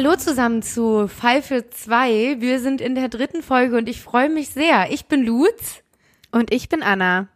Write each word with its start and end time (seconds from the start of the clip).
Hallo 0.00 0.14
zusammen 0.14 0.62
zu 0.62 1.08
Pfeife 1.08 1.70
2. 1.70 2.36
Wir 2.38 2.60
sind 2.60 2.80
in 2.80 2.94
der 2.94 3.08
dritten 3.08 3.42
Folge 3.42 3.76
und 3.76 3.88
ich 3.88 4.00
freue 4.00 4.28
mich 4.28 4.50
sehr. 4.50 4.92
Ich 4.92 5.06
bin 5.06 5.24
Lutz. 5.24 5.82
Und 6.30 6.54
ich 6.54 6.68
bin 6.68 6.84
Anna. 6.84 7.26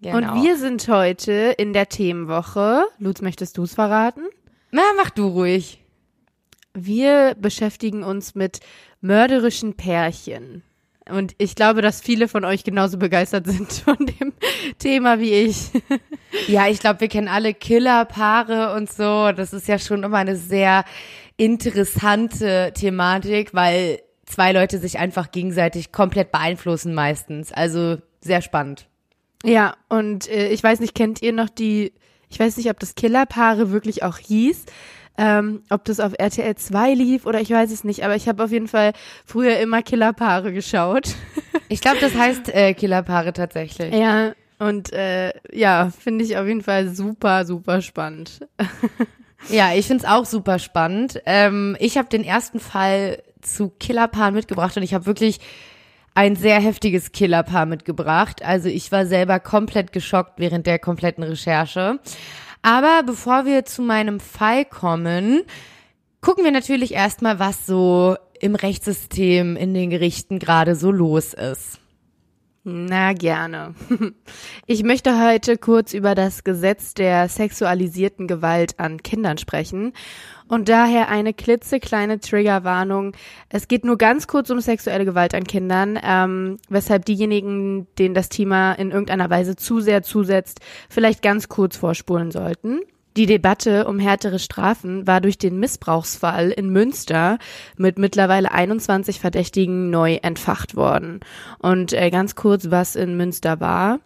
Genau. 0.00 0.16
Und 0.16 0.42
wir 0.42 0.56
sind 0.56 0.88
heute 0.88 1.54
in 1.58 1.74
der 1.74 1.90
Themenwoche. 1.90 2.84
Lutz, 2.98 3.20
möchtest 3.20 3.58
du 3.58 3.64
es 3.64 3.74
verraten? 3.74 4.22
Na, 4.70 4.80
mach 4.96 5.10
du 5.10 5.26
ruhig. 5.26 5.84
Wir 6.72 7.36
beschäftigen 7.38 8.02
uns 8.02 8.34
mit 8.34 8.60
mörderischen 9.02 9.74
Pärchen. 9.74 10.62
Und 11.06 11.34
ich 11.36 11.54
glaube, 11.54 11.82
dass 11.82 12.00
viele 12.00 12.28
von 12.28 12.46
euch 12.46 12.64
genauso 12.64 12.96
begeistert 12.96 13.46
sind 13.46 13.70
von 13.84 13.98
dem 13.98 14.32
Thema 14.78 15.20
wie 15.20 15.34
ich. 15.34 15.70
Ja, 16.48 16.66
ich 16.66 16.80
glaube, 16.80 17.00
wir 17.00 17.08
kennen 17.08 17.28
alle 17.28 17.52
Killerpaare 17.52 18.74
und 18.74 18.90
so. 18.90 19.32
Das 19.32 19.52
ist 19.52 19.68
ja 19.68 19.78
schon 19.78 20.02
immer 20.02 20.16
eine 20.16 20.36
sehr 20.36 20.86
interessante 21.40 22.70
Thematik, 22.74 23.54
weil 23.54 24.00
zwei 24.26 24.52
Leute 24.52 24.78
sich 24.78 24.98
einfach 24.98 25.30
gegenseitig 25.30 25.90
komplett 25.90 26.32
beeinflussen 26.32 26.92
meistens. 26.92 27.50
Also 27.50 27.96
sehr 28.20 28.42
spannend. 28.42 28.88
Ja, 29.42 29.74
und 29.88 30.28
äh, 30.28 30.48
ich 30.50 30.62
weiß 30.62 30.80
nicht, 30.80 30.94
kennt 30.94 31.22
ihr 31.22 31.32
noch 31.32 31.48
die, 31.48 31.94
ich 32.28 32.38
weiß 32.38 32.58
nicht, 32.58 32.68
ob 32.68 32.78
das 32.78 32.94
Killerpaare 32.94 33.70
wirklich 33.70 34.02
auch 34.02 34.18
hieß, 34.18 34.66
ähm, 35.16 35.62
ob 35.70 35.86
das 35.86 35.98
auf 35.98 36.12
RTL 36.18 36.56
2 36.56 36.92
lief 36.92 37.24
oder 37.24 37.40
ich 37.40 37.50
weiß 37.50 37.70
es 37.70 37.84
nicht, 37.84 38.04
aber 38.04 38.16
ich 38.16 38.28
habe 38.28 38.44
auf 38.44 38.52
jeden 38.52 38.68
Fall 38.68 38.92
früher 39.24 39.58
immer 39.60 39.82
Killerpaare 39.82 40.52
geschaut. 40.52 41.14
Ich 41.72 41.80
glaube, 41.80 41.98
das 42.00 42.16
heißt 42.16 42.52
äh, 42.52 42.74
Killerpaare 42.74 43.32
tatsächlich. 43.32 43.94
Ja, 43.94 44.32
und 44.58 44.92
äh, 44.92 45.30
ja, 45.52 45.92
finde 45.96 46.24
ich 46.24 46.36
auf 46.36 46.48
jeden 46.48 46.62
Fall 46.62 46.88
super, 46.88 47.44
super 47.44 47.80
spannend. 47.80 48.40
ja, 49.48 49.72
ich 49.74 49.86
finde 49.86 50.04
es 50.04 50.10
auch 50.10 50.26
super 50.26 50.58
spannend. 50.58 51.20
Ähm, 51.26 51.76
ich 51.80 51.96
habe 51.96 52.08
den 52.08 52.24
ersten 52.24 52.60
Fall 52.60 53.22
zu 53.40 53.70
Killerpaaren 53.70 54.34
mitgebracht 54.34 54.76
und 54.76 54.82
ich 54.82 54.94
habe 54.94 55.06
wirklich 55.06 55.40
ein 56.14 56.36
sehr 56.36 56.60
heftiges 56.60 57.12
Killerpaar 57.12 57.66
mitgebracht. 57.66 58.44
Also 58.44 58.68
ich 58.68 58.92
war 58.92 59.06
selber 59.06 59.40
komplett 59.40 59.92
geschockt 59.92 60.34
während 60.38 60.66
der 60.66 60.78
kompletten 60.78 61.24
Recherche. 61.24 61.98
Aber 62.62 63.02
bevor 63.04 63.46
wir 63.46 63.64
zu 63.64 63.82
meinem 63.82 64.20
Fall 64.20 64.64
kommen, 64.64 65.42
gucken 66.20 66.44
wir 66.44 66.50
natürlich 66.50 66.92
erstmal, 66.92 67.38
was 67.38 67.64
so 67.64 68.16
im 68.40 68.54
Rechtssystem 68.54 69.56
in 69.56 69.72
den 69.74 69.90
Gerichten 69.90 70.38
gerade 70.38 70.74
so 70.74 70.90
los 70.90 71.32
ist. 71.32 71.78
Na 72.62 73.14
gerne. 73.14 73.74
Ich 74.66 74.84
möchte 74.84 75.20
heute 75.20 75.56
kurz 75.56 75.92
über 75.94 76.14
das 76.14 76.44
Gesetz 76.44 76.94
der 76.94 77.28
sexualisierten 77.28 78.28
Gewalt 78.28 78.78
an 78.78 79.02
Kindern 79.02 79.36
sprechen 79.36 79.92
und 80.46 80.68
daher 80.68 81.08
eine 81.08 81.34
klitzekleine 81.34 82.20
Triggerwarnung. 82.20 83.12
Es 83.48 83.66
geht 83.66 83.84
nur 83.84 83.98
ganz 83.98 84.28
kurz 84.28 84.50
um 84.50 84.60
sexuelle 84.60 85.04
Gewalt 85.04 85.34
an 85.34 85.42
Kindern, 85.44 85.98
ähm, 86.00 86.58
weshalb 86.68 87.04
diejenigen, 87.06 87.88
denen 87.98 88.14
das 88.14 88.28
Thema 88.28 88.74
in 88.74 88.92
irgendeiner 88.92 89.30
Weise 89.30 89.56
zu 89.56 89.80
sehr 89.80 90.02
zusetzt, 90.02 90.60
vielleicht 90.88 91.22
ganz 91.22 91.48
kurz 91.48 91.76
vorspulen 91.76 92.30
sollten. 92.30 92.80
Die 93.16 93.26
Debatte 93.26 93.86
um 93.86 93.98
härtere 93.98 94.38
Strafen 94.38 95.06
war 95.06 95.20
durch 95.20 95.36
den 95.36 95.58
Missbrauchsfall 95.58 96.50
in 96.50 96.70
Münster 96.70 97.38
mit 97.76 97.98
mittlerweile 97.98 98.52
21 98.52 99.18
Verdächtigen 99.18 99.90
neu 99.90 100.18
entfacht 100.22 100.76
worden. 100.76 101.20
Und 101.58 101.92
äh, 101.92 102.10
ganz 102.10 102.36
kurz, 102.36 102.70
was 102.70 102.94
in 102.94 103.16
Münster 103.16 103.58
war. 103.58 103.98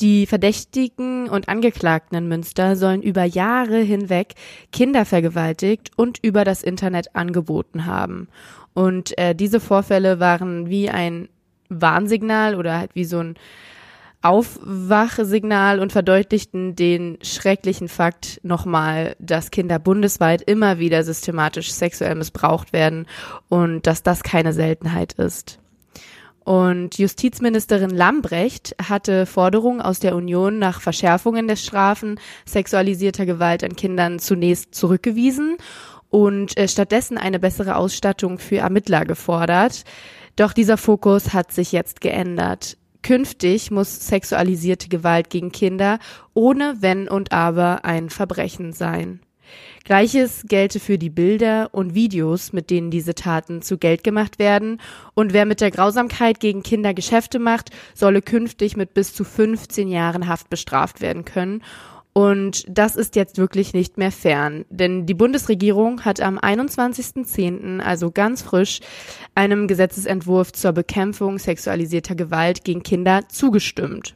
Die 0.00 0.26
Verdächtigen 0.26 1.28
und 1.28 1.48
Angeklagten 1.48 2.16
in 2.16 2.28
Münster 2.28 2.76
sollen 2.76 3.02
über 3.02 3.24
Jahre 3.24 3.78
hinweg 3.78 4.34
Kinder 4.72 5.04
vergewaltigt 5.04 5.90
und 5.96 6.18
über 6.22 6.44
das 6.44 6.62
Internet 6.62 7.14
angeboten 7.14 7.86
haben. 7.86 8.28
Und 8.72 9.16
äh, 9.18 9.34
diese 9.34 9.60
Vorfälle 9.60 10.18
waren 10.18 10.68
wie 10.68 10.90
ein 10.90 11.28
Warnsignal 11.68 12.56
oder 12.56 12.78
halt 12.78 12.94
wie 12.94 13.04
so 13.04 13.18
ein 13.18 13.36
Aufwachsignal 14.24 15.80
und 15.80 15.92
verdeutlichten 15.92 16.74
den 16.74 17.18
schrecklichen 17.22 17.88
Fakt 17.88 18.40
nochmal, 18.42 19.16
dass 19.18 19.50
Kinder 19.50 19.78
bundesweit 19.78 20.40
immer 20.40 20.78
wieder 20.78 21.04
systematisch 21.04 21.70
sexuell 21.70 22.14
missbraucht 22.14 22.72
werden 22.72 23.06
und 23.50 23.86
dass 23.86 24.02
das 24.02 24.22
keine 24.22 24.54
Seltenheit 24.54 25.12
ist. 25.12 25.58
Und 26.42 26.96
Justizministerin 26.98 27.90
Lambrecht 27.90 28.74
hatte 28.82 29.26
Forderungen 29.26 29.82
aus 29.82 30.00
der 30.00 30.16
Union 30.16 30.58
nach 30.58 30.80
Verschärfungen 30.80 31.46
der 31.46 31.56
Strafen 31.56 32.18
sexualisierter 32.46 33.26
Gewalt 33.26 33.62
an 33.62 33.76
Kindern 33.76 34.18
zunächst 34.18 34.74
zurückgewiesen 34.74 35.58
und 36.08 36.56
äh, 36.56 36.66
stattdessen 36.68 37.18
eine 37.18 37.38
bessere 37.38 37.76
Ausstattung 37.76 38.38
für 38.38 38.58
Ermittler 38.58 39.04
gefordert. 39.04 39.84
Doch 40.36 40.54
dieser 40.54 40.78
Fokus 40.78 41.34
hat 41.34 41.52
sich 41.52 41.72
jetzt 41.72 42.00
geändert. 42.00 42.78
Künftig 43.04 43.70
muss 43.70 44.08
sexualisierte 44.08 44.88
Gewalt 44.88 45.28
gegen 45.28 45.52
Kinder 45.52 45.98
ohne 46.32 46.78
Wenn 46.80 47.06
und 47.06 47.32
Aber 47.32 47.84
ein 47.84 48.08
Verbrechen 48.08 48.72
sein. 48.72 49.20
Gleiches 49.84 50.44
gelte 50.48 50.80
für 50.80 50.96
die 50.96 51.10
Bilder 51.10 51.68
und 51.72 51.94
Videos, 51.94 52.54
mit 52.54 52.70
denen 52.70 52.90
diese 52.90 53.14
Taten 53.14 53.60
zu 53.60 53.76
Geld 53.76 54.04
gemacht 54.04 54.38
werden. 54.38 54.80
Und 55.12 55.34
wer 55.34 55.44
mit 55.44 55.60
der 55.60 55.70
Grausamkeit 55.70 56.40
gegen 56.40 56.62
Kinder 56.62 56.94
Geschäfte 56.94 57.38
macht, 57.38 57.68
solle 57.92 58.22
künftig 58.22 58.74
mit 58.74 58.94
bis 58.94 59.12
zu 59.12 59.22
15 59.22 59.88
Jahren 59.88 60.26
Haft 60.26 60.48
bestraft 60.48 61.02
werden 61.02 61.26
können. 61.26 61.62
Und 62.14 62.64
das 62.68 62.94
ist 62.94 63.16
jetzt 63.16 63.38
wirklich 63.38 63.74
nicht 63.74 63.98
mehr 63.98 64.12
fern, 64.12 64.64
denn 64.70 65.04
die 65.04 65.14
Bundesregierung 65.14 66.04
hat 66.04 66.20
am 66.20 66.38
21.10., 66.38 67.80
also 67.80 68.12
ganz 68.12 68.40
frisch, 68.40 68.78
einem 69.34 69.66
Gesetzesentwurf 69.66 70.52
zur 70.52 70.70
Bekämpfung 70.70 71.40
sexualisierter 71.40 72.14
Gewalt 72.14 72.62
gegen 72.62 72.84
Kinder 72.84 73.28
zugestimmt. 73.28 74.14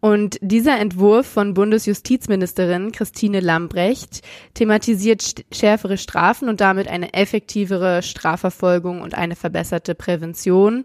Und 0.00 0.36
dieser 0.42 0.78
Entwurf 0.78 1.26
von 1.26 1.54
Bundesjustizministerin 1.54 2.92
Christine 2.92 3.40
Lambrecht 3.40 4.20
thematisiert 4.52 5.46
schärfere 5.52 5.96
Strafen 5.96 6.50
und 6.50 6.60
damit 6.60 6.86
eine 6.88 7.14
effektivere 7.14 8.02
Strafverfolgung 8.02 9.00
und 9.00 9.14
eine 9.14 9.36
verbesserte 9.36 9.94
Prävention. 9.94 10.84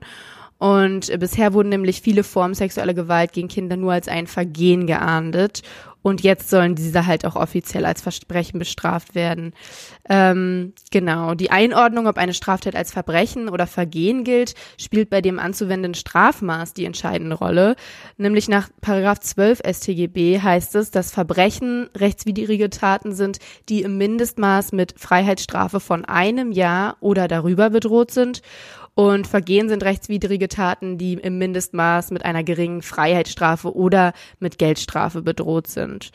Und 0.59 1.19
bisher 1.19 1.53
wurden 1.53 1.69
nämlich 1.69 2.01
viele 2.01 2.23
Formen 2.23 2.53
sexueller 2.55 2.93
Gewalt 2.93 3.33
gegen 3.33 3.47
Kinder 3.47 3.75
nur 3.75 3.93
als 3.93 4.07
ein 4.07 4.27
Vergehen 4.27 4.87
geahndet. 4.87 5.61
Und 6.01 6.21
jetzt 6.21 6.49
sollen 6.49 6.75
diese 6.75 7.05
halt 7.05 7.25
auch 7.25 7.35
offiziell 7.35 7.85
als 7.85 8.01
Versprechen 8.01 8.59
bestraft 8.59 9.15
werden. 9.15 9.53
Ähm, 10.09 10.73
genau. 10.91 11.33
Die 11.33 11.51
Einordnung, 11.51 12.07
ob 12.07 12.17
eine 12.17 12.33
Straftat 12.33 12.75
als 12.75 12.91
Verbrechen 12.91 13.49
oder 13.49 13.67
Vergehen 13.67 14.23
gilt, 14.23 14.55
spielt 14.77 15.09
bei 15.09 15.21
dem 15.21 15.39
anzuwendenden 15.39 15.95
Strafmaß 15.95 16.73
die 16.73 16.85
entscheidende 16.85 17.35
Rolle. 17.35 17.75
Nämlich 18.17 18.47
nach 18.47 18.69
Paragraph 18.81 19.19
12 19.19 19.61
StGB 19.69 20.39
heißt 20.39 20.75
es, 20.75 20.91
dass 20.91 21.11
Verbrechen 21.11 21.89
rechtswidrige 21.95 22.69
Taten 22.69 23.13
sind, 23.13 23.39
die 23.67 23.81
im 23.81 23.97
Mindestmaß 23.97 24.71
mit 24.71 24.93
Freiheitsstrafe 24.97 25.79
von 25.79 26.05
einem 26.05 26.51
Jahr 26.51 26.97
oder 26.99 27.27
darüber 27.27 27.69
bedroht 27.69 28.11
sind. 28.11 28.41
Und 28.97 29.27
Vergehen 29.27 29.69
sind 29.69 29.83
rechtswidrige 29.83 30.47
Taten, 30.47 30.97
die 30.97 31.13
im 31.13 31.37
Mindestmaß 31.37 32.09
mit 32.09 32.25
einer 32.25 32.43
geringen 32.43 32.81
Freiheitsstrafe 32.81 33.75
oder 33.75 34.11
mit 34.39 34.57
Geldstrafe 34.57 35.21
bedroht 35.21 35.67
sind. 35.67 36.09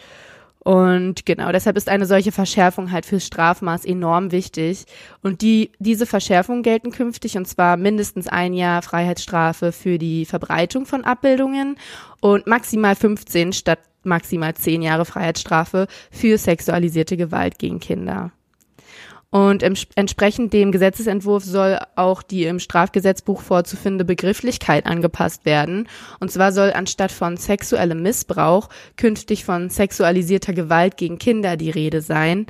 Und 0.58 1.24
genau, 1.24 1.52
deshalb 1.52 1.76
ist 1.76 1.88
eine 1.88 2.06
solche 2.06 2.32
Verschärfung 2.32 2.90
halt 2.90 3.06
fürs 3.06 3.24
Strafmaß 3.24 3.84
enorm 3.84 4.32
wichtig. 4.32 4.86
Und 5.22 5.42
die, 5.42 5.70
diese 5.78 6.06
Verschärfungen 6.06 6.64
gelten 6.64 6.90
künftig 6.90 7.36
und 7.36 7.46
zwar 7.46 7.76
mindestens 7.76 8.26
ein 8.26 8.52
Jahr 8.52 8.82
Freiheitsstrafe 8.82 9.70
für 9.70 9.96
die 9.96 10.24
Verbreitung 10.24 10.84
von 10.84 11.04
Abbildungen 11.04 11.76
und 12.20 12.48
maximal 12.48 12.96
15 12.96 13.52
statt 13.52 13.78
maximal 14.02 14.54
10 14.54 14.82
Jahre 14.82 15.04
Freiheitsstrafe 15.04 15.86
für 16.10 16.36
sexualisierte 16.36 17.16
Gewalt 17.16 17.60
gegen 17.60 17.78
Kinder. 17.78 18.32
Und 19.32 19.62
entsprechend 19.62 20.52
dem 20.52 20.72
Gesetzesentwurf 20.72 21.42
soll 21.42 21.78
auch 21.96 22.22
die 22.22 22.44
im 22.44 22.60
Strafgesetzbuch 22.60 23.40
vorzufindende 23.40 24.04
Begrifflichkeit 24.04 24.84
angepasst 24.84 25.46
werden. 25.46 25.88
Und 26.20 26.30
zwar 26.30 26.52
soll 26.52 26.70
anstatt 26.74 27.10
von 27.10 27.38
sexuellem 27.38 28.02
Missbrauch 28.02 28.68
künftig 28.98 29.46
von 29.46 29.70
sexualisierter 29.70 30.52
Gewalt 30.52 30.98
gegen 30.98 31.18
Kinder 31.18 31.56
die 31.56 31.70
Rede 31.70 32.02
sein. 32.02 32.44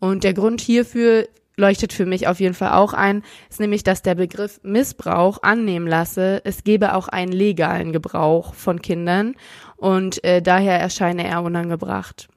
Und 0.00 0.24
der 0.24 0.34
Grund 0.34 0.60
hierfür 0.60 1.28
leuchtet 1.56 1.92
für 1.92 2.04
mich 2.04 2.26
auf 2.26 2.40
jeden 2.40 2.54
Fall 2.54 2.72
auch 2.72 2.94
ein, 2.94 3.22
ist 3.48 3.60
nämlich, 3.60 3.84
dass 3.84 4.02
der 4.02 4.16
Begriff 4.16 4.58
Missbrauch 4.64 5.40
annehmen 5.44 5.86
lasse, 5.86 6.42
es 6.42 6.64
gebe 6.64 6.96
auch 6.96 7.06
einen 7.06 7.30
legalen 7.30 7.92
Gebrauch 7.92 8.54
von 8.54 8.82
Kindern 8.82 9.36
und 9.76 10.24
äh, 10.24 10.42
daher 10.42 10.80
erscheine 10.80 11.28
er 11.28 11.44
unangebracht. 11.44 12.28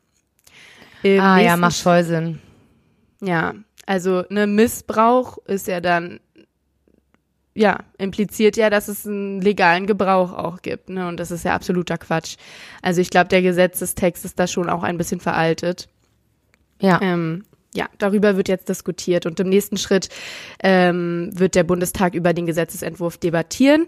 Im 1.02 1.20
ah 1.20 1.40
ja, 1.40 1.58
macht 1.58 1.78
voll 1.78 2.04
Sinn. 2.04 2.40
Ja, 3.22 3.56
also 3.88 4.24
ne 4.30 4.45
Missbrauch 4.45 5.39
ist 5.48 5.68
ja 5.68 5.81
dann 5.81 6.19
ja, 7.56 7.80
impliziert 7.98 8.56
ja, 8.56 8.69
dass 8.69 8.88
es 8.88 9.07
einen 9.07 9.42
legalen 9.42 9.88
Gebrauch 9.88 10.31
auch 10.31 10.62
gibt, 10.62 10.89
ne? 10.89 11.07
Und 11.07 11.19
das 11.19 11.31
ist 11.31 11.44
ja 11.44 11.56
absoluter 11.56 11.98
Quatsch. 11.98 12.36
Also 12.84 13.01
ich 13.01 13.10
glaube, 13.10 13.30
der 13.30 13.42
Gesetzestext 13.42 14.25
ist 14.25 14.38
da 14.38 14.45
schon 14.45 14.69
auch 14.69 14.84
ein 14.84 15.00
bisschen 15.00 15.19
veraltet. 15.19 15.89
Ja. 16.80 17.01
Ähm, 17.01 17.45
ja, 17.74 17.88
darüber 17.98 18.38
wird 18.38 18.48
jetzt 18.48 18.69
diskutiert 18.69 19.25
und 19.25 19.39
im 19.39 19.50
nächsten 19.50 19.78
Schritt 19.78 20.10
ähm, 20.62 21.31
wird 21.33 21.56
der 21.56 21.63
Bundestag 21.63 22.13
über 22.13 22.33
den 22.33 22.45
Gesetzesentwurf 22.45 23.18
debattieren. 23.18 23.88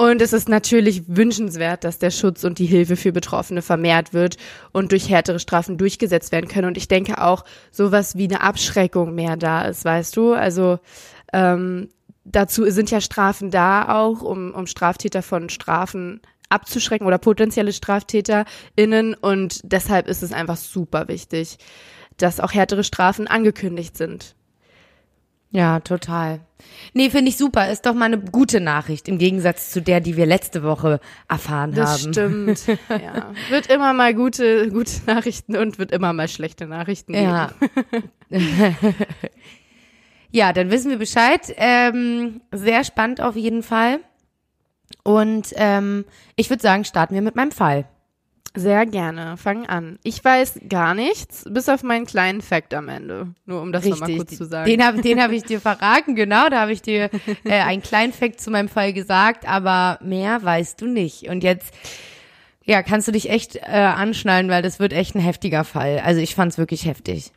Und 0.00 0.22
es 0.22 0.32
ist 0.32 0.48
natürlich 0.48 1.02
wünschenswert, 1.08 1.84
dass 1.84 1.98
der 1.98 2.10
Schutz 2.10 2.42
und 2.44 2.58
die 2.58 2.64
Hilfe 2.64 2.96
für 2.96 3.12
Betroffene 3.12 3.60
vermehrt 3.60 4.14
wird 4.14 4.38
und 4.72 4.92
durch 4.92 5.10
härtere 5.10 5.38
Strafen 5.38 5.76
durchgesetzt 5.76 6.32
werden 6.32 6.48
können. 6.48 6.68
Und 6.68 6.78
ich 6.78 6.88
denke 6.88 7.22
auch, 7.22 7.44
sowas 7.70 8.16
wie 8.16 8.24
eine 8.24 8.40
Abschreckung 8.40 9.14
mehr 9.14 9.36
da 9.36 9.60
ist, 9.60 9.84
weißt 9.84 10.16
du? 10.16 10.32
Also 10.32 10.78
ähm, 11.34 11.90
dazu 12.24 12.64
sind 12.70 12.90
ja 12.90 13.02
Strafen 13.02 13.50
da 13.50 13.94
auch, 14.00 14.22
um, 14.22 14.54
um 14.54 14.66
Straftäter 14.66 15.20
von 15.20 15.50
Strafen 15.50 16.22
abzuschrecken 16.48 17.06
oder 17.06 17.18
potenzielle 17.18 17.70
StraftäterInnen. 17.70 19.12
Und 19.12 19.60
deshalb 19.64 20.08
ist 20.08 20.22
es 20.22 20.32
einfach 20.32 20.56
super 20.56 21.08
wichtig, 21.08 21.58
dass 22.16 22.40
auch 22.40 22.54
härtere 22.54 22.84
Strafen 22.84 23.26
angekündigt 23.26 23.98
sind. 23.98 24.34
Ja, 25.52 25.80
total. 25.80 26.40
Nee, 26.94 27.10
finde 27.10 27.30
ich 27.30 27.36
super. 27.36 27.70
Ist 27.70 27.86
doch 27.86 27.94
mal 27.94 28.04
eine 28.04 28.20
gute 28.20 28.60
Nachricht 28.60 29.08
im 29.08 29.18
Gegensatz 29.18 29.70
zu 29.70 29.82
der, 29.82 30.00
die 30.00 30.16
wir 30.16 30.26
letzte 30.26 30.62
Woche 30.62 31.00
erfahren 31.28 31.72
das 31.72 32.04
haben. 32.04 32.12
Das 32.12 32.62
stimmt. 32.62 32.78
ja. 32.88 33.32
Wird 33.48 33.66
immer 33.66 33.92
mal 33.92 34.14
gute, 34.14 34.70
gute 34.70 34.92
Nachrichten 35.06 35.56
und 35.56 35.78
wird 35.78 35.90
immer 35.90 36.12
mal 36.12 36.28
schlechte 36.28 36.66
Nachrichten 36.66 37.14
geben. 37.14 37.24
Ja. 37.24 37.50
ja, 40.30 40.52
dann 40.52 40.70
wissen 40.70 40.90
wir 40.90 40.98
Bescheid. 40.98 41.52
Ähm, 41.56 42.42
sehr 42.52 42.84
spannend 42.84 43.20
auf 43.20 43.34
jeden 43.34 43.64
Fall. 43.64 43.98
Und 45.02 45.52
ähm, 45.56 46.04
ich 46.36 46.48
würde 46.50 46.62
sagen, 46.62 46.84
starten 46.84 47.14
wir 47.14 47.22
mit 47.22 47.34
meinem 47.34 47.52
Fall. 47.52 47.86
Sehr 48.54 48.84
gerne. 48.84 49.36
Fang 49.36 49.66
an. 49.66 49.98
Ich 50.02 50.24
weiß 50.24 50.60
gar 50.68 50.94
nichts, 50.94 51.44
bis 51.48 51.68
auf 51.68 51.84
meinen 51.84 52.04
kleinen 52.04 52.40
Fact 52.40 52.74
am 52.74 52.88
Ende. 52.88 53.28
Nur 53.46 53.62
um 53.62 53.70
das 53.72 53.84
nochmal 53.84 54.16
kurz 54.16 54.36
zu 54.36 54.44
sagen. 54.44 54.68
Den 54.68 54.84
habe 54.84 55.00
den 55.00 55.22
hab 55.22 55.30
ich 55.30 55.44
dir 55.44 55.60
verraten, 55.60 56.16
genau. 56.16 56.48
Da 56.48 56.62
habe 56.62 56.72
ich 56.72 56.82
dir 56.82 57.10
äh, 57.44 57.60
einen 57.60 57.82
kleinen 57.82 58.12
Fact 58.12 58.40
zu 58.40 58.50
meinem 58.50 58.68
Fall 58.68 58.92
gesagt, 58.92 59.48
aber 59.48 59.98
mehr 60.02 60.42
weißt 60.42 60.80
du 60.80 60.86
nicht. 60.86 61.28
Und 61.28 61.44
jetzt, 61.44 61.72
ja, 62.64 62.82
kannst 62.82 63.06
du 63.06 63.12
dich 63.12 63.30
echt 63.30 63.54
äh, 63.54 63.60
anschnallen, 63.70 64.48
weil 64.48 64.62
das 64.62 64.80
wird 64.80 64.92
echt 64.92 65.14
ein 65.14 65.20
heftiger 65.20 65.62
Fall. 65.62 66.00
Also 66.04 66.20
ich 66.20 66.34
fand 66.34 66.50
es 66.50 66.58
wirklich 66.58 66.86
heftig. 66.86 67.30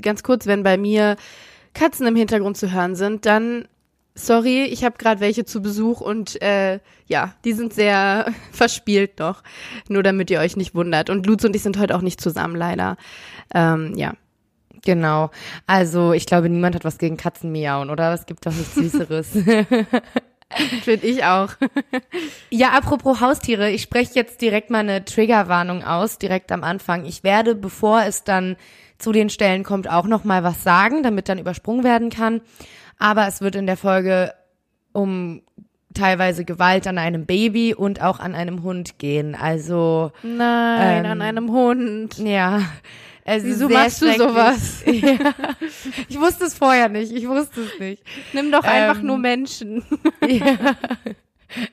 Ganz 0.00 0.24
kurz, 0.24 0.46
wenn 0.46 0.64
bei 0.64 0.76
mir 0.76 1.16
Katzen 1.74 2.08
im 2.08 2.16
Hintergrund 2.16 2.56
zu 2.56 2.72
hören 2.72 2.96
sind, 2.96 3.24
dann 3.24 3.68
sorry, 4.18 4.64
ich 4.64 4.84
habe 4.84 4.98
gerade 4.98 5.20
welche 5.20 5.44
zu 5.44 5.62
Besuch 5.62 6.00
und 6.00 6.40
äh, 6.42 6.80
ja, 7.06 7.34
die 7.44 7.52
sind 7.52 7.72
sehr 7.72 8.32
verspielt 8.52 9.18
noch. 9.18 9.42
Nur 9.88 10.02
damit 10.02 10.30
ihr 10.30 10.40
euch 10.40 10.56
nicht 10.56 10.74
wundert. 10.74 11.10
Und 11.10 11.26
Lutz 11.26 11.44
und 11.44 11.56
ich 11.56 11.62
sind 11.62 11.78
heute 11.78 11.96
auch 11.96 12.02
nicht 12.02 12.20
zusammen, 12.20 12.56
leider. 12.56 12.96
Ähm, 13.54 13.94
ja. 13.96 14.14
Genau. 14.84 15.30
Also 15.66 16.12
ich 16.12 16.26
glaube, 16.26 16.48
niemand 16.48 16.74
hat 16.74 16.84
was 16.84 16.98
gegen 16.98 17.16
Katzen 17.16 17.50
miauen, 17.50 17.90
oder? 17.90 18.12
Es 18.12 18.26
gibt 18.26 18.46
doch 18.46 18.52
nichts 18.52 18.74
Süßeres. 18.74 19.30
Finde 20.82 21.06
ich 21.06 21.24
auch. 21.24 21.50
ja, 22.50 22.70
apropos 22.70 23.20
Haustiere, 23.20 23.70
ich 23.70 23.82
spreche 23.82 24.14
jetzt 24.14 24.40
direkt 24.40 24.70
mal 24.70 24.78
eine 24.78 25.04
Triggerwarnung 25.04 25.84
aus, 25.84 26.18
direkt 26.18 26.52
am 26.52 26.64
Anfang. 26.64 27.04
Ich 27.04 27.22
werde, 27.22 27.54
bevor 27.54 28.02
es 28.04 28.24
dann 28.24 28.56
zu 28.98 29.12
den 29.12 29.30
Stellen 29.30 29.62
kommt, 29.62 29.88
auch 29.90 30.06
noch 30.06 30.24
mal 30.24 30.42
was 30.42 30.62
sagen, 30.62 31.02
damit 31.02 31.28
dann 31.28 31.38
übersprungen 31.38 31.84
werden 31.84 32.10
kann. 32.10 32.40
Aber 32.98 33.26
es 33.26 33.40
wird 33.40 33.54
in 33.54 33.66
der 33.66 33.76
Folge 33.76 34.34
um 34.92 35.42
teilweise 35.94 36.44
Gewalt 36.44 36.86
an 36.86 36.98
einem 36.98 37.26
Baby 37.26 37.74
und 37.74 38.02
auch 38.02 38.20
an 38.20 38.34
einem 38.34 38.62
Hund 38.62 38.98
gehen. 38.98 39.34
Also 39.34 40.12
nein, 40.22 41.04
ähm, 41.04 41.10
an 41.10 41.22
einem 41.22 41.50
Hund. 41.50 42.18
Ja. 42.18 42.62
Es 43.24 43.44
Wieso 43.44 43.68
machst 43.68 44.00
du 44.00 44.10
sowas? 44.14 44.82
ja. 44.86 45.34
Ich 46.08 46.18
wusste 46.18 46.44
es 46.44 46.54
vorher 46.54 46.88
nicht. 46.88 47.12
Ich 47.12 47.28
wusste 47.28 47.60
es 47.60 47.78
nicht. 47.78 48.02
Nimm 48.32 48.50
doch 48.50 48.64
einfach 48.64 49.00
ähm, 49.00 49.06
nur 49.06 49.18
Menschen. 49.18 49.84
ja. 50.26 50.76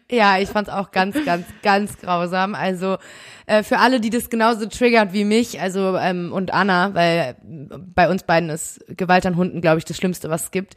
Ja, 0.10 0.38
ich 0.40 0.50
fand's 0.50 0.70
auch 0.70 0.92
ganz, 0.92 1.18
ganz, 1.26 1.46
ganz 1.64 1.98
grausam. 1.98 2.56
Also 2.56 2.98
äh, 3.46 3.64
für 3.64 3.80
alle, 3.80 4.00
die 4.00 4.10
das 4.10 4.30
genauso 4.30 4.66
triggert 4.68 5.14
wie 5.14 5.26
mich, 5.26 5.60
also 5.60 5.98
ähm, 5.98 6.32
und 6.34 6.54
Anna, 6.54 6.94
weil 6.94 7.36
bei 7.44 8.10
uns 8.10 8.24
beiden 8.24 8.50
ist 8.50 8.84
Gewalt 8.88 9.26
an 9.26 9.36
Hunden, 9.36 9.62
glaube 9.62 9.80
ich, 9.80 9.86
das 9.86 9.98
Schlimmste, 9.98 10.30
was 10.30 10.46
es 10.46 10.52
gibt. 10.52 10.76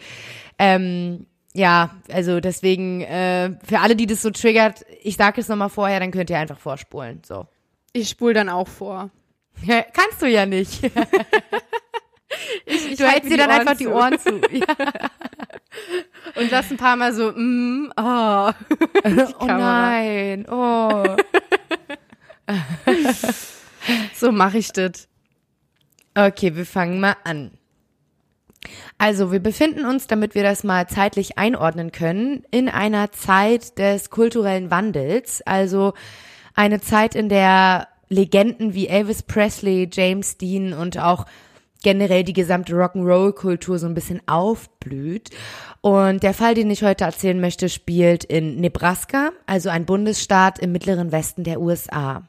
Ähm, 0.58 1.26
ja, 1.54 1.90
also 2.12 2.40
deswegen, 2.40 3.00
äh, 3.02 3.52
für 3.64 3.80
alle, 3.80 3.96
die 3.96 4.06
das 4.06 4.22
so 4.22 4.30
triggert, 4.30 4.84
ich 5.02 5.16
sage 5.16 5.40
es 5.40 5.48
nochmal 5.48 5.70
vorher, 5.70 6.00
dann 6.00 6.10
könnt 6.10 6.30
ihr 6.30 6.38
einfach 6.38 6.58
vorspulen. 6.58 7.22
So. 7.26 7.46
Ich 7.92 8.10
spule 8.10 8.34
dann 8.34 8.48
auch 8.48 8.68
vor. 8.68 9.10
Kannst 9.66 10.22
du 10.22 10.26
ja 10.26 10.46
nicht. 10.46 10.82
ich, 12.66 12.92
ich 12.92 12.98
du 12.98 13.06
hältst 13.06 13.30
dir 13.30 13.36
dann 13.36 13.50
Ohren 13.50 13.60
einfach 13.60 13.76
zu. 13.76 13.78
die 13.78 13.86
Ohren 13.88 14.18
zu. 14.18 14.40
Ja. 14.50 14.64
Und 16.34 16.50
lass 16.50 16.70
ein 16.70 16.76
paar 16.76 16.96
Mal 16.96 17.12
so, 17.12 17.32
mm, 17.32 17.92
oh. 17.96 18.50
oh 19.40 19.46
nein, 19.46 20.46
oh. 20.48 21.16
so 24.14 24.32
mache 24.32 24.58
ich 24.58 24.72
das. 24.72 25.08
Okay, 26.14 26.56
wir 26.56 26.66
fangen 26.66 27.00
mal 27.00 27.16
an. 27.24 27.52
Also, 28.98 29.30
wir 29.30 29.40
befinden 29.40 29.84
uns, 29.84 30.08
damit 30.08 30.34
wir 30.34 30.42
das 30.42 30.64
mal 30.64 30.88
zeitlich 30.88 31.38
einordnen 31.38 31.92
können, 31.92 32.44
in 32.50 32.68
einer 32.68 33.12
Zeit 33.12 33.78
des 33.78 34.10
kulturellen 34.10 34.70
Wandels. 34.70 35.42
Also 35.42 35.94
eine 36.54 36.80
Zeit, 36.80 37.14
in 37.14 37.28
der 37.28 37.88
Legenden 38.08 38.74
wie 38.74 38.88
Elvis 38.88 39.22
Presley, 39.22 39.88
James 39.92 40.38
Dean 40.38 40.72
und 40.72 40.98
auch 40.98 41.26
generell 41.82 42.24
die 42.24 42.32
gesamte 42.32 42.74
Rock'n'Roll-Kultur 42.74 43.78
so 43.78 43.86
ein 43.86 43.94
bisschen 43.94 44.20
aufblüht. 44.26 45.30
Und 45.80 46.22
der 46.22 46.34
Fall, 46.34 46.54
den 46.54 46.70
ich 46.70 46.82
heute 46.82 47.04
erzählen 47.04 47.40
möchte, 47.40 47.68
spielt 47.68 48.24
in 48.24 48.56
Nebraska, 48.60 49.30
also 49.46 49.68
ein 49.68 49.86
Bundesstaat 49.86 50.58
im 50.58 50.72
mittleren 50.72 51.12
Westen 51.12 51.44
der 51.44 51.60
USA. 51.60 52.28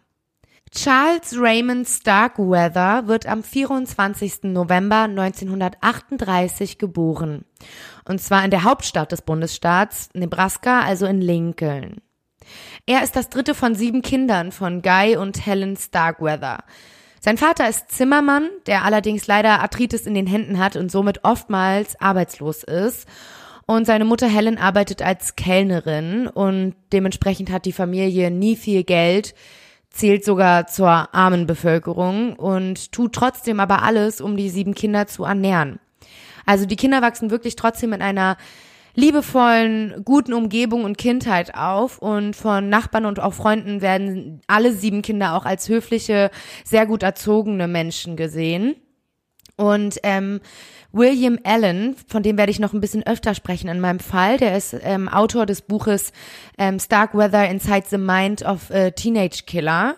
Charles 0.72 1.36
Raymond 1.36 1.88
Starkweather 1.88 3.08
wird 3.08 3.26
am 3.26 3.42
24. 3.42 4.44
November 4.44 5.04
1938 5.04 6.78
geboren. 6.78 7.44
Und 8.06 8.22
zwar 8.22 8.46
in 8.46 8.52
der 8.52 8.64
Hauptstadt 8.64 9.12
des 9.12 9.24
Bundesstaats, 9.24 10.10
Nebraska, 10.14 10.82
also 10.82 11.08
in 11.08 11.22
Lincoln. 11.22 12.02
Er 12.86 13.04
ist 13.04 13.16
das 13.16 13.30
dritte 13.30 13.56
von 13.56 13.74
sieben 13.74 14.04
Kindern 14.04 14.52
von 14.52 14.84
Guy 14.84 15.18
und 15.18 15.44
Helen 15.44 15.76
Starkweather. 15.76 16.60
Sein 17.22 17.38
Vater 17.38 17.68
ist 17.68 17.92
Zimmermann, 17.92 18.50
der 18.66 18.86
allerdings 18.86 19.28
leider 19.28 19.60
Arthritis 19.60 20.06
in 20.06 20.14
den 20.14 20.28
Händen 20.28 20.58
hat 20.58 20.76
und 20.76 20.92
somit 20.92 21.24
oftmals 21.24 22.00
arbeitslos 22.00 22.64
ist. 22.64 23.08
Und 23.66 23.86
seine 23.86 24.06
Mutter 24.06 24.28
Helen 24.28 24.58
arbeitet 24.58 25.02
als 25.02 25.36
Kellnerin 25.36 26.28
und 26.28 26.76
dementsprechend 26.92 27.52
hat 27.52 27.66
die 27.66 27.74
Familie 27.74 28.32
nie 28.32 28.56
viel 28.56 28.84
Geld, 28.84 29.36
zählt 29.92 30.24
sogar 30.26 30.66
zur 30.66 31.14
armen 31.14 31.46
Bevölkerung 31.46 32.36
und 32.36 32.92
tut 32.92 33.14
trotzdem 33.14 33.60
aber 33.60 33.84
alles, 33.84 34.22
um 34.22 34.38
die 34.38 34.50
sieben 34.50 34.74
Kinder 34.74 35.06
zu 35.06 35.24
ernähren. 35.24 35.80
Also 36.46 36.66
die 36.66 36.78
Kinder 36.78 37.04
wachsen 37.04 37.30
wirklich 37.30 37.56
trotzdem 37.56 37.94
in 37.94 38.02
einer 38.02 38.38
liebevollen, 39.00 40.04
guten 40.04 40.34
Umgebung 40.34 40.84
und 40.84 40.98
Kindheit 40.98 41.56
auf 41.56 42.00
und 42.00 42.36
von 42.36 42.70
Nachbarn 42.70 43.06
und 43.06 43.20
auch 43.20 43.34
Freunden 43.34 43.82
werden 43.82 44.42
alle 44.48 44.74
sieben 44.74 45.02
Kinder 45.02 45.36
auch 45.36 45.46
als 45.46 45.70
höfliche, 45.70 46.30
sehr 46.66 46.86
gut 46.86 47.02
erzogene 47.02 47.68
Menschen 47.68 48.18
gesehen. 48.18 48.76
Und 49.56 50.00
ähm, 50.04 50.42
William 50.92 51.40
Allen, 51.44 51.96
von 52.08 52.24
dem 52.24 52.38
werde 52.38 52.52
ich 52.52 52.60
noch 52.60 52.74
ein 52.74 52.82
bisschen 52.82 53.06
öfter 53.06 53.36
sprechen 53.36 53.70
in 53.70 53.80
meinem 53.80 54.00
Fall. 54.00 54.38
Der 54.38 54.58
ist 54.58 54.76
ähm, 54.82 55.08
Autor 55.08 55.46
des 55.46 55.62
Buches 55.62 56.12
ähm, 56.58 56.80
Starkweather 56.80 57.48
Inside 57.50 57.86
the 57.90 57.98
Mind 57.98 58.44
of 58.44 58.72
a 58.72 58.92
Teenage 58.92 59.44
Killer. 59.46 59.96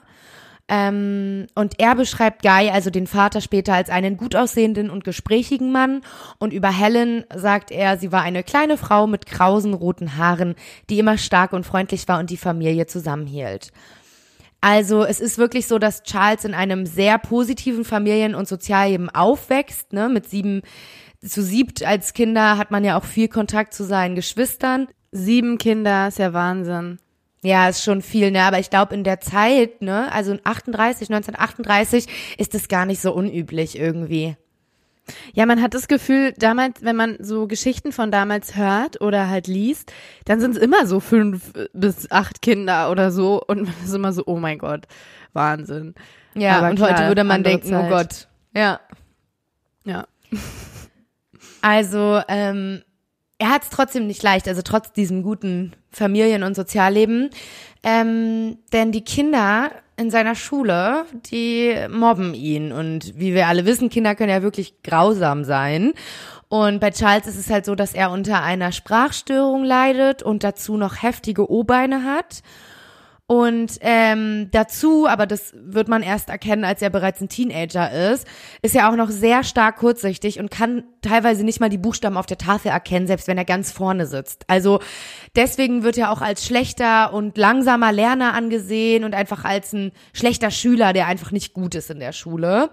Ähm, 0.74 1.48
und 1.54 1.82
er 1.82 1.96
beschreibt 1.96 2.44
Guy, 2.44 2.70
also 2.70 2.90
den 2.90 3.06
Vater, 3.06 3.42
später 3.42 3.74
als 3.74 3.90
einen 3.90 4.16
gut 4.16 4.38
aussehenden 4.38 4.90
und 4.90 5.04
gesprächigen 5.04 5.74
Mann. 5.74 6.02
Und 6.40 6.54
über 6.54 6.72
Helen 6.72 7.26
sagt 7.36 7.72
er, 7.72 7.98
sie 7.98 8.14
war 8.14 8.22
eine 8.22 8.42
kleine 8.42 8.78
Frau 8.78 9.06
mit 9.06 9.26
krausen 9.26 9.74
roten 9.74 10.16
Haaren, 10.16 10.56
die 10.90 10.98
immer 10.98 11.18
stark 11.18 11.52
und 11.52 11.66
freundlich 11.66 12.08
war 12.08 12.20
und 12.20 12.30
die 12.30 12.38
Familie 12.38 12.88
zusammenhielt. 12.88 13.74
Also 14.62 15.04
es 15.04 15.20
ist 15.20 15.38
wirklich 15.38 15.68
so, 15.68 15.78
dass 15.78 16.04
Charles 16.04 16.46
in 16.46 16.54
einem 16.54 16.86
sehr 16.86 17.18
positiven 17.18 17.84
Familien- 17.84 18.36
und 18.36 18.48
Sozialleben 18.48 19.10
aufwächst. 19.10 19.92
Ne? 19.92 20.08
Mit 20.08 20.30
sieben, 20.30 20.62
zu 21.22 21.44
siebt 21.44 21.84
als 21.84 22.14
Kinder 22.14 22.58
hat 22.58 22.72
man 22.72 22.86
ja 22.86 22.98
auch 22.98 23.04
viel 23.04 23.28
Kontakt 23.28 23.74
zu 23.74 23.84
seinen 23.84 24.16
Geschwistern. 24.16 24.88
Sieben 25.12 25.58
Kinder 25.58 26.08
ist 26.08 26.20
ja 26.20 26.32
Wahnsinn. 26.32 27.00
Ja, 27.44 27.70
ist 27.70 27.84
schon 27.84 28.02
viel, 28.02 28.30
ne? 28.32 28.44
Aber 28.44 28.60
ich 28.60 28.70
glaube, 28.70 28.94
in 28.94 29.04
der 29.04 29.20
Zeit, 29.20 29.82
ne, 29.82 30.12
also 30.12 30.38
38, 30.44 31.10
1938, 31.10 32.08
ist 32.38 32.54
es 32.54 32.68
gar 32.68 32.86
nicht 32.86 33.02
so 33.02 33.14
unüblich 33.14 33.78
irgendwie. 33.80 34.36
Ja, 35.34 35.46
man 35.48 35.62
hat 35.62 35.74
das 35.74 35.88
Gefühl, 35.88 36.34
damals, 36.38 36.84
wenn 36.84 36.96
man 36.96 37.18
so 37.20 37.48
Geschichten 37.48 37.92
von 37.92 38.12
damals 38.12 38.56
hört 38.56 39.02
oder 39.02 39.28
halt 39.30 39.48
liest, 39.48 39.92
dann 40.26 40.40
sind 40.40 40.56
es 40.56 40.62
immer 40.62 40.86
so 40.86 41.00
fünf 41.00 41.52
bis 41.74 42.10
acht 42.12 42.42
Kinder 42.42 42.92
oder 42.92 43.12
so 43.12 43.42
und 43.46 43.64
man 43.64 43.74
ist 43.84 43.94
immer 43.94 44.14
so, 44.14 44.24
oh 44.28 44.38
mein 44.38 44.60
Gott, 44.60 44.86
Wahnsinn. 45.34 45.96
Ja, 46.36 46.60
Aber 46.60 46.70
und 46.70 46.76
klar, 46.76 46.92
heute 46.92 47.08
würde 47.08 47.24
man 47.24 47.44
denken, 47.44 47.74
oh 47.74 47.80
Zeit. 47.80 47.86
oh 47.86 47.90
Gott. 47.90 48.28
Ja. 48.56 48.80
Ja. 49.84 50.06
Also, 51.62 52.22
ähm, 52.28 52.84
er 53.42 53.50
hat 53.50 53.64
es 53.64 53.70
trotzdem 53.70 54.06
nicht 54.06 54.22
leicht, 54.22 54.48
also 54.48 54.62
trotz 54.62 54.94
diesem 54.94 55.24
guten 55.24 55.74
Familien- 55.90 56.44
und 56.44 56.56
Sozialleben. 56.56 57.32
Ähm, 57.82 58.60
denn 58.72 58.92
die 58.92 59.04
Kinder 59.04 59.72
in 59.98 60.12
seiner 60.12 60.36
Schule, 60.36 61.06
die 61.32 61.76
mobben 61.90 62.36
ihn. 62.36 62.72
Und 62.72 63.18
wie 63.18 63.34
wir 63.34 63.48
alle 63.48 63.66
wissen, 63.66 63.90
Kinder 63.90 64.14
können 64.14 64.30
ja 64.30 64.44
wirklich 64.44 64.84
grausam 64.84 65.44
sein. 65.44 65.94
Und 66.50 66.80
bei 66.80 66.92
Charles 66.92 67.26
ist 67.26 67.40
es 67.40 67.50
halt 67.50 67.66
so, 67.66 67.74
dass 67.74 67.96
er 67.96 68.12
unter 68.12 68.44
einer 68.44 68.72
Sprachstörung 68.72 69.64
leidet 69.64 70.22
und 70.22 70.44
dazu 70.44 70.78
noch 70.78 71.02
heftige 71.02 71.50
O-Beine 71.50 72.04
hat. 72.04 72.44
Und 73.32 73.78
ähm, 73.80 74.50
dazu, 74.52 75.08
aber 75.08 75.26
das 75.26 75.54
wird 75.56 75.88
man 75.88 76.04
erst 76.04 76.28
erkennen, 76.28 76.66
als 76.66 76.82
er 76.82 76.90
bereits 76.90 77.22
ein 77.22 77.30
Teenager 77.30 78.12
ist, 78.12 78.28
ist 78.62 78.76
er 78.76 78.90
auch 78.90 78.98
noch 78.98 79.10
sehr 79.10 79.46
stark 79.46 79.78
kurzsichtig 79.78 80.38
und 80.38 80.52
kann 80.52 80.84
teilweise 81.02 81.46
nicht 81.46 81.62
mal 81.62 81.70
die 81.70 81.78
Buchstaben 81.78 82.18
auf 82.18 82.26
der 82.26 82.38
Tafel 82.38 82.72
erkennen, 82.72 83.08
selbst 83.08 83.30
wenn 83.30 83.38
er 83.38 83.46
ganz 83.46 83.72
vorne 83.72 84.06
sitzt. 84.06 84.44
Also 84.48 84.82
deswegen 85.34 85.84
wird 85.84 85.98
er 85.98 86.12
auch 86.12 86.20
als 86.20 86.46
schlechter 86.46 87.14
und 87.14 87.38
langsamer 87.38 87.94
Lerner 87.94 88.34
angesehen 88.34 89.06
und 89.06 89.16
einfach 89.16 89.46
als 89.46 89.72
ein 89.72 89.94
schlechter 90.12 90.52
Schüler, 90.52 90.92
der 90.92 91.08
einfach 91.08 91.32
nicht 91.32 91.54
gut 91.54 91.74
ist 91.74 91.90
in 91.90 92.02
der 92.02 92.12
Schule 92.12 92.72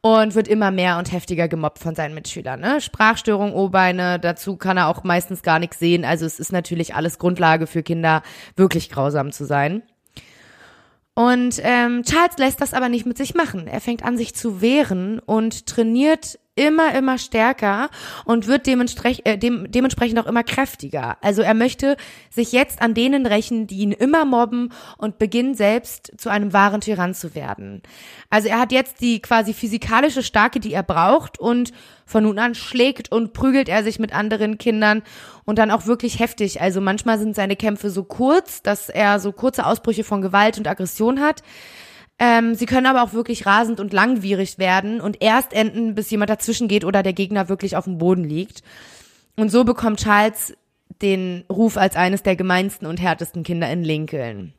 und 0.00 0.34
wird 0.34 0.48
immer 0.48 0.70
mehr 0.70 0.98
und 0.98 1.12
heftiger 1.12 1.48
gemobbt 1.48 1.78
von 1.78 1.94
seinen 1.94 2.14
Mitschülern. 2.14 2.60
Ne? 2.60 2.80
Sprachstörung, 2.80 3.52
O-Beine, 3.54 4.18
dazu 4.18 4.56
kann 4.56 4.76
er 4.76 4.88
auch 4.88 5.04
meistens 5.04 5.42
gar 5.42 5.58
nichts 5.58 5.78
sehen. 5.78 6.04
Also 6.04 6.26
es 6.26 6.38
ist 6.38 6.52
natürlich 6.52 6.94
alles 6.94 7.18
Grundlage 7.18 7.66
für 7.66 7.82
Kinder, 7.82 8.22
wirklich 8.56 8.90
grausam 8.90 9.32
zu 9.32 9.44
sein. 9.44 9.82
Und 11.14 11.60
ähm, 11.64 12.04
Charles 12.04 12.38
lässt 12.38 12.60
das 12.60 12.74
aber 12.74 12.88
nicht 12.88 13.04
mit 13.04 13.18
sich 13.18 13.34
machen. 13.34 13.66
Er 13.66 13.80
fängt 13.80 14.04
an, 14.04 14.16
sich 14.16 14.36
zu 14.36 14.60
wehren 14.60 15.18
und 15.18 15.66
trainiert 15.66 16.38
immer, 16.58 16.94
immer 16.94 17.18
stärker 17.18 17.88
und 18.24 18.48
wird 18.48 18.66
dementsprechend, 18.66 19.26
äh, 19.26 19.38
dem, 19.38 19.70
dementsprechend 19.70 20.18
auch 20.18 20.26
immer 20.26 20.42
kräftiger. 20.42 21.16
Also 21.22 21.42
er 21.42 21.54
möchte 21.54 21.96
sich 22.30 22.52
jetzt 22.52 22.82
an 22.82 22.94
denen 22.94 23.26
rächen, 23.26 23.66
die 23.68 23.78
ihn 23.78 23.92
immer 23.92 24.24
mobben 24.24 24.72
und 24.98 25.18
beginnt 25.18 25.56
selbst 25.56 26.12
zu 26.18 26.28
einem 26.28 26.52
wahren 26.52 26.80
Tyrann 26.80 27.14
zu 27.14 27.34
werden. 27.34 27.82
Also 28.28 28.48
er 28.48 28.58
hat 28.58 28.72
jetzt 28.72 29.00
die 29.00 29.22
quasi 29.22 29.54
physikalische 29.54 30.22
Stärke, 30.22 30.58
die 30.58 30.72
er 30.72 30.82
braucht 30.82 31.38
und 31.38 31.72
von 32.04 32.24
nun 32.24 32.38
an 32.38 32.54
schlägt 32.54 33.12
und 33.12 33.34
prügelt 33.34 33.68
er 33.68 33.84
sich 33.84 33.98
mit 33.98 34.14
anderen 34.14 34.58
Kindern 34.58 35.02
und 35.44 35.58
dann 35.58 35.70
auch 35.70 35.86
wirklich 35.86 36.18
heftig. 36.18 36.60
Also 36.60 36.80
manchmal 36.80 37.18
sind 37.18 37.36
seine 37.36 37.54
Kämpfe 37.54 37.90
so 37.90 38.02
kurz, 38.02 38.62
dass 38.62 38.88
er 38.88 39.20
so 39.20 39.30
kurze 39.30 39.64
Ausbrüche 39.66 40.04
von 40.04 40.22
Gewalt 40.22 40.58
und 40.58 40.66
Aggression 40.66 41.20
hat. 41.20 41.42
Ähm, 42.18 42.54
sie 42.54 42.66
können 42.66 42.86
aber 42.86 43.02
auch 43.02 43.12
wirklich 43.12 43.46
rasend 43.46 43.78
und 43.78 43.92
langwierig 43.92 44.58
werden 44.58 45.00
und 45.00 45.22
erst 45.22 45.52
enden, 45.52 45.94
bis 45.94 46.10
jemand 46.10 46.30
dazwischen 46.30 46.66
geht 46.66 46.84
oder 46.84 47.02
der 47.02 47.12
Gegner 47.12 47.48
wirklich 47.48 47.76
auf 47.76 47.84
dem 47.84 47.98
Boden 47.98 48.24
liegt. 48.24 48.62
Und 49.36 49.50
so 49.50 49.64
bekommt 49.64 50.00
Charles 50.00 50.56
den 51.00 51.44
Ruf 51.50 51.76
als 51.76 51.94
eines 51.94 52.24
der 52.24 52.34
gemeinsten 52.34 52.86
und 52.86 53.00
härtesten 53.00 53.44
Kinder 53.44 53.70
in 53.70 53.84
Lincoln. 53.84 54.52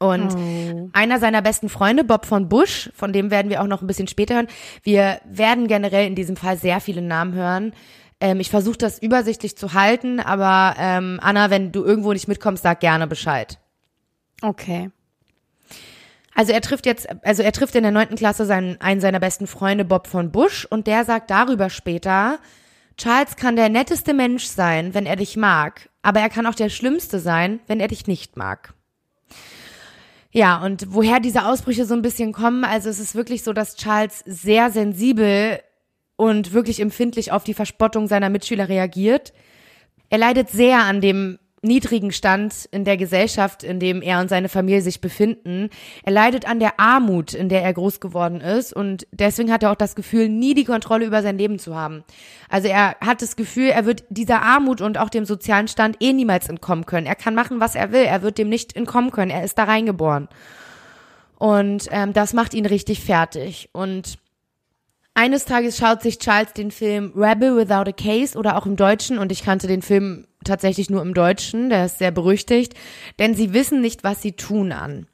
Und 0.00 0.34
oh. 0.34 0.90
einer 0.92 1.20
seiner 1.20 1.42
besten 1.42 1.68
Freunde, 1.68 2.02
Bob 2.02 2.26
von 2.26 2.48
Bush, 2.48 2.90
von 2.94 3.12
dem 3.12 3.30
werden 3.30 3.50
wir 3.50 3.62
auch 3.62 3.66
noch 3.68 3.80
ein 3.80 3.86
bisschen 3.86 4.08
später 4.08 4.34
hören. 4.34 4.48
Wir 4.82 5.20
werden 5.24 5.68
generell 5.68 6.06
in 6.06 6.16
diesem 6.16 6.36
Fall 6.36 6.58
sehr 6.58 6.80
viele 6.80 7.02
Namen 7.02 7.34
hören. 7.34 7.72
Ähm, 8.20 8.40
ich 8.40 8.50
versuche 8.50 8.78
das 8.78 9.00
übersichtlich 9.00 9.56
zu 9.56 9.74
halten, 9.74 10.18
aber 10.18 10.74
ähm, 10.78 11.20
Anna, 11.22 11.50
wenn 11.50 11.70
du 11.70 11.84
irgendwo 11.84 12.12
nicht 12.12 12.26
mitkommst, 12.26 12.64
sag 12.64 12.80
gerne 12.80 13.06
Bescheid. 13.06 13.60
Okay. 14.42 14.90
Also 16.34 16.52
er 16.52 16.60
trifft 16.60 16.86
jetzt, 16.86 17.08
also 17.24 17.42
er 17.42 17.52
trifft 17.52 17.74
in 17.76 17.82
der 17.82 17.92
neunten 17.92 18.16
Klasse 18.16 18.44
seinen, 18.44 18.80
einen 18.80 19.00
seiner 19.00 19.20
besten 19.20 19.46
Freunde, 19.46 19.84
Bob 19.84 20.06
von 20.06 20.32
Bush, 20.32 20.64
und 20.64 20.86
der 20.86 21.04
sagt 21.04 21.30
darüber 21.30 21.70
später, 21.70 22.38
Charles 22.96 23.36
kann 23.36 23.56
der 23.56 23.68
netteste 23.68 24.14
Mensch 24.14 24.46
sein, 24.46 24.94
wenn 24.94 25.06
er 25.06 25.16
dich 25.16 25.36
mag, 25.36 25.88
aber 26.02 26.20
er 26.20 26.28
kann 26.28 26.46
auch 26.46 26.54
der 26.54 26.68
schlimmste 26.68 27.18
sein, 27.18 27.60
wenn 27.66 27.80
er 27.80 27.88
dich 27.88 28.06
nicht 28.06 28.36
mag. 28.36 28.74
Ja, 30.30 30.60
und 30.60 30.92
woher 30.92 31.20
diese 31.20 31.44
Ausbrüche 31.44 31.86
so 31.86 31.94
ein 31.94 32.02
bisschen 32.02 32.32
kommen, 32.32 32.64
also 32.64 32.88
es 32.88 32.98
ist 32.98 33.14
wirklich 33.14 33.44
so, 33.44 33.52
dass 33.52 33.76
Charles 33.76 34.22
sehr 34.26 34.70
sensibel 34.72 35.60
und 36.16 36.52
wirklich 36.52 36.80
empfindlich 36.80 37.30
auf 37.30 37.44
die 37.44 37.54
Verspottung 37.54 38.08
seiner 38.08 38.30
Mitschüler 38.30 38.68
reagiert. 38.68 39.32
Er 40.10 40.18
leidet 40.18 40.50
sehr 40.50 40.80
an 40.80 41.00
dem 41.00 41.38
niedrigen 41.64 42.12
Stand 42.12 42.68
in 42.70 42.84
der 42.84 42.96
Gesellschaft, 42.96 43.62
in 43.62 43.80
dem 43.80 44.02
er 44.02 44.20
und 44.20 44.28
seine 44.28 44.48
Familie 44.48 44.82
sich 44.82 45.00
befinden. 45.00 45.70
Er 46.04 46.12
leidet 46.12 46.46
an 46.46 46.60
der 46.60 46.78
Armut, 46.78 47.34
in 47.34 47.48
der 47.48 47.62
er 47.62 47.72
groß 47.72 48.00
geworden 48.00 48.40
ist 48.40 48.72
und 48.72 49.06
deswegen 49.10 49.50
hat 49.50 49.62
er 49.62 49.72
auch 49.72 49.76
das 49.76 49.96
Gefühl, 49.96 50.28
nie 50.28 50.54
die 50.54 50.64
Kontrolle 50.64 51.06
über 51.06 51.22
sein 51.22 51.38
Leben 51.38 51.58
zu 51.58 51.74
haben. 51.74 52.04
Also 52.48 52.68
er 52.68 52.96
hat 53.00 53.22
das 53.22 53.36
Gefühl, 53.36 53.68
er 53.68 53.86
wird 53.86 54.04
dieser 54.10 54.42
Armut 54.42 54.80
und 54.80 54.98
auch 54.98 55.08
dem 55.08 55.24
sozialen 55.24 55.68
Stand 55.68 55.96
eh 56.00 56.12
niemals 56.12 56.48
entkommen 56.48 56.86
können. 56.86 57.06
Er 57.06 57.16
kann 57.16 57.34
machen, 57.34 57.60
was 57.60 57.74
er 57.74 57.90
will, 57.92 58.04
er 58.04 58.22
wird 58.22 58.38
dem 58.38 58.48
nicht 58.48 58.76
entkommen 58.76 59.10
können. 59.10 59.30
Er 59.30 59.44
ist 59.44 59.58
da 59.58 59.64
reingeboren. 59.64 60.28
Und 61.38 61.88
ähm, 61.90 62.12
das 62.12 62.32
macht 62.32 62.54
ihn 62.54 62.66
richtig 62.66 63.00
fertig. 63.00 63.68
Und 63.72 64.18
eines 65.14 65.44
Tages 65.44 65.78
schaut 65.78 66.02
sich 66.02 66.18
Charles 66.18 66.52
den 66.52 66.70
Film 66.70 67.12
Rebel 67.16 67.56
Without 67.56 67.88
a 67.88 67.92
Case 67.92 68.36
oder 68.36 68.56
auch 68.56 68.66
im 68.66 68.76
Deutschen 68.76 69.18
und 69.18 69.32
ich 69.32 69.44
kannte 69.44 69.66
den 69.66 69.82
Film 69.82 70.26
tatsächlich 70.44 70.90
nur 70.90 71.02
im 71.02 71.14
Deutschen, 71.14 71.70
der 71.70 71.86
ist 71.86 71.98
sehr 71.98 72.10
berüchtigt, 72.10 72.74
denn 73.18 73.34
sie 73.34 73.54
wissen 73.54 73.80
nicht, 73.80 74.04
was 74.04 74.20
sie 74.20 74.32
tun 74.32 74.72
an. 74.72 75.06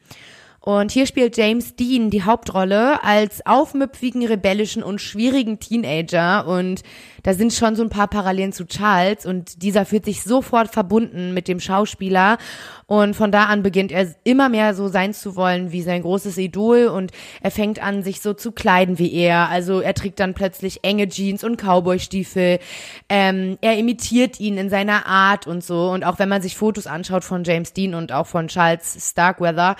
Und 0.62 0.92
hier 0.92 1.06
spielt 1.06 1.38
James 1.38 1.74
Dean 1.74 2.10
die 2.10 2.22
Hauptrolle 2.22 3.02
als 3.02 3.44
aufmüpfigen, 3.46 4.26
rebellischen 4.26 4.82
und 4.82 5.00
schwierigen 5.00 5.58
Teenager. 5.58 6.46
Und 6.46 6.82
da 7.22 7.32
sind 7.32 7.54
schon 7.54 7.76
so 7.76 7.82
ein 7.82 7.88
paar 7.88 8.08
Parallelen 8.08 8.52
zu 8.52 8.66
Charles. 8.66 9.24
Und 9.24 9.62
dieser 9.62 9.86
fühlt 9.86 10.04
sich 10.04 10.22
sofort 10.22 10.70
verbunden 10.70 11.32
mit 11.32 11.48
dem 11.48 11.60
Schauspieler. 11.60 12.36
Und 12.84 13.16
von 13.16 13.32
da 13.32 13.44
an 13.44 13.62
beginnt 13.62 13.90
er 13.90 14.14
immer 14.24 14.50
mehr 14.50 14.74
so 14.74 14.88
sein 14.88 15.14
zu 15.14 15.34
wollen 15.34 15.72
wie 15.72 15.80
sein 15.80 16.02
großes 16.02 16.36
Idol. 16.36 16.88
Und 16.88 17.10
er 17.40 17.50
fängt 17.50 17.82
an, 17.82 18.02
sich 18.02 18.20
so 18.20 18.34
zu 18.34 18.52
kleiden 18.52 18.98
wie 18.98 19.14
er. 19.14 19.48
Also 19.48 19.80
er 19.80 19.94
trägt 19.94 20.20
dann 20.20 20.34
plötzlich 20.34 20.80
enge 20.84 21.08
Jeans 21.08 21.42
und 21.42 21.56
Cowboystiefel. 21.56 22.58
Ähm, 23.08 23.56
er 23.62 23.78
imitiert 23.78 24.38
ihn 24.40 24.58
in 24.58 24.68
seiner 24.68 25.06
Art 25.06 25.46
und 25.46 25.64
so. 25.64 25.90
Und 25.90 26.04
auch 26.04 26.18
wenn 26.18 26.28
man 26.28 26.42
sich 26.42 26.54
Fotos 26.54 26.86
anschaut 26.86 27.24
von 27.24 27.44
James 27.44 27.72
Dean 27.72 27.94
und 27.94 28.12
auch 28.12 28.26
von 28.26 28.48
Charles 28.48 29.10
Starkweather, 29.10 29.76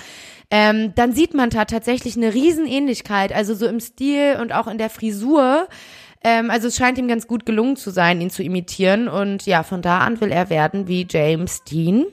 ähm, 0.51 0.95
dann 0.95 1.13
sieht 1.13 1.35
man 1.35 1.51
da 1.51 1.65
tatsächlich 1.65 2.17
eine 2.17 2.35
Riesenähnlichkeit, 2.35 3.33
also 3.33 3.55
so 3.55 3.67
im 3.67 3.81
Stil 3.81 4.39
und 4.41 4.53
auch 4.53 4.67
in 4.67 4.79
der 4.79 4.91
Frisur. 4.91 5.69
Ähm, 6.23 6.51
also 6.51 6.69
es 6.69 6.77
scheint 6.77 6.99
ihm 6.99 7.09
ganz 7.09 7.27
gut 7.27 7.47
gelungen 7.47 7.77
zu 7.77 7.91
sein, 7.91 8.21
ihn 8.21 8.29
zu 8.31 8.43
imitieren. 8.43 9.09
Und 9.09 9.47
ja, 9.47 9.63
von 9.63 9.81
da 9.81 10.01
an 10.01 10.21
will 10.21 10.33
er 10.33 10.51
werden 10.51 10.89
wie 10.89 11.07
James 11.09 11.65
Dean. 11.65 12.05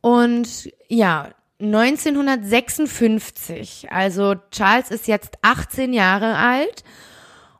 Und 0.00 0.70
ja, 0.88 1.30
1956, 1.60 3.88
also 3.90 4.36
Charles 4.52 4.90
ist 4.90 5.08
jetzt 5.08 5.38
18 5.42 5.92
Jahre 5.92 6.36
alt 6.36 6.84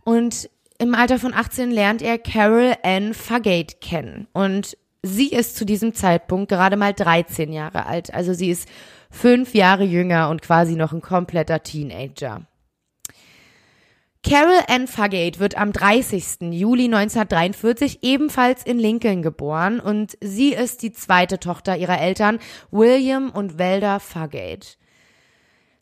und 0.05 0.49
im 0.79 0.95
Alter 0.95 1.19
von 1.19 1.35
18 1.35 1.73
lernt 1.73 2.01
er 2.03 2.19
Carol 2.19 2.75
Ann 2.85 3.13
Fugate 3.13 3.79
kennen. 3.81 4.29
Und 4.33 4.79
sie 5.03 5.29
ist 5.29 5.57
zu 5.57 5.65
diesem 5.65 5.95
Zeitpunkt 5.95 6.49
gerade 6.49 6.77
mal 6.77 6.93
13 6.93 7.53
Jahre 7.53 7.87
alt. 7.87 8.13
Also 8.13 8.33
sie 8.33 8.51
ist 8.51 8.69
fünf 9.11 9.55
Jahre 9.55 9.85
jünger 9.85 10.29
und 10.29 10.43
quasi 10.43 10.77
noch 10.77 10.93
ein 10.93 11.01
kompletter 11.01 11.63
Teenager. 11.63 12.43
Carol 14.25 14.59
Ann 14.67 14.89
Fugate 14.89 15.39
wird 15.39 15.57
am 15.57 15.73
30. 15.73 16.53
Juli 16.53 16.85
1943 16.85 18.01
ebenfalls 18.03 18.65
in 18.65 18.79
Lincoln 18.79 19.23
geboren 19.23 19.81
und 19.81 20.19
sie 20.21 20.53
ist 20.53 20.83
die 20.83 20.93
zweite 20.93 21.39
Tochter 21.39 21.77
ihrer 21.77 22.01
Eltern 22.01 22.41
William 22.71 23.31
und 23.31 23.59
Velda 23.59 24.01
Fugate. 24.01 24.77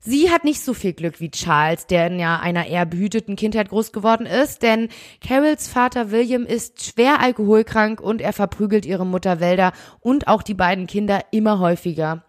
Sie 0.08 0.30
hat 0.30 0.44
nicht 0.44 0.60
so 0.60 0.72
viel 0.72 0.92
Glück 0.92 1.18
wie 1.18 1.32
Charles, 1.32 1.88
der 1.88 2.06
in 2.06 2.20
ja 2.20 2.38
einer 2.38 2.68
eher 2.68 2.86
behüteten 2.86 3.34
Kindheit 3.34 3.70
groß 3.70 3.90
geworden 3.90 4.24
ist, 4.24 4.62
denn 4.62 4.88
Carols 5.20 5.66
Vater 5.66 6.12
William 6.12 6.46
ist 6.46 6.84
schwer 6.86 7.20
alkoholkrank 7.20 8.00
und 8.00 8.20
er 8.20 8.32
verprügelt 8.32 8.86
ihre 8.86 9.04
Mutter 9.04 9.40
Welda 9.40 9.72
und 9.98 10.28
auch 10.28 10.44
die 10.44 10.54
beiden 10.54 10.86
Kinder 10.86 11.22
immer 11.32 11.58
häufiger. 11.58 12.24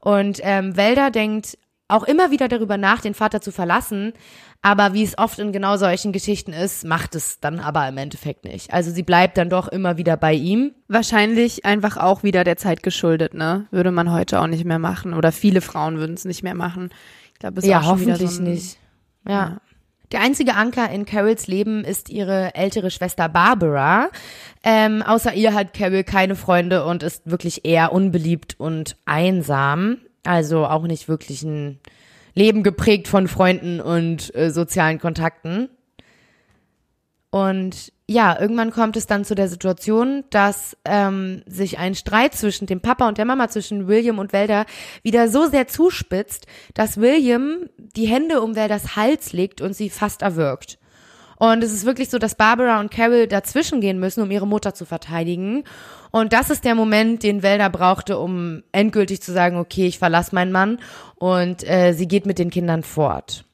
Und 0.00 0.40
ähm, 0.42 0.76
Welda 0.76 1.08
denkt 1.08 1.56
auch 1.88 2.04
immer 2.04 2.30
wieder 2.30 2.48
darüber 2.48 2.78
nach, 2.78 3.00
den 3.00 3.14
Vater 3.14 3.40
zu 3.40 3.52
verlassen, 3.52 4.12
aber 4.62 4.94
wie 4.94 5.02
es 5.02 5.18
oft 5.18 5.38
in 5.38 5.52
genau 5.52 5.76
solchen 5.76 6.12
Geschichten 6.12 6.54
ist, 6.54 6.84
macht 6.84 7.14
es 7.14 7.38
dann 7.40 7.60
aber 7.60 7.86
im 7.86 7.98
Endeffekt 7.98 8.44
nicht. 8.44 8.72
Also 8.72 8.90
sie 8.90 9.02
bleibt 9.02 9.36
dann 9.36 9.50
doch 9.50 9.68
immer 9.68 9.98
wieder 9.98 10.16
bei 10.16 10.32
ihm. 10.32 10.72
Wahrscheinlich 10.88 11.66
einfach 11.66 11.98
auch 11.98 12.22
wieder 12.22 12.44
der 12.44 12.56
Zeit 12.56 12.82
geschuldet, 12.82 13.34
ne? 13.34 13.66
Würde 13.70 13.90
man 13.90 14.10
heute 14.10 14.40
auch 14.40 14.46
nicht 14.46 14.64
mehr 14.64 14.78
machen 14.78 15.12
oder 15.12 15.32
viele 15.32 15.60
Frauen 15.60 15.98
würden 15.98 16.14
es 16.14 16.24
nicht 16.24 16.42
mehr 16.42 16.54
machen. 16.54 16.88
Ich 17.34 17.40
glaube, 17.40 17.58
es 17.58 17.64
ist 17.64 17.70
ja, 17.70 17.80
auch 17.80 17.82
schon 17.82 17.90
hoffentlich 17.92 18.20
wieder 18.20 18.30
so 18.30 18.40
ein, 18.40 18.44
nicht. 18.44 18.78
Ja. 19.26 19.32
ja. 19.32 19.60
Der 20.12 20.20
einzige 20.20 20.54
Anker 20.54 20.88
in 20.90 21.04
Carols 21.04 21.46
Leben 21.46 21.84
ist 21.84 22.08
ihre 22.08 22.54
ältere 22.54 22.90
Schwester 22.90 23.28
Barbara. 23.28 24.08
Ähm, 24.62 25.02
außer 25.02 25.34
ihr 25.34 25.52
hat 25.52 25.74
Carol 25.74 26.04
keine 26.04 26.36
Freunde 26.36 26.86
und 26.86 27.02
ist 27.02 27.28
wirklich 27.28 27.66
eher 27.66 27.92
unbeliebt 27.92 28.54
und 28.58 28.96
einsam. 29.04 29.98
Also 30.24 30.66
auch 30.66 30.82
nicht 30.82 31.08
wirklich 31.08 31.42
ein 31.42 31.78
Leben 32.34 32.62
geprägt 32.62 33.08
von 33.08 33.28
Freunden 33.28 33.80
und 33.80 34.34
äh, 34.34 34.50
sozialen 34.50 34.98
Kontakten. 34.98 35.68
Und 37.30 37.92
ja, 38.06 38.38
irgendwann 38.38 38.70
kommt 38.70 38.96
es 38.96 39.06
dann 39.06 39.24
zu 39.24 39.34
der 39.34 39.48
Situation, 39.48 40.24
dass 40.30 40.76
ähm, 40.84 41.42
sich 41.46 41.78
ein 41.78 41.94
Streit 41.94 42.34
zwischen 42.34 42.66
dem 42.66 42.80
Papa 42.80 43.08
und 43.08 43.18
der 43.18 43.24
Mama, 43.24 43.48
zwischen 43.48 43.88
William 43.88 44.18
und 44.18 44.32
Welder, 44.32 44.66
wieder 45.02 45.28
so 45.28 45.48
sehr 45.48 45.66
zuspitzt, 45.66 46.46
dass 46.74 46.98
William 46.98 47.68
die 47.76 48.06
Hände 48.06 48.40
um 48.40 48.54
Welders 48.54 48.94
Hals 48.94 49.32
legt 49.32 49.60
und 49.60 49.74
sie 49.74 49.90
fast 49.90 50.22
erwürgt. 50.22 50.78
Und 51.36 51.64
es 51.64 51.72
ist 51.72 51.86
wirklich 51.86 52.10
so, 52.10 52.18
dass 52.18 52.36
Barbara 52.36 52.78
und 52.78 52.90
Carol 52.90 53.26
dazwischen 53.26 53.80
gehen 53.80 53.98
müssen, 53.98 54.22
um 54.22 54.30
ihre 54.30 54.46
Mutter 54.46 54.74
zu 54.74 54.84
verteidigen. 54.84 55.64
Und 56.14 56.32
das 56.32 56.48
ist 56.48 56.64
der 56.64 56.76
Moment, 56.76 57.24
den 57.24 57.42
Welder 57.42 57.68
brauchte, 57.68 58.18
um 58.18 58.62
endgültig 58.70 59.20
zu 59.20 59.32
sagen, 59.32 59.56
okay, 59.56 59.88
ich 59.88 59.98
verlasse 59.98 60.32
meinen 60.32 60.52
Mann. 60.52 60.78
Und 61.16 61.68
äh, 61.68 61.92
sie 61.92 62.06
geht 62.06 62.24
mit 62.24 62.38
den 62.38 62.50
Kindern 62.50 62.84
fort. 62.84 63.44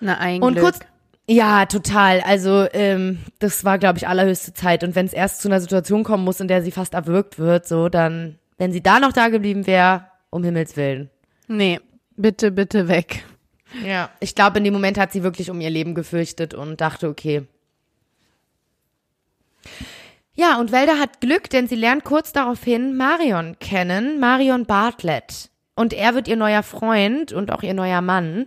Na, 0.00 0.18
ein 0.18 0.42
Und 0.42 0.52
Glück. 0.52 0.64
kurz, 0.64 0.80
ja, 1.26 1.64
total. 1.64 2.20
Also 2.20 2.66
ähm, 2.74 3.20
das 3.38 3.64
war, 3.64 3.78
glaube 3.78 3.96
ich, 3.96 4.06
allerhöchste 4.06 4.52
Zeit. 4.52 4.84
Und 4.84 4.94
wenn 4.94 5.06
es 5.06 5.14
erst 5.14 5.40
zu 5.40 5.48
einer 5.48 5.62
Situation 5.62 6.04
kommen 6.04 6.24
muss, 6.24 6.40
in 6.40 6.48
der 6.48 6.62
sie 6.62 6.72
fast 6.72 6.92
erwürgt 6.92 7.38
wird, 7.38 7.66
so 7.66 7.88
dann, 7.88 8.38
wenn 8.58 8.70
sie 8.70 8.82
da 8.82 9.00
noch 9.00 9.14
da 9.14 9.28
geblieben 9.28 9.66
wäre, 9.66 10.04
um 10.28 10.44
Himmels 10.44 10.76
willen. 10.76 11.08
Nee, 11.48 11.80
bitte, 12.18 12.50
bitte 12.50 12.86
weg. 12.88 13.24
Ja, 13.82 14.10
ich 14.20 14.34
glaube, 14.34 14.58
in 14.58 14.64
dem 14.64 14.74
Moment 14.74 14.98
hat 14.98 15.10
sie 15.10 15.22
wirklich 15.22 15.48
um 15.48 15.62
ihr 15.62 15.70
Leben 15.70 15.94
gefürchtet 15.94 16.52
und 16.52 16.82
dachte, 16.82 17.08
okay. 17.08 17.46
Ja, 20.38 20.60
und 20.60 20.70
Welda 20.70 20.98
hat 20.98 21.22
Glück, 21.22 21.48
denn 21.48 21.66
sie 21.66 21.76
lernt 21.76 22.04
kurz 22.04 22.30
daraufhin 22.30 22.94
Marion 22.94 23.58
kennen, 23.58 24.20
Marion 24.20 24.66
Bartlett. 24.66 25.48
Und 25.74 25.94
er 25.94 26.14
wird 26.14 26.28
ihr 26.28 26.36
neuer 26.36 26.62
Freund 26.62 27.32
und 27.32 27.50
auch 27.50 27.62
ihr 27.62 27.72
neuer 27.72 28.02
Mann. 28.02 28.46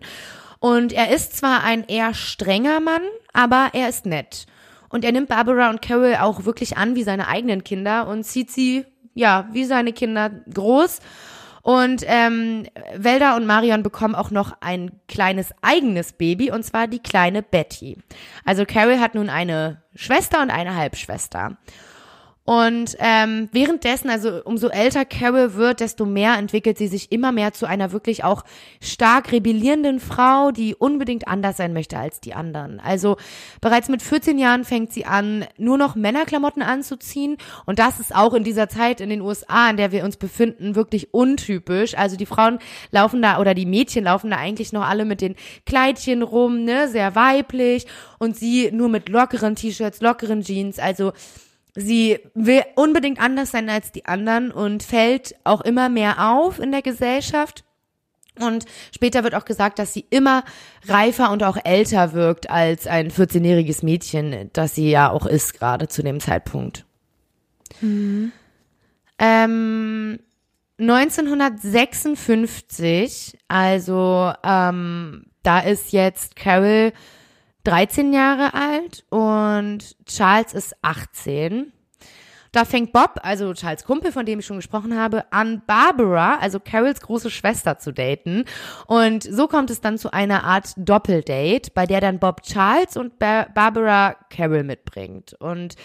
Und 0.60 0.94
er 0.94 1.12
ist 1.12 1.36
zwar 1.36 1.64
ein 1.64 1.84
eher 1.88 2.14
strenger 2.14 2.80
Mann, 2.80 3.02
aber 3.34 3.70
er 3.74 3.90
ist 3.90 4.06
nett. 4.06 4.46
Und 4.90 5.04
er 5.04 5.12
nimmt 5.12 5.30
Barbara 5.30 5.72
und 5.72 5.82
Carol 5.82 6.16
auch 6.20 6.46
wirklich 6.46 6.78
an 6.78 6.96
wie 6.96 7.04
seine 7.04 7.28
eigenen 7.28 7.64
Kinder 7.64 8.08
und 8.08 8.24
zieht 8.24 8.52
sie, 8.52 8.86
ja, 9.16 9.50
wie 9.52 9.66
seine 9.66 9.92
Kinder 9.92 10.30
groß. 10.54 11.00
Und 11.62 12.04
ähm, 12.06 12.66
Welda 12.96 13.36
und 13.36 13.46
Marion 13.46 13.84
bekommen 13.84 14.16
auch 14.16 14.32
noch 14.32 14.54
ein 14.62 14.92
kleines 15.08 15.54
eigenes 15.62 16.14
Baby, 16.14 16.52
und 16.52 16.64
zwar 16.64 16.88
die 16.88 17.00
kleine 17.00 17.44
Betty. 17.44 17.98
Also 18.46 18.66
Carol 18.66 19.00
hat 19.00 19.16
nun 19.16 19.30
eine 19.30 19.82
Schwester 19.96 20.42
und 20.42 20.52
eine 20.52 20.76
Halbschwester. 20.76 21.58
Und 22.50 22.96
ähm, 22.98 23.48
währenddessen, 23.52 24.10
also 24.10 24.42
umso 24.44 24.70
älter 24.70 25.06
Carol 25.06 25.54
wird, 25.54 25.82
desto 25.82 26.08
mehr 26.08 26.36
entwickelt 26.40 26.80
sie 26.80 26.88
sich 26.88 27.12
immer 27.12 27.32
mehr 27.32 27.54
zu 27.54 27.68
einer 27.68 27.92
wirklich 27.92 28.24
auch 28.24 28.44
stark 28.82 29.32
rebellierenden 29.32 30.00
Frau, 30.00 30.50
die 30.50 30.74
unbedingt 30.74 31.28
anders 31.28 31.58
sein 31.58 31.74
möchte 31.74 32.00
als 32.00 32.22
die 32.22 32.34
anderen. 32.34 32.80
Also 32.80 33.18
bereits 33.62 33.88
mit 33.88 34.02
14 34.02 34.40
Jahren 34.40 34.64
fängt 34.64 34.92
sie 34.92 35.06
an, 35.06 35.46
nur 35.60 35.78
noch 35.78 35.94
Männerklamotten 35.94 36.64
anzuziehen. 36.64 37.38
Und 37.68 37.78
das 37.78 38.00
ist 38.00 38.16
auch 38.16 38.34
in 38.34 38.44
dieser 38.44 38.68
Zeit 38.68 39.00
in 39.00 39.12
den 39.12 39.22
USA, 39.22 39.70
in 39.70 39.78
der 39.78 39.92
wir 39.92 40.04
uns 40.04 40.18
befinden, 40.18 40.74
wirklich 40.74 41.14
untypisch. 41.14 41.96
Also 41.96 42.18
die 42.18 42.26
Frauen 42.26 42.58
laufen 42.90 43.22
da 43.22 43.38
oder 43.38 43.54
die 43.54 43.68
Mädchen 43.68 44.06
laufen 44.06 44.32
da 44.32 44.38
eigentlich 44.38 44.74
noch 44.74 44.90
alle 44.90 45.06
mit 45.06 45.22
den 45.22 45.36
Kleidchen 45.68 46.24
rum, 46.24 46.64
ne, 46.64 46.88
sehr 46.88 47.14
weiblich. 47.14 47.86
Und 48.18 48.36
sie 48.36 48.72
nur 48.72 48.90
mit 48.90 49.08
lockeren 49.08 49.54
T-Shirts, 49.54 50.02
lockeren 50.02 50.42
Jeans. 50.42 50.80
Also 50.80 51.14
Sie 51.76 52.20
will 52.34 52.64
unbedingt 52.76 53.22
anders 53.22 53.52
sein 53.52 53.70
als 53.70 53.92
die 53.92 54.06
anderen 54.06 54.52
und 54.52 54.84
fällt 54.84 55.36
auch 55.44 55.62
immer 55.62 55.90
mehr 55.90 56.32
auf 56.32 56.60
in 56.60 56.72
der 56.72 56.82
Gesellschaft. 56.82 57.64
Und 58.40 58.66
später 58.94 59.24
wird 59.24 59.36
auch 59.36 59.46
gesagt, 59.46 59.80
dass 59.80 59.94
sie 59.94 60.06
immer 60.10 60.44
reifer 60.88 61.32
und 61.32 61.44
auch 61.44 61.58
älter 61.64 62.14
wirkt 62.14 62.50
als 62.50 62.88
ein 62.88 63.12
14-jähriges 63.12 63.84
Mädchen, 63.84 64.50
das 64.54 64.76
sie 64.76 64.90
ja 64.90 65.12
auch 65.12 65.26
ist, 65.26 65.60
gerade 65.60 65.90
zu 65.90 66.04
dem 66.04 66.20
Zeitpunkt. 66.20 66.86
Ähm, 69.20 70.20
1956, 70.80 73.38
also 73.48 74.34
ähm, 74.44 75.26
da 75.44 75.60
ist 75.60 75.92
jetzt 75.92 76.36
Carol 76.36 76.94
13 77.70 78.14
Jahre 78.14 78.56
alt 78.56 79.06
und 79.10 79.96
Charles 80.08 80.54
ist 80.56 80.76
18. 80.82 81.72
Da 82.52 82.66
fängt 82.66 82.94
Bob, 82.94 83.20
also 83.22 83.54
Charles 83.54 83.84
Kumpel, 83.84 84.12
von 84.12 84.26
dem 84.26 84.40
ich 84.40 84.48
schon 84.48 84.58
gesprochen 84.58 84.98
habe, 84.98 85.32
an 85.32 85.62
Barbara, 85.68 86.38
also 86.38 86.60
Carols 86.60 87.00
große 87.00 87.30
Schwester 87.30 87.78
zu 87.78 87.94
daten. 87.94 88.46
Und 88.88 89.22
so 89.22 89.48
kommt 89.48 89.70
es 89.70 89.82
dann 89.82 90.00
zu 90.00 90.12
einer 90.12 90.46
Art 90.46 90.74
Doppeldate, 90.78 91.70
bei 91.76 91.86
der 91.86 92.02
dann 92.02 92.18
Bob 92.18 92.42
Charles 92.42 92.98
und 92.98 93.20
ba 93.20 93.46
Barbara 93.54 94.16
Carol 94.32 94.64
mitbringt. 94.64 95.34
Und 95.34 95.76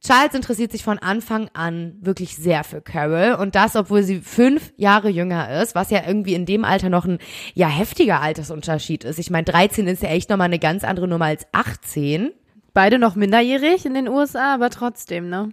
Charles 0.00 0.34
interessiert 0.34 0.72
sich 0.72 0.84
von 0.84 0.98
Anfang 0.98 1.50
an 1.54 1.96
wirklich 2.00 2.36
sehr 2.36 2.64
für 2.64 2.80
Carol 2.80 3.36
und 3.40 3.54
das, 3.54 3.76
obwohl 3.76 4.02
sie 4.02 4.20
fünf 4.20 4.72
Jahre 4.76 5.08
jünger 5.08 5.62
ist, 5.62 5.74
was 5.74 5.90
ja 5.90 6.02
irgendwie 6.06 6.34
in 6.34 6.46
dem 6.46 6.64
Alter 6.64 6.88
noch 6.88 7.04
ein 7.04 7.18
ja 7.54 7.68
heftiger 7.68 8.20
Altersunterschied 8.20 9.04
ist. 9.04 9.18
Ich 9.18 9.30
meine, 9.30 9.44
13 9.44 9.86
ist 9.86 10.02
ja 10.02 10.10
echt 10.10 10.30
nochmal 10.30 10.46
eine 10.46 10.58
ganz 10.58 10.84
andere 10.84 11.08
Nummer 11.08 11.26
als 11.26 11.46
18. 11.52 12.32
Beide 12.74 12.98
noch 12.98 13.16
minderjährig 13.16 13.86
in 13.86 13.94
den 13.94 14.08
USA, 14.08 14.54
aber 14.54 14.70
trotzdem, 14.70 15.28
ne? 15.28 15.50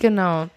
Genau. 0.00 0.48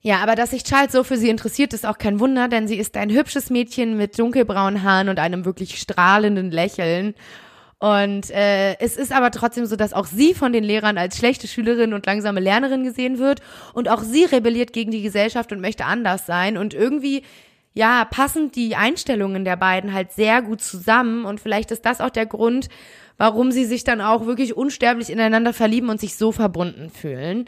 Ja, 0.00 0.18
aber 0.18 0.36
dass 0.36 0.50
sich 0.50 0.62
Charles 0.62 0.92
so 0.92 1.02
für 1.02 1.16
sie 1.16 1.28
interessiert, 1.28 1.72
ist 1.72 1.84
auch 1.84 1.98
kein 1.98 2.20
Wunder, 2.20 2.48
denn 2.48 2.68
sie 2.68 2.76
ist 2.76 2.96
ein 2.96 3.10
hübsches 3.10 3.50
Mädchen 3.50 3.96
mit 3.96 4.18
dunkelbraunen 4.18 4.82
Haaren 4.84 5.08
und 5.08 5.18
einem 5.18 5.44
wirklich 5.44 5.78
strahlenden 5.78 6.50
Lächeln. 6.52 7.14
Und 7.80 8.30
äh, 8.30 8.76
es 8.80 8.96
ist 8.96 9.12
aber 9.12 9.30
trotzdem 9.30 9.66
so, 9.66 9.76
dass 9.76 9.92
auch 9.92 10.06
sie 10.06 10.34
von 10.34 10.52
den 10.52 10.64
Lehrern 10.64 10.98
als 10.98 11.16
schlechte 11.16 11.46
Schülerin 11.46 11.94
und 11.94 12.06
langsame 12.06 12.40
Lernerin 12.40 12.82
gesehen 12.82 13.18
wird. 13.18 13.40
Und 13.72 13.88
auch 13.88 14.02
sie 14.02 14.24
rebelliert 14.24 14.72
gegen 14.72 14.90
die 14.90 15.02
Gesellschaft 15.02 15.52
und 15.52 15.60
möchte 15.60 15.84
anders 15.84 16.26
sein. 16.26 16.56
Und 16.56 16.74
irgendwie, 16.74 17.22
ja, 17.74 18.04
passen 18.04 18.50
die 18.50 18.74
Einstellungen 18.74 19.44
der 19.44 19.56
beiden 19.56 19.92
halt 19.92 20.10
sehr 20.10 20.42
gut 20.42 20.60
zusammen. 20.60 21.24
Und 21.24 21.40
vielleicht 21.40 21.70
ist 21.70 21.86
das 21.86 22.00
auch 22.00 22.10
der 22.10 22.26
Grund, 22.26 22.68
warum 23.16 23.52
sie 23.52 23.64
sich 23.64 23.84
dann 23.84 24.00
auch 24.00 24.26
wirklich 24.26 24.56
unsterblich 24.56 25.10
ineinander 25.10 25.52
verlieben 25.52 25.88
und 25.88 26.00
sich 26.00 26.16
so 26.16 26.32
verbunden 26.32 26.90
fühlen. 26.90 27.44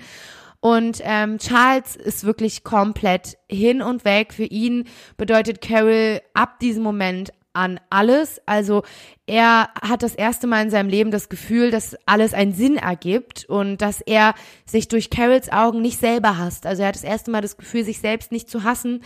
Und 0.60 1.00
ähm, 1.02 1.38
Charles 1.38 1.96
ist 1.96 2.24
wirklich 2.24 2.62
komplett 2.64 3.38
hin 3.48 3.82
und 3.82 4.04
weg. 4.04 4.32
Für 4.32 4.44
ihn 4.44 4.84
bedeutet 5.16 5.60
Carol 5.60 6.20
ab 6.34 6.60
diesem 6.60 6.82
Moment 6.82 7.32
an 7.52 7.80
alles. 7.90 8.40
Also 8.46 8.82
er 9.26 9.70
hat 9.82 10.02
das 10.02 10.14
erste 10.14 10.46
Mal 10.46 10.62
in 10.62 10.70
seinem 10.70 10.88
Leben 10.88 11.10
das 11.10 11.28
Gefühl, 11.28 11.70
dass 11.70 11.96
alles 12.06 12.34
einen 12.34 12.52
Sinn 12.52 12.76
ergibt 12.76 13.44
und 13.46 13.78
dass 13.78 14.00
er 14.00 14.34
sich 14.64 14.88
durch 14.88 15.10
Carols 15.10 15.50
Augen 15.50 15.82
nicht 15.82 15.98
selber 15.98 16.38
hasst. 16.38 16.66
Also 16.66 16.82
er 16.82 16.88
hat 16.88 16.94
das 16.94 17.04
erste 17.04 17.30
Mal 17.30 17.42
das 17.42 17.56
Gefühl, 17.56 17.84
sich 17.84 18.00
selbst 18.00 18.32
nicht 18.32 18.48
zu 18.48 18.64
hassen. 18.64 19.02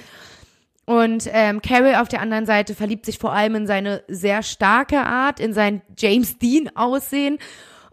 Und 0.87 1.29
ähm, 1.33 1.63
Carol 1.63 1.95
auf 1.95 2.09
der 2.09 2.21
anderen 2.21 2.45
Seite 2.45 2.75
verliebt 2.75 3.07
sich 3.07 3.19
vor 3.19 3.33
allem 3.33 3.55
in 3.55 3.67
seine 3.67 4.03
sehr 4.07 4.43
starke 4.43 5.01
Art, 5.01 5.41
in 5.41 5.55
sein 5.55 5.81
James 5.97 6.39
Dean 6.39 6.71
Aussehen 6.77 7.39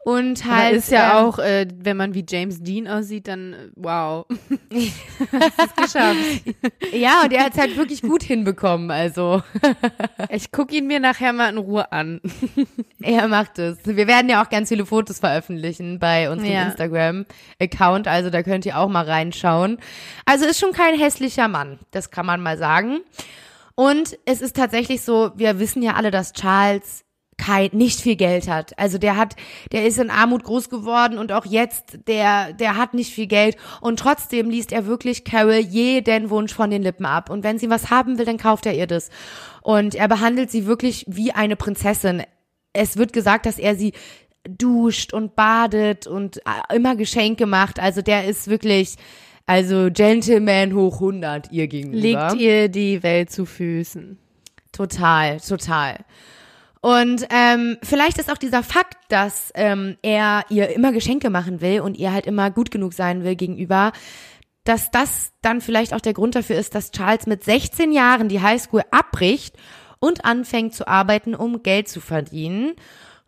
und 0.04 0.44
Aber 0.46 0.56
halt 0.56 0.76
ist 0.78 0.90
ja 0.92 1.20
ähm, 1.20 1.26
auch, 1.26 1.38
äh, 1.40 1.68
wenn 1.76 1.96
man 1.96 2.14
wie 2.16 2.26
James 2.28 2.62
Dean 2.64 2.88
aussieht, 2.88 3.28
dann 3.28 3.54
äh, 3.54 3.70
wow. 3.76 4.26
Hast 5.58 5.78
geschafft. 5.78 6.18
ja 6.92 7.22
und 7.24 7.32
er 7.34 7.46
hat 7.46 7.54
es 7.54 7.60
halt 7.60 7.78
wirklich 7.78 8.02
gut 8.02 8.24
hinbekommen 8.24 8.90
also 8.92 9.44
Ich 10.30 10.52
guck 10.52 10.74
ihn 10.74 10.88
mir 10.88 11.00
nachher 11.00 11.34
mal 11.34 11.50
in 11.50 11.58
Ruhe 11.58 11.92
an. 11.92 12.20
er 13.02 13.28
macht 13.28 13.60
es 13.60 13.78
wir 13.86 14.08
werden 14.08 14.30
ja 14.30 14.44
auch 14.44 14.50
ganz 14.50 14.70
viele 14.70 14.86
Fotos 14.86 15.20
veröffentlichen 15.20 16.00
bei 16.00 16.30
unserem 16.32 16.52
Ja. 16.52 16.64
Instagram 16.68 17.26
Account 17.62 18.08
also 18.08 18.30
da 18.30 18.42
könnt 18.44 18.66
ihr 18.66 18.78
auch 18.80 18.90
mal 18.90 19.06
reinschauen 19.06 19.78
also 20.26 20.46
ist 20.46 20.60
schon 20.60 20.72
kein 20.74 20.98
hässlicher 20.98 21.48
Mann 21.48 21.80
das 21.92 22.10
kann 22.12 22.26
man 22.26 22.42
mal 22.42 22.58
sagen 22.58 23.02
und 23.76 24.18
es 24.26 24.42
ist 24.42 24.56
tatsächlich 24.56 25.02
so 25.04 25.32
wir 25.36 25.60
wissen 25.60 25.82
ja 25.84 25.94
alle 25.94 26.10
dass 26.12 26.34
Charles 26.34 27.04
kein, 27.42 27.70
nicht 27.74 28.02
viel 28.02 28.16
Geld 28.16 28.48
hat. 28.48 28.78
Also 28.78 28.98
der 28.98 29.18
hat, 29.18 29.36
der 29.72 29.86
ist 29.86 29.98
in 29.98 30.12
Armut 30.12 30.44
groß 30.44 30.70
geworden 30.70 31.18
und 31.18 31.32
auch 31.32 31.46
jetzt, 31.46 32.08
der, 32.08 32.54
der 32.54 32.78
hat 32.78 32.94
nicht 32.94 33.14
viel 33.14 33.26
Geld 33.26 33.58
und 33.82 34.00
trotzdem 34.00 34.50
liest 34.50 34.72
er 34.72 34.86
wirklich 34.86 35.24
Carol 35.24 35.56
jeden 35.56 36.30
Wunsch 36.30 36.54
von 36.54 36.70
den 36.70 36.84
Lippen 36.84 37.06
ab. 37.06 37.30
Und 37.30 37.44
wenn 37.44 37.58
sie 37.58 37.70
was 37.70 37.90
haben 37.90 38.18
will, 38.18 38.26
dann 38.26 38.38
kauft 38.38 38.66
er 38.68 38.74
ihr 38.74 38.86
das. 38.86 39.10
Und 39.62 39.96
er 39.96 40.08
behandelt 40.08 40.52
sie 40.52 40.68
wirklich 40.68 41.06
wie 41.08 41.32
eine 41.32 41.56
Prinzessin. 41.56 42.24
Es 42.74 42.98
wird 42.98 43.12
gesagt, 43.12 43.48
dass 43.48 43.58
er 43.58 43.76
sie 43.76 43.94
duscht 44.48 45.12
und 45.12 45.36
badet 45.36 46.06
und 46.06 46.38
äh, 46.38 46.76
immer 46.76 46.96
Geschenke 46.96 47.48
macht. 47.48 47.80
Also 47.80 48.04
der 48.04 48.26
ist 48.26 48.50
wirklich, 48.50 48.96
also 49.48 49.90
Gentleman 49.92 50.76
hoch 50.76 50.96
100 50.96 51.52
ihr 51.52 51.68
gegenüber. 51.68 52.02
Legt 52.02 52.36
ihr 52.36 52.70
die 52.70 53.02
Welt 53.02 53.32
zu 53.32 53.46
Füßen. 53.46 54.20
Total, 54.72 55.40
total. 55.40 55.98
Und 56.82 57.28
ähm, 57.30 57.78
vielleicht 57.84 58.18
ist 58.18 58.32
auch 58.32 58.38
dieser 58.38 58.64
Fakt, 58.64 58.98
dass 59.10 59.52
ähm, 59.54 59.98
er 60.02 60.46
ihr 60.50 60.70
immer 60.70 60.92
Geschenke 60.92 61.30
machen 61.30 61.62
will 61.62 61.82
und 61.82 61.96
ihr 61.96 62.12
halt 62.12 62.26
immer 62.26 62.50
gut 62.50 62.72
genug 62.72 62.94
sein 62.94 63.24
will 63.24 63.36
gegenüber, 63.36 63.92
dass 64.64 64.90
das 64.90 65.32
dann 65.42 65.62
vielleicht 65.62 65.94
auch 65.94 66.02
der 66.02 66.14
Grund 66.14 66.36
dafür 66.36 66.58
ist, 66.58 66.74
dass 66.74 66.92
Charles 66.92 67.28
mit 67.28 67.44
16 67.44 67.92
Jahren 67.92 68.30
die 68.30 68.42
Highschool 68.42 68.84
abbricht 68.92 69.56
und 70.00 70.26
anfängt 70.26 70.74
zu 70.74 70.88
arbeiten, 70.88 71.36
um 71.36 71.62
Geld 71.62 71.88
zu 71.88 72.02
verdienen. 72.02 72.74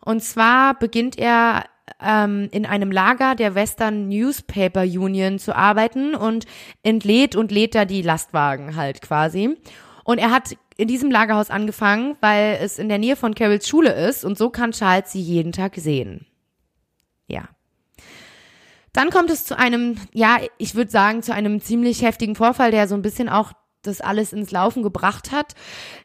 Und 0.04 0.22
zwar 0.22 0.78
beginnt 0.78 1.16
er 1.16 1.64
ähm, 2.02 2.48
in 2.50 2.66
einem 2.66 2.90
Lager 2.90 3.34
der 3.34 3.54
Western 3.54 4.08
Newspaper 4.08 4.82
Union 4.82 5.38
zu 5.38 5.54
arbeiten 5.54 6.14
und 6.14 6.46
entlädt 6.82 7.36
und 7.36 7.52
lädt 7.52 7.74
da 7.74 7.84
die 7.84 8.02
Lastwagen 8.02 8.76
halt 8.76 9.00
quasi. 9.00 9.56
Und 10.04 10.18
er 10.18 10.30
hat 10.30 10.56
in 10.76 10.88
diesem 10.88 11.10
Lagerhaus 11.10 11.50
angefangen, 11.50 12.16
weil 12.20 12.58
es 12.60 12.78
in 12.78 12.88
der 12.88 12.98
Nähe 12.98 13.16
von 13.16 13.34
Carols 13.34 13.68
Schule 13.68 13.92
ist 13.92 14.24
und 14.24 14.36
so 14.36 14.50
kann 14.50 14.72
Charles 14.72 15.12
sie 15.12 15.20
jeden 15.20 15.52
Tag 15.52 15.76
sehen. 15.76 16.26
Ja. 17.26 17.48
Dann 18.92 19.10
kommt 19.10 19.30
es 19.30 19.44
zu 19.44 19.58
einem, 19.58 19.96
ja, 20.12 20.38
ich 20.58 20.74
würde 20.74 20.90
sagen, 20.90 21.22
zu 21.22 21.34
einem 21.34 21.60
ziemlich 21.60 22.02
heftigen 22.02 22.36
Vorfall, 22.36 22.70
der 22.70 22.86
so 22.86 22.94
ein 22.94 23.02
bisschen 23.02 23.28
auch 23.28 23.52
das 23.82 24.00
alles 24.00 24.32
ins 24.32 24.50
Laufen 24.50 24.82
gebracht 24.82 25.30
hat. 25.30 25.54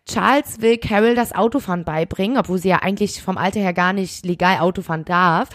Charles 0.05 0.61
will 0.61 0.77
Carol 0.77 1.15
das 1.15 1.33
Autofahren 1.33 1.85
beibringen, 1.85 2.37
obwohl 2.37 2.57
sie 2.57 2.69
ja 2.69 2.77
eigentlich 2.77 3.21
vom 3.21 3.37
Alter 3.37 3.59
her 3.59 3.73
gar 3.73 3.93
nicht 3.93 4.25
legal 4.25 4.59
Autofahren 4.59 5.05
darf. 5.05 5.49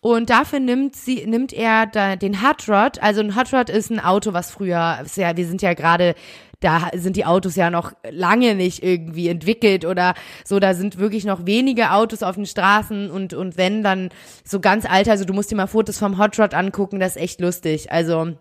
Und 0.00 0.30
dafür 0.30 0.60
nimmt 0.60 0.94
sie, 0.94 1.26
nimmt 1.26 1.52
er 1.52 1.86
da 1.86 2.16
den 2.16 2.42
Hot 2.42 2.68
Rod. 2.68 3.02
Also 3.02 3.20
ein 3.20 3.36
Hot 3.36 3.52
Rod 3.52 3.68
ist 3.68 3.90
ein 3.90 4.00
Auto, 4.00 4.32
was 4.32 4.50
früher, 4.50 5.04
ja, 5.16 5.36
wir 5.36 5.46
sind 5.46 5.60
ja 5.60 5.74
gerade 5.74 6.14
da 6.60 6.88
sind 6.94 7.16
die 7.16 7.24
Autos 7.24 7.56
ja 7.56 7.70
noch 7.70 7.92
lange 8.10 8.54
nicht 8.54 8.82
irgendwie 8.82 9.28
entwickelt 9.28 9.84
oder 9.84 10.14
so, 10.44 10.58
da 10.58 10.74
sind 10.74 10.98
wirklich 10.98 11.24
noch 11.24 11.46
wenige 11.46 11.92
Autos 11.92 12.22
auf 12.22 12.34
den 12.34 12.46
Straßen 12.46 13.10
und, 13.10 13.34
und 13.34 13.56
wenn, 13.56 13.82
dann 13.82 14.10
so 14.44 14.60
ganz 14.60 14.84
alte, 14.84 15.10
also 15.10 15.24
du 15.24 15.32
musst 15.32 15.50
dir 15.50 15.56
mal 15.56 15.66
Fotos 15.66 15.98
vom 15.98 16.18
Hot 16.18 16.38
Rod 16.38 16.54
angucken, 16.54 16.98
das 16.98 17.16
ist 17.16 17.22
echt 17.22 17.40
lustig, 17.40 17.92
also 17.92 18.32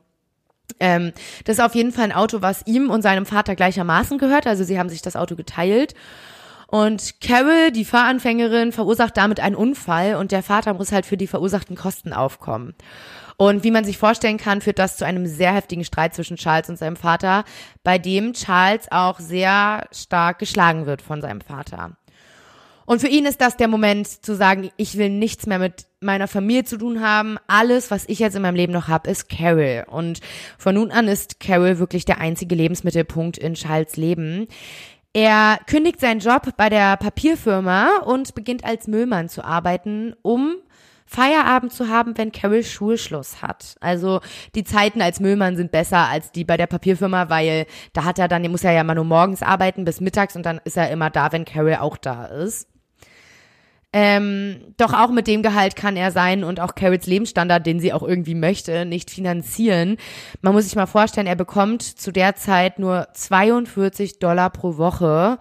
ähm, 0.80 1.14
das 1.46 1.58
ist 1.58 1.64
auf 1.64 1.76
jeden 1.76 1.92
Fall 1.92 2.06
ein 2.06 2.12
Auto, 2.12 2.42
was 2.42 2.66
ihm 2.66 2.90
und 2.90 3.02
seinem 3.02 3.26
Vater 3.26 3.56
gleichermaßen 3.56 4.18
gehört, 4.18 4.48
also 4.48 4.64
sie 4.64 4.80
haben 4.80 4.90
sich 4.90 5.02
das 5.02 5.16
Auto 5.16 5.36
geteilt. 5.36 5.94
Und 6.70 7.22
Carol, 7.22 7.72
die 7.72 7.86
Fahranfängerin, 7.86 8.74
verursacht 8.74 9.16
damit 9.16 9.40
einen 9.40 9.56
Unfall 9.56 10.16
und 10.16 10.34
der 10.34 10.44
Vater 10.44 10.74
muss 10.74 10.92
halt 10.92 11.06
für 11.06 11.16
die 11.16 11.28
verursachten 11.28 11.78
Kosten 11.78 12.12
aufkommen. 12.12 12.76
Und 13.38 13.64
wie 13.64 13.72
man 13.72 13.86
sich 13.86 14.00
vorstellen 14.00 14.38
kann, 14.38 14.62
führt 14.62 14.80
das 14.80 14.98
zu 14.98 15.06
einem 15.06 15.28
sehr 15.28 15.54
heftigen 15.54 15.86
Streit 15.86 16.16
zwischen 16.16 16.38
Charles 16.38 16.70
und 16.70 16.78
seinem 16.78 16.96
Vater, 16.96 17.44
bei 17.84 18.00
dem 18.00 18.34
Charles 18.34 18.92
auch 18.92 19.20
sehr 19.20 19.88
stark 19.92 20.40
geschlagen 20.40 20.88
wird 20.88 21.04
von 21.04 21.22
seinem 21.22 21.42
Vater. 21.42 21.96
Und 22.88 23.02
für 23.02 23.10
ihn 23.10 23.26
ist 23.26 23.42
das 23.42 23.58
der 23.58 23.68
Moment 23.68 24.08
zu 24.08 24.34
sagen, 24.34 24.72
ich 24.78 24.98
will 24.98 25.10
nichts 25.10 25.46
mehr 25.46 25.60
mit 25.60 25.86
meiner 26.00 26.28
Familie 26.28 26.64
zu 26.64 26.78
tun 26.78 27.02
haben. 27.02 27.38
Alles, 27.46 27.92
was 27.92 28.06
ich 28.08 28.20
jetzt 28.20 28.36
in 28.36 28.42
meinem 28.42 28.56
Leben 28.56 28.72
noch 28.72 28.88
habe, 28.88 29.10
ist 29.12 29.30
Carol. 29.30 29.84
Und 29.88 30.22
von 30.58 30.76
nun 30.76 30.92
an 30.92 31.10
ist 31.10 31.42
Carol 31.42 31.80
wirklich 31.80 32.06
der 32.06 32.20
einzige 32.22 32.56
Lebensmittelpunkt 32.56 33.38
in 33.38 33.56
Charles 33.56 33.98
Leben. 33.98 34.48
Er 35.12 35.60
kündigt 35.68 36.00
seinen 36.00 36.22
Job 36.22 36.56
bei 36.56 36.70
der 36.70 36.96
Papierfirma 36.96 37.98
und 38.06 38.34
beginnt 38.36 38.64
als 38.64 38.88
Müllmann 38.88 39.28
zu 39.28 39.44
arbeiten, 39.44 40.16
um 40.22 40.56
Feierabend 41.08 41.72
zu 41.72 41.88
haben, 41.88 42.18
wenn 42.18 42.34
Carol 42.34 42.64
Schulschluss 42.64 43.42
hat. 43.42 43.76
Also 43.80 44.20
die 44.56 44.66
Zeiten 44.66 45.02
als 45.02 45.20
Müllmann 45.20 45.56
sind 45.56 45.72
besser 45.72 46.10
als 46.10 46.32
die 46.34 46.44
bei 46.44 46.58
der 46.58 46.68
Papierfirma, 46.68 47.30
weil 47.30 47.66
da 47.94 48.04
hat 48.04 48.20
er 48.20 48.28
dann, 48.28 48.50
muss 48.52 48.64
ja 48.64 48.80
immer 48.80 48.94
nur 48.94 49.06
morgens 49.06 49.42
arbeiten 49.42 49.86
bis 49.86 50.02
mittags 50.02 50.36
und 50.36 50.46
dann 50.46 50.60
ist 50.66 50.78
er 50.78 50.92
immer 50.92 51.10
da, 51.10 51.32
wenn 51.32 51.46
Carol 51.46 51.76
auch 51.76 51.98
da 51.98 52.26
ist. 52.26 52.68
Ähm, 53.94 54.74
doch 54.76 54.94
auch 54.94 55.12
mit 55.12 55.28
dem 55.28 55.42
Gehalt 55.42 55.78
kann 55.78 55.96
er 55.96 56.12
sein 56.12 56.44
und 56.44 56.60
auch 56.60 56.76
Carols 56.76 57.08
Lebensstandard, 57.08 57.66
den 57.66 57.80
sie 57.80 57.94
auch 57.94 58.04
irgendwie 58.04 58.36
möchte, 58.36 58.86
nicht 58.86 59.10
finanzieren. 59.10 59.96
Man 60.42 60.54
muss 60.54 60.66
sich 60.66 60.76
mal 60.76 60.88
vorstellen, 60.88 61.26
er 61.26 61.38
bekommt 61.38 61.84
zu 61.84 62.12
der 62.12 62.36
Zeit 62.36 62.80
nur 62.80 63.08
42 63.14 64.20
Dollar 64.20 64.50
pro 64.50 64.78
Woche. 64.78 65.40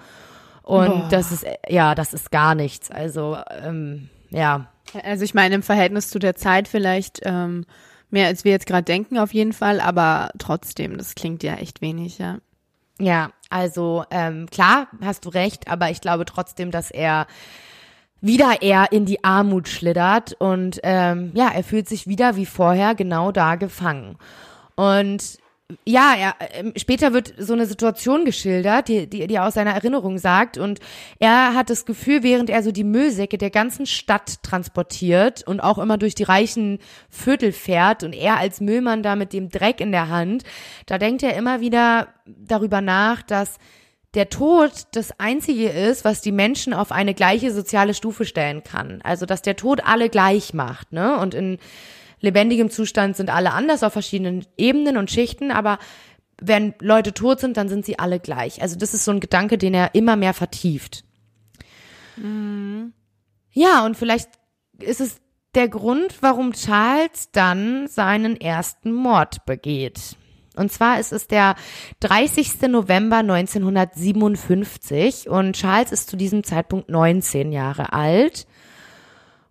Und 0.63 0.87
Boah. 0.87 1.09
das 1.11 1.33
ist, 1.33 1.45
ja, 1.69 1.97
das 1.97 2.15
ist 2.15 2.31
gar 2.31 2.55
nichts. 2.55 2.91
Also, 2.91 3.37
ähm, 3.63 4.11
ja. 4.31 4.69
Also 5.03 5.25
ich 5.25 5.35
meine, 5.35 5.55
im 5.55 5.63
Verhältnis 5.63 6.09
zu 6.09 6.19
der 6.19 6.37
Zeit 6.37 6.69
vielleicht 6.69 7.21
ähm, 7.25 7.65
mehr, 8.11 8.27
als 8.27 8.45
wir 8.45 8.53
jetzt 8.53 8.67
gerade 8.67 8.85
denken, 8.85 9.19
auf 9.19 9.35
jeden 9.35 9.53
Fall, 9.53 9.81
aber 9.81 10.31
trotzdem, 10.39 10.97
das 10.99 11.15
klingt 11.15 11.43
ja 11.43 11.55
echt 11.55 11.81
wenig, 11.81 12.19
ja. 12.19 12.39
Ja, 12.99 13.31
also 13.51 14.05
ähm, 14.11 14.47
klar, 14.51 14.89
hast 15.03 15.27
du 15.27 15.29
recht, 15.29 15.69
aber 15.69 15.91
ich 15.91 16.01
glaube 16.01 16.25
trotzdem, 16.25 16.71
dass 16.71 16.91
er 16.91 17.27
wieder 18.23 18.63
eher 18.63 18.91
in 18.91 19.05
die 19.05 19.23
Armut 19.23 19.69
schlittert 19.69 20.33
und 20.39 20.81
ähm, 20.83 21.31
ja, 21.35 21.49
er 21.49 21.63
fühlt 21.63 21.89
sich 21.89 22.07
wieder 22.07 22.37
wie 22.37 22.47
vorher 22.47 22.95
genau 22.95 23.33
da 23.33 23.57
gefangen. 23.57 24.17
Und 24.77 25.39
ja, 25.85 26.15
er, 26.17 26.35
ähm, 26.53 26.73
später 26.77 27.13
wird 27.13 27.35
so 27.39 27.53
eine 27.53 27.67
Situation 27.67 28.25
geschildert, 28.25 28.87
die, 28.87 29.09
die, 29.09 29.27
die 29.27 29.35
er 29.35 29.47
aus 29.47 29.55
seiner 29.55 29.73
Erinnerung 29.73 30.19
sagt. 30.19 30.59
Und 30.59 30.79
er 31.19 31.55
hat 31.55 31.71
das 31.71 31.85
Gefühl, 31.87 32.23
während 32.23 32.51
er 32.51 32.63
so 32.63 32.71
die 32.71 32.85
Müllsäcke 32.85 33.37
der 33.37 33.51
ganzen 33.51 33.87
Stadt 33.87 34.43
transportiert 34.45 35.43
und 35.47 35.61
auch 35.61 35.79
immer 35.79 35.99
durch 35.99 36.15
die 36.15 36.23
reichen 36.23 36.79
Viertel 37.11 37.51
fährt 37.51 38.05
und 38.05 38.15
er 38.15 38.39
als 38.39 38.61
Müllmann 38.61 39.03
da 39.03 39.17
mit 39.17 39.33
dem 39.33 39.49
Dreck 39.49 39.81
in 39.81 39.91
der 39.91 40.09
Hand, 40.09 40.45
da 40.87 40.99
denkt 40.99 41.25
er 41.25 41.35
immer 41.37 41.61
wieder 41.61 42.09
darüber 42.27 42.81
nach, 42.81 43.23
dass 43.23 43.59
der 44.15 44.31
Tod 44.31 44.73
das 44.93 45.19
Einzige 45.19 45.69
ist, 45.69 46.05
was 46.05 46.21
die 46.21 46.33
Menschen 46.33 46.75
auf 46.75 46.93
eine 46.93 47.13
gleiche 47.13 47.53
soziale 47.53 47.93
Stufe 47.93 48.25
stellen 48.25 48.63
kann. 48.63 49.01
Also, 49.03 49.27
dass 49.27 49.43
der 49.43 49.57
Tod 49.57 49.85
alle 49.85 50.09
gleich 50.09 50.55
macht, 50.55 50.93
ne? 50.93 51.19
Und 51.19 51.35
in 51.35 51.59
lebendigem 52.21 52.71
Zustand 52.71 53.17
sind 53.17 53.31
alle 53.31 53.53
anders 53.53 53.83
auf 53.83 53.93
verschiedenen 53.93 54.47
Ebenen 54.57 54.97
und 54.97 55.11
Schichten, 55.11 55.51
aber 55.51 55.79
wenn 56.41 56.75
Leute 56.81 57.15
tot 57.15 57.41
sind, 57.41 57.57
dann 57.57 57.69
sind 57.69 57.87
sie 57.87 57.99
alle 57.99 58.21
gleich. 58.21 58.63
Also 58.63 58.77
das 58.77 58.95
ist 58.95 59.05
so 59.05 59.11
ein 59.11 59.21
Gedanke, 59.21 59.59
den 59.59 59.75
er 59.75 59.95
immer 59.95 60.17
mehr 60.17 60.35
vertieft. 60.35 61.05
Mhm. 62.17 62.93
Ja, 63.53 63.87
und 63.87 63.97
vielleicht 63.97 64.29
ist 64.79 65.01
es 65.01 65.21
der 65.55 65.69
Grund, 65.69 66.17
warum 66.21 66.53
Charles 66.53 67.31
dann 67.33 67.89
seinen 67.89 68.39
ersten 68.39 68.93
Mord 68.93 69.47
begeht. 69.47 70.17
Und 70.57 70.71
zwar 70.73 71.01
ist 71.01 71.13
es 71.13 71.27
der 71.27 71.57
30. 72.01 72.63
November 72.69 73.19
1957 73.19 75.29
und 75.29 75.55
Charles 75.55 75.93
ist 75.93 76.11
zu 76.11 76.17
diesem 76.17 76.45
Zeitpunkt 76.45 76.91
19 76.91 77.53
Jahre 77.53 77.93
alt. 77.93 78.47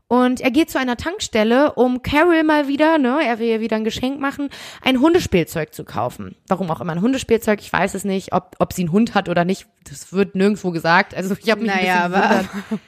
Und 0.07 0.39
er 0.39 0.51
geht 0.51 0.69
zu 0.69 0.77
einer 0.77 0.97
Tankstelle, 0.97 1.73
um 1.73 2.03
Carol 2.03 2.43
mal 2.43 2.67
wieder, 2.67 2.99
ne, 2.99 3.21
er 3.25 3.39
will 3.39 3.47
ihr 3.47 3.59
wieder 3.59 3.75
ein 3.75 3.83
Geschenk 3.83 4.19
machen, 4.19 4.49
ein 4.83 4.99
Hundespielzeug 4.99 5.73
zu 5.73 5.83
kaufen. 5.83 6.35
Warum 6.47 6.69
auch 6.69 6.79
immer 6.79 6.91
ein 6.91 7.01
Hundespielzeug, 7.01 7.59
ich 7.59 7.73
weiß 7.73 7.95
es 7.95 8.03
nicht, 8.03 8.31
ob, 8.31 8.55
ob 8.59 8.71
sie 8.71 8.83
einen 8.83 8.91
Hund 8.91 9.15
hat 9.15 9.29
oder 9.29 9.45
nicht, 9.45 9.65
das 9.89 10.13
wird 10.13 10.35
nirgendwo 10.35 10.69
gesagt. 10.69 11.15
Also 11.15 11.35
ich 11.41 11.49
habe 11.49 11.61
mich 11.61 11.71
naja, 11.71 12.05
ein 12.05 12.11
bisschen 12.11 12.79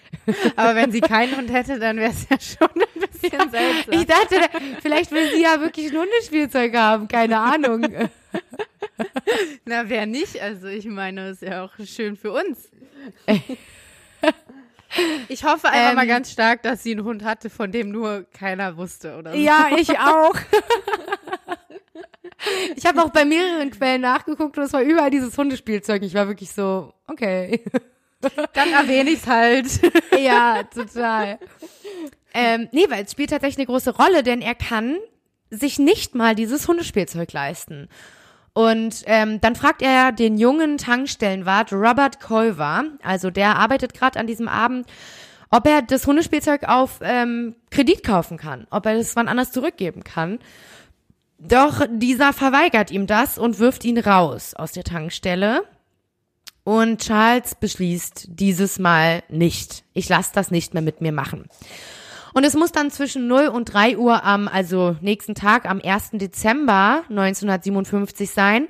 aber, 0.56 0.62
aber 0.62 0.76
wenn 0.76 0.92
sie 0.92 1.02
keinen 1.02 1.36
Hund 1.36 1.52
hätte, 1.52 1.80
dann 1.80 1.98
wäre 1.98 2.12
es 2.12 2.28
ja 2.30 2.38
schon 2.40 2.70
ein 2.82 3.10
bisschen 3.10 3.40
ja, 3.40 3.50
seltsam. 3.50 3.94
Ich 3.94 4.06
dachte, 4.06 4.36
vielleicht 4.84 5.12
will 5.12 5.28
sie 5.34 5.42
ja 5.42 5.60
wirklich 5.60 5.92
ein 5.92 5.98
Hundespielzeug 5.98 6.76
haben, 6.76 7.08
keine 7.08 7.40
Ahnung. 7.40 7.82
Na, 9.66 9.90
wer 9.90 10.06
nicht? 10.06 10.40
Also 10.40 10.68
ich 10.68 10.86
meine, 10.86 11.30
ist 11.30 11.42
ja 11.42 11.66
auch 11.66 11.72
schön 11.84 12.16
für 12.16 12.32
uns. 12.32 12.70
Ich 15.28 15.44
hoffe 15.44 15.70
einfach 15.70 15.90
ähm, 15.90 15.96
mal 15.96 16.08
ganz 16.08 16.32
stark, 16.32 16.64
dass 16.64 16.84
sie 16.84 16.92
einen 16.92 17.04
Hund 17.04 17.24
hatte, 17.24 17.50
von 17.50 17.72
dem 17.72 17.90
nur 17.90 18.26
keiner 18.32 18.78
wusste, 18.78 19.18
oder 19.18 19.34
so. 19.34 19.38
Ja, 19.38 19.70
ich 19.78 19.98
auch. 20.00 20.36
ich 22.76 22.86
habe 22.86 23.04
auch 23.04 23.10
bei 23.10 23.26
mehreren 23.26 23.72
Quellen 23.72 24.02
nachgeguckt 24.02 24.58
und 24.58 24.64
es 24.64 24.74
war 24.74 24.82
überall 24.82 25.10
dieses 25.10 25.38
Hundespielzeug. 25.38 26.04
Ich 26.04 26.14
war 26.14 26.28
wirklich 26.28 26.52
so, 26.52 26.94
okay. 27.08 27.64
Dann 28.54 28.74
erwähne 28.74 29.12
ich 29.12 29.20
es 29.20 29.28
halt. 29.28 29.68
ja, 30.18 30.64
total. 30.64 31.40
Ähm, 32.34 32.68
nee, 32.72 32.86
weil 32.90 33.04
es 33.04 33.12
spielt 33.12 33.30
tatsächlich 33.30 33.58
eine 33.58 33.68
große 33.68 33.96
Rolle, 33.96 34.24
denn 34.24 34.42
er 34.42 34.56
kann 34.56 34.98
sich 35.50 35.80
nicht 35.80 36.16
mal 36.16 36.36
dieses 36.36 36.68
Hundespielzeug 36.68 37.32
leisten. 37.32 37.90
Und 38.58 39.04
ähm, 39.06 39.40
dann 39.40 39.56
fragt 39.56 39.84
er 39.84 40.12
den 40.12 40.40
jungen 40.40 40.80
Tankstellenwart 40.80 41.72
Robert 41.72 42.20
Culver, 42.20 42.86
also 43.04 43.30
der 43.30 43.56
arbeitet 43.56 43.94
gerade 43.94 44.20
an 44.20 44.26
diesem 44.26 44.48
Abend, 44.48 44.88
ob 45.52 45.68
er 45.68 45.84
das 45.84 46.08
Hundespielzeug 46.08 46.64
auf 46.64 46.98
ähm, 47.04 47.56
Kredit 47.70 48.04
kaufen 48.04 48.38
kann, 48.40 48.66
ob 48.72 48.88
er 48.88 48.98
das 48.98 49.16
wann 49.16 49.28
anders 49.28 49.52
zurückgeben 49.52 50.04
kann. 50.04 50.40
Doch 51.38 51.86
dieser 51.88 52.34
verweigert 52.34 52.90
ihm 52.90 53.06
das 53.06 53.38
und 53.38 53.60
wirft 53.60 53.86
ihn 53.86 54.00
raus 54.00 54.56
aus 54.56 54.72
der 54.72 54.84
Tankstelle. 54.84 55.62
Und 56.64 57.02
Charles 57.02 57.54
beschließt 57.54 58.26
dieses 58.28 58.80
Mal 58.80 59.22
nicht. 59.30 59.84
Ich 59.94 60.10
lasse 60.10 60.32
das 60.34 60.50
nicht 60.50 60.74
mehr 60.74 60.82
mit 60.82 61.00
mir 61.00 61.12
machen. 61.12 61.48
Und 62.38 62.44
es 62.44 62.54
muss 62.54 62.72
dann 62.72 62.92
zwischen 62.92 63.26
0 63.26 63.48
und 63.48 63.66
3 63.66 63.98
Uhr 63.98 64.24
am, 64.24 64.48
also 64.48 64.96
nächsten 65.02 65.34
Tag, 65.34 65.66
am 65.66 65.82
1. 65.84 66.12
Dezember 66.12 67.02
1957 67.10 68.30
sein, 68.30 68.68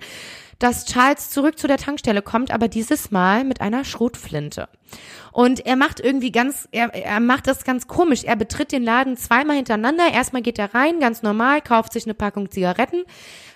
dass 0.57 0.85
Charles 0.85 1.31
zurück 1.31 1.59
zu 1.59 1.67
der 1.67 1.75
Tankstelle 1.75 2.21
kommt, 2.21 2.51
aber 2.51 2.69
dieses 2.69 3.11
Mal 3.11 3.43
mit 3.43 3.59
einer 3.59 3.83
Schrotflinte. 3.83 4.69
Und 5.33 5.65
er 5.65 5.75
macht 5.75 5.99
irgendwie 5.99 6.31
ganz, 6.31 6.69
er, 6.71 6.95
er 6.95 7.19
macht 7.19 7.47
das 7.47 7.65
ganz 7.65 7.87
komisch. 7.87 8.23
Er 8.23 8.37
betritt 8.37 8.71
den 8.71 8.83
Laden 8.83 9.17
zweimal 9.17 9.57
hintereinander. 9.57 10.13
Erstmal 10.13 10.43
geht 10.43 10.59
er 10.59 10.73
rein, 10.73 11.01
ganz 11.01 11.21
normal, 11.21 11.61
kauft 11.61 11.91
sich 11.91 12.05
eine 12.05 12.13
Packung 12.13 12.49
Zigaretten. 12.49 13.03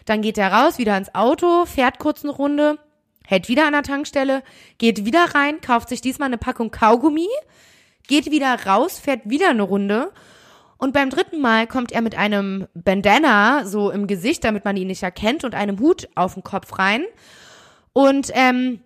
Dann 0.04 0.22
geht 0.22 0.38
er 0.38 0.52
raus, 0.52 0.78
wieder 0.78 0.98
ins 0.98 1.16
Auto, 1.16 1.66
fährt 1.66 2.00
kurz 2.00 2.26
eine 2.26 2.34
Runde, 2.34 2.80
hält 3.26 3.48
wieder 3.48 3.66
an 3.66 3.72
der 3.72 3.84
Tankstelle, 3.84 4.44
geht 4.78 5.06
wieder 5.06 5.24
rein, 5.36 5.62
kauft 5.62 5.88
sich 5.88 6.02
diesmal 6.02 6.26
eine 6.26 6.38
Packung 6.38 6.70
Kaugummi, 6.70 7.30
geht 8.08 8.32
wieder 8.32 8.66
raus, 8.66 9.00
fährt 9.00 9.22
wieder 9.26 9.50
eine 9.50 9.64
Runde 9.64 10.12
Und 10.78 10.94
beim 10.94 11.12
dritten 11.12 11.40
Mal 11.42 11.68
kommt 11.68 11.92
er 11.92 12.02
mit 12.02 12.18
einem 12.18 12.68
Bandana 12.74 13.66
so 13.66 13.92
im 13.92 14.08
Gesicht, 14.08 14.44
damit 14.44 14.66
man 14.66 14.76
ihn 14.78 14.88
nicht 14.88 15.04
erkennt, 15.04 15.44
und 15.44 15.54
einem 15.54 15.80
Hut 15.80 16.10
auf 16.16 16.34
den 16.34 16.44
Kopf 16.44 16.80
rein. 16.80 17.04
Und 17.94 18.32
ähm, 18.34 18.80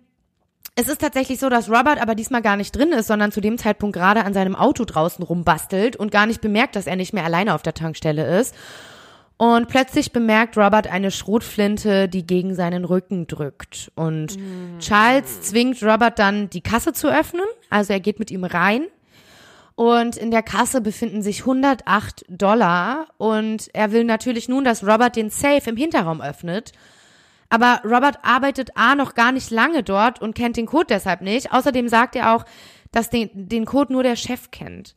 es 0.74 0.88
ist 0.88 1.00
tatsächlich 1.00 1.38
so, 1.38 1.48
dass 1.48 1.70
Robert 1.70 1.98
aber 2.00 2.14
diesmal 2.14 2.42
gar 2.42 2.56
nicht 2.56 2.76
drin 2.76 2.92
ist, 2.92 3.06
sondern 3.06 3.32
zu 3.32 3.40
dem 3.40 3.56
Zeitpunkt 3.56 3.96
gerade 3.96 4.24
an 4.24 4.34
seinem 4.34 4.54
Auto 4.54 4.84
draußen 4.84 5.24
rumbastelt 5.24 5.96
und 5.96 6.10
gar 6.10 6.26
nicht 6.26 6.42
bemerkt, 6.42 6.76
dass 6.76 6.86
er 6.86 6.96
nicht 6.96 7.14
mehr 7.14 7.24
alleine 7.24 7.54
auf 7.54 7.62
der 7.62 7.72
Tankstelle 7.72 8.38
ist. 8.40 8.54
Und 9.38 9.68
plötzlich 9.68 10.12
bemerkt 10.12 10.58
Robert 10.58 10.86
eine 10.86 11.10
Schrotflinte, 11.10 12.08
die 12.10 12.26
gegen 12.26 12.54
seinen 12.54 12.84
Rücken 12.84 13.26
drückt. 13.26 13.90
Und 13.94 14.36
Charles 14.80 15.40
zwingt 15.42 15.82
Robert 15.82 16.18
dann, 16.18 16.50
die 16.50 16.62
Kasse 16.62 16.92
zu 16.92 17.08
öffnen. 17.08 17.46
Also 17.70 17.94
er 17.94 18.00
geht 18.00 18.18
mit 18.18 18.30
ihm 18.30 18.44
rein. 18.44 18.86
Und 19.76 20.16
in 20.16 20.30
der 20.30 20.42
Kasse 20.42 20.80
befinden 20.80 21.22
sich 21.22 21.40
108 21.40 22.24
Dollar. 22.28 23.08
Und 23.18 23.68
er 23.74 23.92
will 23.92 24.04
natürlich 24.04 24.48
nun, 24.48 24.64
dass 24.64 24.82
Robert 24.82 25.16
den 25.16 25.30
Safe 25.30 25.68
im 25.68 25.76
Hinterraum 25.76 26.20
öffnet. 26.20 26.72
Aber 27.50 27.80
Robert 27.84 28.18
arbeitet 28.22 28.70
A 28.74 28.94
noch 28.94 29.14
gar 29.14 29.32
nicht 29.32 29.50
lange 29.50 29.82
dort 29.82 30.20
und 30.20 30.34
kennt 30.34 30.56
den 30.56 30.66
Code 30.66 30.86
deshalb 30.88 31.20
nicht. 31.20 31.52
Außerdem 31.52 31.88
sagt 31.88 32.16
er 32.16 32.34
auch, 32.34 32.44
dass 32.90 33.10
den, 33.10 33.30
den 33.34 33.66
Code 33.66 33.92
nur 33.92 34.02
der 34.02 34.16
Chef 34.16 34.50
kennt. 34.50 34.94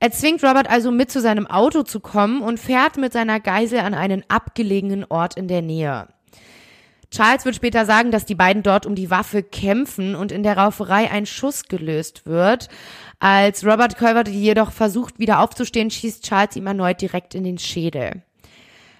Er 0.00 0.10
zwingt 0.10 0.42
Robert 0.42 0.70
also 0.70 0.90
mit 0.90 1.10
zu 1.10 1.20
seinem 1.20 1.46
Auto 1.46 1.82
zu 1.82 2.00
kommen 2.00 2.40
und 2.40 2.58
fährt 2.58 2.96
mit 2.96 3.12
seiner 3.12 3.40
Geisel 3.40 3.80
an 3.80 3.94
einen 3.94 4.24
abgelegenen 4.28 5.04
Ort 5.04 5.36
in 5.36 5.48
der 5.48 5.60
Nähe. 5.60 6.08
Charles 7.10 7.44
wird 7.44 7.56
später 7.56 7.86
sagen, 7.86 8.10
dass 8.10 8.26
die 8.26 8.34
beiden 8.34 8.62
dort 8.62 8.84
um 8.84 8.94
die 8.94 9.10
Waffe 9.10 9.42
kämpfen 9.42 10.14
und 10.14 10.30
in 10.30 10.42
der 10.42 10.58
Rauferei 10.58 11.10
ein 11.10 11.26
Schuss 11.26 11.64
gelöst 11.64 12.26
wird. 12.26 12.68
Als 13.18 13.64
Robert 13.64 13.96
Culver 13.96 14.28
jedoch 14.28 14.72
versucht 14.72 15.18
wieder 15.18 15.40
aufzustehen, 15.40 15.90
schießt 15.90 16.24
Charles 16.24 16.56
ihm 16.56 16.66
erneut 16.66 17.00
direkt 17.00 17.34
in 17.34 17.44
den 17.44 17.58
Schädel. 17.58 18.22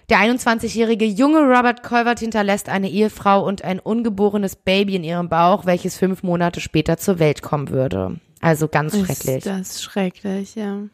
Der 0.09 0.21
21-jährige 0.21 1.05
junge 1.05 1.41
Robert 1.41 1.83
Colvert 1.83 2.21
hinterlässt 2.21 2.71
eine 2.71 2.89
Ehefrau 2.89 3.47
und 3.47 3.63
ein 3.63 3.79
ungeborenes 3.79 4.57
Baby 4.57 4.97
in 4.97 5.05
ihrem 5.05 5.29
Bauch, 5.29 5.67
welches 5.67 5.99
fünf 5.99 6.23
Monate 6.23 6.61
später 6.61 6.97
zur 6.97 7.19
Welt 7.19 7.43
kommen 7.43 7.69
würde. 7.69 8.19
Also 8.41 8.69
ganz 8.69 8.97
schrecklich. 8.97 9.37
Ist 9.37 9.47
das 9.47 9.83
schrecklich, 9.83 10.55
ja. 10.55 10.85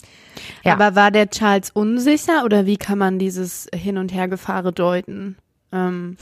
Ja. 0.64 0.72
Aber 0.72 0.96
war 0.96 1.12
der 1.12 1.30
Charles 1.30 1.70
unsicher 1.70 2.44
oder 2.44 2.66
wie 2.66 2.76
kann 2.76 2.98
man 2.98 3.20
dieses 3.20 3.68
Hin- 3.72 3.98
und 3.98 4.12
Hergefahre 4.12 4.72
deuten? 4.72 5.36
Ähm, 5.70 6.16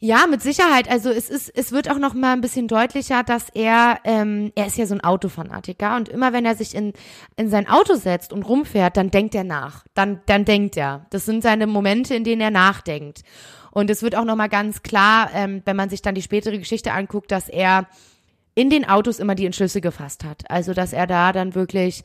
Ja, 0.00 0.26
mit 0.28 0.42
Sicherheit. 0.42 0.88
Also 0.88 1.10
es 1.10 1.28
ist, 1.28 1.50
es 1.56 1.72
wird 1.72 1.90
auch 1.90 1.98
noch 1.98 2.14
mal 2.14 2.32
ein 2.32 2.40
bisschen 2.40 2.68
deutlicher, 2.68 3.24
dass 3.24 3.48
er, 3.52 3.98
ähm, 4.04 4.52
er 4.54 4.68
ist 4.68 4.78
ja 4.78 4.86
so 4.86 4.94
ein 4.94 5.02
Autofanatiker 5.02 5.96
und 5.96 6.08
immer 6.08 6.32
wenn 6.32 6.44
er 6.44 6.54
sich 6.54 6.76
in 6.76 6.92
in 7.36 7.50
sein 7.50 7.68
Auto 7.68 7.96
setzt 7.96 8.32
und 8.32 8.44
rumfährt, 8.44 8.96
dann 8.96 9.10
denkt 9.10 9.34
er 9.34 9.42
nach. 9.42 9.84
Dann 9.94 10.20
dann 10.26 10.44
denkt 10.44 10.76
er. 10.76 11.06
Das 11.10 11.24
sind 11.24 11.42
seine 11.42 11.66
Momente, 11.66 12.14
in 12.14 12.22
denen 12.22 12.40
er 12.40 12.52
nachdenkt. 12.52 13.22
Und 13.72 13.90
es 13.90 14.02
wird 14.02 14.14
auch 14.14 14.24
noch 14.24 14.36
mal 14.36 14.48
ganz 14.48 14.82
klar, 14.82 15.30
ähm, 15.34 15.62
wenn 15.64 15.76
man 15.76 15.90
sich 15.90 16.00
dann 16.00 16.14
die 16.14 16.22
spätere 16.22 16.58
Geschichte 16.58 16.92
anguckt, 16.92 17.32
dass 17.32 17.48
er 17.48 17.88
in 18.54 18.70
den 18.70 18.88
Autos 18.88 19.18
immer 19.18 19.34
die 19.34 19.46
Entschlüsse 19.46 19.80
gefasst 19.80 20.22
hat. 20.24 20.48
Also 20.48 20.74
dass 20.74 20.92
er 20.92 21.08
da 21.08 21.32
dann 21.32 21.56
wirklich 21.56 22.04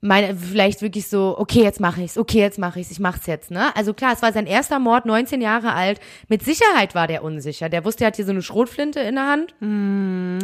meine, 0.00 0.36
vielleicht 0.36 0.82
wirklich 0.82 1.08
so, 1.08 1.36
okay, 1.38 1.62
jetzt 1.62 1.80
mache 1.80 2.02
ich's, 2.02 2.18
okay, 2.18 2.38
jetzt 2.38 2.58
mache 2.58 2.80
ich's, 2.80 2.90
ich 2.90 3.00
mach's 3.00 3.26
jetzt, 3.26 3.50
ne? 3.50 3.74
Also 3.76 3.94
klar, 3.94 4.12
es 4.12 4.22
war 4.22 4.32
sein 4.32 4.46
erster 4.46 4.78
Mord, 4.78 5.06
19 5.06 5.40
Jahre 5.40 5.72
alt. 5.72 6.00
Mit 6.28 6.44
Sicherheit 6.44 6.94
war 6.94 7.06
der 7.06 7.24
unsicher. 7.24 7.68
Der 7.68 7.84
wusste, 7.84 8.04
er 8.04 8.08
hat 8.08 8.16
hier 8.16 8.26
so 8.26 8.32
eine 8.32 8.42
Schrotflinte 8.42 9.00
in 9.00 9.14
der 9.16 9.26
Hand. 9.26 9.54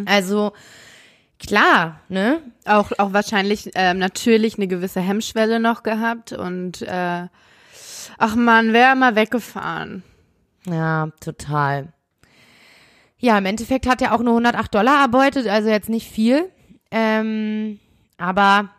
Also 0.09 0.53
klar, 1.38 2.01
ne? 2.09 2.41
auch, 2.65 2.93
auch 2.99 3.12
wahrscheinlich 3.12 3.71
ähm, 3.75 3.99
natürlich 3.99 4.57
eine 4.57 4.69
gewisse 4.69 5.01
Hemmschwelle 5.01 5.61
noch 5.61 5.83
gehabt 5.83 6.33
und 6.33 6.83
äh, 6.83 7.27
ach 8.19 8.35
man, 8.37 8.73
wäre 8.73 8.97
mal 8.97 9.17
weggefahren. 9.17 10.03
Ja, 10.67 11.09
total. 11.21 11.93
Ja, 13.19 13.38
im 13.38 13.47
Endeffekt 13.47 13.87
hat 13.87 14.03
er 14.03 14.15
auch 14.15 14.21
nur 14.21 14.33
108 14.33 14.75
Dollar 14.75 15.03
erbeutet, 15.03 15.47
also 15.47 15.69
jetzt 15.69 15.88
nicht 15.88 16.11
viel. 16.11 16.51
Ähm, 16.91 17.79
aber 18.19 18.71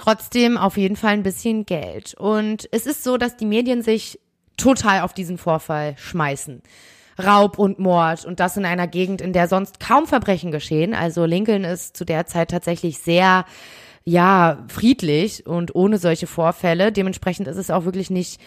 trotzdem 0.00 0.56
auf 0.56 0.78
jeden 0.78 0.96
Fall 0.96 1.12
ein 1.12 1.22
bisschen 1.22 1.66
Geld. 1.66 2.14
Und 2.14 2.68
es 2.72 2.86
ist 2.86 3.04
so, 3.04 3.18
dass 3.18 3.36
die 3.36 3.44
Medien 3.44 3.82
sich 3.82 4.18
total 4.56 5.02
auf 5.02 5.12
diesen 5.12 5.36
Vorfall 5.36 5.94
schmeißen. 5.98 6.62
Raub 7.22 7.58
und 7.58 7.78
Mord 7.78 8.24
und 8.24 8.40
das 8.40 8.56
in 8.56 8.64
einer 8.64 8.86
Gegend, 8.86 9.20
in 9.20 9.34
der 9.34 9.46
sonst 9.46 9.78
kaum 9.78 10.06
Verbrechen 10.06 10.52
geschehen. 10.52 10.94
Also 10.94 11.26
Lincoln 11.26 11.64
ist 11.64 11.98
zu 11.98 12.06
der 12.06 12.24
Zeit 12.24 12.50
tatsächlich 12.50 12.98
sehr, 12.98 13.44
ja, 14.04 14.64
friedlich 14.68 15.46
und 15.46 15.74
ohne 15.74 15.98
solche 15.98 16.26
Vorfälle. 16.26 16.92
Dementsprechend 16.92 17.46
ist 17.46 17.58
es 17.58 17.70
auch 17.70 17.84
wirklich 17.84 18.08
nicht 18.08 18.40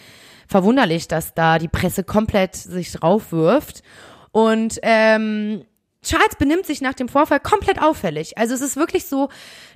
verwunderlich, 0.48 1.08
dass 1.08 1.36
da 1.36 1.60
die 1.60 1.68
Presse 1.68 2.04
komplett 2.04 2.56
sich 2.56 2.92
draufwirft. 2.92 3.84
Und 4.32 4.80
ähm, 4.82 5.66
Charles 6.04 6.36
benimmt 6.38 6.66
sich 6.66 6.82
nach 6.82 6.96
dem 6.96 7.08
Vorfall 7.08 7.39
komplett 7.39 7.80
auffällig. 7.80 8.38
Also 8.38 8.56
es 8.56 8.62
ist 8.62 8.76
wirklich 8.76 9.06
so, 9.06 9.30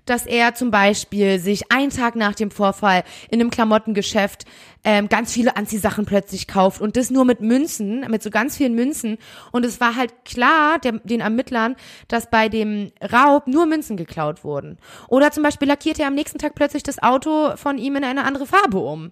dass 0.09 0.25
er 0.25 0.55
zum 0.55 0.71
Beispiel 0.71 1.39
sich 1.39 1.71
einen 1.71 1.91
Tag 1.91 2.15
nach 2.15 2.35
dem 2.35 2.51
Vorfall 2.51 3.03
in 3.29 3.39
einem 3.39 3.49
Klamottengeschäft 3.49 4.45
ähm, 4.83 5.09
ganz 5.09 5.33
viele 5.33 5.57
Anziehsachen 5.57 6.05
plötzlich 6.05 6.47
kauft 6.47 6.79
und 6.81 6.95
das 6.95 7.09
nur 7.11 7.25
mit 7.25 7.41
Münzen, 7.41 8.05
mit 8.09 8.23
so 8.23 8.29
ganz 8.29 8.55
vielen 8.57 8.73
Münzen. 8.73 9.17
Und 9.51 9.65
es 9.65 9.81
war 9.81 9.95
halt 9.95 10.13
klar 10.23 10.79
der, 10.79 10.93
den 11.03 11.19
Ermittlern, 11.19 11.75
dass 12.07 12.29
bei 12.29 12.47
dem 12.47 12.91
Raub 13.01 13.47
nur 13.47 13.65
Münzen 13.65 13.97
geklaut 13.97 14.43
wurden. 14.43 14.77
Oder 15.09 15.31
zum 15.31 15.43
Beispiel 15.43 15.67
lackiert 15.67 15.99
er 15.99 16.07
am 16.07 16.15
nächsten 16.15 16.37
Tag 16.39 16.55
plötzlich 16.55 16.83
das 16.83 17.01
Auto 17.03 17.55
von 17.57 17.77
ihm 17.77 17.95
in 17.97 18.03
eine 18.03 18.23
andere 18.23 18.45
Farbe 18.45 18.79
um. 18.79 19.11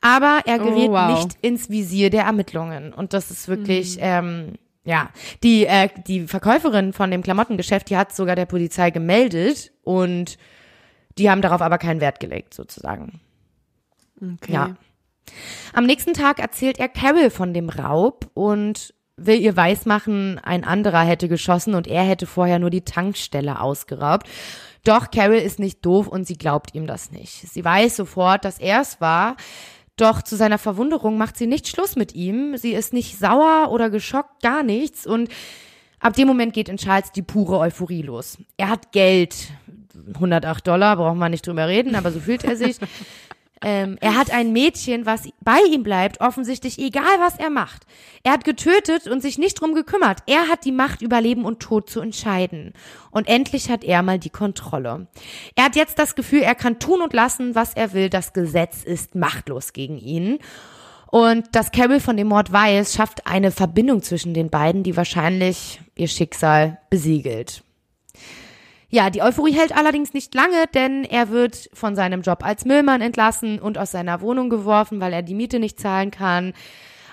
Aber 0.00 0.40
er 0.46 0.58
gerät 0.58 0.88
Oh, 0.88 0.92
wow. 0.92 1.18
nicht 1.18 1.36
ins 1.42 1.68
Visier 1.68 2.08
der 2.08 2.24
Ermittlungen. 2.24 2.94
Und 2.94 3.12
das 3.12 3.30
ist 3.30 3.48
wirklich, 3.48 3.98
ähm, 4.00 4.54
ja, 4.90 5.10
die, 5.44 5.66
äh, 5.66 5.88
die 6.08 6.26
Verkäuferin 6.26 6.92
von 6.92 7.12
dem 7.12 7.22
Klamottengeschäft, 7.22 7.88
die 7.90 7.96
hat 7.96 8.12
sogar 8.12 8.34
der 8.34 8.46
Polizei 8.46 8.90
gemeldet 8.90 9.70
und 9.84 10.36
die 11.16 11.30
haben 11.30 11.42
darauf 11.42 11.62
aber 11.62 11.78
keinen 11.78 12.00
Wert 12.00 12.18
gelegt, 12.18 12.54
sozusagen. 12.54 13.20
Okay. 14.20 14.52
Ja. 14.52 14.76
Am 15.72 15.86
nächsten 15.86 16.12
Tag 16.12 16.40
erzählt 16.40 16.80
er 16.80 16.88
Carol 16.88 17.30
von 17.30 17.54
dem 17.54 17.68
Raub 17.68 18.32
und 18.34 18.92
will 19.16 19.40
ihr 19.40 19.56
weismachen, 19.56 20.40
ein 20.40 20.64
anderer 20.64 21.02
hätte 21.02 21.28
geschossen 21.28 21.76
und 21.76 21.86
er 21.86 22.02
hätte 22.02 22.26
vorher 22.26 22.58
nur 22.58 22.70
die 22.70 22.84
Tankstelle 22.84 23.60
ausgeraubt. 23.60 24.28
Doch 24.82 25.12
Carol 25.12 25.36
ist 25.36 25.60
nicht 25.60 25.86
doof 25.86 26.08
und 26.08 26.26
sie 26.26 26.36
glaubt 26.36 26.74
ihm 26.74 26.88
das 26.88 27.12
nicht. 27.12 27.48
Sie 27.48 27.64
weiß 27.64 27.94
sofort, 27.94 28.44
dass 28.44 28.58
er 28.58 28.80
es 28.80 29.00
war. 29.00 29.36
Doch 30.00 30.22
zu 30.22 30.34
seiner 30.34 30.56
Verwunderung 30.56 31.18
macht 31.18 31.36
sie 31.36 31.46
nicht 31.46 31.68
Schluss 31.68 31.94
mit 31.94 32.14
ihm. 32.14 32.56
Sie 32.56 32.72
ist 32.72 32.94
nicht 32.94 33.18
sauer 33.18 33.70
oder 33.70 33.90
geschockt, 33.90 34.42
gar 34.42 34.62
nichts. 34.62 35.06
Und 35.06 35.28
ab 35.98 36.14
dem 36.14 36.26
Moment 36.26 36.54
geht 36.54 36.70
in 36.70 36.78
Charles 36.78 37.12
die 37.12 37.20
pure 37.20 37.58
Euphorie 37.58 38.00
los. 38.00 38.38
Er 38.56 38.70
hat 38.70 38.92
Geld. 38.92 39.36
108 40.14 40.66
Dollar, 40.66 40.96
braucht 40.96 41.18
man 41.18 41.30
nicht 41.30 41.46
drüber 41.46 41.68
reden, 41.68 41.94
aber 41.94 42.12
so 42.12 42.20
fühlt 42.20 42.44
er 42.44 42.56
sich. 42.56 42.78
Ähm, 43.62 43.98
er 44.00 44.16
hat 44.16 44.30
ein 44.30 44.52
Mädchen, 44.52 45.04
was 45.04 45.28
bei 45.40 45.58
ihm 45.70 45.82
bleibt, 45.82 46.20
offensichtlich 46.20 46.78
egal, 46.78 47.18
was 47.18 47.38
er 47.38 47.50
macht. 47.50 47.82
Er 48.22 48.32
hat 48.32 48.44
getötet 48.44 49.06
und 49.06 49.20
sich 49.20 49.36
nicht 49.36 49.60
drum 49.60 49.74
gekümmert. 49.74 50.20
Er 50.26 50.48
hat 50.48 50.64
die 50.64 50.72
Macht 50.72 51.02
über 51.02 51.20
Leben 51.20 51.44
und 51.44 51.60
Tod 51.60 51.90
zu 51.90 52.00
entscheiden. 52.00 52.72
Und 53.10 53.28
endlich 53.28 53.70
hat 53.70 53.84
er 53.84 54.02
mal 54.02 54.18
die 54.18 54.30
Kontrolle. 54.30 55.08
Er 55.56 55.64
hat 55.64 55.76
jetzt 55.76 55.98
das 55.98 56.14
Gefühl, 56.14 56.40
er 56.40 56.54
kann 56.54 56.78
tun 56.78 57.02
und 57.02 57.12
lassen, 57.12 57.54
was 57.54 57.74
er 57.74 57.92
will. 57.92 58.08
Das 58.08 58.32
Gesetz 58.32 58.82
ist 58.82 59.14
machtlos 59.14 59.74
gegen 59.74 59.98
ihn. 59.98 60.38
Und 61.08 61.54
dass 61.54 61.72
Carol 61.72 62.00
von 62.00 62.16
dem 62.16 62.28
Mord 62.28 62.52
weiß, 62.52 62.94
schafft 62.94 63.26
eine 63.26 63.50
Verbindung 63.50 64.02
zwischen 64.02 64.32
den 64.32 64.48
beiden, 64.48 64.84
die 64.84 64.96
wahrscheinlich 64.96 65.80
ihr 65.96 66.08
Schicksal 66.08 66.78
besiegelt. 66.88 67.62
Ja, 68.90 69.08
die 69.08 69.22
Euphorie 69.22 69.52
hält 69.52 69.74
allerdings 69.74 70.14
nicht 70.14 70.34
lange, 70.34 70.66
denn 70.74 71.04
er 71.04 71.30
wird 71.30 71.70
von 71.72 71.94
seinem 71.94 72.22
Job 72.22 72.44
als 72.44 72.64
Müllmann 72.64 73.00
entlassen 73.00 73.60
und 73.60 73.78
aus 73.78 73.92
seiner 73.92 74.20
Wohnung 74.20 74.50
geworfen, 74.50 75.00
weil 75.00 75.12
er 75.12 75.22
die 75.22 75.34
Miete 75.34 75.60
nicht 75.60 75.78
zahlen 75.78 76.10
kann. 76.10 76.52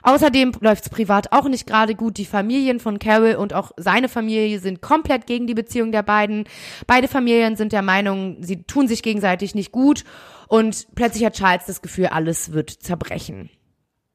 Außerdem 0.02 0.54
läuft's 0.62 0.90
privat 0.90 1.32
auch 1.34 1.48
nicht 1.48 1.68
gerade 1.68 1.94
gut. 1.94 2.18
Die 2.18 2.26
Familien 2.26 2.80
von 2.80 2.98
Carol 2.98 3.36
und 3.36 3.54
auch 3.54 3.72
seine 3.78 4.10
Familie 4.10 4.60
sind 4.60 4.82
komplett 4.82 5.28
gegen 5.28 5.46
die 5.48 5.54
Beziehung 5.54 5.92
der 5.92 6.02
beiden. 6.02 6.46
Beide 6.88 7.08
Familien 7.08 7.56
sind 7.56 7.74
der 7.74 7.82
Meinung, 7.82 8.38
sie 8.42 8.63
tun 8.63 8.88
sich 8.88 9.04
gegenseitig 9.04 9.54
nicht 9.54 9.72
gut 9.72 10.04
und 10.48 10.88
plötzlich 10.96 11.26
hat 11.26 11.36
Charles 11.36 11.66
das 11.66 11.82
Gefühl, 11.82 12.08
alles 12.08 12.54
wird 12.54 12.72
zerbrechen. 12.72 13.50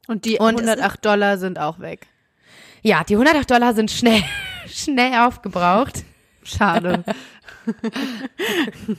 Und 0.08 0.24
die 0.24 0.38
Und 0.38 0.60
es 0.60 0.66
108 0.66 1.04
Dollar 1.04 1.38
sind 1.38 1.58
auch 1.60 1.78
weg. 1.78 2.08
Ja, 2.82 3.04
die 3.04 3.14
108 3.14 3.50
Dollar 3.50 3.74
sind 3.74 3.90
schnell, 3.90 4.22
schnell 4.66 5.14
aufgebraucht. 5.14 6.04
Schade. 6.42 7.04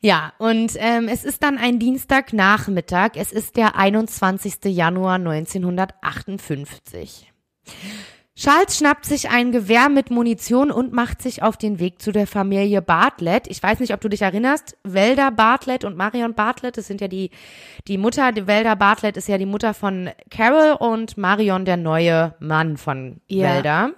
Ja, 0.00 0.32
und 0.38 0.72
ähm, 0.76 1.08
es 1.08 1.24
ist 1.24 1.42
dann 1.42 1.58
ein 1.58 1.80
Dienstagnachmittag. 1.80 3.16
Es 3.16 3.32
ist 3.32 3.56
der 3.56 3.76
21. 3.76 4.56
Januar 4.66 5.14
1958. 5.14 7.32
Charles 8.36 8.76
schnappt 8.76 9.06
sich 9.06 9.30
ein 9.30 9.50
Gewehr 9.50 9.88
mit 9.88 10.10
Munition 10.10 10.70
und 10.70 10.92
macht 10.92 11.22
sich 11.22 11.42
auf 11.42 11.56
den 11.56 11.80
Weg 11.80 12.02
zu 12.02 12.12
der 12.12 12.26
Familie 12.26 12.82
Bartlett. 12.82 13.46
Ich 13.48 13.62
weiß 13.62 13.80
nicht, 13.80 13.94
ob 13.94 14.02
du 14.02 14.10
dich 14.10 14.20
erinnerst. 14.20 14.76
Welda 14.84 15.30
Bartlett 15.30 15.84
und 15.84 15.96
Marion 15.96 16.34
Bartlett, 16.34 16.76
das 16.76 16.86
sind 16.86 17.00
ja 17.00 17.08
die, 17.08 17.30
die 17.88 17.96
Mutter, 17.96 18.32
die 18.32 18.46
Welda 18.46 18.74
Bartlett 18.74 19.16
ist 19.16 19.26
ja 19.26 19.38
die 19.38 19.46
Mutter 19.46 19.72
von 19.72 20.10
Carol 20.30 20.76
und 20.78 21.16
Marion 21.16 21.64
der 21.64 21.78
neue 21.78 22.34
Mann 22.38 22.76
von 22.76 23.22
Ja. 23.26 23.54
Welda. 23.54 23.90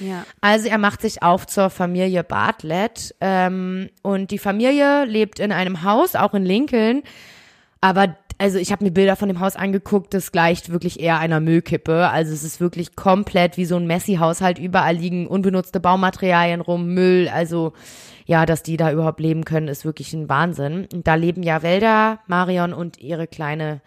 Ja. 0.00 0.24
Also 0.40 0.68
er 0.68 0.78
macht 0.78 1.02
sich 1.02 1.22
auf 1.22 1.46
zur 1.46 1.70
Familie 1.70 2.24
Bartlett 2.24 3.14
ähm, 3.20 3.90
und 4.02 4.30
die 4.30 4.38
Familie 4.38 5.04
lebt 5.04 5.38
in 5.38 5.52
einem 5.52 5.82
Haus, 5.82 6.16
auch 6.16 6.34
in 6.34 6.44
Lincoln. 6.44 7.02
Aber 7.80 8.16
also 8.38 8.58
ich 8.58 8.72
habe 8.72 8.84
mir 8.84 8.90
Bilder 8.90 9.16
von 9.16 9.28
dem 9.28 9.40
Haus 9.40 9.56
angeguckt, 9.56 10.12
das 10.12 10.32
gleicht 10.32 10.70
wirklich 10.70 11.00
eher 11.00 11.18
einer 11.18 11.40
Müllkippe. 11.40 12.08
Also 12.08 12.32
es 12.32 12.42
ist 12.42 12.60
wirklich 12.60 12.96
komplett 12.96 13.56
wie 13.56 13.64
so 13.64 13.76
ein 13.76 13.86
Messi-Haushalt. 13.86 14.58
Überall 14.58 14.96
liegen 14.96 15.26
unbenutzte 15.26 15.80
Baumaterialien 15.80 16.60
rum, 16.60 16.94
Müll. 16.94 17.28
Also 17.32 17.72
ja, 18.26 18.46
dass 18.46 18.62
die 18.62 18.76
da 18.76 18.90
überhaupt 18.90 19.20
leben 19.20 19.44
können, 19.44 19.68
ist 19.68 19.84
wirklich 19.84 20.12
ein 20.14 20.28
Wahnsinn. 20.28 20.88
Und 20.92 21.06
da 21.06 21.14
leben 21.14 21.42
ja 21.42 21.62
Welda, 21.62 22.20
Marion 22.26 22.72
und 22.72 22.98
ihre 22.98 23.26
kleine 23.26 23.80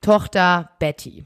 Tochter 0.00 0.70
Betty. 0.78 1.24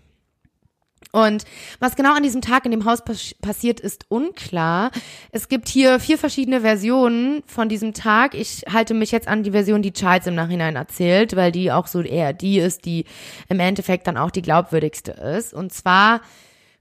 Und 1.12 1.44
was 1.80 1.96
genau 1.96 2.14
an 2.14 2.22
diesem 2.22 2.42
Tag 2.42 2.64
in 2.64 2.70
dem 2.70 2.84
Haus 2.84 3.02
pas 3.02 3.34
passiert, 3.40 3.80
ist 3.80 4.06
unklar. 4.08 4.90
Es 5.32 5.48
gibt 5.48 5.68
hier 5.68 6.00
vier 6.00 6.18
verschiedene 6.18 6.60
Versionen 6.60 7.42
von 7.46 7.68
diesem 7.68 7.94
Tag. 7.94 8.34
Ich 8.34 8.64
halte 8.70 8.94
mich 8.94 9.10
jetzt 9.10 9.26
an 9.26 9.42
die 9.42 9.52
Version, 9.52 9.80
die 9.80 9.92
Charles 9.92 10.26
im 10.26 10.34
Nachhinein 10.34 10.76
erzählt, 10.76 11.34
weil 11.34 11.50
die 11.50 11.72
auch 11.72 11.86
so 11.86 12.02
eher 12.02 12.32
die 12.32 12.58
ist, 12.58 12.84
die 12.84 13.04
im 13.48 13.60
Endeffekt 13.60 14.06
dann 14.06 14.18
auch 14.18 14.30
die 14.30 14.42
glaubwürdigste 14.42 15.12
ist. 15.12 15.54
Und 15.54 15.72
zwar 15.72 16.20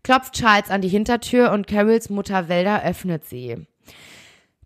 klopft 0.03 0.33
Charles 0.33 0.69
an 0.69 0.81
die 0.81 0.89
Hintertür 0.89 1.51
und 1.51 1.67
Carols 1.67 2.09
Mutter 2.09 2.49
Welda 2.49 2.81
öffnet 2.83 3.25
sie. 3.25 3.67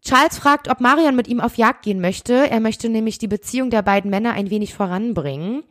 Charles 0.04 0.40
fragt, 0.40 0.68
ob 0.68 0.82
Marion 0.82 1.16
mit 1.16 1.28
ihm 1.28 1.40
auf 1.40 1.58
Jagd 1.58 1.84
gehen 1.84 2.02
möchte. 2.02 2.50
Er 2.50 2.60
möchte 2.60 2.90
nämlich 2.90 3.20
die 3.20 3.28
Beziehung 3.28 3.70
der 3.70 3.84
beiden 3.84 4.10
Männer 4.10 4.34
ein 4.34 4.50
wenig 4.50 4.74
voranbringen. 4.74 5.64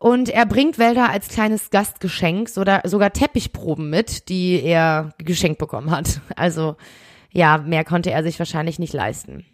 Und 0.00 0.30
er 0.30 0.46
bringt 0.46 0.78
Wälder 0.78 1.10
als 1.10 1.28
kleines 1.28 1.68
Gastgeschenk 1.68 2.48
sogar, 2.48 2.88
sogar 2.88 3.12
Teppichproben 3.12 3.90
mit, 3.90 4.30
die 4.30 4.62
er 4.62 5.10
geschenkt 5.18 5.58
bekommen 5.58 5.90
hat. 5.90 6.22
Also 6.36 6.76
ja, 7.32 7.58
mehr 7.58 7.84
konnte 7.84 8.10
er 8.10 8.22
sich 8.22 8.38
wahrscheinlich 8.38 8.78
nicht 8.78 8.94
leisten. 8.94 9.44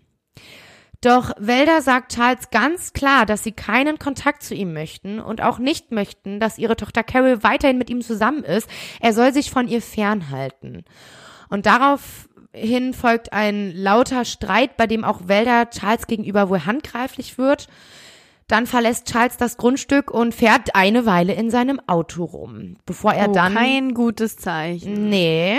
Doch 1.00 1.32
Wälder 1.37 1.82
sagt 1.82 2.14
Charles 2.14 2.50
ganz 2.50 2.92
klar, 2.92 3.26
dass 3.26 3.42
sie 3.42 3.50
keinen 3.50 3.98
Kontakt 3.98 4.44
zu 4.44 4.54
ihm 4.54 4.72
möchten 4.72 5.18
und 5.18 5.42
auch 5.42 5.59
nicht 5.59 5.90
möchten, 5.90 6.38
dass 6.38 6.59
ihre 6.59 6.76
Tochter 6.76 7.02
Carol 7.02 7.42
weiterhin 7.42 7.76
mit 7.76 7.90
ihm 7.90 8.00
zusammen 8.00 8.44
ist. 8.44 8.70
Er 9.00 9.12
soll 9.12 9.32
sich 9.32 9.50
von 9.50 9.66
ihr 9.66 9.82
fernhalten. 9.82 10.85
Und 11.48 11.66
daraufhin 11.66 12.94
folgt 12.94 13.32
ein 13.32 13.72
lauter 13.74 14.24
Streit, 14.24 14.76
bei 14.76 14.87
dem 14.87 15.02
auch 15.02 15.26
Wälder 15.26 15.70
Charles 15.70 16.06
gegenüber 16.06 16.48
wohl 16.48 16.64
handgreiflich 16.64 17.37
wird. 17.37 17.66
Dann 18.48 18.66
verlässt 18.66 19.06
Charles 19.06 19.37
das 19.37 19.56
Grundstück 19.56 20.11
und 20.11 20.35
fährt 20.35 20.74
eine 20.74 21.04
Weile 21.04 21.35
in 21.35 21.50
seinem 21.50 21.80
Auto 21.87 22.24
rum, 22.24 22.76
bevor 22.87 23.12
er 23.12 23.30
Oh, 23.30 23.32
dann 23.32 23.54
kein 23.54 23.94
gutes 23.94 24.37
Zeichen. 24.37 25.09
Nee. 25.09 25.59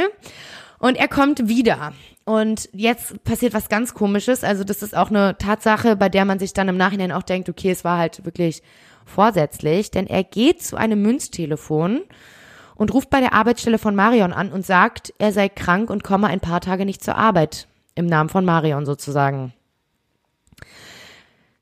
Und 0.80 0.96
er 0.96 1.08
kommt 1.08 1.48
wieder. 1.50 1.92
Und 2.24 2.70
jetzt 2.74 3.24
passiert 3.24 3.54
was 3.54 3.68
ganz 3.68 3.94
komisches. 3.94 4.44
Also 4.44 4.64
das 4.64 4.84
ist 4.84 4.96
auch 4.96 5.10
eine 5.10 5.38
Tatsache, 5.38 5.96
bei 5.96 6.08
der 6.08 6.26
man 6.26 6.40
sich 6.40 6.54
dann 6.54 6.70
im 6.70 6.78
Nachhinein 6.78 7.12
auch 7.12 7.24
denkt, 7.24 7.50
okay, 7.50 7.72
es 7.72 7.84
war 7.84 7.98
halt 7.98 8.26
wirklich 8.26 8.62
vorsätzlich, 9.06 9.92
denn 9.92 10.08
er 10.08 10.24
geht 10.24 10.62
zu 10.62 10.76
einem 10.76 11.02
Münztelefon 11.02 12.02
und 12.76 12.94
ruft 12.94 13.10
bei 13.10 13.20
der 13.20 13.34
Arbeitsstelle 13.34 13.80
von 13.80 13.96
Marion 13.96 14.34
an 14.34 14.52
und 14.52 14.66
sagt, 14.66 15.14
er 15.18 15.32
sei 15.32 15.50
krank 15.50 15.90
und 15.90 16.04
komme 16.04 16.28
ein 16.28 16.40
paar 16.40 16.62
Tage 16.62 16.86
nicht 16.86 17.04
zur 17.04 17.18
Arbeit. 17.18 17.68
Im 17.96 18.06
Namen 18.06 18.30
von 18.30 18.46
Marion 18.46 18.86
sozusagen. 18.86 19.54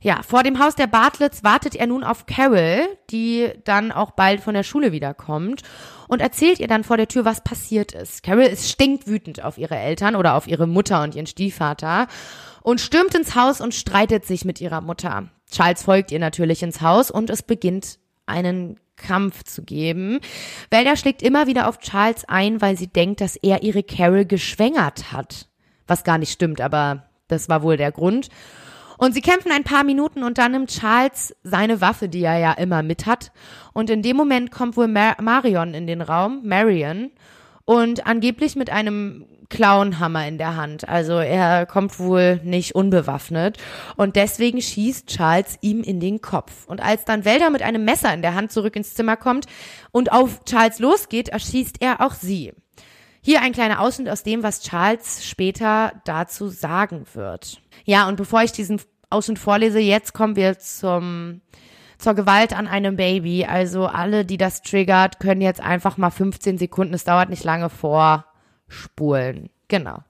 Ja, 0.06 0.22
vor 0.22 0.44
dem 0.44 0.60
Haus 0.60 0.76
der 0.76 0.86
Bartletts 0.86 1.44
wartet 1.44 1.74
er 1.74 1.88
nun 1.88 2.04
auf 2.04 2.28
Carol, 2.28 2.88
die 3.10 3.50
dann 3.64 3.92
auch 3.92 4.12
bald 4.12 4.40
von 4.40 4.54
der 4.54 4.62
Schule 4.62 4.92
wiederkommt 4.92 5.64
und 6.08 6.22
erzählt 6.22 6.60
ihr 6.60 6.68
dann 6.68 6.84
vor 6.84 6.98
der 6.98 7.08
Tür, 7.08 7.26
was 7.26 7.44
passiert 7.44 7.92
ist. 7.94 8.22
Carol 8.22 8.44
ist 8.44 8.70
stinkwütend 8.70 9.44
auf 9.44 9.58
ihre 9.58 9.76
Eltern 9.76 10.16
oder 10.16 10.36
auf 10.36 10.46
ihre 10.46 10.68
Mutter 10.68 11.02
und 11.02 11.16
ihren 11.16 11.26
Stiefvater 11.26 12.06
und 12.62 12.82
stürmt 12.82 13.16
ins 13.16 13.34
Haus 13.34 13.62
und 13.62 13.74
streitet 13.74 14.28
sich 14.28 14.46
mit 14.46 14.62
ihrer 14.62 14.80
Mutter. 14.80 15.32
Charles 15.50 15.82
folgt 15.82 16.12
ihr 16.12 16.20
natürlich 16.20 16.62
ins 16.62 16.82
Haus 16.82 17.10
und 17.10 17.32
es 17.32 17.42
beginnt 17.42 17.98
einen 18.28 18.80
Kampf 18.98 19.42
zu 19.42 19.64
geben. 19.64 20.20
Velda 20.70 20.98
schlägt 20.98 21.24
immer 21.24 21.48
wieder 21.48 21.68
auf 21.68 21.80
Charles 21.80 22.26
ein, 22.26 22.62
weil 22.62 22.78
sie 22.78 22.94
denkt, 22.94 23.22
dass 23.22 23.38
er 23.38 23.64
ihre 23.64 23.82
Carol 23.82 24.26
geschwängert 24.26 25.12
hat. 25.12 25.48
Was 25.88 26.04
gar 26.04 26.20
nicht 26.20 26.32
stimmt, 26.32 26.62
aber 26.62 27.08
das 27.28 27.50
war 27.50 27.64
wohl 27.64 27.78
der 27.78 27.92
Grund. 27.92 28.30
Und 28.98 29.14
sie 29.14 29.22
kämpfen 29.22 29.52
ein 29.52 29.64
paar 29.64 29.84
Minuten 29.84 30.24
und 30.24 30.38
dann 30.38 30.52
nimmt 30.52 30.70
Charles 30.70 31.36
seine 31.44 31.82
Waffe, 31.82 32.10
die 32.10 32.24
er 32.24 32.38
ja 32.38 32.54
immer 32.54 32.84
mit 32.84 33.06
hat. 33.06 33.32
Und 33.74 33.90
in 33.90 34.02
dem 34.02 34.18
Moment 34.18 34.52
kommt 34.52 34.78
wohl 34.78 34.88
Mar 34.88 35.16
Marion 35.22 35.74
in 35.74 35.88
den 35.88 36.02
Raum, 36.02 36.42
Marion, 36.44 37.12
und 37.66 38.06
angeblich 38.06 38.56
mit 38.56 38.70
einem 38.70 39.26
Clownhammer 39.50 40.28
in 40.28 40.38
der 40.38 40.56
Hand. 40.56 40.88
Also 40.88 41.14
er 41.14 41.66
kommt 41.66 42.00
wohl 42.00 42.40
nicht 42.44 42.76
unbewaffnet. 42.76 43.58
Und 43.96 44.16
deswegen 44.16 44.62
schießt 44.62 45.08
Charles 45.08 45.58
ihm 45.62 45.82
in 45.82 46.00
den 46.00 46.22
Kopf. 46.22 46.68
Und 46.68 46.82
als 46.82 47.06
dann 47.06 47.26
Welder 47.26 47.50
mit 47.50 47.62
einem 47.62 47.86
Messer 47.86 48.14
in 48.14 48.22
der 48.22 48.34
Hand 48.34 48.52
zurück 48.52 48.76
ins 48.76 48.94
Zimmer 48.94 49.18
kommt 49.18 49.46
und 49.92 50.12
auf 50.12 50.44
Charles 50.46 50.80
losgeht, 50.80 51.30
erschießt 51.30 51.78
er 51.80 52.02
auch 52.02 52.14
sie. 52.14 52.54
Hier 53.26 53.42
ein 53.42 53.54
kleiner 53.54 53.82
Ausschnitt 53.82 54.08
aus 54.08 54.22
dem, 54.22 54.44
was 54.44 54.62
Charles 54.62 55.26
später 55.26 55.94
dazu 56.06 56.48
sagen 56.48 57.08
wird. 57.16 57.60
Ja, 57.84 58.08
und 58.08 58.18
bevor 58.18 58.44
ich 58.44 58.52
diesen 58.52 58.80
Ausschnitt 59.10 59.40
vorlese, 59.40 59.80
jetzt 59.80 60.14
kommen 60.14 60.36
wir 60.36 60.60
zum, 60.60 61.42
zur 61.98 62.14
Gewalt 62.14 62.56
an 62.56 62.68
einem 62.68 62.98
Baby. 62.98 63.44
Also 63.46 63.88
alle, 63.88 64.26
die 64.26 64.38
das 64.38 64.62
triggert, 64.62 65.20
können 65.20 65.42
jetzt 65.42 65.60
einfach 65.60 65.98
mal 65.98 66.12
15 66.12 66.60
Sekunden, 66.60 66.94
es 66.94 67.04
dauert 67.04 67.32
nicht 67.32 67.44
lange, 67.44 67.72
vorspulen. 67.72 69.50
Genau. 69.70 70.04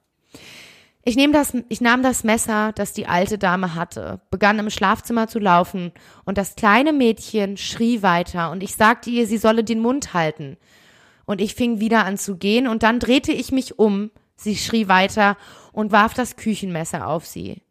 Ich, 1.06 1.15
nehm 1.15 1.32
das, 1.32 1.56
ich 1.69 1.80
nahm 1.80 2.04
das 2.04 2.25
Messer, 2.25 2.73
das 2.73 2.91
die 2.91 3.08
alte 3.08 3.38
Dame 3.38 3.75
hatte, 3.75 4.19
begann 4.30 4.60
im 4.60 4.69
Schlafzimmer 4.69 5.30
zu 5.30 5.39
laufen 5.39 5.93
und 6.25 6.38
das 6.38 6.58
kleine 6.58 6.91
Mädchen 6.91 7.56
schrie 7.56 8.01
weiter 8.01 8.51
und 8.51 8.62
ich 8.62 8.75
sagte 8.75 9.10
ihr, 9.10 9.25
sie 9.25 9.38
solle 9.38 9.63
den 9.63 9.80
Mund 9.80 10.13
halten. 10.13 10.58
Und 11.26 11.42
ich 11.42 11.56
fing 11.56 11.80
wieder 11.80 12.06
an 12.06 12.18
zu 12.18 12.38
gehen 12.38 12.68
und 12.68 12.84
dann 12.84 13.00
drehte 13.00 13.32
ich 13.32 13.52
mich 13.52 13.80
um, 13.80 14.12
sie 14.36 14.56
schrie 14.56 14.88
weiter 14.88 15.38
und 15.72 15.92
warf 15.92 16.14
das 16.14 16.36
Küchenmesser 16.36 17.08
auf 17.08 17.26
sie. 17.26 17.62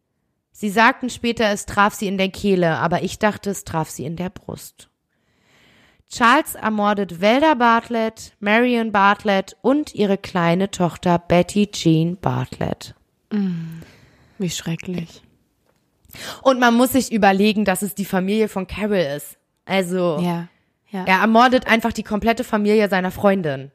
Sie 0.51 0.69
sagten 0.69 1.09
später, 1.09 1.49
es 1.49 1.65
traf 1.65 1.93
sie 1.93 2.07
in 2.07 2.17
der 2.17 2.29
Kehle, 2.29 2.77
aber 2.77 3.03
ich 3.03 3.19
dachte, 3.19 3.49
es 3.49 3.63
traf 3.65 3.89
sie 3.89 4.05
in 4.05 4.15
der 4.15 4.29
Brust. 4.29 4.89
Charles 6.09 6.55
ermordet 6.55 7.19
Velda 7.19 7.55
Bartlett, 7.55 8.33
Marion 8.39 8.91
Bartlett 8.91 9.57
und 9.61 9.95
ihre 9.95 10.17
kleine 10.17 10.71
Tochter 10.71 11.17
Betty 11.19 11.67
Jean 11.71 12.17
Bartlett. 12.17 12.95
Wie 14.37 14.49
schrecklich. 14.49 15.21
Und 16.41 16.59
man 16.59 16.75
muss 16.75 16.93
sich 16.93 17.11
überlegen, 17.11 17.65
dass 17.65 17.81
es 17.81 17.95
die 17.95 18.05
Familie 18.05 18.47
von 18.47 18.67
Carol 18.67 18.97
ist. 18.97 19.37
Also, 19.65 20.19
Ja. 20.21 20.47
Ja. 20.91 21.03
er 21.05 21.19
ermordet 21.19 21.67
einfach 21.67 21.91
die 21.93 22.03
komplette 22.03 22.43
Familie 22.43 22.87
seiner 22.89 23.11
Freundin. 23.11 23.71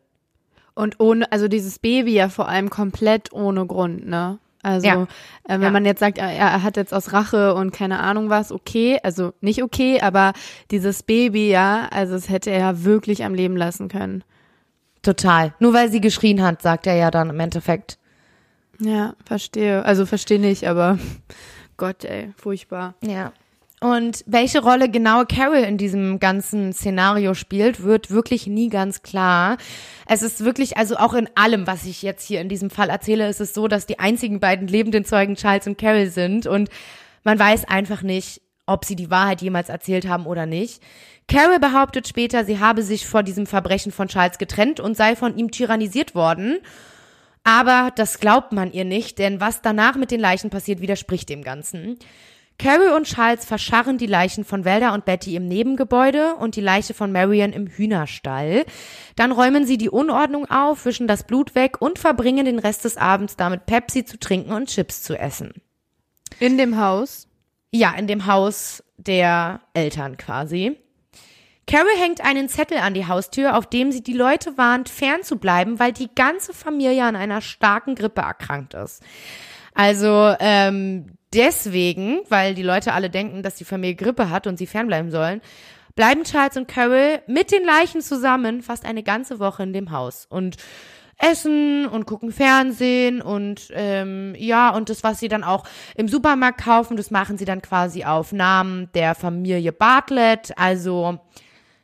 Und 0.74 1.00
ohne, 1.00 1.30
also 1.32 1.48
dieses 1.48 1.78
Baby 1.78 2.14
ja 2.14 2.28
vor 2.28 2.48
allem 2.48 2.70
komplett 2.70 3.32
ohne 3.32 3.66
Grund, 3.66 4.06
ne? 4.06 4.38
Also, 4.62 4.86
Ja. 4.86 5.02
äh, 5.44 5.54
wenn 5.54 5.62
Ja. 5.62 5.70
man 5.70 5.84
jetzt 5.86 6.00
sagt, 6.00 6.18
er, 6.18 6.30
er 6.30 6.62
hat 6.62 6.76
jetzt 6.76 6.92
aus 6.94 7.12
Rache 7.12 7.54
und 7.54 7.72
keine 7.72 7.98
Ahnung 8.00 8.28
was, 8.28 8.52
okay, 8.52 8.98
also 9.02 9.32
nicht 9.40 9.62
okay, 9.62 10.00
aber 10.00 10.32
dieses 10.70 11.02
Baby, 11.02 11.50
ja, 11.50 11.88
also 11.90 12.14
es 12.14 12.28
hätte 12.28 12.50
er 12.50 12.58
ja 12.60 12.84
wirklich 12.84 13.24
am 13.24 13.34
Leben 13.34 13.56
lassen 13.56 13.88
können. 13.88 14.22
Total. 15.02 15.54
Nur 15.60 15.72
weil 15.72 15.90
sie 15.90 16.00
geschrien 16.02 16.42
hat, 16.42 16.60
sagt 16.62 16.86
er 16.86 16.94
ja 16.94 17.10
dann 17.10 17.30
im 17.30 17.40
Endeffekt. 17.40 17.98
Ja, 18.78 19.14
verstehe. 19.24 19.82
Also 19.84 20.04
verstehe 20.06 20.38
nicht, 20.40 20.66
aber 20.68 20.98
Gott, 21.78 22.04
ey, 22.04 22.32
furchtbar. 22.36 22.94
Ja. 23.02 23.32
Und 23.82 24.24
welche 24.26 24.62
Rolle 24.62 24.90
genau 24.90 25.24
Carol 25.24 25.60
in 25.60 25.78
diesem 25.78 26.20
ganzen 26.20 26.74
Szenario 26.74 27.32
spielt, 27.32 27.82
wird 27.82 28.10
wirklich 28.10 28.46
nie 28.46 28.68
ganz 28.68 29.02
klar. 29.02 29.56
Es 30.06 30.20
ist 30.20 30.44
wirklich, 30.44 30.76
also 30.76 30.96
auch 30.96 31.14
in 31.14 31.30
allem, 31.34 31.66
was 31.66 31.86
ich 31.86 32.02
jetzt 32.02 32.26
hier 32.26 32.42
in 32.42 32.50
diesem 32.50 32.68
Fall 32.68 32.90
erzähle, 32.90 33.26
ist 33.28 33.40
es 33.40 33.54
so, 33.54 33.68
dass 33.68 33.86
die 33.86 33.98
einzigen 33.98 34.38
beiden 34.38 34.68
lebenden 34.68 35.06
Zeugen 35.06 35.34
Charles 35.34 35.66
und 35.66 35.78
Carol 35.78 36.08
sind 36.08 36.46
und 36.46 36.68
man 37.24 37.38
weiß 37.38 37.68
einfach 37.68 38.02
nicht, 38.02 38.42
ob 38.66 38.84
sie 38.84 38.96
die 38.96 39.10
Wahrheit 39.10 39.40
jemals 39.40 39.70
erzählt 39.70 40.06
haben 40.06 40.26
oder 40.26 40.44
nicht. 40.44 40.82
Carol 41.26 41.58
behauptet 41.58 42.06
später, 42.06 42.44
sie 42.44 42.60
habe 42.60 42.82
sich 42.82 43.06
vor 43.06 43.22
diesem 43.22 43.46
Verbrechen 43.46 43.92
von 43.92 44.08
Charles 44.08 44.36
getrennt 44.36 44.78
und 44.78 44.94
sei 44.94 45.16
von 45.16 45.38
ihm 45.38 45.50
tyrannisiert 45.50 46.14
worden. 46.14 46.58
Aber 47.44 47.90
das 47.96 48.20
glaubt 48.20 48.52
man 48.52 48.72
ihr 48.72 48.84
nicht, 48.84 49.18
denn 49.18 49.40
was 49.40 49.62
danach 49.62 49.96
mit 49.96 50.10
den 50.10 50.20
Leichen 50.20 50.50
passiert, 50.50 50.82
widerspricht 50.82 51.30
dem 51.30 51.42
Ganzen. 51.42 51.98
Carol 52.60 52.90
und 52.90 53.06
Charles 53.06 53.46
verscharren 53.46 53.96
die 53.96 54.06
Leichen 54.06 54.44
von 54.44 54.66
Velda 54.66 54.92
und 54.92 55.06
Betty 55.06 55.34
im 55.34 55.48
Nebengebäude 55.48 56.34
und 56.34 56.56
die 56.56 56.60
Leiche 56.60 56.92
von 56.92 57.10
Marion 57.10 57.54
im 57.54 57.66
Hühnerstall. 57.66 58.66
Dann 59.16 59.32
räumen 59.32 59.64
sie 59.64 59.78
die 59.78 59.88
Unordnung 59.88 60.44
auf, 60.50 60.84
wischen 60.84 61.08
das 61.08 61.24
Blut 61.24 61.54
weg 61.54 61.80
und 61.80 61.98
verbringen 61.98 62.44
den 62.44 62.58
Rest 62.58 62.84
des 62.84 62.98
Abends 62.98 63.36
damit, 63.36 63.64
Pepsi 63.64 64.04
zu 64.04 64.18
trinken 64.18 64.52
und 64.52 64.68
Chips 64.68 65.02
zu 65.02 65.18
essen. 65.18 65.54
In 66.38 66.58
dem 66.58 66.78
Haus? 66.78 67.28
Ja, 67.72 67.92
in 67.92 68.06
dem 68.06 68.26
Haus 68.26 68.84
der 68.98 69.62
Eltern 69.72 70.18
quasi. 70.18 70.76
Carol 71.66 71.96
hängt 71.96 72.20
einen 72.22 72.50
Zettel 72.50 72.76
an 72.76 72.92
die 72.92 73.06
Haustür, 73.06 73.56
auf 73.56 73.70
dem 73.70 73.90
sie 73.90 74.02
die 74.02 74.12
Leute 74.12 74.58
warnt, 74.58 74.90
fernzubleiben, 74.90 75.78
weil 75.78 75.92
die 75.92 76.14
ganze 76.14 76.52
Familie 76.52 77.04
an 77.04 77.16
einer 77.16 77.40
starken 77.40 77.94
Grippe 77.94 78.20
erkrankt 78.20 78.74
ist. 78.74 79.02
Also 79.72 80.34
ähm, 80.40 81.16
deswegen, 81.34 82.20
weil 82.28 82.54
die 82.54 82.62
Leute 82.62 82.92
alle 82.92 83.10
denken, 83.10 83.42
dass 83.42 83.56
die 83.56 83.64
Familie 83.64 83.96
Grippe 83.96 84.30
hat 84.30 84.46
und 84.46 84.56
sie 84.58 84.66
fernbleiben 84.66 85.10
sollen, 85.10 85.40
bleiben 85.94 86.24
Charles 86.24 86.56
und 86.56 86.68
Carol 86.68 87.20
mit 87.26 87.52
den 87.52 87.64
Leichen 87.64 88.00
zusammen 88.00 88.62
fast 88.62 88.84
eine 88.84 89.02
ganze 89.02 89.38
Woche 89.38 89.62
in 89.62 89.72
dem 89.72 89.90
Haus 89.90 90.26
und 90.28 90.56
essen 91.18 91.86
und 91.86 92.06
gucken 92.06 92.32
Fernsehen 92.32 93.20
und 93.20 93.68
ähm, 93.74 94.34
ja 94.38 94.70
und 94.74 94.88
das, 94.88 95.04
was 95.04 95.20
sie 95.20 95.28
dann 95.28 95.44
auch 95.44 95.64
im 95.94 96.08
Supermarkt 96.08 96.62
kaufen, 96.62 96.96
das 96.96 97.10
machen 97.10 97.36
sie 97.36 97.44
dann 97.44 97.60
quasi 97.60 98.04
auf 98.04 98.32
Namen 98.32 98.88
der 98.94 99.14
Familie 99.14 99.72
Bartlett. 99.72 100.56
Also 100.56 101.18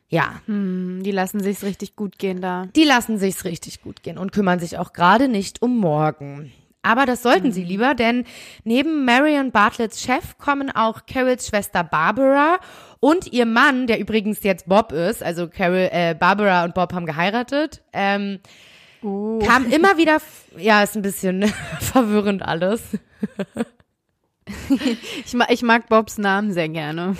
ja, 0.09 0.41
Hm, 0.45 1.01
die 1.03 1.11
lassen 1.11 1.41
sich's 1.41 1.63
richtig 1.63 1.95
gut 1.95 2.17
gehen 2.17 2.41
da. 2.41 2.65
die 2.75 2.85
lassen 2.85 3.19
sich's 3.19 3.43
richtig 3.45 3.81
gut 3.81 4.01
gehen 4.03 4.17
und 4.17 4.31
kümmern 4.31 4.59
sich 4.59 4.77
auch 4.79 4.93
gerade 4.93 5.27
nicht 5.27 5.61
um 5.61 5.77
morgen. 5.77 6.51
Aber 6.87 7.05
das 7.05 7.21
sollten 7.21 7.51
sie 7.51 7.63
lieber, 7.65 7.95
denn 7.95 8.23
neben 8.63 9.03
Marion 9.03 9.51
Bartletts 9.51 10.01
Chef 10.01 10.37
kommen 10.37 10.71
auch 10.71 11.05
Carols 11.05 11.47
Schwester 11.47 11.83
Barbara 11.83 12.59
und 13.01 13.33
ihr 13.33 13.45
Mann, 13.45 13.87
der 13.87 13.99
übrigens 13.99 14.41
jetzt 14.43 14.67
Bob 14.69 14.93
ist, 14.93 15.21
also 15.21 15.49
Carol, 15.49 15.89
äh, 15.91 16.15
Barbara 16.17 16.63
und 16.63 16.73
Bob 16.73 16.93
haben 16.93 17.05
geheiratet, 17.05 17.83
ähm, 17.91 18.39
Oh. 19.03 19.37
kam 19.45 19.65
immer 19.71 19.97
wieder, 19.97 20.17
ja, 20.57 20.81
ist 20.81 20.95
ein 20.95 21.03
bisschen 21.03 21.43
verwirrend 21.79 22.41
alles. 22.41 22.81
Ich, 25.25 25.33
ma 25.33 25.45
ich 25.49 25.61
mag 25.61 25.87
Bobs 25.87 26.17
Namen 26.17 26.51
sehr 26.53 26.69
gerne. 26.69 27.15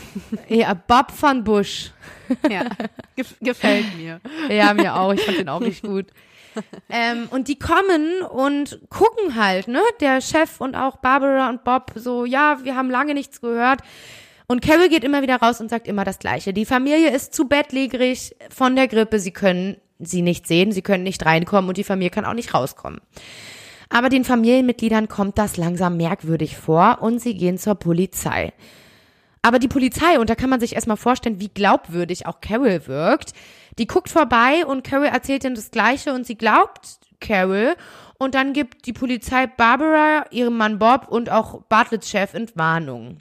Ja, 0.48 0.74
Bob 0.74 1.12
von 1.12 1.44
Bush. 1.44 1.92
Ja, 2.50 2.64
gef 3.16 3.36
gefällt 3.42 3.98
mir. 3.98 4.22
Ja, 4.50 4.74
mir 4.74 4.96
auch. 4.96 5.14
Ich 5.14 5.22
fand 5.22 5.38
den 5.38 5.50
auch 5.50 5.60
nicht 5.60 5.84
gut. 5.84 6.08
Ähm, 6.90 7.28
und 7.32 7.48
die 7.48 7.60
kommen 7.60 8.22
und 8.22 8.80
gucken 8.90 9.36
halt, 9.36 9.68
ne? 9.68 9.82
Der 10.00 10.22
Chef 10.22 10.62
und 10.62 10.76
auch 10.76 10.98
Barbara 10.98 11.50
und 11.50 11.64
Bob 11.64 11.92
so, 11.96 12.26
ja, 12.26 12.60
wir 12.64 12.76
haben 12.76 12.90
lange 12.90 13.14
nichts 13.14 13.42
gehört. 13.42 13.82
Und 14.48 14.62
Carol 14.62 14.88
geht 14.88 15.04
immer 15.04 15.22
wieder 15.22 15.36
raus 15.38 15.60
und 15.60 15.70
sagt 15.70 15.88
immer 15.88 16.06
das 16.06 16.20
Gleiche. 16.20 16.54
Die 16.54 16.66
Familie 16.66 17.14
ist 17.14 17.34
zu 17.34 17.48
bettlägerig 17.48 18.36
von 18.50 18.76
der 18.76 18.88
Grippe. 18.88 19.20
Sie 19.20 19.32
können 19.32 19.78
sie 20.00 20.22
nicht 20.22 20.48
sehen, 20.48 20.72
sie 20.72 20.82
können 20.82 21.04
nicht 21.04 21.26
reinkommen 21.26 21.68
und 21.68 21.78
die 21.78 21.84
Familie 21.84 22.12
kann 22.12 22.26
auch 22.26 22.34
nicht 22.34 22.54
rauskommen. 22.54 23.02
Aber 23.90 24.10
den 24.10 24.24
Familienmitgliedern 24.24 25.08
kommt 25.08 25.38
das 25.38 25.58
langsam 25.58 25.98
merkwürdig 25.98 26.58
vor 26.58 27.00
und 27.02 27.20
sie 27.20 27.36
gehen 27.36 27.58
zur 27.58 27.76
Polizei. 27.76 28.54
Aber 29.42 29.60
die 29.60 29.70
Polizei, 29.70 30.20
und 30.20 30.30
da 30.30 30.36
kann 30.36 30.50
man 30.50 30.60
sich 30.60 30.76
erstmal 30.76 30.98
vorstellen, 30.98 31.40
wie 31.40 31.48
glaubwürdig 31.48 32.26
auch 32.26 32.42
Carol 32.42 32.86
wirkt, 32.88 33.32
die 33.78 33.88
guckt 33.88 34.10
vorbei 34.10 34.66
und 34.66 34.84
Carol 34.84 35.08
erzählt 35.08 35.44
ihnen 35.44 35.56
das 35.56 35.72
Gleiche 35.72 36.14
und 36.14 36.26
sie 36.26 36.38
glaubt 36.38 37.00
Carol 37.20 37.76
und 38.18 38.36
dann 38.36 38.54
gibt 38.54 38.86
die 38.86 38.94
Polizei 38.94 39.48
Barbara, 39.48 40.26
ihrem 40.32 40.58
Mann 40.58 40.80
Bob 40.80 41.08
und 41.08 41.30
auch 41.30 41.62
Bartletts 41.64 42.10
Chef 42.10 42.34
Entwarnung. 42.34 43.20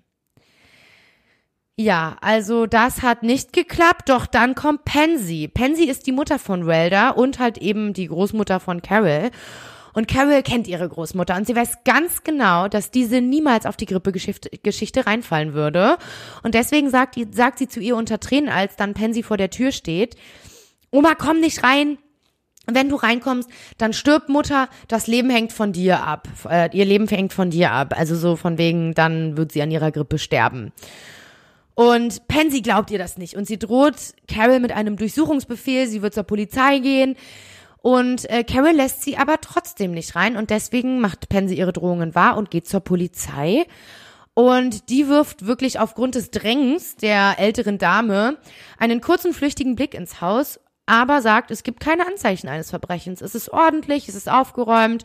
Ja, 1.79 2.17
also 2.23 2.65
das 2.65 3.03
hat 3.03 3.23
nicht 3.23 3.53
geklappt, 3.53 4.09
doch 4.09 4.25
dann 4.25 4.55
kommt 4.55 4.87
Pansy. 4.87 5.47
Pansy 5.47 5.85
ist 5.85 6.07
die 6.07 6.13
Mutter 6.13 6.39
von 6.39 6.67
Welda 6.67 7.11
und 7.11 7.39
halt 7.39 7.59
eben 7.59 7.93
die 7.93 8.07
Großmutter 8.07 8.61
von 8.61 8.81
Carol. 8.81 9.31
Und 9.97 10.09
Carol 10.09 10.43
kennt 10.43 10.69
ihre 10.69 10.87
Großmutter 10.87 11.35
und 11.37 11.47
sie 11.47 11.57
weiß 11.57 11.83
ganz 11.85 12.23
genau, 12.23 12.69
dass 12.69 12.91
diese 12.91 13.23
niemals 13.23 13.65
auf 13.65 13.79
die 13.79 13.87
Grippegeschichte 13.87 14.51
Geschichte 14.63 15.07
reinfallen 15.07 15.55
würde. 15.55 15.97
Und 16.43 16.55
deswegen 16.55 16.91
sagt, 16.91 17.17
sagt 17.31 17.59
sie 17.59 17.67
zu 17.67 17.81
ihr 17.81 17.97
unter 17.97 18.21
Tränen, 18.21 18.51
als 18.51 18.77
dann 18.77 18.93
Pansy 18.93 19.23
vor 19.23 19.39
der 19.39 19.49
Tür 19.49 19.73
steht, 19.73 20.17
Oma, 20.91 21.15
komm 21.15 21.41
nicht 21.41 21.63
rein. 21.65 21.97
Wenn 22.67 22.91
du 22.91 22.97
reinkommst, 22.97 23.49
dann 23.79 23.95
stirbt 23.95 24.29
Mutter, 24.29 24.69
das 24.87 25.07
Leben 25.07 25.31
hängt 25.31 25.55
von 25.55 25.73
dir 25.73 26.03
ab. 26.03 26.29
Äh, 26.47 26.69
ihr 26.77 26.85
Leben 26.85 27.09
hängt 27.09 27.33
von 27.33 27.49
dir 27.49 27.73
ab. 27.73 27.95
Also 27.97 28.17
so 28.17 28.37
von 28.37 28.59
wegen, 28.59 28.93
dann 28.93 29.39
wird 29.39 29.53
sie 29.53 29.63
an 29.63 29.71
ihrer 29.71 29.93
Grippe 29.93 30.19
sterben. 30.19 30.73
Und 31.75 32.29
Pansy 32.29 32.61
glaubt 32.61 32.91
ihr 32.91 32.99
das 32.99 33.17
nicht 33.17 33.35
und 33.35 33.47
sie 33.47 33.59
droht 33.59 33.95
Carol 34.29 34.61
mit 34.61 34.73
einem 34.73 34.97
Durchsuchungsbefehl, 34.97 35.87
sie 35.87 36.03
wird 36.03 36.13
zur 36.13 36.25
Polizei 36.25 36.81
gehen 36.81 37.17
und 37.83 38.29
äh, 38.31 38.43
Carol 38.45 38.73
lässt 38.73 39.03
sie 39.03 39.17
aber 39.17 39.41
trotzdem 39.41 39.93
nicht 39.93 40.17
rein 40.17 40.37
und 40.37 40.51
deswegen 40.51 41.01
macht 41.01 41.29
Pansy 41.29 41.55
ihre 41.55 41.73
Drohungen 41.73 42.15
wahr 42.15 42.37
und 42.37 42.51
geht 42.51 42.67
zur 42.69 42.81
Polizei. 42.81 43.67
Und 44.35 44.91
die 44.91 45.09
wirft 45.09 45.47
wirklich 45.47 45.79
aufgrund 45.79 46.15
des 46.15 46.31
Drängens 46.31 46.97
der 46.97 47.39
älteren 47.39 47.79
Dame 47.79 48.37
einen 48.79 49.01
kurzen 49.01 49.33
flüchtigen 49.33 49.77
Blick 49.77 49.95
ins 49.95 50.21
Haus, 50.21 50.61
aber 50.85 51.23
sagt, 51.23 51.51
es 51.51 51.63
gibt 51.63 51.81
keine 51.81 52.07
Anzeichen 52.07 52.49
eines 52.49 52.71
Verbrechens. 52.71 53.23
Es 53.23 53.35
ist 53.35 53.49
ordentlich, 53.51 54.09
es 54.09 54.15
ist 54.15 54.31
aufgeräumt 54.31 55.05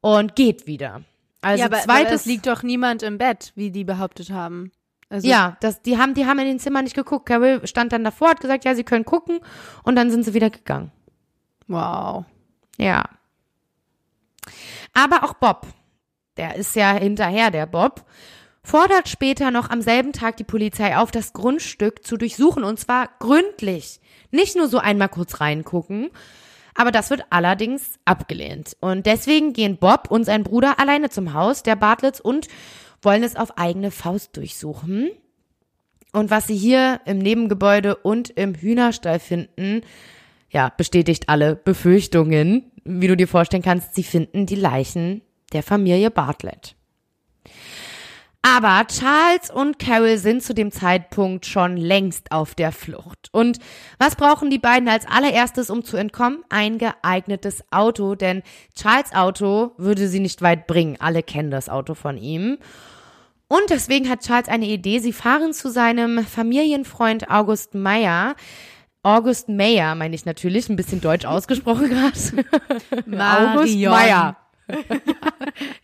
und 0.00 0.34
geht 0.34 0.66
wieder. 0.66 1.02
Also 1.42 1.60
ja, 1.60 1.66
aber, 1.66 1.78
zweites 1.78 2.06
aber 2.06 2.14
es 2.14 2.26
liegt 2.26 2.46
doch 2.46 2.62
niemand 2.62 3.02
im 3.02 3.18
Bett, 3.18 3.52
wie 3.54 3.70
die 3.70 3.84
behauptet 3.84 4.30
haben. 4.30 4.72
Also, 5.08 5.28
Ja, 5.28 5.56
das, 5.60 5.82
die 5.82 5.98
haben, 5.98 6.14
die 6.14 6.26
haben 6.26 6.38
in 6.38 6.46
den 6.46 6.58
Zimmern 6.58 6.84
nicht 6.84 6.94
geguckt. 6.94 7.26
Carol 7.26 7.66
stand 7.66 7.92
dann 7.92 8.04
davor, 8.04 8.30
hat 8.30 8.40
gesagt, 8.40 8.64
ja, 8.64 8.74
sie 8.74 8.84
können 8.84 9.04
gucken 9.04 9.40
und 9.82 9.96
dann 9.96 10.10
sind 10.10 10.24
sie 10.24 10.34
wieder 10.34 10.50
gegangen. 10.50 10.92
Wow. 11.70 12.24
Ja. 12.78 13.04
Aber 14.92 15.22
auch 15.22 15.34
Bob, 15.34 15.68
der 16.36 16.56
ist 16.56 16.74
ja 16.74 16.92
hinterher, 16.92 17.52
der 17.52 17.66
Bob, 17.66 18.04
fordert 18.64 19.08
später 19.08 19.52
noch 19.52 19.70
am 19.70 19.80
selben 19.80 20.12
Tag 20.12 20.36
die 20.36 20.44
Polizei 20.44 20.96
auf, 20.96 21.12
das 21.12 21.32
Grundstück 21.32 22.04
zu 22.04 22.16
durchsuchen 22.16 22.64
und 22.64 22.80
zwar 22.80 23.08
gründlich. 23.20 24.00
Nicht 24.32 24.56
nur 24.56 24.66
so 24.66 24.78
einmal 24.78 25.08
kurz 25.08 25.40
reingucken. 25.40 26.10
Aber 26.74 26.90
das 26.90 27.10
wird 27.10 27.24
allerdings 27.30 28.00
abgelehnt. 28.04 28.76
Und 28.80 29.06
deswegen 29.06 29.52
gehen 29.52 29.76
Bob 29.76 30.10
und 30.10 30.24
sein 30.24 30.42
Bruder 30.42 30.80
alleine 30.80 31.08
zum 31.08 31.34
Haus 31.34 31.62
der 31.62 31.76
Bartletts 31.76 32.20
und 32.20 32.48
wollen 33.00 33.22
es 33.22 33.36
auf 33.36 33.58
eigene 33.58 33.92
Faust 33.92 34.36
durchsuchen. 34.36 35.10
Und 36.12 36.30
was 36.30 36.48
sie 36.48 36.56
hier 36.56 37.00
im 37.04 37.18
Nebengebäude 37.18 37.94
und 37.94 38.30
im 38.30 38.54
Hühnerstall 38.54 39.20
finden, 39.20 39.82
ja, 40.50 40.72
bestätigt 40.76 41.28
alle 41.28 41.56
Befürchtungen. 41.56 42.70
Wie 42.84 43.06
du 43.06 43.16
dir 43.16 43.28
vorstellen 43.28 43.62
kannst, 43.62 43.94
sie 43.94 44.02
finden 44.02 44.46
die 44.46 44.56
Leichen 44.56 45.22
der 45.52 45.62
Familie 45.62 46.10
Bartlett. 46.10 46.74
Aber 48.42 48.86
Charles 48.86 49.50
und 49.50 49.78
Carol 49.78 50.16
sind 50.16 50.42
zu 50.42 50.54
dem 50.54 50.72
Zeitpunkt 50.72 51.44
schon 51.44 51.76
längst 51.76 52.32
auf 52.32 52.54
der 52.54 52.72
Flucht. 52.72 53.28
Und 53.32 53.58
was 53.98 54.16
brauchen 54.16 54.48
die 54.48 54.58
beiden 54.58 54.88
als 54.88 55.06
allererstes, 55.06 55.68
um 55.68 55.84
zu 55.84 55.98
entkommen? 55.98 56.42
Ein 56.48 56.78
geeignetes 56.78 57.62
Auto, 57.70 58.14
denn 58.14 58.42
Charles 58.74 59.12
Auto 59.14 59.72
würde 59.76 60.08
sie 60.08 60.20
nicht 60.20 60.40
weit 60.40 60.66
bringen. 60.66 60.96
Alle 61.00 61.22
kennen 61.22 61.50
das 61.50 61.68
Auto 61.68 61.92
von 61.92 62.16
ihm. 62.16 62.56
Und 63.46 63.68
deswegen 63.68 64.08
hat 64.08 64.24
Charles 64.24 64.48
eine 64.48 64.66
Idee. 64.66 65.00
Sie 65.00 65.12
fahren 65.12 65.52
zu 65.52 65.70
seinem 65.70 66.24
Familienfreund 66.24 67.30
August 67.30 67.74
Meyer. 67.74 68.36
August 69.02 69.48
Meyer, 69.48 69.94
meine 69.94 70.14
ich 70.14 70.24
natürlich, 70.26 70.68
ein 70.68 70.76
bisschen 70.76 71.00
deutsch 71.00 71.24
ausgesprochen 71.24 71.88
gerade. 71.88 72.12
August. 73.56 73.78
Meyer. 73.78 74.36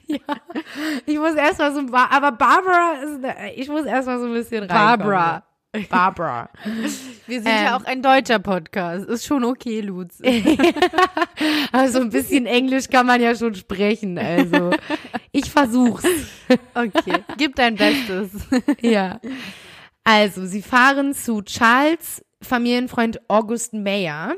ja, 0.06 0.18
ich 1.06 1.18
muss 1.18 1.34
erstmal 1.34 1.74
so, 1.74 1.80
aber 1.92 2.32
Barbara 2.32 2.92
ist, 3.02 3.20
ich 3.56 3.68
muss 3.68 3.84
erstmal 3.84 4.20
so 4.20 4.26
ein 4.26 4.32
bisschen 4.32 4.60
rein. 4.64 4.68
Barbara. 4.68 5.42
Barbara. 5.90 6.48
Wir 7.26 7.40
sind 7.42 7.50
Ähm. 7.50 7.64
ja 7.64 7.76
auch 7.76 7.84
ein 7.84 8.00
deutscher 8.00 8.38
Podcast. 8.38 9.06
Ist 9.06 9.26
schon 9.26 9.44
okay, 9.44 9.80
Lutz. 9.80 10.20
Also 11.72 12.00
ein 12.00 12.10
bisschen 12.10 12.46
Englisch 12.46 12.88
kann 12.88 13.06
man 13.06 13.20
ja 13.20 13.34
schon 13.34 13.54
sprechen, 13.54 14.18
also 14.18 14.70
ich 15.32 15.50
versuch's. 15.50 16.04
Okay. 16.74 17.24
Gib 17.36 17.56
dein 17.56 17.76
Bestes. 17.76 18.30
Ja. 18.80 19.20
Also, 20.04 20.46
sie 20.46 20.62
fahren 20.62 21.14
zu 21.14 21.42
Charles 21.42 22.24
Familienfreund 22.47 23.20
August 23.28 23.74
Mayer. 23.74 24.34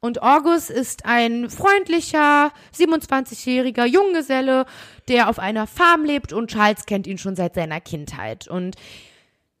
Und 0.00 0.22
August 0.22 0.70
ist 0.70 1.06
ein 1.06 1.50
freundlicher, 1.50 2.52
27-jähriger 2.76 3.84
Junggeselle, 3.84 4.64
der 5.08 5.28
auf 5.28 5.38
einer 5.38 5.66
Farm 5.66 6.04
lebt 6.04 6.32
und 6.32 6.50
Charles 6.50 6.86
kennt 6.86 7.06
ihn 7.06 7.18
schon 7.18 7.34
seit 7.34 7.54
seiner 7.54 7.80
Kindheit. 7.80 8.46
Und 8.46 8.76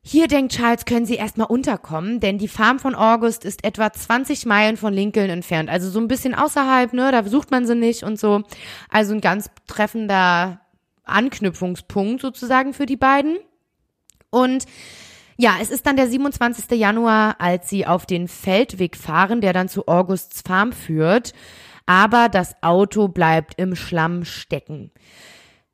hier 0.00 0.28
denkt 0.28 0.54
Charles, 0.54 0.84
können 0.84 1.06
sie 1.06 1.16
erstmal 1.16 1.48
unterkommen, 1.48 2.20
denn 2.20 2.38
die 2.38 2.48
Farm 2.48 2.78
von 2.78 2.94
August 2.94 3.44
ist 3.44 3.64
etwa 3.64 3.92
20 3.92 4.46
Meilen 4.46 4.76
von 4.76 4.94
Lincoln 4.94 5.28
entfernt. 5.28 5.68
Also 5.68 5.90
so 5.90 5.98
ein 5.98 6.08
bisschen 6.08 6.34
außerhalb, 6.34 6.92
ne, 6.92 7.10
da 7.10 7.20
besucht 7.22 7.50
man 7.50 7.66
sie 7.66 7.74
nicht 7.74 8.04
und 8.04 8.18
so. 8.18 8.42
Also 8.88 9.14
ein 9.14 9.20
ganz 9.20 9.50
treffender 9.66 10.60
Anknüpfungspunkt 11.04 12.22
sozusagen 12.22 12.74
für 12.74 12.86
die 12.86 12.96
beiden. 12.96 13.38
Und 14.30 14.66
ja, 15.40 15.54
es 15.62 15.70
ist 15.70 15.86
dann 15.86 15.94
der 15.96 16.08
27. 16.08 16.76
Januar, 16.78 17.36
als 17.38 17.70
sie 17.70 17.86
auf 17.86 18.06
den 18.06 18.26
Feldweg 18.26 18.96
fahren, 18.96 19.40
der 19.40 19.52
dann 19.52 19.68
zu 19.68 19.86
Augusts 19.86 20.42
Farm 20.42 20.72
führt. 20.72 21.32
Aber 21.86 22.28
das 22.28 22.60
Auto 22.60 23.06
bleibt 23.06 23.54
im 23.56 23.76
Schlamm 23.76 24.24
stecken. 24.24 24.90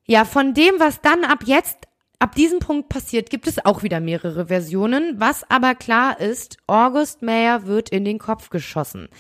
Ja, 0.07 0.27
von 0.27 0.53
dem, 0.53 0.75
was 0.79 1.01
dann 1.01 1.25
ab 1.25 1.45
jetzt, 1.47 1.79
ab 2.25 2.35
diesem 2.35 2.59
Punkt 2.59 2.89
passiert, 2.89 3.29
gibt 3.29 3.47
es 3.47 3.63
auch 3.67 3.83
wieder 3.83 4.01
mehrere 4.01 4.47
Versionen. 4.47 5.21
Was 5.21 5.45
aber 5.51 5.75
klar 5.75 6.19
ist, 6.19 6.57
August 6.67 7.21
Mayer 7.21 7.67
wird 7.67 7.91
in 7.91 8.07
den 8.07 8.19
Kopf 8.19 8.49
geschossen. 8.49 9.11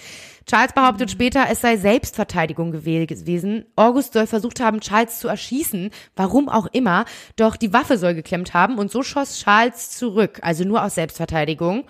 Charles 0.47 0.73
behauptet 0.73 1.11
später, 1.11 1.45
es 1.51 1.61
sei 1.61 1.77
Selbstverteidigung 1.77 2.73
gewesen. 2.73 3.67
August 3.77 4.15
soll 4.15 4.27
versucht 4.27 4.59
haben, 4.59 4.81
Charles 4.81 5.19
zu 5.19 5.29
erschießen, 5.29 5.91
warum 6.17 6.49
auch 6.49 6.67
immer, 6.73 7.05
doch 7.37 7.57
die 7.57 7.75
Waffe 7.75 7.99
soll 7.99 8.15
geklemmt 8.15 8.55
haben 8.55 8.79
und 8.79 8.91
so 8.91 9.03
schoss 9.03 9.39
Charles 9.39 9.91
zurück, 9.91 10.41
also 10.41 10.65
nur 10.65 10.83
aus 10.83 10.95
Selbstverteidigung. 10.95 11.85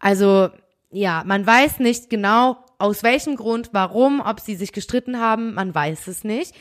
Also, 0.00 0.50
ja, 0.90 1.22
man 1.24 1.46
weiß 1.46 1.78
nicht 1.78 2.10
genau, 2.10 2.58
aus 2.76 3.02
welchem 3.02 3.36
Grund, 3.36 3.70
warum, 3.72 4.20
ob 4.20 4.38
sie 4.38 4.56
sich 4.56 4.74
gestritten 4.74 5.18
haben, 5.18 5.54
man 5.54 5.74
weiß 5.74 6.08
es 6.08 6.24
nicht. 6.24 6.54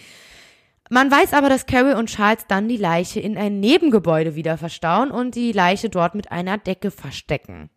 Man 0.93 1.09
weiß 1.09 1.31
aber, 1.31 1.47
dass 1.47 1.67
Carol 1.67 1.93
und 1.93 2.09
Charles 2.09 2.47
dann 2.49 2.67
die 2.67 2.75
Leiche 2.75 3.21
in 3.21 3.37
ein 3.37 3.61
Nebengebäude 3.61 4.35
wieder 4.35 4.57
verstauen 4.57 5.09
und 5.09 5.35
die 5.35 5.53
Leiche 5.53 5.87
dort 5.89 6.15
mit 6.15 6.33
einer 6.33 6.57
Decke 6.57 6.91
verstecken. 6.91 7.69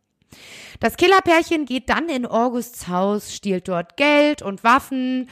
Das 0.80 0.96
Killerpärchen 0.96 1.64
geht 1.64 1.88
dann 1.90 2.08
in 2.08 2.26
Augusts 2.26 2.88
Haus, 2.88 3.32
stiehlt 3.32 3.68
dort 3.68 3.96
Geld 3.96 4.42
und 4.42 4.64
Waffen, 4.64 5.28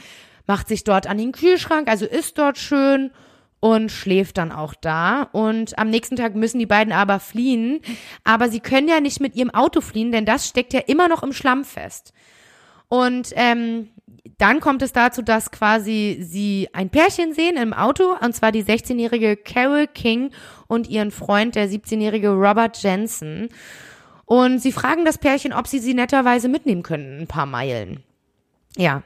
macht 0.47 0.69
sich 0.69 0.85
dort 0.85 1.07
an 1.07 1.17
den 1.17 1.33
Kühlschrank, 1.33 1.89
also 1.89 2.05
isst 2.05 2.37
dort 2.37 2.57
schön 2.57 3.11
und 3.59 3.91
schläft 3.91 4.37
dann 4.37 4.53
auch 4.53 4.75
da. 4.75 5.23
Und 5.33 5.77
am 5.77 5.89
nächsten 5.89 6.15
Tag 6.15 6.35
müssen 6.35 6.59
die 6.59 6.65
beiden 6.65 6.93
aber 6.93 7.19
fliehen. 7.19 7.81
Aber 8.23 8.47
sie 8.47 8.61
können 8.61 8.87
ja 8.87 9.01
nicht 9.01 9.19
mit 9.19 9.35
ihrem 9.35 9.49
Auto 9.49 9.81
fliehen, 9.81 10.13
denn 10.13 10.25
das 10.25 10.47
steckt 10.47 10.71
ja 10.71 10.79
immer 10.79 11.09
noch 11.09 11.21
im 11.21 11.33
Schlamm 11.33 11.65
fest. 11.65 12.13
Und 12.87 13.33
ähm, 13.35 13.89
dann 14.43 14.59
kommt 14.59 14.81
es 14.81 14.91
dazu, 14.91 15.21
dass 15.21 15.51
quasi 15.51 16.17
sie 16.19 16.67
ein 16.73 16.89
Pärchen 16.89 17.33
sehen 17.33 17.55
im 17.55 17.71
Auto, 17.71 18.13
und 18.19 18.35
zwar 18.35 18.51
die 18.51 18.65
16-jährige 18.65 19.37
Carol 19.37 19.87
King 19.87 20.31
und 20.67 20.89
ihren 20.89 21.11
Freund, 21.11 21.55
der 21.55 21.69
17-jährige 21.69 22.31
Robert 22.31 22.83
Jensen. 22.83 23.47
Und 24.25 24.59
sie 24.59 24.73
fragen 24.73 25.05
das 25.05 25.17
Pärchen, 25.17 25.53
ob 25.53 25.67
sie 25.67 25.79
sie 25.79 25.93
netterweise 25.93 26.49
mitnehmen 26.49 26.83
können, 26.83 27.21
ein 27.21 27.27
paar 27.27 27.45
Meilen. 27.45 28.03
Ja. 28.75 29.03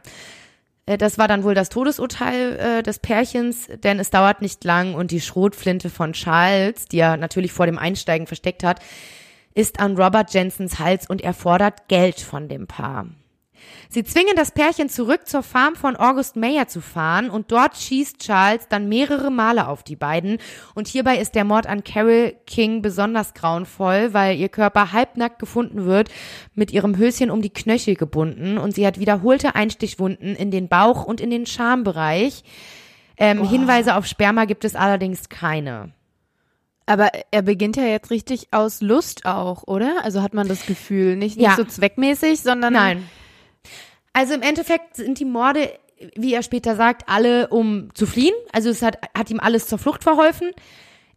Äh, 0.88 0.98
das 0.98 1.20
war 1.20 1.28
dann 1.28 1.44
wohl 1.44 1.54
das 1.54 1.70
Todesurteil 1.70 2.58
äh, 2.58 2.82
des 2.82 2.98
Pärchens, 2.98 3.68
denn 3.84 4.00
es 4.00 4.10
dauert 4.10 4.42
nicht 4.42 4.64
lang 4.64 4.96
und 4.96 5.12
die 5.12 5.22
Schrotflinte 5.22 5.92
von 5.92 6.14
Charles, 6.14 6.86
die 6.86 6.98
er 6.98 7.16
natürlich 7.16 7.52
vor 7.52 7.68
dem 7.68 7.78
Einsteigen 7.78 8.26
versteckt 8.26 8.64
hat, 8.64 8.80
ist 9.54 9.80
an 9.80 9.98
Robert 9.98 10.34
Jensens 10.34 10.80
Hals 10.80 11.08
und 11.08 11.22
er 11.22 11.36
fordert 11.36 11.88
Geld 11.90 12.20
von 12.20 12.50
dem 12.50 12.66
Paar. 12.66 13.06
Sie 13.89 14.03
zwingen 14.03 14.36
das 14.36 14.51
Pärchen 14.51 14.89
zurück 14.89 15.28
zur 15.28 15.43
Farm 15.43 15.76
von 15.76 15.95
August 15.95 16.36
Mayer 16.36 16.68
zu 16.68 16.82
fahren 16.82 17.30
und 17.30 17.51
dort 17.51 17.78
schießt 17.78 18.20
Charles 18.20 18.68
dann 18.68 18.89
mehrere 18.89 19.32
Male 19.32 19.68
auf 19.68 19.84
die 19.84 19.95
beiden 19.95 20.39
und 20.76 20.88
hierbei 20.88 21.18
ist 21.18 21.36
der 21.36 21.43
Mord 21.45 21.68
an 21.68 21.84
Carol 21.84 22.36
King 22.45 22.82
besonders 22.82 23.34
grauenvoll, 23.34 24.14
weil 24.14 24.38
ihr 24.38 24.49
Körper 24.49 24.91
halbnackt 24.91 25.39
gefunden 25.39 25.86
wird, 25.86 26.10
mit 26.55 26.72
ihrem 26.72 26.97
Höschen 26.97 27.32
um 27.32 27.41
die 27.41 27.49
Knöchel 27.53 27.95
gebunden 27.95 28.58
und 28.58 28.76
sie 28.76 28.86
hat 28.86 28.99
wiederholte 28.99 29.55
Einstichwunden 29.55 30.36
in 30.36 30.51
den 30.51 30.68
Bauch 30.68 31.05
und 31.05 31.22
in 31.22 31.30
den 31.30 31.45
Schambereich. 31.45 32.43
Ähm, 33.18 33.47
Hinweise 33.47 33.95
auf 33.95 34.05
Sperma 34.05 34.45
gibt 34.45 34.64
es 34.64 34.76
allerdings 34.76 35.30
keine. 35.30 35.91
Aber 36.86 37.10
er 37.32 37.41
beginnt 37.41 37.76
ja 37.76 37.84
jetzt 37.84 38.12
richtig 38.12 38.47
aus 38.51 38.82
Lust 38.82 39.26
auch, 39.26 39.64
oder? 39.68 40.03
Also 40.03 40.22
hat 40.22 40.34
man 40.34 40.47
das 40.47 40.66
Gefühl, 40.66 41.18
nicht, 41.18 41.36
nicht 41.36 41.45
Ja. 41.45 41.55
so 41.55 41.66
zweckmäßig, 41.66 42.41
sondern 42.41 42.74
Nein. 42.74 43.10
Also 44.18 44.34
im 44.34 44.41
Endeffekt 44.41 44.95
sind 44.95 45.20
die 45.20 45.26
Morde, 45.26 45.72
wie 46.15 46.34
er 46.34 46.41
später 46.41 46.76
sagt, 46.76 47.07
alle 47.07 47.49
um 47.49 47.93
zu 47.93 48.07
fliehen. 48.07 48.34
Also 48.51 48.72
es 48.72 48.82
hat, 48.82 48.97
hat 49.15 49.30
ihm 49.30 49.39
alles 49.39 49.68
zur 49.68 49.78
Flucht 49.78 50.03
verholfen. 50.03 50.53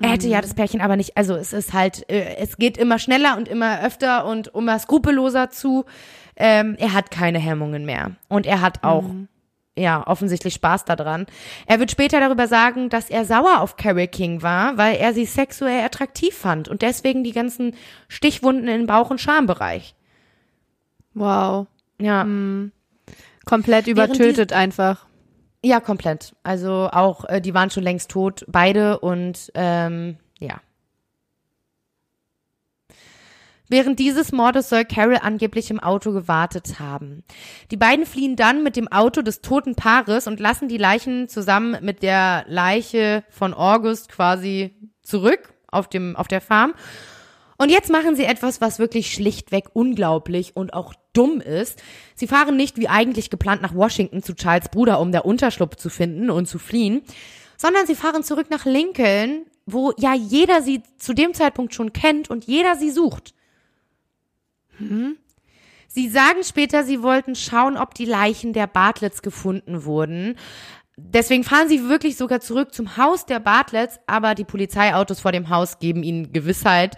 Er 0.03 0.11
hätte 0.11 0.29
ja 0.29 0.43
das 0.43 0.53
Pärchen 0.53 0.83
aber 0.83 0.97
nicht, 0.97 1.17
also 1.17 1.35
es 1.35 1.55
ist 1.55 1.73
halt, 1.73 2.11
äh, 2.11 2.37
es 2.37 2.59
geht 2.59 2.77
immer 2.77 2.99
schneller 2.99 3.39
und 3.39 3.49
immer 3.49 3.83
öfter 3.83 4.27
und 4.27 4.49
immer 4.49 4.79
skrupelloser 4.79 5.49
zu. 5.49 5.87
Ähm, 6.37 6.77
er 6.79 6.93
hat 6.93 7.11
keine 7.11 7.39
Hemmungen 7.39 7.87
mehr. 7.87 8.13
Und 8.29 8.45
er 8.45 8.61
hat 8.61 8.85
auch, 8.85 9.07
ja, 9.79 10.07
offensichtlich 10.07 10.53
Spaß 10.53 10.85
daran. 10.85 11.25
Er 11.67 11.81
wird 11.81 11.91
später 11.91 12.21
darüber 12.21 12.49
sagen, 12.49 12.91
dass 12.91 13.09
er 13.09 13.25
sauer 13.25 13.63
auf 13.63 13.77
Carol 13.77 14.09
King 14.09 14.43
war, 14.43 14.77
weil 14.77 14.97
er 14.97 15.15
sie 15.15 15.25
sexuell 15.25 15.83
attraktiv 15.83 16.37
fand 16.37 16.69
und 16.69 16.83
deswegen 16.83 17.25
die 17.25 17.33
ganzen 17.33 17.75
Stichwunden 18.09 18.69
im 18.69 18.87
Bauch- 18.87 19.11
und 19.11 19.23
Schambereich. 19.23 19.95
wow, 21.15 21.67
Ja. 21.99 22.25
Komplett 23.45 23.87
übertötet 23.87 24.53
einfach. 24.53 25.07
Ja, 25.63 25.81
komplett. 25.81 26.35
Also 26.43 26.89
auch, 26.91 27.25
äh, 27.27 27.41
die 27.41 27.55
waren 27.55 27.71
schon 27.71 27.83
längst 27.83 28.11
tot, 28.11 28.45
beide 28.49 29.01
und 29.01 29.51
ähm, 29.55 30.17
ja. 30.39 30.61
Während 33.69 34.01
dieses 34.01 34.33
Mordes 34.33 34.69
soll 34.69 34.85
Carol 34.85 35.19
angeblich 35.23 35.71
im 35.71 35.79
Auto 35.79 36.13
gewartet 36.13 36.81
haben. 36.81 37.23
Die 37.71 37.77
beiden 37.77 38.05
fliehen 38.05 38.35
dann 38.35 38.65
mit 38.65 38.75
dem 38.75 38.89
Auto 38.89 39.23
des 39.23 39.43
toten 39.43 39.77
Paares 39.77 40.27
und 40.27 40.41
lassen 40.41 40.67
die 40.67 40.77
Leichen 40.77 41.29
zusammen 41.29 41.77
mit 41.81 42.03
der 42.03 42.45
Leiche 42.49 43.23
von 43.31 43.55
August 43.55 44.09
quasi 44.09 44.75
zurück 45.03 45.55
auf 45.71 45.89
dem 45.89 46.17
auf 46.17 46.27
der 46.27 46.41
Farm. 46.41 46.75
Und 47.61 47.69
jetzt 47.69 47.91
machen 47.91 48.17
sie 48.17 48.25
etwas, 48.25 48.63
was 48.63 48.79
wirklich 48.79 49.13
schlichtweg 49.13 49.67
unglaublich 49.75 50.57
und 50.57 50.73
auch 50.73 50.95
dumm 51.13 51.43
ist. 51.43 51.83
Sie 52.15 52.27
fahren 52.27 52.57
nicht 52.57 52.79
wie 52.79 52.89
eigentlich 52.89 53.29
geplant 53.29 53.61
nach 53.61 53.75
Washington 53.75 54.23
zu 54.23 54.35
Charles 54.35 54.71
Bruder, 54.71 54.99
um 54.99 55.13
der 55.13 55.27
Unterschlupf 55.27 55.77
zu 55.77 55.91
finden 55.91 56.31
und 56.31 56.47
zu 56.47 56.59
fliehen, 56.59 57.03
sondern 57.59 57.87
sie 57.87 57.97
fahren 57.97 58.25
zurück 58.25 58.47
nach 58.49 58.65
Lincoln, 58.65 59.43
wo 59.67 59.93
ja 59.99 60.15
jeder 60.15 60.63
sie 60.63 60.83
zu 60.97 61.13
dem 61.13 61.35
Zeitpunkt 61.35 61.75
schon 61.75 61.93
kennt 61.93 62.31
und 62.31 62.47
jeder 62.47 62.77
sie 62.77 62.91
sucht. 62.91 63.35
Sie 65.87 66.09
sagen 66.09 66.43
später, 66.45 66.83
sie 66.83 67.03
wollten 67.03 67.35
schauen, 67.35 67.77
ob 67.77 67.93
die 67.93 68.07
Leichen 68.07 68.55
der 68.55 68.69
Bartletts 68.69 69.21
gefunden 69.21 69.85
wurden. 69.85 70.39
Deswegen 70.97 71.45
fahren 71.45 71.69
sie 71.69 71.91
wirklich 71.91 72.17
sogar 72.17 72.41
zurück 72.41 72.73
zum 72.73 72.97
Haus 72.97 73.27
der 73.27 73.39
Bartletts, 73.39 74.01
aber 74.07 74.35
die 74.35 74.45
Polizeiautos 74.45 75.21
vor 75.21 75.33
dem 75.33 75.51
Haus 75.51 75.79
geben 75.79 76.03
ihnen 76.03 76.33
Gewissheit, 76.33 76.97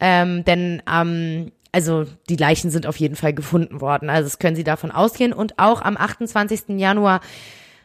ähm, 0.00 0.44
denn 0.44 0.82
ähm, 0.90 1.52
also 1.72 2.06
die 2.30 2.36
Leichen 2.36 2.70
sind 2.70 2.86
auf 2.86 2.96
jeden 2.96 3.16
Fall 3.16 3.34
gefunden 3.34 3.82
worden. 3.82 4.08
Also 4.08 4.26
das 4.26 4.38
können 4.38 4.56
sie 4.56 4.64
davon 4.64 4.90
ausgehen. 4.90 5.34
Und 5.34 5.58
auch 5.58 5.82
am 5.82 5.98
28. 5.98 6.78
Januar, 6.78 7.20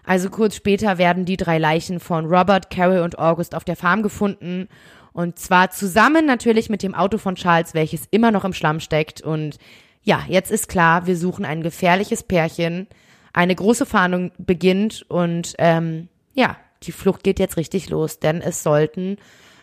also 0.05 0.29
kurz 0.29 0.55
später, 0.55 0.97
werden 0.97 1.25
die 1.25 1.35
drei 1.35 1.57
Leichen 1.57 1.99
von 1.99 2.25
Robert, 2.25 2.69
Carol 2.69 2.99
und 2.99 3.19
August 3.19 3.53
auf 3.53 3.65
der 3.65 3.75
Farm 3.75 4.01
gefunden. 4.01 4.69
Und 5.13 5.39
zwar 5.39 5.71
zusammen 5.71 6.25
natürlich 6.25 6.69
mit 6.69 6.83
dem 6.83 6.95
Auto 6.95 7.17
von 7.17 7.35
Charles, 7.35 7.73
welches 7.73 8.05
immer 8.11 8.31
noch 8.31 8.45
im 8.45 8.53
Schlamm 8.53 8.79
steckt. 8.79 9.21
Und 9.21 9.57
ja, 10.03 10.23
jetzt 10.27 10.51
ist 10.51 10.69
klar, 10.69 11.05
wir 11.05 11.17
suchen 11.17 11.43
ein 11.43 11.61
gefährliches 11.61 12.23
Pärchen. 12.23 12.87
Eine 13.33 13.55
große 13.55 13.85
Fahndung 13.85 14.31
beginnt 14.37 15.05
und 15.09 15.55
ähm, 15.57 16.07
ja, 16.33 16.57
die 16.83 16.91
Flucht 16.91 17.23
geht 17.23 17.39
jetzt 17.39 17.57
richtig 17.57 17.89
los, 17.89 18.19
denn 18.19 18.41
es 18.41 18.63
sollten 18.63 19.17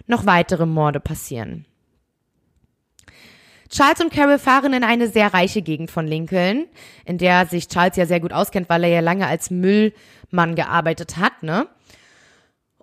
noch 0.07 0.27
weitere 0.27 0.65
Morde 0.65 1.01
passieren. 1.01 1.67
Charles 3.71 4.01
und 4.01 4.13
Carol 4.13 4.39
fahren 4.39 4.73
in 4.73 4.85
eine 4.85 5.09
sehr 5.09 5.33
reiche 5.35 5.63
Gegend 5.63 5.91
von 5.91 6.07
Lincoln, 6.07 6.67
in 7.05 7.19
der 7.19 7.47
sich 7.47 7.69
Charles 7.69 7.97
ja 7.97 8.07
sehr 8.07 8.21
gut 8.21 8.33
auskennt, 8.33 8.69
weil 8.69 8.85
er 8.85 8.91
ja 8.91 9.01
lange 9.01 9.27
als 9.27 9.51
Müllmann 9.51 10.55
gearbeitet 10.55 11.17
hat, 11.17 11.43
ne? 11.43 11.69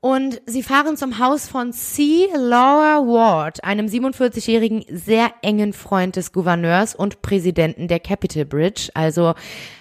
Und 0.06 0.40
sie 0.46 0.62
fahren 0.62 0.98
zum 0.98 1.18
Haus 1.18 1.48
von 1.48 1.74
C. 1.74 2.28
Laura 2.36 3.08
Ward, 3.08 3.64
einem 3.64 3.88
47-jährigen, 3.88 4.86
sehr 4.88 5.32
engen 5.42 5.74
Freund 5.74 6.16
des 6.16 6.32
Gouverneurs 6.32 6.94
und 6.94 7.24
Präsidenten 7.24 7.88
der 7.88 8.00
Capitol 8.00 8.46
Bridge, 8.46 8.92
also 8.94 9.34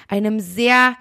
einem 0.09 0.41
sehr 0.41 0.97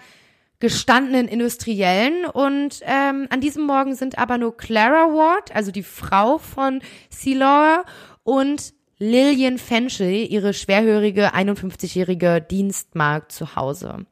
gestandenen 0.59 1.29
Industriellen. 1.29 2.25
Und 2.25 2.81
ähm, 2.81 3.27
an 3.29 3.39
diesem 3.39 3.65
Morgen 3.65 3.95
sind 3.95 4.17
aber 4.17 4.37
nur 4.37 4.57
Clara 4.57 5.13
Ward, 5.13 5.55
also 5.55 5.71
die 5.71 5.83
Frau 5.83 6.37
von 6.37 6.81
C. 7.09 7.33
Laura, 7.33 7.85
und 8.23 8.73
Lillian 8.97 9.57
Fenchel, 9.57 10.31
ihre 10.31 10.53
schwerhörige 10.53 11.33
51-jährige 11.33 12.41
Dienstmagd 12.41 13.31
zu 13.31 13.55
Hause. 13.55 14.05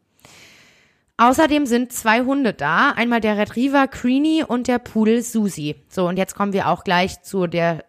Außerdem 1.18 1.68
sind 1.68 1.94
zwei 1.94 2.22
Hunde 2.22 2.54
da, 2.54 2.92
einmal 2.92 3.22
der 3.22 3.38
Retriever 3.38 3.88
Creenie 3.88 4.44
und 4.44 4.68
der 4.68 4.80
Pudel 4.80 5.22
Susi. 5.22 5.76
So, 5.88 6.08
und 6.08 6.18
jetzt 6.18 6.36
kommen 6.36 6.54
wir 6.54 6.68
auch 6.68 6.84
gleich 6.84 7.22
zu 7.22 7.46
der 7.46 7.86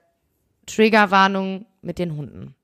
Triggerwarnung 0.67 1.67
mit 1.81 1.99
den 1.99 2.17
Hunden. 2.17 2.55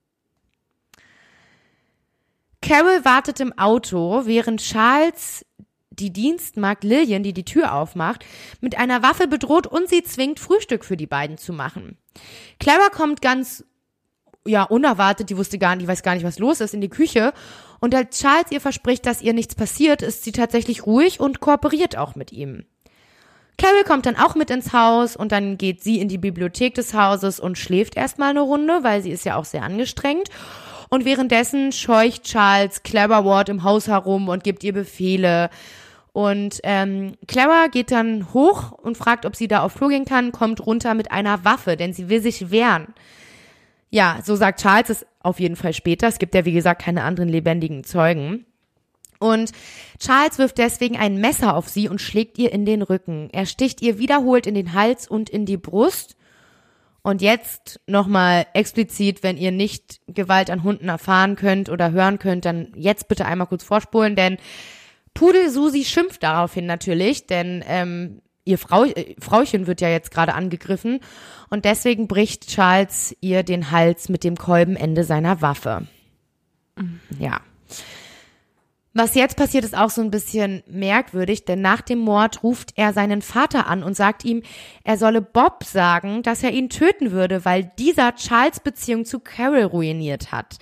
Carol 2.61 3.05
wartet 3.05 3.41
im 3.41 3.57
Auto, 3.57 4.27
während 4.27 4.61
Charles 4.61 5.47
die 5.91 6.13
Dienstmagd 6.13 6.85
Lillian, 6.85 7.23
die 7.23 7.33
die 7.33 7.45
Tür 7.45 7.75
aufmacht, 7.75 8.25
mit 8.61 8.79
einer 8.79 9.03
Waffe 9.03 9.27
bedroht 9.27 9.67
und 9.67 9.89
sie 9.89 10.03
zwingt, 10.03 10.39
Frühstück 10.39 10.85
für 10.85 10.97
die 10.97 11.07
beiden 11.07 11.39
zu 11.39 11.53
machen. 11.53 11.97
Clara 12.61 12.89
kommt 12.91 13.23
ganz, 13.23 13.65
ja, 14.49 14.65
unerwartet, 14.65 15.31
die 15.31 15.37
wusste 15.37 15.59
gar 15.59 15.77
nicht, 15.77 15.87
weiß 15.87 16.03
gar 16.03 16.15
nicht, 16.15 16.25
was 16.25 16.39
los 16.39 16.61
ist, 16.61 16.75
in 16.75 16.81
die 16.81 16.89
Küche. 16.89 17.33
Und 17.81 17.95
als 17.95 18.19
Charles 18.19 18.51
ihr 18.51 18.61
verspricht, 18.61 19.07
dass 19.07 19.23
ihr 19.23 19.33
nichts 19.33 19.55
passiert, 19.55 20.03
ist 20.03 20.25
sie 20.25 20.33
tatsächlich 20.33 20.87
ruhig 20.87 21.21
und 21.21 21.41
kooperiert 21.41 21.97
auch 21.97 22.17
mit 22.17 22.33
ihm. 22.33 22.65
Carol 23.59 23.83
kommt 23.85 24.07
dann 24.07 24.17
auch 24.17 24.37
mit 24.37 24.51
ins 24.51 24.73
Haus 24.73 25.17
und 25.17 25.33
dann 25.33 25.59
geht 25.59 25.83
sie 25.83 26.01
in 26.01 26.09
die 26.09 26.19
Bibliothek 26.19 26.75
des 26.75 26.95
Hauses 26.95 27.41
und 27.41 27.59
schläft 27.59 27.97
erstmal 27.97 28.31
eine 28.31 28.41
Runde, 28.41 28.81
weil 28.83 29.03
sie 29.03 29.11
ist 29.11 29.25
ja 29.25 29.37
auch 29.37 29.45
sehr 29.45 29.65
angestrengt. 29.65 30.29
Und 30.91 31.05
währenddessen 31.05 31.73
scheucht 31.73 32.23
Charles 32.23 32.83
Clara 32.83 33.25
Ward 33.25 33.49
im 33.49 33.65
Haus 33.65 33.89
herum 33.89 34.29
und 34.29 34.45
gibt 34.45 34.65
ihr 34.65 34.73
Befehle. 34.73 35.51
Und 36.13 36.61
ähm, 36.63 37.13
Clara 37.27 37.67
geht 37.67 37.91
dann 37.91 38.33
hoch 38.33 38.73
und 38.73 38.97
fragt, 38.97 39.27
ob 39.27 39.37
sie 39.37 39.49
da 39.49 39.63
auf 39.63 39.73
Flur 39.73 39.91
gehen 39.91 40.05
kann, 40.05 40.33
kommt 40.33 40.65
runter 40.65 40.95
mit 40.95 41.11
einer 41.11 41.45
Waffe, 41.45 41.77
denn 41.77 41.93
sie 41.93 42.09
will 42.09 42.23
sich 42.23 42.51
wehren. 42.51 42.95
Ja, 43.91 44.21
so 44.25 44.37
sagt 44.37 44.61
Charles 44.61 44.91
es 44.91 45.07
auf 45.21 45.41
jeden 45.41 45.57
Fall 45.57 45.73
später. 45.73 46.09
Es 46.09 46.19
gibt 46.19 46.35
ja, 46.35 46.45
wie 46.45 46.53
gesagt, 46.53 46.83
keine 46.83 47.05
anderen 47.05 47.29
lebendigen 47.29 47.85
Zeugen. 47.85 48.45
Und 49.19 49.53
Charles 49.99 50.39
wirft 50.39 50.59
deswegen 50.59 50.97
ein 50.97 51.21
Messer 51.21 51.57
auf 51.57 51.69
sie 51.69 51.89
und 51.89 52.01
schlägt 52.01 52.39
ihr 52.39 52.53
in 52.53 52.65
den 52.65 52.83
Rücken. 52.83 53.29
Er 53.33 53.47
sticht 53.47 53.83
ihr 53.83 53.99
wiederholt 53.99 54.47
in 54.47 54.55
den 54.55 54.75
Hals 54.75 55.09
und 55.09 55.29
in 55.29 55.45
die 55.45 55.57
Brust. 55.57 56.17
Und 57.03 57.23
jetzt 57.23 57.81
nochmal 57.87 58.47
explizit, 58.55 59.23
wenn 59.23 59.37
ihr 59.37 59.51
nicht 59.51 60.01
Gewalt 60.07 60.51
an 60.51 60.63
Hunden 60.63 60.89
erfahren 60.89 61.37
könnt 61.37 61.69
oder 61.69 61.91
hören 61.91 62.19
könnt, 62.19 62.45
dann 62.45 62.73
jetzt 62.77 63.09
bitte 63.09 63.25
einmal 63.25 63.47
kurz 63.47 63.65
vorspulen, 63.65 64.15
denn 64.15 64.37
Pudel 65.15 65.49
Susi 65.49 65.85
schimpft 65.85 66.23
daraufhin 66.23 66.67
natürlich, 66.67 67.27
denn 67.27 67.65
ähm, 67.67 68.21
ihr 68.49 68.59
Frau, 68.59 68.85
äh, 68.85 69.15
Frauchen 69.21 69.67
wird 69.67 69.81
ja 69.81 69.91
jetzt 69.91 70.11
gerade 70.11 70.35
angegriffen 70.35 71.01
und 71.51 71.65
deswegen 71.65 72.09
bricht 72.09 72.49
Charles 72.49 73.15
ihr 73.21 73.43
den 73.43 73.71
Hals 73.71 74.09
mit 74.09 74.25
dem 74.25 74.37
Kolbenende 74.37 75.05
seiner 75.05 75.43
Waffe. 75.43 75.87
Mhm. 76.77 77.01
Ja. 77.19 77.41
Was 78.95 79.15
jetzt 79.15 79.37
passiert, 79.37 79.65
ist 79.65 79.77
auch 79.77 79.91
so 79.91 80.01
ein 80.01 80.11
bisschen 80.11 80.65
merkwürdig, 80.67 81.45
denn 81.45 81.61
nach 81.61 81.83
dem 81.83 82.01
Mord 82.01 82.43
ruft 82.43 82.73
er 82.75 82.93
seinen 82.93 83.23
Vater 83.23 83.69
an 83.69 83.85
und 83.85 83.95
sagt 83.95 84.25
ihm, 84.25 84.43
er 84.83 84.97
solle 84.97 85.21
Bob 85.21 85.63
sagen, 85.63 86.23
dass 86.23 86.43
er 86.43 86.51
ihn 86.51 86.71
töten 86.71 87.13
würde, 87.13 87.45
weil 87.45 87.71
dieser 87.79 88.15
Charles 88.17 88.61
Beziehung 88.61 89.05
zu 89.05 89.21
Carol 89.21 89.63
ruiniert 89.63 90.33
hat. 90.33 90.59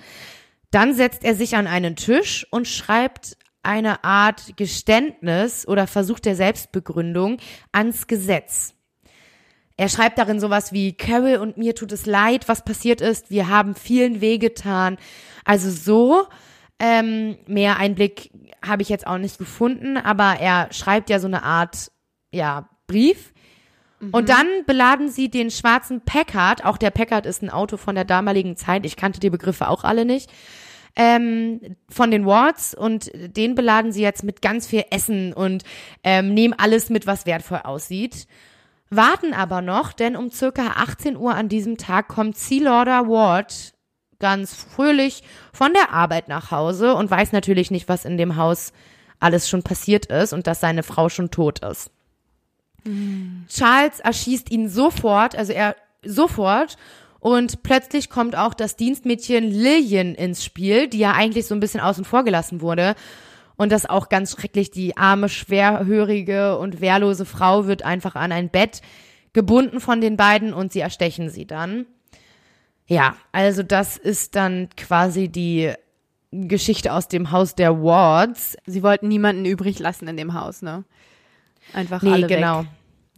Dann 0.71 0.93
setzt 0.93 1.23
er 1.23 1.33
sich 1.33 1.55
an 1.55 1.65
einen 1.65 1.95
Tisch 1.95 2.45
und 2.51 2.67
schreibt 2.67 3.37
eine 3.67 4.03
Art 4.03 4.57
Geständnis 4.57 5.67
oder 5.67 5.85
Versuch 5.85 6.19
der 6.19 6.35
Selbstbegründung 6.35 7.37
ans 7.71 8.07
Gesetz. 8.07 8.73
Er 9.75 9.89
schreibt 9.89 10.17
darin 10.17 10.39
sowas 10.39 10.73
wie, 10.73 10.93
Carol 10.93 11.35
und 11.35 11.57
mir 11.57 11.75
tut 11.75 11.91
es 11.91 12.07
leid, 12.07 12.47
was 12.47 12.65
passiert 12.65 13.01
ist, 13.01 13.29
wir 13.29 13.47
haben 13.47 13.75
vielen 13.75 14.21
wehgetan. 14.21 14.97
Also 15.45 15.69
so, 15.69 16.27
ähm, 16.79 17.37
mehr 17.45 17.77
Einblick 17.77 18.31
habe 18.65 18.81
ich 18.81 18.89
jetzt 18.89 19.05
auch 19.05 19.19
nicht 19.19 19.37
gefunden, 19.37 19.97
aber 19.97 20.37
er 20.39 20.71
schreibt 20.71 21.09
ja 21.09 21.19
so 21.19 21.27
eine 21.27 21.43
Art, 21.43 21.91
ja, 22.31 22.69
Brief. 22.87 23.33
Mhm. 23.99 24.11
Und 24.11 24.29
dann 24.29 24.47
beladen 24.65 25.09
sie 25.09 25.29
den 25.29 25.51
schwarzen 25.51 26.01
Packard, 26.01 26.63
auch 26.63 26.77
der 26.77 26.91
Packard 26.91 27.25
ist 27.25 27.43
ein 27.43 27.49
Auto 27.49 27.77
von 27.77 27.95
der 27.95 28.05
damaligen 28.05 28.55
Zeit, 28.55 28.85
ich 28.85 28.95
kannte 28.95 29.19
die 29.19 29.29
Begriffe 29.29 29.67
auch 29.67 29.83
alle 29.83 30.05
nicht, 30.05 30.31
ähm, 30.97 31.61
von 31.89 32.09
den 32.09 32.25
Wards 32.25 32.73
und 32.73 33.11
den 33.13 33.53
beladen 33.55 33.91
sie 33.91 34.01
jetzt 34.01 34.23
mit 34.23 34.41
ganz 34.41 34.65
viel 34.65 34.83
Essen 34.89 35.31
und 35.31 35.63
ähm, 36.03 36.33
nehmen 36.33 36.55
alles 36.57 36.89
mit, 36.89 37.05
was 37.05 37.27
wertvoll 37.27 37.61
aussieht. 37.63 38.27
Warten 38.89 39.33
aber 39.33 39.61
noch, 39.61 39.93
denn 39.93 40.15
um 40.15 40.31
circa 40.31 40.73
18 40.77 41.15
Uhr 41.15 41.35
an 41.35 41.49
diesem 41.49 41.77
Tag 41.77 42.07
kommt 42.07 42.37
Sealorder 42.37 43.07
Ward 43.07 43.73
ganz 44.19 44.55
fröhlich 44.55 45.21
von 45.53 45.71
der 45.73 45.91
Arbeit 45.93 46.27
nach 46.29 46.49
Hause 46.49 46.95
und 46.95 47.11
weiß 47.11 47.31
natürlich 47.31 47.69
nicht, 47.69 47.87
was 47.87 48.03
in 48.03 48.17
dem 48.17 48.35
Haus 48.35 48.73
alles 49.19 49.47
schon 49.47 49.61
passiert 49.61 50.07
ist 50.07 50.33
und 50.33 50.47
dass 50.47 50.61
seine 50.61 50.81
Frau 50.81 51.09
schon 51.09 51.29
tot 51.29 51.59
ist. 51.59 51.91
Mhm. 52.83 53.45
Charles 53.49 53.99
erschießt 53.99 54.49
ihn 54.49 54.67
sofort, 54.67 55.35
also 55.35 55.53
er 55.53 55.75
sofort 56.03 56.77
und 57.27 57.61
plötzlich 57.61 58.09
kommt 58.09 58.37
auch 58.37 58.53
das 58.53 58.77
Dienstmädchen 58.77 59.51
Lillian 59.51 60.15
ins 60.15 60.45
Spiel, 60.45 60.87
die 60.87 60.99
ja 60.99 61.11
eigentlich 61.11 61.45
so 61.45 61.53
ein 61.53 61.59
bisschen 61.59 61.81
außen 61.81 62.05
vor 62.05 62.23
gelassen 62.23 62.61
wurde. 62.61 62.95
Und 63.57 63.73
das 63.73 63.85
auch 63.85 64.07
ganz 64.07 64.31
schrecklich. 64.31 64.71
Die 64.71 64.95
arme, 64.95 65.27
schwerhörige 65.27 66.57
und 66.57 66.79
wehrlose 66.79 67.25
Frau 67.25 67.67
wird 67.67 67.83
einfach 67.83 68.15
an 68.15 68.31
ein 68.31 68.47
Bett 68.47 68.81
gebunden 69.33 69.81
von 69.81 69.99
den 69.99 70.15
beiden 70.15 70.53
und 70.53 70.71
sie 70.71 70.79
erstechen 70.79 71.29
sie 71.29 71.45
dann. 71.45 71.85
Ja, 72.85 73.17
also 73.33 73.61
das 73.61 73.97
ist 73.97 74.37
dann 74.37 74.69
quasi 74.77 75.27
die 75.27 75.73
Geschichte 76.31 76.93
aus 76.93 77.09
dem 77.09 77.31
Haus 77.31 77.55
der 77.55 77.83
Wards. 77.83 78.55
Sie 78.65 78.83
wollten 78.83 79.09
niemanden 79.09 79.43
übrig 79.43 79.79
lassen 79.79 80.07
in 80.07 80.15
dem 80.15 80.33
Haus, 80.33 80.61
ne? 80.61 80.85
Einfach 81.73 82.01
nee, 82.03 82.11
alle 82.13 82.27
genau. 82.27 82.61
Weg. 82.61 82.67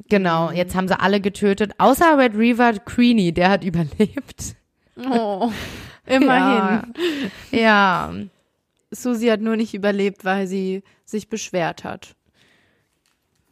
Genau, 0.07 0.51
jetzt 0.51 0.75
haben 0.75 0.87
sie 0.87 0.99
alle 0.99 1.21
getötet, 1.21 1.73
außer 1.77 2.17
Red 2.17 2.35
Reaver 2.35 2.73
Creenie, 2.79 3.31
der 3.31 3.49
hat 3.49 3.63
überlebt. 3.65 4.55
Oh, 4.97 5.51
immerhin. 6.05 6.93
Ja. 7.51 7.59
ja. 7.59 8.13
Susi 8.91 9.27
hat 9.27 9.41
nur 9.41 9.55
nicht 9.55 9.73
überlebt, 9.73 10.25
weil 10.25 10.47
sie 10.47 10.83
sich 11.05 11.29
beschwert 11.29 11.83
hat. 11.83 12.15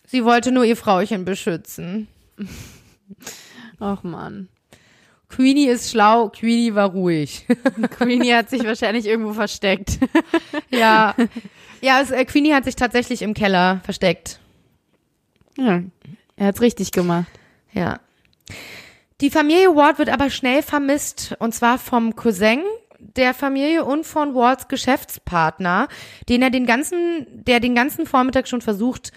Sie 0.07 0.25
wollte 0.25 0.51
nur 0.51 0.63
ihr 0.63 0.77
Frauchen 0.77 1.25
beschützen. 1.25 2.07
Ach 3.79 4.01
man. 4.03 4.47
Queenie 5.29 5.67
ist 5.67 5.91
schlau, 5.91 6.29
Queenie 6.29 6.73
war 6.73 6.89
ruhig. 6.89 7.45
Queenie 7.91 8.33
hat 8.33 8.49
sich 8.49 8.63
wahrscheinlich 8.63 9.05
irgendwo 9.05 9.33
versteckt. 9.33 9.99
ja. 10.71 11.13
Ja, 11.81 12.01
es, 12.01 12.09
äh, 12.09 12.25
Queenie 12.25 12.53
hat 12.53 12.63
sich 12.65 12.75
tatsächlich 12.75 13.21
im 13.21 13.33
Keller 13.33 13.81
versteckt. 13.83 14.39
Ja, 15.57 15.83
er 16.37 16.47
hat's 16.47 16.61
richtig 16.61 16.91
gemacht. 16.91 17.27
Ja. 17.73 17.99
Die 19.19 19.29
Familie 19.29 19.75
Ward 19.75 19.99
wird 19.99 20.09
aber 20.09 20.29
schnell 20.29 20.61
vermisst, 20.61 21.35
und 21.39 21.53
zwar 21.53 21.77
vom 21.79 22.15
Cousin 22.15 22.61
der 22.99 23.33
Familie 23.33 23.83
und 23.83 24.05
von 24.05 24.33
Wards 24.33 24.67
Geschäftspartner, 24.67 25.87
den 26.29 26.41
er 26.41 26.49
den 26.49 26.65
ganzen, 26.65 27.27
der 27.31 27.59
den 27.59 27.75
ganzen 27.75 28.05
Vormittag 28.05 28.47
schon 28.47 28.61
versucht, 28.61 29.11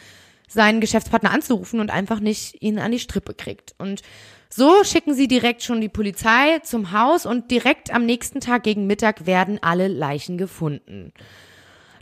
seinen 0.48 0.80
Geschäftspartner 0.80 1.30
anzurufen 1.30 1.80
und 1.80 1.90
einfach 1.90 2.20
nicht 2.20 2.60
ihn 2.62 2.78
an 2.78 2.92
die 2.92 2.98
Strippe 2.98 3.34
kriegt. 3.34 3.74
Und 3.78 4.02
so 4.48 4.82
schicken 4.82 5.14
sie 5.14 5.28
direkt 5.28 5.62
schon 5.62 5.80
die 5.80 5.88
Polizei 5.88 6.58
zum 6.60 6.92
Haus 6.92 7.24
und 7.24 7.50
direkt 7.50 7.94
am 7.94 8.04
nächsten 8.04 8.40
Tag 8.40 8.64
gegen 8.64 8.86
Mittag 8.86 9.26
werden 9.26 9.58
alle 9.62 9.86
Leichen 9.86 10.38
gefunden. 10.38 11.12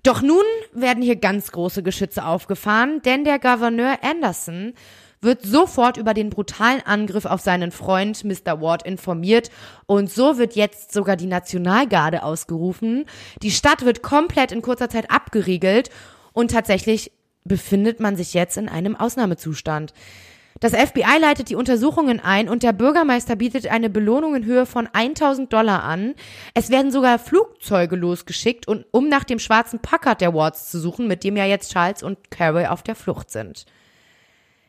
Doch 0.02 0.22
nun 0.22 0.44
werden 0.72 1.02
hier 1.02 1.16
ganz 1.16 1.52
große 1.52 1.82
Geschütze 1.82 2.24
aufgefahren, 2.24 3.02
denn 3.02 3.24
der 3.24 3.38
Gouverneur 3.38 3.98
Anderson 4.02 4.72
wird 5.20 5.44
sofort 5.44 5.96
über 5.96 6.14
den 6.14 6.30
brutalen 6.30 6.80
Angriff 6.84 7.24
auf 7.24 7.40
seinen 7.40 7.70
Freund 7.70 8.24
Mr. 8.24 8.60
Ward 8.60 8.84
informiert 8.84 9.50
und 9.86 10.10
so 10.10 10.38
wird 10.38 10.54
jetzt 10.54 10.92
sogar 10.92 11.16
die 11.16 11.26
Nationalgarde 11.26 12.22
ausgerufen. 12.22 13.04
Die 13.42 13.50
Stadt 13.50 13.84
wird 13.84 14.02
komplett 14.02 14.52
in 14.52 14.62
kurzer 14.62 14.88
Zeit 14.88 15.10
abgeriegelt 15.10 15.90
und 16.32 16.50
tatsächlich 16.50 17.12
befindet 17.44 18.00
man 18.00 18.16
sich 18.16 18.34
jetzt 18.34 18.56
in 18.56 18.68
einem 18.68 18.94
Ausnahmezustand. 18.94 19.92
Das 20.60 20.72
FBI 20.72 21.20
leitet 21.20 21.50
die 21.50 21.54
Untersuchungen 21.54 22.18
ein 22.18 22.48
und 22.48 22.64
der 22.64 22.72
Bürgermeister 22.72 23.36
bietet 23.36 23.68
eine 23.68 23.88
Belohnung 23.88 24.34
in 24.34 24.44
Höhe 24.44 24.66
von 24.66 24.88
1000 24.92 25.52
Dollar 25.52 25.84
an. 25.84 26.14
Es 26.52 26.70
werden 26.70 26.90
sogar 26.90 27.20
Flugzeuge 27.20 27.94
losgeschickt, 27.94 28.66
um 28.66 29.08
nach 29.08 29.22
dem 29.22 29.38
schwarzen 29.38 29.78
Packard 29.78 30.20
der 30.20 30.34
Wards 30.34 30.70
zu 30.70 30.80
suchen, 30.80 31.06
mit 31.06 31.22
dem 31.22 31.36
ja 31.36 31.44
jetzt 31.44 31.72
Charles 31.72 32.02
und 32.02 32.32
Carol 32.32 32.66
auf 32.66 32.82
der 32.82 32.96
Flucht 32.96 33.30
sind. 33.30 33.66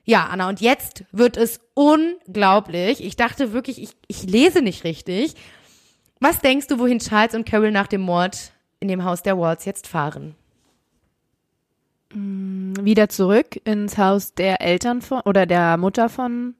Ja, 0.10 0.26
Anna, 0.26 0.50
und 0.50 0.60
jetzt 0.60 1.04
wird 1.12 1.38
es 1.38 1.60
unglaublich. 1.76 3.04
Ich 3.04 3.16
dachte 3.16 3.54
wirklich, 3.54 3.80
ich, 3.80 3.92
ich 4.08 4.24
lese 4.24 4.64
nicht 4.64 4.84
richtig. 4.84 5.36
Was 6.20 6.40
denkst 6.40 6.66
du, 6.66 6.80
wohin 6.80 6.98
Charles 6.98 7.36
und 7.36 7.46
Carol 7.46 7.70
nach 7.70 7.86
dem 7.86 8.02
Mord 8.02 8.52
in 8.80 8.88
dem 8.88 9.04
Haus 9.04 9.22
der 9.22 9.38
Wards 9.38 9.66
jetzt 9.66 9.86
fahren? 9.86 10.34
Mm, 12.12 12.74
wieder 12.82 13.08
zurück 13.10 13.62
ins 13.66 14.00
Haus 14.00 14.34
der 14.34 14.62
Eltern 14.62 15.04
von 15.04 15.22
oder 15.26 15.46
der 15.46 15.78
Mutter 15.78 16.10
von 16.10 16.56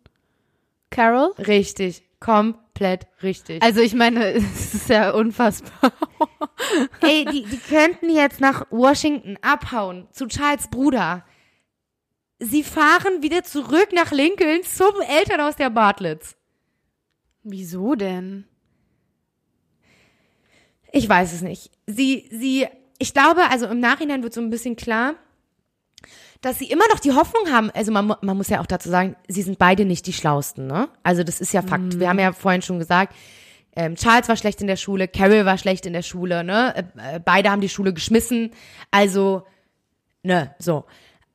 Carol? 0.92 1.32
Richtig, 1.40 2.04
komplett 2.20 3.08
richtig. 3.24 3.64
Also 3.64 3.82
ich 3.82 3.96
meine, 3.96 4.26
es 4.34 4.76
ist 4.76 4.90
ja 4.90 5.10
unfassbar. 5.10 5.92
Ey, 7.02 7.26
die, 7.26 7.46
die 7.46 7.58
könnten 7.58 8.12
jetzt 8.12 8.42
nach 8.42 8.68
Washington 8.70 9.38
abhauen 9.42 10.08
zu 10.12 10.28
Charles 10.28 10.68
Bruder. 10.68 11.26
Sie 12.40 12.64
fahren 12.64 13.22
wieder 13.22 13.44
zurück 13.44 13.90
nach 13.94 14.12
Lincoln 14.12 14.64
zum 14.64 15.02
Elternhaus 15.08 15.58
der 15.58 15.70
Bartletts. 15.70 16.36
Wieso 17.44 17.96
denn? 17.96 18.46
Ich 20.92 21.08
weiß 21.08 21.34
es 21.34 21.42
nicht. 21.42 21.72
Sie, 21.86 22.28
sie, 22.32 22.68
ich 22.98 23.14
glaube, 23.14 23.42
also 23.50 23.68
im 23.68 23.80
Nachhinein 23.80 24.24
wird 24.24 24.34
so 24.34 24.42
ein 24.42 24.50
bisschen 24.50 24.76
klar, 24.76 25.16
dass 26.42 26.58
sie 26.58 26.72
immer 26.72 26.86
noch 26.92 27.00
die 27.00 27.12
Hoffnung 27.12 27.52
haben, 27.52 27.70
also 27.72 27.92
man, 27.92 28.16
man 28.22 28.38
muss 28.38 28.50
ja 28.50 28.62
auch 28.62 28.66
dazu 28.66 28.90
sagen, 28.90 29.16
sie 29.28 29.42
sind 29.42 29.60
beide 29.60 29.84
nicht 29.84 30.08
die 30.08 30.14
Schlausten, 30.14 30.68
ne? 30.68 30.88
Also 31.04 31.24
das 31.24 31.42
ist 31.42 31.54
ja 31.54 31.62
Fakt. 31.62 32.00
Wir 32.00 32.08
haben 32.08 32.20
ja 32.20 32.32
vorhin 32.32 32.62
schon 32.62 32.80
gesagt, 32.80 33.14
ähm, 33.76 33.96
Charles 33.96 34.30
war 34.30 34.38
schlecht 34.38 34.62
in 34.62 34.68
der 34.68 34.78
Schule, 34.78 35.10
Carol 35.10 35.46
war 35.46 35.58
schlecht 35.58 35.86
in 35.86 35.94
der 35.94 36.02
Schule, 36.02 36.44
ne? 36.44 36.74
Äh, 36.76 37.16
äh, 37.16 37.20
beide 37.20 37.52
haben 37.52 37.62
die 37.62 37.70
Schule 37.70 37.94
geschmissen. 37.94 38.52
Also, 38.92 39.46
ne, 40.24 40.56
so. 40.60 40.86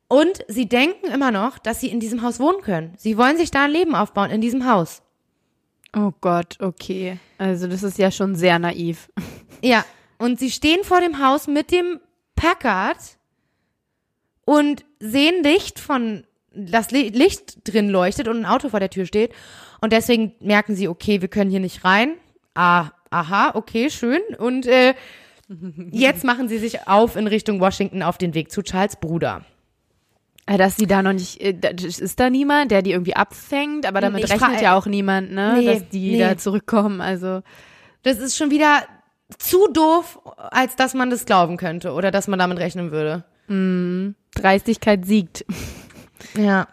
Und 0.07 0.43
sie 0.47 0.67
denken 0.69 1.07
immer 1.11 1.31
noch, 1.31 1.57
dass 1.57 1.79
sie 1.79 1.87
in 1.89 1.99
diesem 1.99 2.21
Haus 2.21 2.39
wohnen 2.39 2.61
können. 2.61 2.93
Sie 2.97 3.17
wollen 3.17 3.37
sich 3.37 3.49
da 3.51 3.65
ein 3.65 3.71
Leben 3.71 3.95
aufbauen, 3.95 4.29
in 4.29 4.39
diesem 4.41 4.69
Haus. 4.71 5.01
Oh 5.95 6.11
Gott, 6.21 6.57
okay. 6.61 7.17
Also 7.37 7.67
das 7.67 7.81
ist 7.83 7.97
ja 7.97 8.11
schon 8.11 8.35
sehr 8.35 8.59
naiv. 8.59 9.09
Ja, 9.61 9.83
und 10.19 10.37
sie 10.37 10.51
stehen 10.51 10.83
vor 10.83 10.99
dem 10.99 11.25
Haus 11.25 11.47
mit 11.47 11.71
dem 11.71 11.99
Packard 12.35 12.97
und 14.43 14.85
sehen 14.99 15.43
Licht 15.43 15.79
von, 15.79 16.25
das 16.53 16.91
Li- 16.91 17.09
Licht 17.09 17.59
drin 17.73 17.89
leuchtet 17.89 18.27
und 18.27 18.37
ein 18.37 18.45
Auto 18.45 18.69
vor 18.69 18.79
der 18.79 18.89
Tür 18.91 19.05
steht. 19.07 19.33
Und 19.81 19.91
deswegen 19.93 20.33
merken 20.41 20.75
sie, 20.75 20.87
okay, 20.87 21.21
wir 21.21 21.29
können 21.29 21.49
hier 21.49 21.61
nicht 21.61 21.83
rein. 21.83 22.15
Ah, 22.53 22.91
aha, 23.09 23.51
okay, 23.55 23.89
schön. 23.89 24.19
Und 24.37 24.67
äh, 24.67 24.93
jetzt 25.91 26.23
machen 26.23 26.47
sie 26.47 26.59
sich 26.59 26.87
auf 26.87 27.15
in 27.15 27.25
Richtung 27.27 27.59
Washington 27.59 28.03
auf 28.03 28.17
den 28.19 28.33
Weg 28.35 28.51
zu 28.51 28.61
Charles 28.61 28.97
Bruder. 28.97 29.45
Äh, 30.45 30.57
Dass 30.57 30.75
sie 30.75 30.85
da 30.85 31.01
noch 31.01 31.13
nicht, 31.13 31.41
äh, 31.41 31.55
ist 31.75 32.19
da 32.19 32.29
niemand, 32.29 32.71
der 32.71 32.81
die 32.81 32.91
irgendwie 32.91 33.15
abfängt, 33.15 33.85
aber 33.85 34.01
damit 34.01 34.23
Ich 34.23 34.31
rechnet 34.31 34.61
ja 34.61 34.77
auch 34.77 34.85
niemand, 34.85 35.31
ne, 35.31 35.55
Nee, 35.59 35.65
dass 35.65 35.89
die 35.89 36.11
nee. 36.11 36.19
da 36.19 36.37
zurückkommen, 36.37 37.01
also. 37.01 37.41
Das 38.03 38.19
ist 38.19 38.37
schon 38.37 38.51
wieder 38.51 38.83
zu 39.39 39.67
doof, 39.73 40.19
als 40.37 40.75
dass 40.75 40.93
man 40.93 41.09
das 41.09 41.25
glauben 41.25 41.57
könnte 41.57 41.93
oder 41.93 42.11
dass 42.11 42.27
man 42.27 42.37
damit 42.37 42.59
rechnen 42.59 42.91
würde. 42.91 43.23
Dreistigkeit 44.35 45.05
siegt. 45.05 45.45
Ja. 46.37 46.67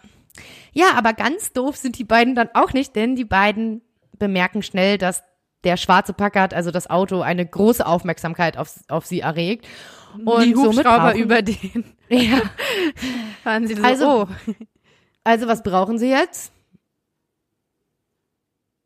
Ja, 0.73 0.95
aber 0.97 1.13
ganz 1.13 1.53
doof 1.53 1.77
sind 1.77 1.99
die 1.99 2.05
beiden 2.05 2.35
dann 2.35 2.49
auch 2.55 2.73
nicht, 2.73 2.97
denn 2.97 3.15
die 3.17 3.25
beiden 3.25 3.83
bemerken 4.19 4.63
schnell, 4.63 4.99
dass 4.99 5.23
der 5.65 5.77
schwarze 5.77 6.13
Packard, 6.13 6.55
also 6.55 6.71
das 6.71 6.89
Auto, 6.89 7.21
eine 7.21 7.47
große 7.47 7.85
Aufmerksamkeit 7.85 8.57
auf, 8.57 8.75
auf 8.89 9.07
sie 9.07 9.21
erregt. 9.21 9.67
Und 10.25 10.45
die 10.45 10.55
Hubschrauber 10.57 11.15
über 11.15 11.43
den. 11.43 11.85
Ja. 12.09 12.43
Waren 13.45 13.67
sie 13.67 13.75
so, 13.75 13.83
Also- 13.83 14.07
oh, 14.29 14.53
Also 15.25 15.47
was 15.49 15.63
brauchen 15.63 15.99
sie 15.99 16.11
jetzt? 16.11 16.53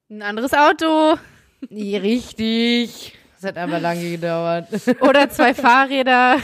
ein 0.08 0.22
anderes 0.22 0.52
Auto 0.52 1.16
Nee, 1.70 1.96
Richtig. 1.96 3.18
Das 3.40 3.50
hat 3.50 3.58
aber 3.58 3.80
lange 3.80 4.10
gedauert. 4.12 4.68
oder 5.00 5.28
zwei 5.28 5.52
Fahrräder. 5.52 6.38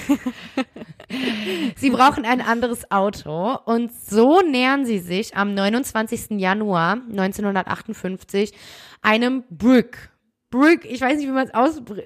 Sie 1.77 1.91
brauchen 1.91 2.25
ein 2.27 2.41
anderes 2.43 2.91
Auto 2.91 3.57
und 3.65 3.93
so 3.95 4.41
nähern 4.41 4.85
sie 4.85 4.99
sich 4.99 5.35
am 5.37 5.55
29. 5.55 6.33
Januar 6.41 6.95
1958 7.11 8.53
einem 9.01 9.45
Brick. 9.49 10.11
Brick, 10.51 10.85
ich 10.85 11.01
weiß 11.01 11.17
nicht, 11.17 11.29
wie 11.29 11.33
man 11.33 11.49
es 11.49 11.55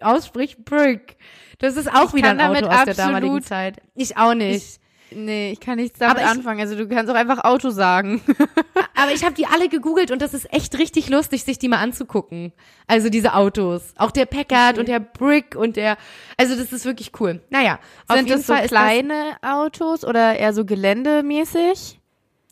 ausspricht, 0.03 0.65
Brick. 0.65 1.17
Das 1.59 1.77
ist 1.77 1.91
auch 1.93 2.09
Ich 2.09 2.15
wieder 2.15 2.31
ein 2.31 2.41
Auto 2.41 2.67
aus 2.67 2.85
der 2.85 2.95
damaligen 2.95 3.43
Zeit. 3.43 3.77
Ich 3.95 4.17
auch 4.17 4.35
nicht. 4.35 4.81
Nee, 5.13 5.53
ich 5.53 5.61
kann 5.61 5.77
nichts 5.77 6.01
damit 6.01 6.19
ich- 6.19 6.27
anfangen. 6.27 6.61
Also 6.61 6.75
du 6.77 6.89
kannst 6.89 7.11
auch 7.11 7.15
einfach 7.15 7.45
Auto 7.45 7.71
sagen. 7.71 8.21
Aber 8.97 9.13
ich 9.13 9.25
habe 9.25 9.35
die 9.35 9.47
alle 9.47 9.69
gegoogelt 9.69 10.11
und 10.11 10.21
das 10.21 10.35
ist 10.35 10.53
echt 10.53 10.77
richtig 10.79 11.09
lustig, 11.09 11.45
sich 11.45 11.59
die 11.61 11.69
mal 11.69 11.79
anzugucken. 11.79 12.53
Also 12.89 13.09
diese 13.09 13.35
Autos. 13.35 13.95
Auch 13.97 14.11
der 14.11 14.27
Packard 14.27 14.79
und 14.79 14.89
der 14.89 14.99
Brick 14.99 15.55
und 15.55 15.77
der, 15.77 15.97
also 16.37 16.57
das 16.57 16.73
ist 16.73 16.85
wirklich 16.87 17.13
cool. 17.21 17.41
Naja, 17.51 17.79
auf 18.09 18.17
Sind 18.17 18.27
jeden 18.29 18.39
das 18.41 18.47
so 18.49 18.53
Fall 18.55 18.65
ist 18.65 18.71
kleine 18.71 19.37
Autos 19.43 20.05
oder 20.05 20.37
eher 20.37 20.53
so 20.53 20.65
geländemäßig? 20.65 22.01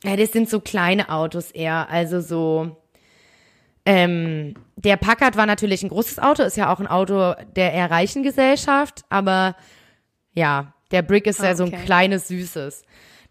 Ja, 0.05 0.17
das 0.17 0.33
sind 0.33 0.49
so 0.49 0.61
kleine 0.61 1.09
Autos 1.09 1.51
eher, 1.51 1.89
also 1.91 2.21
so, 2.21 2.77
ähm, 3.87 4.55
der 4.77 4.97
Packard 4.97 5.37
war 5.37 5.47
natürlich 5.47 5.83
ein 5.83 5.89
großes 5.91 6.19
Auto, 6.19 6.43
ist 6.43 6.57
ja 6.57 6.73
auch 6.73 6.81
ein 6.81 6.87
Auto 6.87 7.35
der 7.57 7.73
eher 7.73 7.91
reichen 7.91 8.23
Gesellschaft, 8.23 9.03
aber 9.11 9.57
ja, 10.33 10.73
der 10.91 11.03
Brick 11.03 11.27
ist 11.27 11.41
ja 11.43 11.55
so 11.55 11.65
ein 11.65 11.73
Okay. 11.75 11.85
kleines, 11.85 12.29
süßes. 12.29 12.83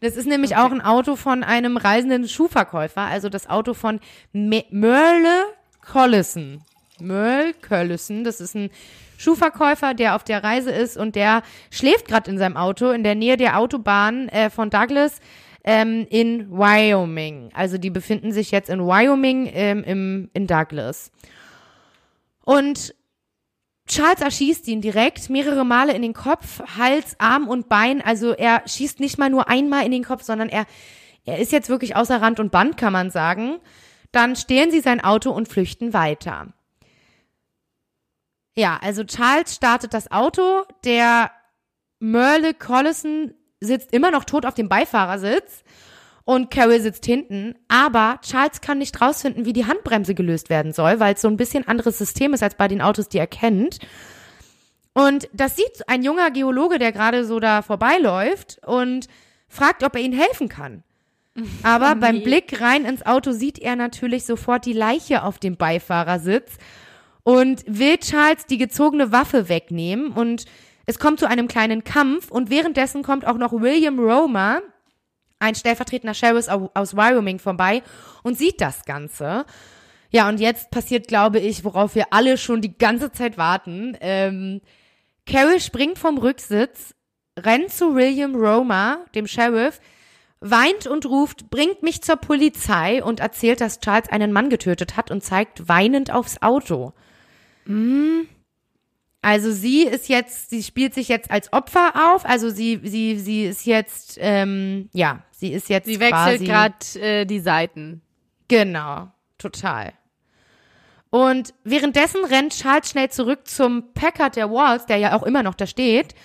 Das 0.02 0.16
ist 0.16 0.28
nämlich 0.28 0.56
auch 0.58 0.72
ein 0.72 0.82
Auto 0.82 1.16
von 1.16 1.44
einem 1.44 1.78
reisenden 1.78 2.28
Schuhverkäufer, 2.28 3.02
also 3.02 3.30
das 3.30 3.50
Auto 3.50 3.74
von 3.74 4.00
Me 4.34 4.66
Merle 4.70 5.46
Collison. 5.82 6.62
Merle 7.00 7.54
Collison, 7.68 8.24
das 8.24 8.42
ist 8.42 8.56
ein 8.56 8.70
Schuhverkäufer, 9.18 9.94
der 9.94 10.16
auf 10.16 10.24
der 10.24 10.44
Reise 10.44 10.72
ist 10.72 10.98
und 10.98 11.16
der 11.16 11.42
schläft 11.72 12.08
gerade 12.08 12.30
in 12.30 12.38
seinem 12.38 12.58
Auto 12.58 12.92
in 12.92 13.04
der 13.04 13.16
Nähe 13.16 13.38
der 13.38 13.58
Autobahn 13.60 14.28
äh, 14.30 14.50
von 14.50 14.70
Douglas 14.70 15.20
ähm, 15.64 16.06
in 16.10 16.52
Wyoming. 16.52 17.52
Also 17.54 17.78
die 17.78 17.90
befinden 17.90 18.32
sich 18.32 18.52
jetzt 18.52 18.70
in 18.70 18.82
Wyoming 18.82 19.50
ähm, 19.54 19.84
im, 19.84 20.30
in 20.34 20.48
Douglas. 20.48 21.12
Und 22.44 22.94
Charles 23.88 24.22
erschießt 24.22 24.68
ihn 24.68 24.82
direkt 24.82 25.30
mehrere 25.30 25.66
Male 25.66 25.94
in 25.94 26.02
den 26.02 26.14
Kopf, 26.14 26.62
Hals, 26.78 27.16
Arm 27.20 27.48
und 27.48 27.70
Bein. 27.70 28.02
Also 28.02 28.32
er 28.32 28.64
schießt 28.66 29.00
nicht 29.00 29.18
mal 29.18 29.30
nur 29.30 29.50
einmal 29.50 29.86
in 29.86 29.92
den 29.92 30.04
Kopf, 30.04 30.24
sondern 30.24 30.50
er, 30.50 30.66
er 31.26 31.40
ist 31.40 31.52
jetzt 31.52 31.70
wirklich 31.70 31.96
außer 31.96 32.22
Rand 32.22 32.40
und 32.40 32.52
Band, 32.52 32.78
kann 32.78 32.94
man 32.94 33.10
sagen. 33.10 33.60
Dann 34.12 34.36
stehlen 34.36 34.72
sie 34.72 34.80
sein 34.80 35.04
Auto 35.04 35.32
und 35.32 35.48
flüchten 35.48 35.94
weiter. 35.94 36.54
Ja, 38.56 38.80
also 38.82 39.04
Charles 39.04 39.56
startet 39.56 39.94
das 39.94 40.12
Auto, 40.12 40.64
der 40.84 41.32
Merle 42.00 42.54
Collison 42.54 43.34
sitzt 43.64 43.94
immer 43.94 44.12
noch 44.12 44.24
tot 44.24 44.46
auf 44.46 44.54
dem 44.54 44.70
Beifahrersitz 44.70 45.64
und 46.26 46.52
Carol 46.52 46.80
sitzt 46.80 47.06
hinten, 47.06 47.56
aber 47.68 48.20
Charles 48.22 48.62
kann 48.62 48.78
nicht 48.78 49.02
rausfinden, 49.02 49.46
wie 49.46 49.54
die 49.54 49.66
Handbremse 49.66 50.16
gelöst 50.16 50.50
werden 50.50 50.72
soll, 50.72 51.00
weil 51.00 51.16
es 51.16 51.22
so 51.22 51.28
ein 51.28 51.38
bisschen 51.38 51.68
anderes 51.68 51.98
System 51.98 52.34
ist 52.34 52.44
als 52.44 52.56
bei 52.56 52.68
den 52.68 52.82
Autos, 52.82 53.10
die 53.10 53.18
er 53.18 53.28
kennt. 53.28 53.80
Und 54.94 55.28
das 55.34 55.56
sieht 55.56 55.88
ein 55.88 56.04
junger 56.04 56.32
Geologe, 56.32 56.80
der 56.80 56.92
gerade 56.92 57.26
so 57.26 57.40
da 57.40 57.62
vorbeiläuft 57.62 58.62
und 58.66 59.08
fragt, 59.50 59.84
ob 59.84 59.96
er 59.96 60.02
ihnen 60.02 60.18
helfen 60.18 60.50
kann. 60.50 60.84
Aber 61.64 61.96
beim 61.96 62.22
Blick 62.22 62.62
rein 62.62 62.86
ins 62.86 63.06
Auto 63.06 63.32
sieht 63.32 63.60
er 63.60 63.76
natürlich 63.76 64.26
sofort 64.26 64.66
die 64.66 64.74
Leiche 64.74 65.24
auf 65.24 65.40
dem 65.40 65.58
Beifahrersitz 65.58 66.58
und 67.24 67.64
will 67.68 67.98
Charles 67.98 68.46
die 68.46 68.58
gezogene 68.58 69.12
Waffe 69.12 69.50
wegnehmen 69.50 70.12
und 70.12 70.46
es 70.86 71.00
kommt 71.00 71.20
zu 71.20 71.28
einem 71.28 71.48
kleinen 71.48 71.84
Kampf 71.84 72.30
und 72.32 72.50
währenddessen 72.50 73.04
kommt 73.04 73.26
auch 73.26 73.38
noch 73.38 73.54
William 73.54 74.00
Romer, 74.00 74.62
ein 75.40 75.56
stellvertretender 75.56 76.14
Sheriff 76.14 76.48
au- 76.50 76.72
aus 76.74 76.96
Wyoming 76.96 77.40
vorbei 77.40 77.84
und 78.24 78.38
sieht 78.38 78.62
das 78.62 78.86
Ganze. 78.86 79.46
Ja, 80.10 80.30
und 80.30 80.40
jetzt 80.40 80.72
passiert, 80.72 81.08
glaube 81.08 81.40
ich, 81.40 81.64
worauf 81.66 81.96
wir 81.96 82.08
alle 82.12 82.38
schon 82.38 82.62
die 82.62 82.78
ganze 82.78 83.12
Zeit 83.12 83.38
warten. 83.38 83.98
Ähm, 84.00 84.62
Carol 85.26 85.60
springt 85.60 85.98
vom 85.98 86.18
Rücksitz, 86.18 86.94
rennt 87.40 87.72
zu 87.72 87.96
William 87.96 88.36
Romer, 88.36 89.00
dem 89.16 89.26
Sheriff, 89.28 89.80
weint 90.40 90.86
und 90.88 91.06
ruft, 91.06 91.50
bringt 91.50 91.82
mich 91.84 92.04
zur 92.04 92.18
Polizei 92.18 93.02
und 93.04 93.22
erzählt, 93.22 93.62
dass 93.62 93.80
Charles 93.80 94.10
einen 94.10 94.34
Mann 94.34 94.50
getötet 94.50 94.98
hat 94.98 95.10
und 95.10 95.24
zeigt 95.24 95.68
weinend 95.70 96.12
aufs 96.12 96.42
Auto. 96.42 96.94
Also 99.24 99.54
sie 99.54 99.84
ist 99.84 100.10
jetzt, 100.10 100.50
sie 100.50 100.62
spielt 100.62 100.94
sich 100.94 101.08
jetzt 101.08 101.32
als 101.32 101.54
Opfer 101.54 101.94
auf, 102.14 102.26
also 102.26 102.50
sie, 102.50 102.82
sie, 102.84 103.18
sie 103.18 103.46
ist 103.46 103.66
jetzt, 103.66 104.18
ähm, 104.20 104.90
ja, 104.92 105.24
sie 105.32 105.54
ist 105.54 105.70
jetzt 105.70 105.86
Sie 105.86 106.02
wechselt 106.02 106.44
gerade 106.44 106.76
äh, 107.00 107.26
die 107.26 107.40
Seiten. 107.40 108.02
Genau, 108.50 109.08
total. 109.38 109.94
Und 111.10 111.54
währenddessen 111.64 112.26
rennt 112.26 112.52
Charles 112.52 112.90
schnell 112.90 113.12
zurück 113.12 113.48
zum 113.48 113.94
Packard 113.94 114.36
der 114.36 114.52
Walls, 114.52 114.88
der 114.88 114.98
ja 114.98 115.16
auch 115.16 115.24
immer 115.24 115.42
noch 115.42 115.56
da 115.56 115.68
steht, 115.68 116.16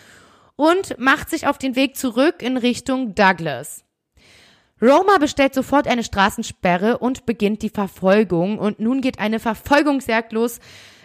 und 0.56 0.98
macht 0.98 1.30
sich 1.30 1.46
auf 1.46 1.56
den 1.56 1.76
Weg 1.76 1.96
zurück 1.96 2.42
in 2.42 2.56
Richtung 2.56 3.14
Douglas. 3.14 3.84
Roma 4.82 5.18
bestellt 5.18 5.54
sofort 5.54 5.86
eine 5.86 6.02
Straßensperre 6.02 6.98
und 6.98 7.26
beginnt 7.26 7.62
die 7.62 7.70
Verfolgung. 7.70 8.58
Und 8.58 8.80
nun 8.80 9.02
geht 9.02 9.20
eine 9.20 9.38
Verfolgungsjagd 9.38 10.32
los 10.32 10.58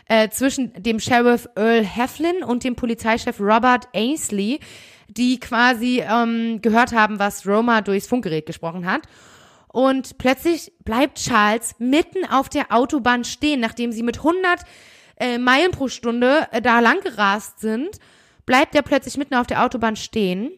äh, 0.07 0.29
zwischen 0.29 0.73
dem 0.81 0.99
Sheriff 0.99 1.47
Earl 1.55 1.83
Heflin 1.83 2.43
und 2.43 2.63
dem 2.63 2.75
Polizeichef 2.75 3.39
Robert 3.39 3.87
Ainsley, 3.93 4.59
die 5.07 5.39
quasi 5.39 6.03
ähm, 6.05 6.61
gehört 6.61 6.93
haben, 6.93 7.19
was 7.19 7.47
Roma 7.47 7.81
durchs 7.81 8.07
Funkgerät 8.07 8.45
gesprochen 8.45 8.85
hat. 8.85 9.03
Und 9.67 10.17
plötzlich 10.17 10.71
bleibt 10.85 11.17
Charles 11.17 11.75
mitten 11.79 12.25
auf 12.29 12.47
der 12.47 12.71
Autobahn 12.71 13.23
stehen, 13.23 13.59
nachdem 13.59 13.91
sie 13.91 14.03
mit 14.03 14.17
100 14.17 14.61
äh, 15.17 15.37
Meilen 15.37 15.71
pro 15.71 15.87
Stunde 15.87 16.47
äh, 16.51 16.61
da 16.61 16.79
lang 16.79 16.99
gerast 17.01 17.59
sind, 17.59 17.99
bleibt 18.45 18.75
er 18.75 18.81
plötzlich 18.81 19.17
mitten 19.17 19.35
auf 19.35 19.47
der 19.47 19.63
Autobahn 19.63 19.95
stehen. 19.95 20.51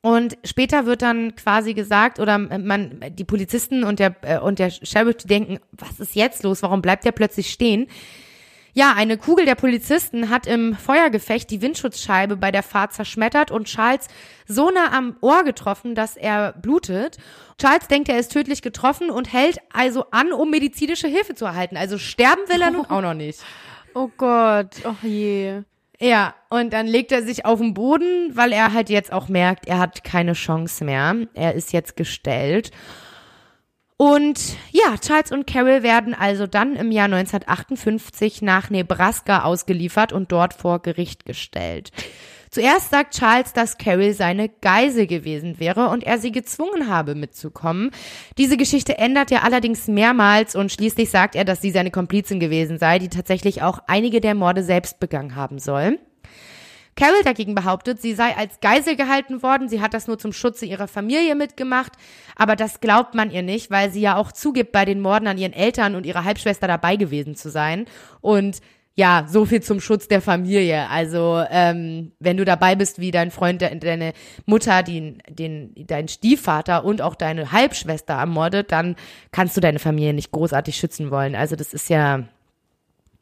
Und 0.00 0.36
später 0.44 0.86
wird 0.86 1.02
dann 1.02 1.36
quasi 1.36 1.74
gesagt, 1.74 2.18
oder 2.18 2.36
man, 2.38 3.04
die 3.10 3.24
Polizisten 3.24 3.84
und 3.84 3.98
der, 4.00 4.16
äh, 4.22 4.38
und 4.38 4.58
der 4.58 4.70
Sheriff, 4.70 5.18
denken, 5.18 5.60
was 5.72 6.00
ist 6.00 6.16
jetzt 6.16 6.42
los? 6.42 6.62
Warum 6.62 6.82
bleibt 6.82 7.04
der 7.04 7.12
plötzlich 7.12 7.50
stehen? 7.50 7.86
Ja, 8.74 8.94
eine 8.96 9.18
Kugel 9.18 9.44
der 9.44 9.54
Polizisten 9.54 10.30
hat 10.30 10.46
im 10.46 10.74
Feuergefecht 10.74 11.50
die 11.50 11.60
Windschutzscheibe 11.60 12.36
bei 12.36 12.50
der 12.50 12.62
Fahrt 12.62 12.94
zerschmettert 12.94 13.50
und 13.50 13.66
Charles 13.66 14.08
so 14.46 14.70
nah 14.70 14.92
am 14.92 15.16
Ohr 15.20 15.44
getroffen, 15.44 15.94
dass 15.94 16.16
er 16.16 16.54
blutet. 16.54 17.18
Charles 17.58 17.88
denkt, 17.88 18.08
er 18.08 18.18
ist 18.18 18.32
tödlich 18.32 18.62
getroffen 18.62 19.10
und 19.10 19.30
hält 19.30 19.58
also 19.74 20.06
an, 20.10 20.32
um 20.32 20.50
medizinische 20.50 21.06
Hilfe 21.06 21.34
zu 21.34 21.44
erhalten. 21.44 21.76
Also 21.76 21.98
sterben 21.98 22.42
will 22.48 22.62
er 22.62 22.70
nun 22.70 22.86
auch 22.86 23.02
noch 23.02 23.14
nicht. 23.14 23.40
Oh 23.94 24.08
Gott, 24.16 24.68
oh 24.86 25.06
je. 25.06 25.64
Ja, 26.00 26.34
und 26.48 26.72
dann 26.72 26.86
legt 26.86 27.12
er 27.12 27.22
sich 27.22 27.44
auf 27.44 27.58
den 27.58 27.74
Boden, 27.74 28.34
weil 28.34 28.52
er 28.52 28.72
halt 28.72 28.88
jetzt 28.88 29.12
auch 29.12 29.28
merkt, 29.28 29.68
er 29.68 29.78
hat 29.78 30.02
keine 30.02 30.32
Chance 30.32 30.82
mehr. 30.82 31.14
Er 31.34 31.52
ist 31.52 31.74
jetzt 31.74 31.94
gestellt. 31.94 32.70
Und 34.02 34.56
ja, 34.72 34.96
Charles 35.00 35.30
und 35.30 35.46
Carol 35.46 35.84
werden 35.84 36.12
also 36.12 36.48
dann 36.48 36.74
im 36.74 36.90
Jahr 36.90 37.04
1958 37.04 38.42
nach 38.42 38.68
Nebraska 38.68 39.44
ausgeliefert 39.44 40.12
und 40.12 40.32
dort 40.32 40.54
vor 40.54 40.82
Gericht 40.82 41.24
gestellt. 41.24 41.92
Zuerst 42.50 42.90
sagt 42.90 43.14
Charles, 43.14 43.52
dass 43.52 43.78
Carol 43.78 44.12
seine 44.12 44.48
Geisel 44.48 45.06
gewesen 45.06 45.60
wäre 45.60 45.88
und 45.90 46.02
er 46.02 46.18
sie 46.18 46.32
gezwungen 46.32 46.88
habe 46.88 47.14
mitzukommen. 47.14 47.92
Diese 48.38 48.56
Geschichte 48.56 48.98
ändert 48.98 49.30
er 49.30 49.44
allerdings 49.44 49.86
mehrmals 49.86 50.56
und 50.56 50.72
schließlich 50.72 51.08
sagt 51.08 51.36
er, 51.36 51.44
dass 51.44 51.62
sie 51.62 51.70
seine 51.70 51.92
Komplizin 51.92 52.40
gewesen 52.40 52.78
sei, 52.78 52.98
die 52.98 53.08
tatsächlich 53.08 53.62
auch 53.62 53.78
einige 53.86 54.20
der 54.20 54.34
Morde 54.34 54.64
selbst 54.64 54.98
begangen 54.98 55.36
haben 55.36 55.60
soll. 55.60 56.00
Carol 56.94 57.22
dagegen 57.24 57.54
behauptet, 57.54 58.00
sie 58.02 58.14
sei 58.14 58.36
als 58.36 58.60
Geisel 58.60 58.96
gehalten 58.96 59.42
worden, 59.42 59.68
sie 59.68 59.80
hat 59.80 59.94
das 59.94 60.06
nur 60.06 60.18
zum 60.18 60.32
Schutze 60.32 60.66
ihrer 60.66 60.88
Familie 60.88 61.34
mitgemacht, 61.34 61.92
aber 62.36 62.54
das 62.54 62.80
glaubt 62.80 63.14
man 63.14 63.30
ihr 63.30 63.42
nicht, 63.42 63.70
weil 63.70 63.90
sie 63.90 64.02
ja 64.02 64.16
auch 64.16 64.32
zugibt, 64.32 64.72
bei 64.72 64.84
den 64.84 65.00
Morden 65.00 65.26
an 65.26 65.38
ihren 65.38 65.52
Eltern 65.52 65.94
und 65.94 66.04
ihrer 66.04 66.24
Halbschwester 66.24 66.66
dabei 66.66 66.96
gewesen 66.96 67.34
zu 67.34 67.50
sein. 67.50 67.86
Und 68.20 68.60
ja, 68.94 69.24
so 69.26 69.46
viel 69.46 69.62
zum 69.62 69.80
Schutz 69.80 70.06
der 70.06 70.20
Familie. 70.20 70.88
Also 70.90 71.42
ähm, 71.50 72.12
wenn 72.20 72.36
du 72.36 72.44
dabei 72.44 72.74
bist, 72.74 72.98
wie 72.98 73.10
dein 73.10 73.30
Freund, 73.30 73.62
deine 73.62 74.12
Mutter, 74.44 74.82
den, 74.82 75.22
den, 75.30 75.72
dein 75.86 76.08
Stiefvater 76.08 76.84
und 76.84 77.00
auch 77.00 77.14
deine 77.14 77.52
Halbschwester 77.52 78.14
ermordet, 78.14 78.70
dann 78.70 78.96
kannst 79.30 79.56
du 79.56 79.62
deine 79.62 79.78
Familie 79.78 80.12
nicht 80.12 80.30
großartig 80.30 80.76
schützen 80.76 81.10
wollen. 81.10 81.34
Also 81.34 81.56
das 81.56 81.72
ist 81.72 81.88
ja 81.88 82.24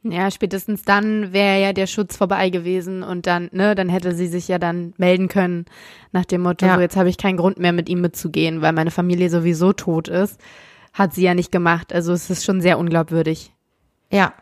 ja, 0.02 0.30
spätestens 0.30 0.82
dann 0.82 1.32
wäre 1.32 1.60
ja 1.60 1.72
der 1.72 1.86
Schutz 1.86 2.16
vorbei 2.16 2.48
gewesen 2.48 3.02
und 3.02 3.26
dann, 3.26 3.50
ne, 3.52 3.74
dann 3.74 3.88
hätte 3.88 4.14
sie 4.14 4.28
sich 4.28 4.48
ja 4.48 4.58
dann 4.58 4.94
melden 4.96 5.28
können 5.28 5.66
nach 6.12 6.24
dem 6.24 6.40
Motto, 6.40 6.66
ja. 6.66 6.76
so 6.76 6.80
jetzt 6.80 6.96
habe 6.96 7.10
ich 7.10 7.18
keinen 7.18 7.36
Grund 7.36 7.58
mehr 7.58 7.72
mit 7.72 7.88
ihm 7.88 8.00
mitzugehen, 8.00 8.62
weil 8.62 8.72
meine 8.72 8.90
Familie 8.90 9.28
sowieso 9.28 9.72
tot 9.72 10.08
ist. 10.08 10.40
Hat 10.92 11.14
sie 11.14 11.22
ja 11.22 11.34
nicht 11.34 11.52
gemacht. 11.52 11.92
Also 11.92 12.12
es 12.12 12.30
ist 12.30 12.44
schon 12.44 12.60
sehr 12.60 12.78
unglaubwürdig. 12.78 13.52
Ja, 14.10 14.32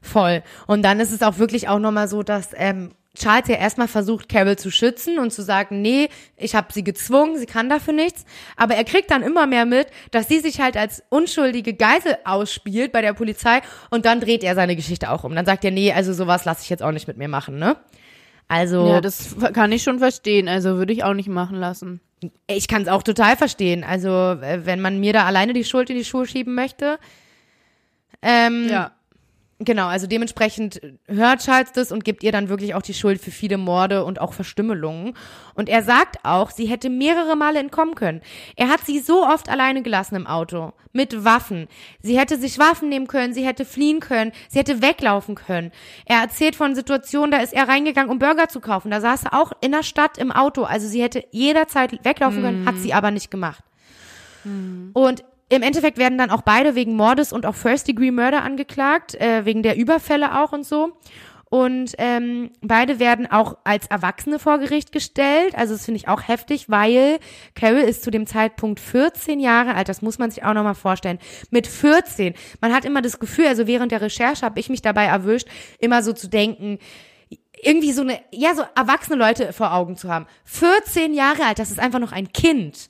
voll. 0.00 0.42
Und 0.66 0.82
dann 0.82 1.00
ist 1.00 1.12
es 1.12 1.22
auch 1.22 1.38
wirklich 1.38 1.68
auch 1.68 1.78
nochmal 1.78 2.08
so, 2.08 2.22
dass 2.22 2.50
ähm, 2.54 2.90
Charles 3.14 3.48
ja 3.48 3.56
erstmal 3.56 3.88
versucht, 3.88 4.28
Carol 4.28 4.56
zu 4.56 4.70
schützen 4.70 5.18
und 5.18 5.32
zu 5.32 5.42
sagen, 5.42 5.82
nee, 5.82 6.08
ich 6.36 6.54
habe 6.54 6.72
sie 6.72 6.82
gezwungen, 6.82 7.38
sie 7.38 7.46
kann 7.46 7.68
dafür 7.68 7.92
nichts. 7.92 8.24
Aber 8.56 8.74
er 8.74 8.84
kriegt 8.84 9.10
dann 9.10 9.22
immer 9.22 9.46
mehr 9.46 9.66
mit, 9.66 9.88
dass 10.12 10.28
sie 10.28 10.40
sich 10.40 10.60
halt 10.60 10.78
als 10.78 11.02
unschuldige 11.10 11.74
Geisel 11.74 12.16
ausspielt 12.24 12.90
bei 12.90 13.02
der 13.02 13.12
Polizei 13.12 13.60
und 13.90 14.06
dann 14.06 14.20
dreht 14.20 14.42
er 14.42 14.54
seine 14.54 14.76
Geschichte 14.76 15.10
auch 15.10 15.24
um. 15.24 15.34
Dann 15.34 15.44
sagt 15.44 15.64
er, 15.64 15.70
nee, 15.70 15.92
also 15.92 16.14
sowas 16.14 16.46
lasse 16.46 16.62
ich 16.62 16.70
jetzt 16.70 16.82
auch 16.82 16.92
nicht 16.92 17.06
mit 17.06 17.18
mir 17.18 17.28
machen, 17.28 17.58
ne? 17.58 17.76
Also. 18.48 18.86
Ja, 18.86 19.00
das 19.00 19.36
kann 19.52 19.72
ich 19.72 19.82
schon 19.82 19.98
verstehen. 19.98 20.48
Also 20.48 20.76
würde 20.76 20.92
ich 20.92 21.04
auch 21.04 21.14
nicht 21.14 21.28
machen 21.28 21.58
lassen. 21.58 22.00
Ich 22.46 22.68
kann 22.68 22.82
es 22.82 22.88
auch 22.88 23.02
total 23.02 23.36
verstehen. 23.36 23.84
Also, 23.84 24.10
wenn 24.10 24.80
man 24.80 25.00
mir 25.00 25.12
da 25.12 25.24
alleine 25.24 25.52
die 25.52 25.64
Schuld 25.64 25.90
in 25.90 25.96
die 25.96 26.04
Schuhe 26.04 26.26
schieben 26.26 26.54
möchte. 26.54 26.98
Ähm, 28.22 28.68
ja. 28.70 28.92
Genau, 29.64 29.86
also 29.86 30.06
dementsprechend 30.06 30.80
hört 31.06 31.40
Charles 31.40 31.72
das 31.72 31.92
und 31.92 32.04
gibt 32.04 32.24
ihr 32.24 32.32
dann 32.32 32.48
wirklich 32.48 32.74
auch 32.74 32.82
die 32.82 32.94
Schuld 32.94 33.20
für 33.20 33.30
viele 33.30 33.58
Morde 33.58 34.04
und 34.04 34.20
auch 34.20 34.32
Verstümmelungen. 34.32 35.14
Und 35.54 35.68
er 35.68 35.82
sagt 35.82 36.16
auch, 36.24 36.50
sie 36.50 36.66
hätte 36.66 36.90
mehrere 36.90 37.36
Male 37.36 37.60
entkommen 37.60 37.94
können. 37.94 38.22
Er 38.56 38.68
hat 38.68 38.80
sie 38.84 38.98
so 38.98 39.24
oft 39.24 39.48
alleine 39.48 39.82
gelassen 39.82 40.16
im 40.16 40.26
Auto. 40.26 40.72
Mit 40.92 41.24
Waffen. 41.24 41.68
Sie 42.00 42.18
hätte 42.18 42.38
sich 42.38 42.58
Waffen 42.58 42.88
nehmen 42.88 43.06
können, 43.06 43.34
sie 43.34 43.46
hätte 43.46 43.64
fliehen 43.64 44.00
können, 44.00 44.32
sie 44.48 44.58
hätte 44.58 44.82
weglaufen 44.82 45.36
können. 45.36 45.70
Er 46.06 46.20
erzählt 46.20 46.56
von 46.56 46.74
Situationen, 46.74 47.30
da 47.30 47.38
ist 47.38 47.52
er 47.52 47.68
reingegangen, 47.68 48.10
um 48.10 48.18
Burger 48.18 48.48
zu 48.48 48.60
kaufen. 48.60 48.90
Da 48.90 49.00
saß 49.00 49.24
er 49.24 49.40
auch 49.40 49.52
in 49.60 49.72
der 49.72 49.84
Stadt 49.84 50.18
im 50.18 50.32
Auto. 50.32 50.64
Also 50.64 50.88
sie 50.88 51.02
hätte 51.02 51.24
jederzeit 51.30 52.04
weglaufen 52.04 52.42
können, 52.42 52.66
hat 52.66 52.78
sie 52.78 52.94
aber 52.94 53.10
nicht 53.10 53.30
gemacht. 53.30 53.62
Mhm. 54.44 54.90
Und 54.92 55.24
im 55.52 55.62
Endeffekt 55.62 55.98
werden 55.98 56.16
dann 56.16 56.30
auch 56.30 56.40
beide 56.40 56.74
wegen 56.74 56.96
Mordes 56.96 57.30
und 57.30 57.44
auch 57.44 57.54
First-Degree-Murder 57.54 58.42
angeklagt, 58.42 59.14
äh, 59.16 59.44
wegen 59.44 59.62
der 59.62 59.76
Überfälle 59.76 60.40
auch 60.42 60.52
und 60.52 60.64
so. 60.64 60.96
Und 61.50 61.92
ähm, 61.98 62.48
beide 62.62 62.98
werden 62.98 63.30
auch 63.30 63.58
als 63.64 63.86
Erwachsene 63.88 64.38
vor 64.38 64.58
Gericht 64.58 64.92
gestellt. 64.92 65.54
Also 65.54 65.74
das 65.74 65.84
finde 65.84 65.98
ich 65.98 66.08
auch 66.08 66.26
heftig, 66.26 66.70
weil 66.70 67.18
Carol 67.54 67.80
ist 67.80 68.02
zu 68.02 68.10
dem 68.10 68.26
Zeitpunkt 68.26 68.80
14 68.80 69.40
Jahre 69.40 69.74
alt. 69.74 69.90
Das 69.90 70.00
muss 70.00 70.18
man 70.18 70.30
sich 70.30 70.42
auch 70.42 70.54
nochmal 70.54 70.74
vorstellen. 70.74 71.18
Mit 71.50 71.66
14. 71.66 72.32
Man 72.62 72.72
hat 72.72 72.86
immer 72.86 73.02
das 73.02 73.20
Gefühl, 73.20 73.46
also 73.46 73.66
während 73.66 73.92
der 73.92 74.00
Recherche 74.00 74.46
habe 74.46 74.58
ich 74.58 74.70
mich 74.70 74.80
dabei 74.80 75.04
erwischt, 75.04 75.48
immer 75.78 76.02
so 76.02 76.14
zu 76.14 76.28
denken, 76.28 76.78
irgendwie 77.60 77.92
so 77.92 78.00
eine, 78.00 78.20
ja, 78.30 78.54
so 78.54 78.62
erwachsene 78.74 79.18
Leute 79.18 79.52
vor 79.52 79.74
Augen 79.74 79.96
zu 79.98 80.08
haben. 80.08 80.24
14 80.46 81.12
Jahre 81.12 81.44
alt, 81.44 81.58
das 81.58 81.70
ist 81.70 81.78
einfach 81.78 81.98
noch 81.98 82.12
ein 82.12 82.32
Kind. 82.32 82.88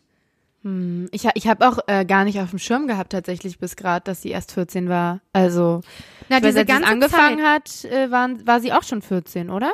Hm, 0.62 1.08
ich 1.10 1.28
ich 1.34 1.48
habe 1.48 1.68
auch 1.68 1.78
äh, 1.86 2.04
gar 2.04 2.24
nicht 2.24 2.40
auf 2.40 2.50
dem 2.50 2.58
Schirm 2.58 2.86
gehabt 2.86 3.12
tatsächlich 3.12 3.58
bis 3.58 3.76
gerade, 3.76 4.04
dass 4.04 4.22
sie 4.22 4.30
erst 4.30 4.52
14 4.52 4.88
war. 4.88 5.20
Also, 5.32 5.80
Na, 6.28 6.40
diese 6.40 6.58
weil, 6.58 6.64
ganze 6.64 6.88
angefangen 6.88 7.38
Zeit. 7.38 7.46
hat, 7.46 7.84
äh, 7.84 8.10
waren, 8.10 8.46
war 8.46 8.60
sie 8.60 8.72
auch 8.72 8.82
schon 8.82 9.02
14, 9.02 9.50
oder? 9.50 9.72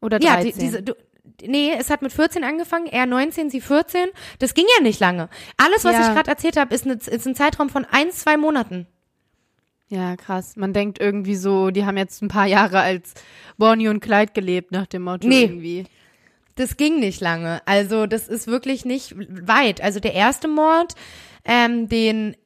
Oder 0.00 0.18
13? 0.18 0.36
Ja, 0.36 0.44
die, 0.44 0.58
diese, 0.58 0.82
du, 0.82 0.94
nee, 1.42 1.72
es 1.78 1.90
hat 1.90 2.02
mit 2.02 2.12
14 2.12 2.44
angefangen, 2.44 2.86
er 2.86 3.06
19, 3.06 3.50
sie 3.50 3.60
14. 3.60 4.08
Das 4.38 4.54
ging 4.54 4.66
ja 4.76 4.82
nicht 4.82 5.00
lange. 5.00 5.28
Alles, 5.56 5.84
was 5.84 5.92
ja. 5.92 6.00
ich 6.00 6.14
gerade 6.14 6.30
erzählt 6.30 6.56
habe, 6.56 6.74
ist, 6.74 6.86
ne, 6.86 6.94
ist 6.94 7.26
ein 7.26 7.34
Zeitraum 7.34 7.68
von 7.68 7.86
ein, 7.90 8.10
zwei 8.10 8.36
Monaten. 8.36 8.86
Ja, 9.88 10.16
krass. 10.16 10.56
Man 10.56 10.72
denkt 10.72 11.00
irgendwie 11.00 11.36
so, 11.36 11.70
die 11.70 11.84
haben 11.84 11.96
jetzt 11.96 12.22
ein 12.22 12.28
paar 12.28 12.46
Jahre 12.46 12.80
als 12.80 13.14
Bonnie 13.58 13.88
und 13.88 14.00
Clyde 14.00 14.32
gelebt, 14.32 14.72
nach 14.72 14.86
dem 14.86 15.02
Motto 15.02 15.28
nee. 15.28 15.42
irgendwie. 15.42 15.84
Das 16.56 16.76
ging 16.76 17.00
nicht 17.00 17.20
lange. 17.20 17.60
Also 17.66 18.06
das 18.06 18.28
ist 18.28 18.46
wirklich 18.46 18.84
nicht 18.84 19.14
weit. 19.16 19.80
Also 19.80 20.00
der 20.00 20.14
erste 20.14 20.48
Mord, 20.48 20.94
ähm, 21.44 21.88
den 21.88 22.36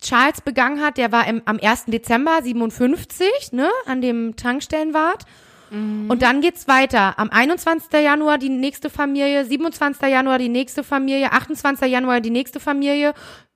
Charles 0.00 0.40
begangen 0.40 0.80
hat, 0.80 0.96
der 0.96 1.10
war 1.10 1.26
im, 1.26 1.42
am 1.44 1.58
1. 1.60 1.86
Dezember 1.86 2.40
57, 2.42 3.52
ne, 3.52 3.68
an 3.86 4.00
dem 4.00 4.36
Tankstellenwart. 4.36 5.24
Mhm. 5.70 6.08
Und 6.08 6.22
dann 6.22 6.40
geht's 6.40 6.68
weiter. 6.68 7.18
Am 7.18 7.30
21. 7.30 7.92
Januar 8.00 8.38
die 8.38 8.48
nächste 8.48 8.90
Familie, 8.90 9.44
27. 9.44 10.02
Januar 10.08 10.38
die 10.38 10.48
nächste 10.48 10.84
Familie, 10.84 11.32
28. 11.32 11.90
Januar 11.90 12.20
die 12.20 12.30
nächste 12.30 12.60
Familie 12.60 13.12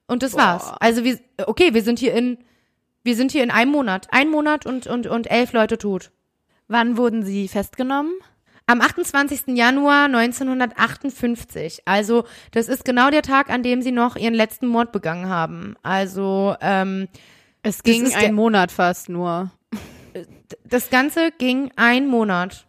und 0.06 0.22
das 0.22 0.32
Boah. 0.32 0.38
war's. 0.38 0.72
Also 0.80 1.04
wir, 1.04 1.18
okay, 1.46 1.74
wir 1.74 1.82
sind 1.82 1.98
hier 1.98 2.12
in, 2.14 2.38
wir 3.04 3.14
sind 3.16 3.32
hier 3.32 3.44
in 3.44 3.50
einem 3.50 3.70
Monat. 3.70 4.08
Ein 4.10 4.28
Monat 4.28 4.66
und, 4.66 4.86
und, 4.86 5.06
und 5.06 5.30
elf 5.30 5.52
Leute 5.52 5.78
tot. 5.78 6.10
Wann 6.68 6.96
wurden 6.96 7.24
sie 7.24 7.48
festgenommen? 7.48 8.12
Am 8.66 8.80
28. 8.80 9.56
Januar 9.56 10.04
1958. 10.04 11.82
Also 11.84 12.24
das 12.52 12.68
ist 12.68 12.84
genau 12.84 13.10
der 13.10 13.22
Tag, 13.22 13.50
an 13.50 13.62
dem 13.62 13.82
sie 13.82 13.92
noch 13.92 14.16
ihren 14.16 14.34
letzten 14.34 14.66
Mord 14.66 14.92
begangen 14.92 15.28
haben. 15.28 15.74
Also 15.82 16.54
ähm, 16.60 17.08
es 17.62 17.82
ging 17.82 18.12
ein 18.14 18.34
Monat 18.34 18.72
fast 18.72 19.08
nur. 19.08 19.50
Das 20.64 20.90
Ganze 20.90 21.30
ging 21.32 21.70
ein 21.76 22.06
Monat. 22.06 22.66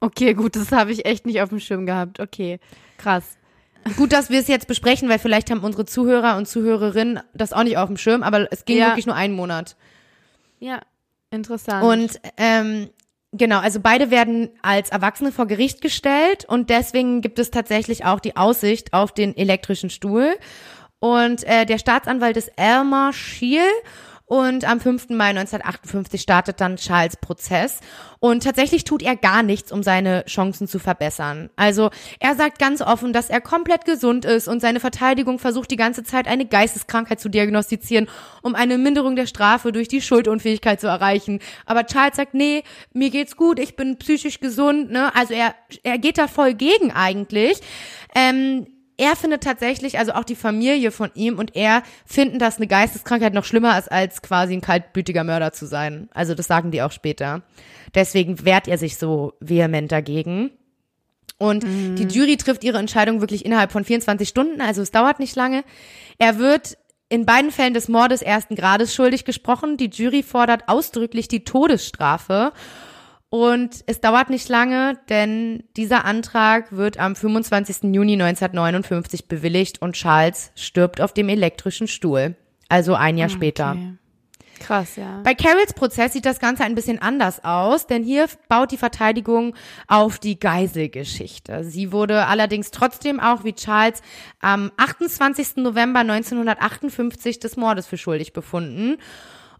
Okay, 0.00 0.34
gut, 0.34 0.56
das 0.56 0.72
habe 0.72 0.90
ich 0.90 1.04
echt 1.04 1.26
nicht 1.26 1.40
auf 1.40 1.50
dem 1.50 1.60
Schirm 1.60 1.86
gehabt. 1.86 2.18
Okay, 2.18 2.58
krass. 2.98 3.36
Gut, 3.96 4.12
dass 4.12 4.30
wir 4.30 4.40
es 4.40 4.48
jetzt 4.48 4.68
besprechen, 4.68 5.08
weil 5.08 5.18
vielleicht 5.18 5.50
haben 5.50 5.60
unsere 5.60 5.84
Zuhörer 5.84 6.36
und 6.36 6.46
Zuhörerinnen 6.46 7.20
das 7.34 7.52
auch 7.52 7.64
nicht 7.64 7.76
auf 7.78 7.88
dem 7.88 7.96
Schirm, 7.96 8.22
aber 8.22 8.48
es 8.52 8.64
ging 8.64 8.78
ja. 8.78 8.88
wirklich 8.88 9.06
nur 9.06 9.16
einen 9.16 9.34
Monat. 9.34 9.76
Ja, 10.60 10.80
interessant. 11.30 11.84
Und 11.84 12.20
ähm, 12.36 12.90
Genau, 13.34 13.60
also 13.60 13.80
beide 13.80 14.10
werden 14.10 14.50
als 14.60 14.90
Erwachsene 14.90 15.32
vor 15.32 15.46
Gericht 15.46 15.80
gestellt 15.80 16.44
und 16.44 16.68
deswegen 16.68 17.22
gibt 17.22 17.38
es 17.38 17.50
tatsächlich 17.50 18.04
auch 18.04 18.20
die 18.20 18.36
Aussicht 18.36 18.92
auf 18.92 19.12
den 19.12 19.34
elektrischen 19.34 19.88
Stuhl. 19.88 20.34
Und 20.98 21.42
äh, 21.44 21.64
der 21.64 21.78
Staatsanwalt 21.78 22.36
ist 22.36 22.52
Elmer 22.56 23.14
Schiel 23.14 23.64
und 24.32 24.64
am 24.64 24.80
5. 24.80 25.10
Mai 25.10 25.28
1958 25.28 26.22
startet 26.22 26.58
dann 26.62 26.76
Charles 26.76 27.18
Prozess. 27.18 27.80
Und 28.18 28.44
tatsächlich 28.44 28.84
tut 28.84 29.02
er 29.02 29.14
gar 29.14 29.42
nichts, 29.42 29.70
um 29.70 29.82
seine 29.82 30.24
Chancen 30.24 30.66
zu 30.66 30.78
verbessern. 30.78 31.50
Also 31.54 31.90
er 32.18 32.34
sagt 32.34 32.58
ganz 32.58 32.80
offen, 32.80 33.12
dass 33.12 33.28
er 33.28 33.42
komplett 33.42 33.84
gesund 33.84 34.24
ist 34.24 34.48
und 34.48 34.60
seine 34.60 34.80
Verteidigung 34.80 35.38
versucht 35.38 35.70
die 35.70 35.76
ganze 35.76 36.02
Zeit 36.02 36.26
eine 36.26 36.46
Geisteskrankheit 36.46 37.20
zu 37.20 37.28
diagnostizieren, 37.28 38.08
um 38.40 38.54
eine 38.54 38.78
Minderung 38.78 39.16
der 39.16 39.26
Strafe 39.26 39.70
durch 39.70 39.88
die 39.88 40.00
Schuldunfähigkeit 40.00 40.80
zu 40.80 40.86
erreichen. 40.86 41.40
Aber 41.66 41.84
Charles 41.84 42.16
sagt, 42.16 42.32
nee, 42.32 42.62
mir 42.94 43.10
geht's 43.10 43.36
gut, 43.36 43.58
ich 43.58 43.76
bin 43.76 43.98
psychisch 43.98 44.40
gesund. 44.40 44.90
Ne? 44.90 45.14
Also 45.14 45.34
er, 45.34 45.54
er 45.82 45.98
geht 45.98 46.16
da 46.16 46.26
voll 46.26 46.54
gegen 46.54 46.90
eigentlich. 46.90 47.60
Ähm, 48.14 48.66
er 49.02 49.16
findet 49.16 49.42
tatsächlich, 49.42 49.98
also 49.98 50.12
auch 50.12 50.22
die 50.22 50.36
Familie 50.36 50.92
von 50.92 51.10
ihm 51.14 51.40
und 51.40 51.56
er 51.56 51.82
finden, 52.06 52.38
dass 52.38 52.58
eine 52.58 52.68
Geisteskrankheit 52.68 53.34
noch 53.34 53.44
schlimmer 53.44 53.76
ist, 53.76 53.90
als 53.90 54.22
quasi 54.22 54.54
ein 54.54 54.60
kaltblütiger 54.60 55.24
Mörder 55.24 55.52
zu 55.52 55.66
sein. 55.66 56.08
Also 56.14 56.36
das 56.36 56.46
sagen 56.46 56.70
die 56.70 56.82
auch 56.82 56.92
später. 56.92 57.42
Deswegen 57.96 58.44
wehrt 58.44 58.68
er 58.68 58.78
sich 58.78 58.96
so 58.96 59.32
vehement 59.40 59.90
dagegen. 59.90 60.52
Und 61.36 61.64
mhm. 61.64 61.96
die 61.96 62.04
Jury 62.04 62.36
trifft 62.36 62.62
ihre 62.62 62.78
Entscheidung 62.78 63.20
wirklich 63.20 63.44
innerhalb 63.44 63.72
von 63.72 63.84
24 63.84 64.28
Stunden, 64.28 64.60
also 64.60 64.82
es 64.82 64.92
dauert 64.92 65.18
nicht 65.18 65.34
lange. 65.34 65.64
Er 66.18 66.38
wird 66.38 66.78
in 67.08 67.26
beiden 67.26 67.50
Fällen 67.50 67.74
des 67.74 67.88
Mordes 67.88 68.22
ersten 68.22 68.54
Grades 68.54 68.94
schuldig 68.94 69.24
gesprochen. 69.24 69.78
Die 69.78 69.90
Jury 69.90 70.22
fordert 70.22 70.68
ausdrücklich 70.68 71.26
die 71.26 71.42
Todesstrafe. 71.42 72.52
Und 73.32 73.82
es 73.86 74.02
dauert 74.02 74.28
nicht 74.28 74.50
lange, 74.50 74.98
denn 75.08 75.64
dieser 75.78 76.04
Antrag 76.04 76.70
wird 76.70 76.98
am 76.98 77.16
25. 77.16 77.94
Juni 77.94 78.12
1959 78.12 79.26
bewilligt 79.26 79.80
und 79.80 79.94
Charles 79.94 80.52
stirbt 80.54 81.00
auf 81.00 81.14
dem 81.14 81.30
elektrischen 81.30 81.88
Stuhl. 81.88 82.36
Also 82.68 82.94
ein 82.94 83.16
Jahr 83.16 83.30
okay. 83.30 83.36
später. 83.36 83.76
Krass, 84.60 84.96
ja. 84.96 85.22
Bei 85.24 85.34
Carols 85.34 85.72
Prozess 85.72 86.12
sieht 86.12 86.26
das 86.26 86.40
Ganze 86.40 86.64
ein 86.64 86.74
bisschen 86.74 87.00
anders 87.00 87.42
aus, 87.42 87.86
denn 87.86 88.04
hier 88.04 88.26
baut 88.50 88.70
die 88.70 88.76
Verteidigung 88.76 89.56
auf 89.88 90.18
die 90.18 90.38
Geiselgeschichte. 90.38 91.64
Sie 91.64 91.90
wurde 91.90 92.26
allerdings 92.26 92.70
trotzdem 92.70 93.18
auch 93.18 93.44
wie 93.44 93.54
Charles 93.54 94.02
am 94.40 94.70
28. 94.76 95.56
November 95.56 96.00
1958 96.00 97.40
des 97.40 97.56
Mordes 97.56 97.86
für 97.86 97.96
schuldig 97.96 98.34
befunden. 98.34 98.98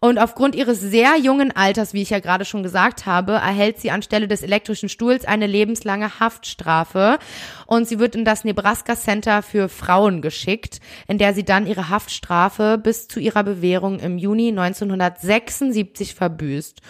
Und 0.03 0.19
aufgrund 0.19 0.53
ihres 0.55 0.81
sehr 0.81 1.15
jungen 1.15 1.55
Alters, 1.55 1.93
wie 1.93 2.01
ich 2.01 2.09
ja 2.09 2.19
gerade 2.19 2.43
schon 2.43 2.61
gesagt 2.61 3.05
habe, 3.05 3.31
erhält 3.35 3.79
sie 3.79 3.89
anstelle 3.89 4.27
des 4.27 4.43
elektrischen 4.43 4.89
Stuhls 4.89 5.23
eine 5.23 5.47
lebenslange 5.47 6.19
Haftstrafe. 6.19 7.19
Und 7.67 7.87
sie 7.87 7.99
wird 7.99 8.13
in 8.13 8.25
das 8.25 8.43
Nebraska 8.43 8.97
Center 8.97 9.41
für 9.41 9.69
Frauen 9.69 10.21
geschickt, 10.21 10.81
in 11.07 11.19
der 11.19 11.33
sie 11.33 11.45
dann 11.45 11.65
ihre 11.65 11.87
Haftstrafe 11.87 12.77
bis 12.77 13.07
zu 13.07 13.21
ihrer 13.21 13.45
Bewährung 13.45 14.01
im 14.01 14.17
Juni 14.17 14.49
1976 14.49 16.15
verbüßt. 16.15 16.81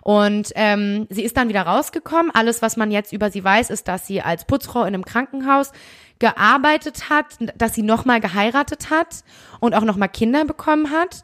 Und 0.00 0.52
ähm, 0.54 1.06
sie 1.10 1.24
ist 1.24 1.36
dann 1.36 1.50
wieder 1.50 1.66
rausgekommen. 1.66 2.30
Alles, 2.34 2.62
was 2.62 2.78
man 2.78 2.90
jetzt 2.90 3.12
über 3.12 3.30
sie 3.30 3.44
weiß, 3.44 3.68
ist, 3.68 3.86
dass 3.86 4.06
sie 4.06 4.22
als 4.22 4.46
Putzfrau 4.46 4.80
in 4.80 4.94
einem 4.94 5.04
Krankenhaus 5.04 5.72
gearbeitet 6.18 7.10
hat, 7.10 7.26
dass 7.58 7.74
sie 7.74 7.82
nochmal 7.82 8.20
geheiratet 8.20 8.88
hat 8.88 9.24
und 9.60 9.74
auch 9.74 9.84
nochmal 9.84 10.08
Kinder 10.08 10.46
bekommen 10.46 10.90
hat. 10.90 11.22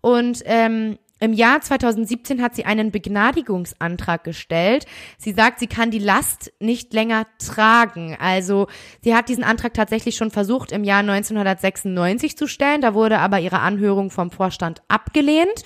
Und 0.00 0.42
ähm, 0.44 0.98
im 1.22 1.34
Jahr 1.34 1.60
2017 1.60 2.40
hat 2.42 2.56
sie 2.56 2.64
einen 2.64 2.90
Begnadigungsantrag 2.90 4.24
gestellt. 4.24 4.86
Sie 5.18 5.32
sagt, 5.32 5.60
sie 5.60 5.66
kann 5.66 5.90
die 5.90 5.98
Last 5.98 6.50
nicht 6.60 6.94
länger 6.94 7.26
tragen. 7.38 8.16
Also 8.18 8.68
sie 9.02 9.14
hat 9.14 9.28
diesen 9.28 9.44
Antrag 9.44 9.74
tatsächlich 9.74 10.16
schon 10.16 10.30
versucht 10.30 10.72
im 10.72 10.82
Jahr 10.82 11.00
1996 11.00 12.38
zu 12.38 12.46
stellen. 12.46 12.80
Da 12.80 12.94
wurde 12.94 13.18
aber 13.18 13.38
ihre 13.38 13.60
Anhörung 13.60 14.10
vom 14.10 14.30
Vorstand 14.30 14.80
abgelehnt. 14.88 15.62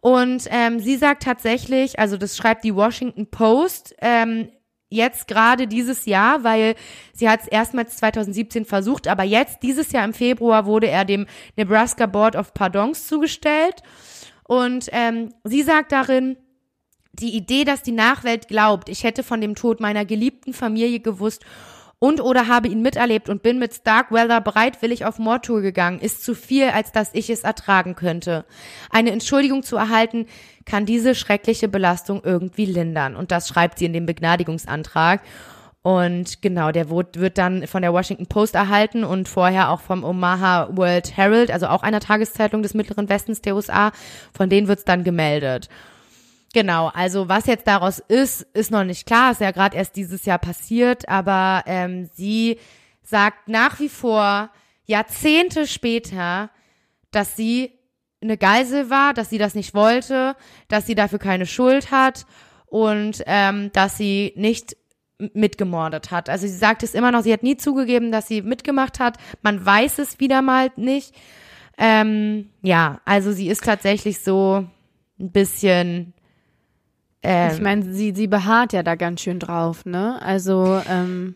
Und 0.00 0.48
ähm, 0.50 0.80
sie 0.80 0.96
sagt 0.96 1.22
tatsächlich, 1.22 1.98
also 2.00 2.16
das 2.16 2.36
schreibt 2.36 2.64
die 2.64 2.74
Washington 2.74 3.30
Post, 3.30 3.94
ähm, 4.02 4.48
jetzt 4.94 5.28
gerade 5.28 5.66
dieses 5.66 6.06
Jahr, 6.06 6.44
weil 6.44 6.74
sie 7.12 7.28
hat 7.28 7.42
es 7.42 7.48
erstmals 7.48 7.96
2017 7.96 8.64
versucht, 8.64 9.08
aber 9.08 9.24
jetzt, 9.24 9.62
dieses 9.62 9.92
Jahr 9.92 10.04
im 10.04 10.14
Februar, 10.14 10.66
wurde 10.66 10.88
er 10.88 11.04
dem 11.04 11.26
Nebraska 11.56 12.06
Board 12.06 12.36
of 12.36 12.54
Pardons 12.54 13.06
zugestellt. 13.06 13.82
Und 14.44 14.88
ähm, 14.92 15.34
sie 15.44 15.62
sagt 15.62 15.92
darin, 15.92 16.36
die 17.12 17.36
Idee, 17.36 17.64
dass 17.64 17.82
die 17.82 17.92
Nachwelt 17.92 18.48
glaubt, 18.48 18.88
ich 18.88 19.04
hätte 19.04 19.22
von 19.22 19.40
dem 19.40 19.54
Tod 19.54 19.80
meiner 19.80 20.04
geliebten 20.04 20.52
Familie 20.52 21.00
gewusst 21.00 21.44
und 22.04 22.20
oder 22.20 22.48
habe 22.48 22.68
ihn 22.68 22.82
miterlebt 22.82 23.30
und 23.30 23.42
bin 23.42 23.58
mit 23.58 23.72
Starkweather 23.72 24.42
bereitwillig 24.42 25.06
auf 25.06 25.18
Mordtour 25.18 25.62
gegangen, 25.62 26.00
ist 26.00 26.22
zu 26.22 26.34
viel, 26.34 26.68
als 26.68 26.92
dass 26.92 27.08
ich 27.14 27.30
es 27.30 27.44
ertragen 27.44 27.94
könnte. 27.94 28.44
Eine 28.90 29.10
Entschuldigung 29.10 29.62
zu 29.62 29.76
erhalten, 29.76 30.26
kann 30.66 30.84
diese 30.84 31.14
schreckliche 31.14 31.66
Belastung 31.66 32.20
irgendwie 32.22 32.66
lindern. 32.66 33.16
Und 33.16 33.30
das 33.30 33.48
schreibt 33.48 33.78
sie 33.78 33.86
in 33.86 33.94
dem 33.94 34.04
Begnadigungsantrag. 34.04 35.22
Und 35.80 36.42
genau, 36.42 36.72
der 36.72 36.90
wird 36.90 37.38
dann 37.38 37.66
von 37.66 37.80
der 37.80 37.94
Washington 37.94 38.26
Post 38.26 38.54
erhalten 38.54 39.02
und 39.02 39.26
vorher 39.26 39.70
auch 39.70 39.80
vom 39.80 40.04
Omaha 40.04 40.76
World 40.76 41.16
Herald, 41.16 41.50
also 41.50 41.68
auch 41.68 41.82
einer 41.82 42.00
Tageszeitung 42.00 42.62
des 42.62 42.74
Mittleren 42.74 43.08
Westens 43.08 43.40
der 43.40 43.56
USA. 43.56 43.92
Von 44.36 44.50
denen 44.50 44.68
wird's 44.68 44.84
dann 44.84 45.04
gemeldet. 45.04 45.70
Genau, 46.54 46.86
also 46.94 47.28
was 47.28 47.46
jetzt 47.46 47.66
daraus 47.66 47.98
ist, 47.98 48.42
ist 48.54 48.70
noch 48.70 48.84
nicht 48.84 49.06
klar, 49.06 49.32
ist 49.32 49.40
ja 49.40 49.50
gerade 49.50 49.76
erst 49.76 49.96
dieses 49.96 50.24
Jahr 50.24 50.38
passiert, 50.38 51.08
aber 51.08 51.64
ähm, 51.66 52.08
sie 52.14 52.60
sagt 53.02 53.48
nach 53.48 53.80
wie 53.80 53.88
vor, 53.88 54.50
Jahrzehnte 54.84 55.66
später, 55.66 56.50
dass 57.10 57.34
sie 57.34 57.72
eine 58.22 58.36
Geisel 58.36 58.88
war, 58.88 59.14
dass 59.14 59.30
sie 59.30 59.38
das 59.38 59.56
nicht 59.56 59.74
wollte, 59.74 60.36
dass 60.68 60.86
sie 60.86 60.94
dafür 60.94 61.18
keine 61.18 61.46
Schuld 61.46 61.90
hat 61.90 62.24
und 62.66 63.24
ähm, 63.26 63.72
dass 63.72 63.98
sie 63.98 64.32
nicht 64.36 64.76
mitgemordet 65.18 66.12
hat. 66.12 66.30
Also 66.30 66.46
sie 66.46 66.56
sagt 66.56 66.84
es 66.84 66.94
immer 66.94 67.10
noch, 67.10 67.24
sie 67.24 67.32
hat 67.32 67.42
nie 67.42 67.56
zugegeben, 67.56 68.12
dass 68.12 68.28
sie 68.28 68.42
mitgemacht 68.42 69.00
hat. 69.00 69.18
Man 69.42 69.66
weiß 69.66 69.98
es 69.98 70.20
wieder 70.20 70.40
mal 70.40 70.70
nicht. 70.76 71.16
Ähm, 71.78 72.50
ja, 72.62 73.00
also 73.04 73.32
sie 73.32 73.48
ist 73.48 73.64
tatsächlich 73.64 74.20
so 74.20 74.64
ein 75.18 75.32
bisschen 75.32 76.13
ähm, 77.24 77.50
ich 77.52 77.60
meine, 77.60 77.92
sie, 77.92 78.12
sie 78.14 78.26
beharrt 78.26 78.72
ja 78.72 78.82
da 78.82 78.94
ganz 78.94 79.22
schön 79.22 79.38
drauf, 79.38 79.84
ne? 79.84 80.20
Also, 80.22 80.80
ähm, 80.88 81.34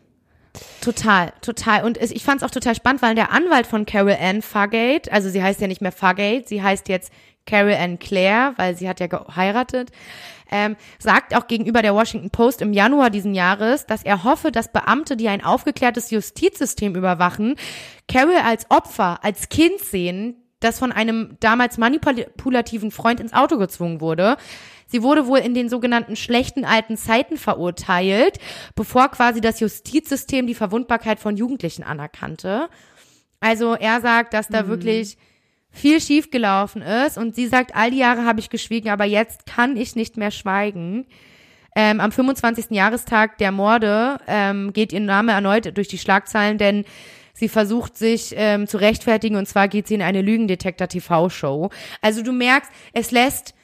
Total, 0.80 1.32
total. 1.40 1.84
Und 1.84 1.98
ich 1.98 2.24
fand 2.24 2.42
es 2.42 2.46
auch 2.46 2.50
total 2.50 2.74
spannend, 2.74 3.02
weil 3.02 3.14
der 3.14 3.32
Anwalt 3.32 3.66
von 3.66 3.86
Carol 3.86 4.16
Ann 4.20 4.42
Fargate, 4.42 5.12
also 5.12 5.28
sie 5.28 5.42
heißt 5.42 5.60
ja 5.60 5.66
nicht 5.66 5.80
mehr 5.80 5.92
Fargate, 5.92 6.48
sie 6.48 6.62
heißt 6.62 6.88
jetzt 6.88 7.12
Carol 7.46 7.74
Ann 7.74 7.98
Clare, 7.98 8.54
weil 8.56 8.76
sie 8.76 8.88
hat 8.88 9.00
ja 9.00 9.06
geheiratet, 9.06 9.90
ähm, 10.50 10.76
sagt 10.98 11.34
auch 11.36 11.46
gegenüber 11.46 11.82
der 11.82 11.94
Washington 11.94 12.30
Post 12.30 12.62
im 12.62 12.72
Januar 12.72 13.10
diesen 13.10 13.34
Jahres, 13.34 13.86
dass 13.86 14.02
er 14.02 14.24
hoffe, 14.24 14.50
dass 14.50 14.72
Beamte, 14.72 15.16
die 15.16 15.28
ein 15.28 15.44
aufgeklärtes 15.44 16.10
Justizsystem 16.10 16.94
überwachen, 16.94 17.56
Carol 18.06 18.36
als 18.36 18.70
Opfer, 18.70 19.22
als 19.22 19.48
Kind 19.48 19.80
sehen, 19.80 20.36
das 20.60 20.78
von 20.78 20.90
einem 20.90 21.36
damals 21.40 21.78
manipulativen 21.78 22.90
Freund 22.90 23.20
ins 23.20 23.32
Auto 23.32 23.58
gezwungen 23.58 24.00
wurde. 24.00 24.36
Sie 24.88 25.02
wurde 25.02 25.26
wohl 25.26 25.38
in 25.38 25.54
den 25.54 25.68
sogenannten 25.68 26.16
schlechten 26.16 26.64
alten 26.64 26.96
Zeiten 26.96 27.36
verurteilt, 27.36 28.38
bevor 28.74 29.08
quasi 29.10 29.40
das 29.40 29.60
Justizsystem 29.60 30.46
die 30.46 30.54
Verwundbarkeit 30.54 31.20
von 31.20 31.36
Jugendlichen 31.36 31.84
anerkannte. 31.84 32.68
Also 33.38 33.74
er 33.74 34.00
sagt, 34.00 34.34
dass 34.34 34.48
da 34.48 34.62
mhm. 34.64 34.68
wirklich 34.68 35.18
viel 35.70 36.00
schiefgelaufen 36.00 36.82
ist 36.82 37.18
und 37.18 37.34
sie 37.34 37.46
sagt, 37.46 37.76
all 37.76 37.90
die 37.90 37.98
Jahre 37.98 38.24
habe 38.24 38.40
ich 38.40 38.50
geschwiegen, 38.50 38.90
aber 38.90 39.04
jetzt 39.04 39.46
kann 39.46 39.76
ich 39.76 39.94
nicht 39.94 40.16
mehr 40.16 40.30
schweigen. 40.30 41.06
Ähm, 41.76 42.00
am 42.00 42.10
25. 42.10 42.70
Jahrestag 42.70 43.38
der 43.38 43.52
Morde 43.52 44.18
ähm, 44.26 44.72
geht 44.72 44.92
ihr 44.92 45.00
Name 45.00 45.32
erneut 45.32 45.76
durch 45.76 45.86
die 45.86 45.98
Schlagzeilen, 45.98 46.56
denn 46.58 46.84
sie 47.34 47.48
versucht 47.48 47.96
sich 47.96 48.34
ähm, 48.36 48.66
zu 48.66 48.78
rechtfertigen 48.78 49.36
und 49.36 49.46
zwar 49.46 49.68
geht 49.68 49.86
sie 49.86 49.94
in 49.94 50.02
eine 50.02 50.22
Lügendetektor-TV-Show. 50.22 51.68
Also 52.00 52.22
du 52.22 52.32
merkst, 52.32 52.72
es 52.94 53.10
lässt 53.10 53.54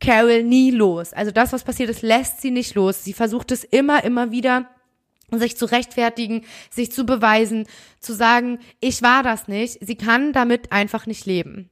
Carol 0.00 0.42
nie 0.42 0.70
los. 0.70 1.12
Also 1.12 1.30
das, 1.30 1.52
was 1.52 1.64
passiert 1.64 1.90
ist, 1.90 2.02
lässt 2.02 2.40
sie 2.40 2.50
nicht 2.50 2.74
los. 2.74 3.04
Sie 3.04 3.12
versucht 3.12 3.52
es 3.52 3.64
immer, 3.64 4.02
immer 4.04 4.30
wieder 4.30 4.68
sich 5.30 5.56
zu 5.56 5.66
rechtfertigen, 5.66 6.44
sich 6.70 6.90
zu 6.90 7.04
beweisen, 7.04 7.66
zu 8.00 8.14
sagen, 8.14 8.58
ich 8.80 9.02
war 9.02 9.22
das 9.22 9.46
nicht. 9.46 9.78
Sie 9.80 9.94
kann 9.94 10.32
damit 10.32 10.72
einfach 10.72 11.06
nicht 11.06 11.26
leben. 11.26 11.70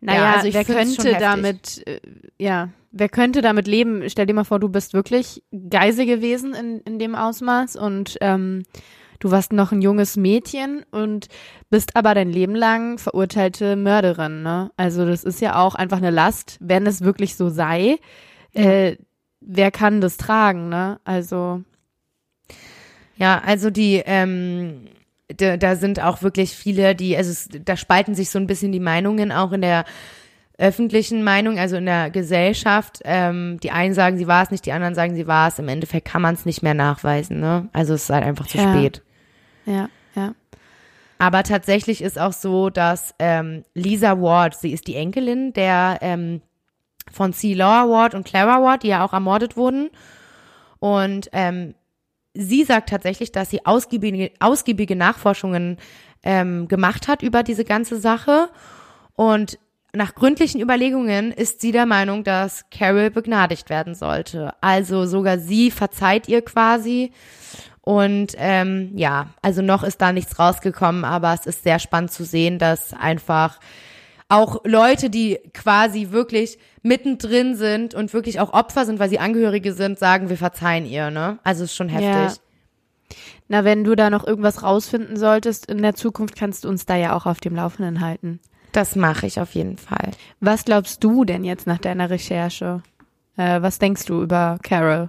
Naja, 0.00 0.20
ja, 0.20 0.32
also 0.34 0.52
wer 0.52 0.64
könnte 0.64 1.16
damit, 1.18 1.86
äh, 1.86 2.00
ja, 2.38 2.70
wer 2.92 3.08
könnte 3.08 3.42
damit 3.42 3.66
leben? 3.66 4.08
Stell 4.08 4.26
dir 4.26 4.34
mal 4.34 4.44
vor, 4.44 4.60
du 4.60 4.68
bist 4.68 4.94
wirklich 4.94 5.42
Geise 5.68 6.06
gewesen 6.06 6.54
in, 6.54 6.80
in 6.80 6.98
dem 6.98 7.14
Ausmaß 7.14 7.76
und 7.76 8.16
ähm, 8.20 8.62
Du 9.18 9.30
warst 9.30 9.52
noch 9.52 9.72
ein 9.72 9.82
junges 9.82 10.16
Mädchen 10.16 10.84
und 10.90 11.28
bist 11.70 11.96
aber 11.96 12.14
dein 12.14 12.30
Leben 12.30 12.54
lang 12.54 12.98
verurteilte 12.98 13.76
Mörderin. 13.76 14.42
Ne? 14.42 14.70
Also 14.76 15.04
das 15.06 15.24
ist 15.24 15.40
ja 15.40 15.56
auch 15.56 15.74
einfach 15.74 15.98
eine 15.98 16.10
Last, 16.10 16.58
wenn 16.60 16.86
es 16.86 17.02
wirklich 17.02 17.36
so 17.36 17.48
sei. 17.48 17.98
Äh, 18.52 18.96
wer 19.40 19.70
kann 19.70 20.00
das 20.00 20.16
tragen? 20.16 20.68
Ne? 20.68 21.00
Also 21.04 21.62
ja, 23.16 23.40
also 23.44 23.70
die 23.70 24.02
ähm, 24.04 24.88
da, 25.28 25.56
da 25.56 25.76
sind 25.76 26.00
auch 26.00 26.22
wirklich 26.22 26.54
viele, 26.54 26.94
die 26.94 27.16
also 27.16 27.30
es, 27.30 27.48
da 27.64 27.76
spalten 27.76 28.14
sich 28.14 28.30
so 28.30 28.38
ein 28.38 28.46
bisschen 28.46 28.72
die 28.72 28.80
Meinungen 28.80 29.32
auch 29.32 29.52
in 29.52 29.62
der 29.62 29.84
öffentlichen 30.58 31.22
Meinung, 31.22 31.58
also 31.58 31.76
in 31.76 31.86
der 31.86 32.10
Gesellschaft. 32.10 33.00
Ähm, 33.04 33.58
die 33.62 33.70
einen 33.70 33.94
sagen, 33.94 34.16
sie 34.16 34.26
war 34.26 34.42
es 34.42 34.50
nicht, 34.50 34.64
die 34.64 34.72
anderen 34.72 34.94
sagen, 34.94 35.14
sie 35.14 35.26
war 35.26 35.48
es. 35.48 35.58
Im 35.58 35.68
Endeffekt 35.68 36.08
kann 36.08 36.22
man 36.22 36.34
es 36.34 36.46
nicht 36.46 36.62
mehr 36.62 36.74
nachweisen. 36.74 37.40
Ne? 37.40 37.68
Also 37.72 37.94
es 37.94 38.04
ist 38.04 38.10
halt 38.10 38.24
einfach 38.24 38.46
zu 38.46 38.58
ja. 38.58 38.72
spät. 38.72 39.02
Ja, 39.66 39.88
ja. 40.14 40.34
Aber 41.18 41.42
tatsächlich 41.42 42.02
ist 42.02 42.18
auch 42.18 42.32
so, 42.32 42.70
dass 42.70 43.14
ähm, 43.18 43.64
Lisa 43.74 44.20
Ward, 44.20 44.54
sie 44.54 44.72
ist 44.72 44.86
die 44.86 44.96
Enkelin 44.96 45.52
der 45.52 45.98
ähm, 46.02 46.42
von 47.10 47.32
C. 47.32 47.54
Laura 47.54 47.88
Ward 47.88 48.14
und 48.14 48.26
Clara 48.26 48.62
Ward, 48.62 48.82
die 48.82 48.88
ja 48.88 49.04
auch 49.04 49.12
ermordet 49.12 49.56
wurden. 49.56 49.90
Und 50.78 51.28
ähm, 51.32 51.74
sie 52.34 52.64
sagt 52.64 52.90
tatsächlich, 52.90 53.32
dass 53.32 53.50
sie 53.50 53.64
ausgiebige, 53.64 54.32
ausgiebige 54.40 54.96
Nachforschungen 54.96 55.78
ähm, 56.22 56.68
gemacht 56.68 57.08
hat 57.08 57.22
über 57.22 57.42
diese 57.42 57.64
ganze 57.64 57.98
Sache 57.98 58.50
und 59.14 59.58
nach 59.96 60.14
gründlichen 60.14 60.60
Überlegungen 60.60 61.32
ist 61.32 61.62
sie 61.62 61.72
der 61.72 61.86
Meinung, 61.86 62.22
dass 62.22 62.68
Carol 62.70 63.10
begnadigt 63.10 63.70
werden 63.70 63.94
sollte. 63.94 64.52
Also 64.60 65.06
sogar 65.06 65.38
sie 65.38 65.70
verzeiht 65.70 66.28
ihr 66.28 66.42
quasi. 66.42 67.12
Und 67.86 68.32
ähm, 68.38 68.90
ja, 68.96 69.28
also 69.42 69.62
noch 69.62 69.84
ist 69.84 70.02
da 70.02 70.10
nichts 70.10 70.40
rausgekommen, 70.40 71.04
aber 71.04 71.32
es 71.32 71.46
ist 71.46 71.62
sehr 71.62 71.78
spannend 71.78 72.10
zu 72.10 72.24
sehen, 72.24 72.58
dass 72.58 72.92
einfach 72.92 73.60
auch 74.28 74.64
Leute, 74.64 75.08
die 75.08 75.38
quasi 75.54 76.10
wirklich 76.10 76.58
mittendrin 76.82 77.54
sind 77.54 77.94
und 77.94 78.12
wirklich 78.12 78.40
auch 78.40 78.52
Opfer 78.52 78.86
sind, 78.86 78.98
weil 78.98 79.08
sie 79.08 79.20
Angehörige 79.20 79.72
sind, 79.72 80.00
sagen, 80.00 80.30
wir 80.30 80.36
verzeihen 80.36 80.84
ihr, 80.84 81.12
ne? 81.12 81.38
Also 81.44 81.62
ist 81.62 81.76
schon 81.76 81.88
heftig. 81.88 82.10
Ja. 82.10 83.16
Na, 83.46 83.62
wenn 83.62 83.84
du 83.84 83.94
da 83.94 84.10
noch 84.10 84.26
irgendwas 84.26 84.64
rausfinden 84.64 85.16
solltest 85.16 85.66
in 85.66 85.80
der 85.80 85.94
Zukunft, 85.94 86.34
kannst 86.34 86.64
du 86.64 86.68
uns 86.68 86.86
da 86.86 86.96
ja 86.96 87.14
auch 87.14 87.24
auf 87.24 87.38
dem 87.38 87.54
Laufenden 87.54 88.00
halten. 88.00 88.40
Das 88.72 88.96
mache 88.96 89.28
ich 89.28 89.38
auf 89.38 89.54
jeden 89.54 89.78
Fall. 89.78 90.10
Was 90.40 90.64
glaubst 90.64 91.04
du 91.04 91.24
denn 91.24 91.44
jetzt 91.44 91.68
nach 91.68 91.78
deiner 91.78 92.10
Recherche? 92.10 92.82
Äh, 93.36 93.62
was 93.62 93.78
denkst 93.78 94.06
du 94.06 94.22
über 94.22 94.58
Carol? 94.64 95.08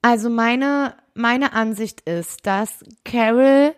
Also 0.00 0.30
meine, 0.30 0.94
meine 1.16 1.52
Ansicht 1.52 2.02
ist, 2.02 2.46
dass 2.46 2.84
Carol 3.04 3.74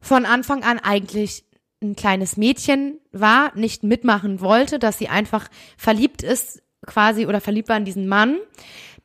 von 0.00 0.24
Anfang 0.24 0.62
an 0.62 0.78
eigentlich 0.78 1.44
ein 1.82 1.96
kleines 1.96 2.36
Mädchen 2.36 2.98
war, 3.12 3.56
nicht 3.56 3.82
mitmachen 3.82 4.40
wollte, 4.40 4.78
dass 4.78 4.98
sie 4.98 5.08
einfach 5.08 5.48
verliebt 5.76 6.22
ist 6.22 6.62
quasi 6.86 7.26
oder 7.26 7.40
verliebt 7.40 7.68
war 7.68 7.76
in 7.76 7.84
diesen 7.84 8.08
Mann, 8.08 8.38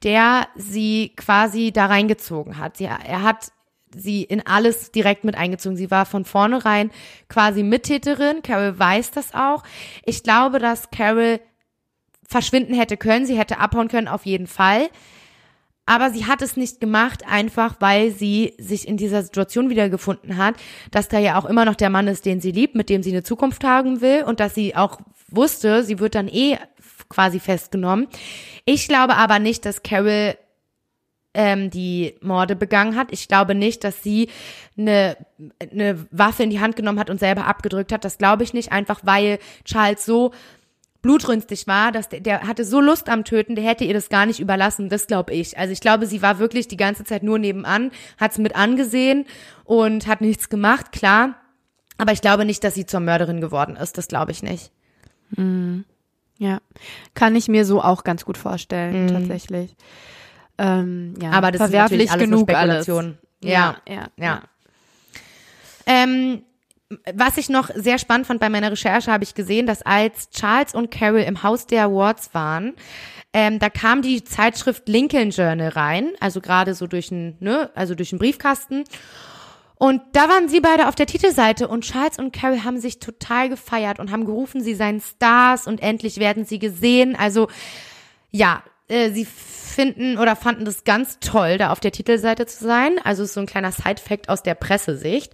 der 0.03 0.47
sie 0.55 1.13
quasi 1.15 1.71
da 1.71 1.87
reingezogen 1.87 2.57
hat. 2.57 2.77
Sie, 2.77 2.85
er 2.85 3.23
hat 3.23 3.51
sie 3.93 4.23
in 4.23 4.45
alles 4.45 4.91
direkt 4.91 5.23
mit 5.23 5.35
eingezogen. 5.35 5.77
Sie 5.77 5.91
war 5.91 6.05
von 6.05 6.25
vornherein 6.25 6.91
quasi 7.27 7.63
Mittäterin. 7.63 8.41
Carol 8.41 8.77
weiß 8.77 9.11
das 9.11 9.33
auch. 9.33 9.63
Ich 10.05 10.23
glaube, 10.23 10.59
dass 10.59 10.91
Carol 10.91 11.39
verschwinden 12.27 12.73
hätte 12.73 12.95
können. 12.95 13.25
Sie 13.25 13.37
hätte 13.37 13.59
abhauen 13.59 13.89
können, 13.89 14.07
auf 14.07 14.25
jeden 14.25 14.47
Fall. 14.47 14.89
Aber 15.85 16.11
sie 16.11 16.25
hat 16.25 16.41
es 16.41 16.57
nicht 16.57 16.79
gemacht, 16.79 17.23
einfach 17.27 17.75
weil 17.79 18.11
sie 18.11 18.53
sich 18.57 18.87
in 18.87 18.97
dieser 18.97 19.23
Situation 19.23 19.69
wiedergefunden 19.69 20.37
hat, 20.37 20.55
dass 20.91 21.07
da 21.07 21.19
ja 21.19 21.37
auch 21.37 21.45
immer 21.45 21.65
noch 21.65 21.75
der 21.75 21.89
Mann 21.89 22.07
ist, 22.07 22.25
den 22.25 22.39
sie 22.39 22.51
liebt, 22.51 22.75
mit 22.75 22.89
dem 22.89 23.03
sie 23.03 23.11
eine 23.11 23.23
Zukunft 23.23 23.63
haben 23.63 24.01
will 24.01 24.23
und 24.23 24.39
dass 24.39 24.55
sie 24.55 24.75
auch 24.75 24.99
wusste, 25.27 25.83
sie 25.83 25.99
wird 25.99 26.15
dann 26.15 26.27
eh 26.27 26.57
quasi 27.09 27.39
festgenommen. 27.39 28.07
Ich 28.65 28.87
glaube 28.87 29.15
aber 29.15 29.39
nicht, 29.39 29.65
dass 29.65 29.83
Carol 29.83 30.35
ähm, 31.33 31.69
die 31.69 32.15
Morde 32.21 32.55
begangen 32.55 32.95
hat. 32.95 33.11
Ich 33.11 33.27
glaube 33.27 33.55
nicht, 33.55 33.83
dass 33.83 34.03
sie 34.03 34.29
eine, 34.77 35.17
eine 35.59 36.05
Waffe 36.11 36.43
in 36.43 36.49
die 36.49 36.59
Hand 36.59 36.75
genommen 36.75 36.99
hat 36.99 37.09
und 37.09 37.19
selber 37.19 37.45
abgedrückt 37.45 37.91
hat. 37.91 38.05
Das 38.05 38.17
glaube 38.17 38.43
ich 38.43 38.53
nicht, 38.53 38.71
einfach 38.71 39.01
weil 39.03 39.39
Charles 39.65 40.05
so 40.05 40.31
blutrünstig 41.01 41.67
war, 41.67 41.91
dass 41.91 42.09
der, 42.09 42.19
der 42.19 42.41
hatte 42.47 42.63
so 42.63 42.79
Lust 42.79 43.09
am 43.09 43.23
Töten, 43.23 43.55
der 43.55 43.63
hätte 43.63 43.83
ihr 43.83 43.93
das 43.93 44.09
gar 44.09 44.25
nicht 44.25 44.39
überlassen, 44.39 44.89
das 44.89 45.07
glaube 45.07 45.33
ich. 45.33 45.57
Also 45.57 45.73
ich 45.73 45.81
glaube, 45.81 46.05
sie 46.05 46.21
war 46.21 46.39
wirklich 46.39 46.67
die 46.67 46.77
ganze 46.77 47.03
Zeit 47.03 47.23
nur 47.23 47.39
nebenan, 47.39 47.91
hat's 48.19 48.37
mit 48.37 48.55
angesehen 48.55 49.25
und 49.63 50.07
hat 50.07 50.21
nichts 50.21 50.49
gemacht, 50.49 50.91
klar. 50.91 51.35
Aber 51.97 52.11
ich 52.11 52.21
glaube 52.21 52.45
nicht, 52.45 52.63
dass 52.63 52.75
sie 52.75 52.85
zur 52.85 52.99
Mörderin 52.99 53.41
geworden 53.41 53.75
ist, 53.75 53.97
das 53.97 54.07
glaube 54.07 54.31
ich 54.31 54.43
nicht. 54.43 54.71
Mhm. 55.31 55.85
Ja, 56.37 56.59
kann 57.13 57.35
ich 57.35 57.47
mir 57.47 57.65
so 57.65 57.81
auch 57.81 58.03
ganz 58.03 58.25
gut 58.25 58.37
vorstellen, 58.37 59.05
mhm. 59.05 59.09
tatsächlich. 59.09 59.75
Ähm, 60.57 61.13
ja, 61.21 61.31
aber 61.31 61.51
das 61.51 61.61
verwerflich 61.61 62.05
ist 62.05 62.17
genug 62.17 62.49
Spekulation. 62.49 63.17
Ja, 63.43 63.77
ja, 63.87 63.95
ja. 63.95 64.07
ja. 64.17 64.41
Ähm, 65.85 66.43
was 67.13 67.37
ich 67.37 67.49
noch 67.49 67.69
sehr 67.73 67.97
spannend 67.97 68.27
fand 68.27 68.39
bei 68.39 68.49
meiner 68.49 68.71
Recherche, 68.71 69.11
habe 69.11 69.23
ich 69.23 69.35
gesehen, 69.35 69.65
dass 69.65 69.81
als 69.81 70.29
Charles 70.29 70.73
und 70.73 70.91
Carol 70.91 71.21
im 71.21 71.43
Haus 71.43 71.67
der 71.67 71.85
Awards 71.85 72.33
waren, 72.33 72.73
ähm, 73.33 73.59
da 73.59 73.69
kam 73.69 74.01
die 74.01 74.23
Zeitschrift 74.23 74.87
Lincoln 74.87 75.29
Journal 75.29 75.69
rein, 75.69 76.11
also 76.19 76.41
gerade 76.41 76.73
so 76.73 76.87
durch 76.87 77.11
einen, 77.11 77.37
ne, 77.39 77.69
also 77.75 77.95
durch 77.95 78.11
einen 78.11 78.19
Briefkasten. 78.19 78.83
Und 79.75 80.01
da 80.11 80.29
waren 80.29 80.47
sie 80.47 80.59
beide 80.59 80.87
auf 80.87 80.95
der 80.95 81.07
Titelseite 81.07 81.67
und 81.67 81.83
Charles 81.83 82.19
und 82.19 82.33
Carol 82.33 82.63
haben 82.63 82.79
sich 82.79 82.99
total 82.99 83.49
gefeiert 83.49 83.99
und 83.99 84.11
haben 84.11 84.25
gerufen, 84.25 84.61
sie 84.61 84.75
seien 84.75 85.01
Stars 85.01 85.65
und 85.65 85.81
endlich 85.81 86.17
werden 86.17 86.45
sie 86.45 86.59
gesehen. 86.59 87.15
Also 87.15 87.47
ja, 88.29 88.63
äh, 88.91 89.11
sie 89.11 89.25
finden 89.25 90.17
oder 90.17 90.35
fanden 90.35 90.65
das 90.65 90.83
ganz 90.83 91.19
toll, 91.19 91.57
da 91.57 91.71
auf 91.71 91.79
der 91.79 91.91
Titelseite 91.91 92.45
zu 92.45 92.63
sein. 92.63 92.99
Also 93.03 93.25
so 93.25 93.39
ein 93.39 93.45
kleiner 93.45 93.71
Side-Fact 93.71 94.29
aus 94.29 94.43
der 94.43 94.53
Pressesicht. 94.53 95.33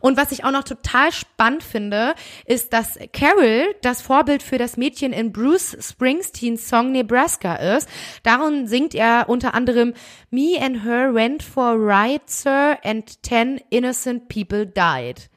Und 0.00 0.16
was 0.16 0.32
ich 0.32 0.44
auch 0.44 0.50
noch 0.50 0.64
total 0.64 1.12
spannend 1.12 1.62
finde, 1.62 2.14
ist, 2.44 2.72
dass 2.72 2.98
Carol 3.12 3.74
das 3.82 4.02
Vorbild 4.02 4.42
für 4.42 4.58
das 4.58 4.76
Mädchen 4.76 5.12
in 5.12 5.32
Bruce 5.32 5.76
Springsteens 5.80 6.68
Song 6.68 6.92
Nebraska 6.92 7.54
ist. 7.76 7.88
Darum 8.24 8.66
singt 8.66 8.94
er 8.94 9.28
unter 9.28 9.54
anderem 9.54 9.94
Me 10.30 10.58
and 10.60 10.84
her 10.84 11.14
went 11.14 11.42
for 11.42 11.64
a 11.64 11.74
ride, 11.74 12.24
sir, 12.26 12.76
and 12.82 13.22
ten 13.22 13.60
innocent 13.70 14.28
people 14.28 14.66
died. 14.66 15.30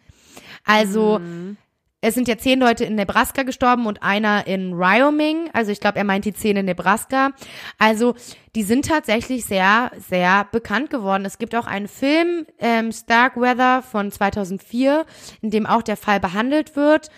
Also, 0.65 1.19
mhm 1.19 1.57
es 2.01 2.15
sind 2.15 2.27
ja 2.29 2.37
zehn 2.37 2.59
Leute 2.59 2.85
in 2.85 2.95
Nebraska 2.95 3.43
gestorben 3.43 3.85
und 3.85 4.01
einer 4.03 4.47
in 4.47 4.77
Wyoming. 4.77 5.49
Also 5.51 5.71
ich 5.71 5.81
glaube, 5.81 5.97
er 5.97 6.05
meint 6.05 6.23
die 6.23 6.33
zehn 6.33 6.55
in 6.55 6.65
Nebraska. 6.65 7.31
Also 7.77 8.15
die 8.55 8.63
sind 8.63 8.85
tatsächlich 8.85 9.45
sehr, 9.45 9.91
sehr 9.97 10.47
bekannt 10.51 10.89
geworden. 10.91 11.25
Es 11.25 11.37
gibt 11.37 11.55
auch 11.55 11.67
einen 11.67 11.89
Film, 11.89 12.45
ähm, 12.59 12.93
Starkweather 12.93 13.81
von 13.81 14.11
2004, 14.11 15.05
in 15.41 15.51
dem 15.51 15.65
auch 15.65 15.81
der 15.81 15.97
Fall 15.97 16.21
behandelt 16.21 16.77
wird. 16.77 17.09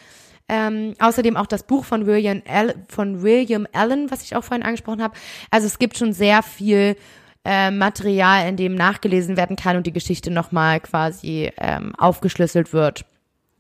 Ähm, 0.50 0.96
außerdem 1.00 1.38
auch 1.38 1.48
das 1.48 1.64
Buch 1.64 1.86
von 1.86 2.08
William, 2.08 2.42
von 2.90 3.22
William 3.22 3.68
Allen, 3.74 4.10
was 4.10 4.24
ich 4.24 4.36
auch 4.36 4.44
vorhin 4.44 4.66
angesprochen 4.66 5.04
habe. 5.04 5.14
Also 5.52 5.68
es 5.68 5.78
gibt 5.78 5.96
schon 5.96 6.12
sehr 6.12 6.42
viel 6.42 6.98
äh, 7.46 7.70
Material, 7.70 8.50
in 8.50 8.58
dem 8.58 8.74
nachgelesen 8.74 9.38
werden 9.38 9.56
kann 9.56 9.78
und 9.78 9.86
die 9.86 9.94
Geschichte 9.94 10.32
nochmal 10.32 10.80
quasi 10.80 11.52
ähm, 11.58 11.94
aufgeschlüsselt 11.96 12.74
wird. 12.74 13.06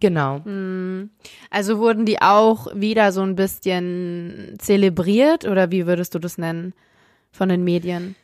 Genau. 0.01 0.43
Hm. 0.43 1.11
Also 1.49 1.77
wurden 1.77 2.05
die 2.05 2.21
auch 2.21 2.67
wieder 2.75 3.13
so 3.13 3.21
ein 3.21 3.35
bisschen 3.35 4.55
zelebriert 4.57 5.45
oder 5.45 5.71
wie 5.71 5.87
würdest 5.87 6.13
du 6.13 6.19
das 6.19 6.37
nennen 6.37 6.73
von 7.31 7.47
den 7.47 7.63
Medien? 7.63 8.15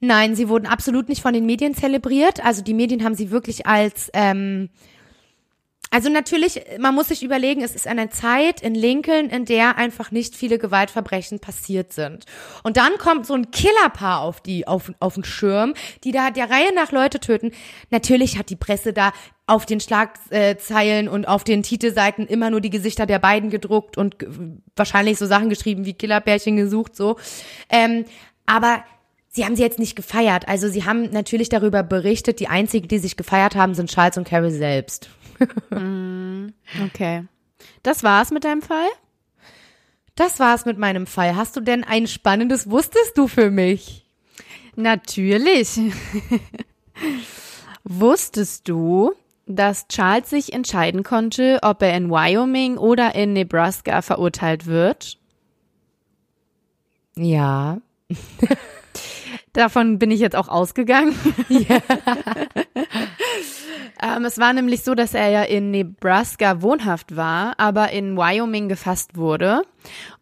Nein, 0.00 0.36
sie 0.36 0.48
wurden 0.48 0.66
absolut 0.66 1.08
nicht 1.08 1.22
von 1.22 1.34
den 1.34 1.44
Medien 1.44 1.74
zelebriert. 1.74 2.44
Also 2.44 2.62
die 2.62 2.74
Medien 2.74 3.04
haben 3.04 3.14
sie 3.14 3.30
wirklich 3.30 3.66
als 3.66 4.10
ähm, 4.14 4.70
also 5.94 6.08
natürlich, 6.08 6.60
man 6.80 6.92
muss 6.92 7.06
sich 7.06 7.22
überlegen, 7.22 7.62
es 7.62 7.76
ist 7.76 7.86
eine 7.86 8.10
Zeit 8.10 8.60
in 8.60 8.74
Lincoln, 8.74 9.30
in 9.30 9.44
der 9.44 9.78
einfach 9.78 10.10
nicht 10.10 10.34
viele 10.34 10.58
Gewaltverbrechen 10.58 11.38
passiert 11.38 11.92
sind. 11.92 12.24
Und 12.64 12.78
dann 12.78 12.98
kommt 12.98 13.26
so 13.26 13.34
ein 13.34 13.52
Killerpaar 13.52 14.22
auf 14.22 14.40
die, 14.40 14.66
auf, 14.66 14.90
auf 14.98 15.14
den 15.14 15.22
Schirm, 15.22 15.74
die 16.02 16.10
da 16.10 16.32
der 16.32 16.50
Reihe 16.50 16.74
nach 16.74 16.90
Leute 16.90 17.20
töten. 17.20 17.52
Natürlich 17.90 18.38
hat 18.38 18.50
die 18.50 18.56
Presse 18.56 18.92
da 18.92 19.12
auf 19.46 19.66
den 19.66 19.78
Schlagzeilen 19.78 21.08
und 21.08 21.28
auf 21.28 21.44
den 21.44 21.62
Titelseiten 21.62 22.26
immer 22.26 22.50
nur 22.50 22.60
die 22.60 22.70
Gesichter 22.70 23.06
der 23.06 23.20
beiden 23.20 23.50
gedruckt 23.50 23.96
und 23.96 24.16
wahrscheinlich 24.74 25.16
so 25.16 25.26
Sachen 25.26 25.48
geschrieben 25.48 25.84
wie 25.84 25.94
Killerpärchen 25.94 26.56
gesucht, 26.56 26.96
so. 26.96 27.18
Ähm, 27.70 28.04
aber 28.46 28.82
sie 29.28 29.44
haben 29.44 29.54
sie 29.54 29.62
jetzt 29.62 29.78
nicht 29.78 29.94
gefeiert. 29.94 30.48
Also 30.48 30.68
sie 30.68 30.84
haben 30.84 31.10
natürlich 31.10 31.50
darüber 31.50 31.84
berichtet. 31.84 32.40
Die 32.40 32.48
einzigen, 32.48 32.88
die 32.88 32.98
sich 32.98 33.16
gefeiert 33.16 33.54
haben, 33.54 33.76
sind 33.76 33.90
Charles 33.90 34.18
und 34.18 34.26
Carrie 34.26 34.50
selbst. 34.50 35.08
Mm, 35.70 36.48
okay. 36.86 37.24
Das 37.82 38.02
war's 38.02 38.30
mit 38.30 38.44
deinem 38.44 38.62
Fall? 38.62 38.88
Das 40.14 40.38
war's 40.38 40.64
mit 40.64 40.78
meinem 40.78 41.06
Fall. 41.06 41.34
Hast 41.36 41.56
du 41.56 41.60
denn 41.60 41.84
ein 41.84 42.06
spannendes 42.06 42.70
Wusstest 42.70 43.18
du 43.18 43.26
für 43.26 43.50
mich? 43.50 44.04
Natürlich. 44.76 45.80
Wusstest 47.84 48.68
du, 48.68 49.12
dass 49.46 49.88
Charles 49.88 50.30
sich 50.30 50.52
entscheiden 50.52 51.02
konnte, 51.02 51.58
ob 51.62 51.82
er 51.82 51.96
in 51.96 52.10
Wyoming 52.10 52.78
oder 52.78 53.14
in 53.14 53.32
Nebraska 53.32 54.02
verurteilt 54.02 54.66
wird? 54.66 55.18
Ja. 57.16 57.78
Davon 59.52 59.98
bin 59.98 60.10
ich 60.10 60.20
jetzt 60.20 60.36
auch 60.36 60.48
ausgegangen. 60.48 61.14
Ja. 61.48 61.78
ähm, 64.02 64.24
es 64.24 64.38
war 64.38 64.52
nämlich 64.52 64.82
so, 64.82 64.94
dass 64.94 65.14
er 65.14 65.28
ja 65.28 65.42
in 65.42 65.70
Nebraska 65.70 66.62
wohnhaft 66.62 67.16
war, 67.16 67.54
aber 67.58 67.90
in 67.90 68.16
Wyoming 68.16 68.68
gefasst 68.68 69.16
wurde. 69.16 69.62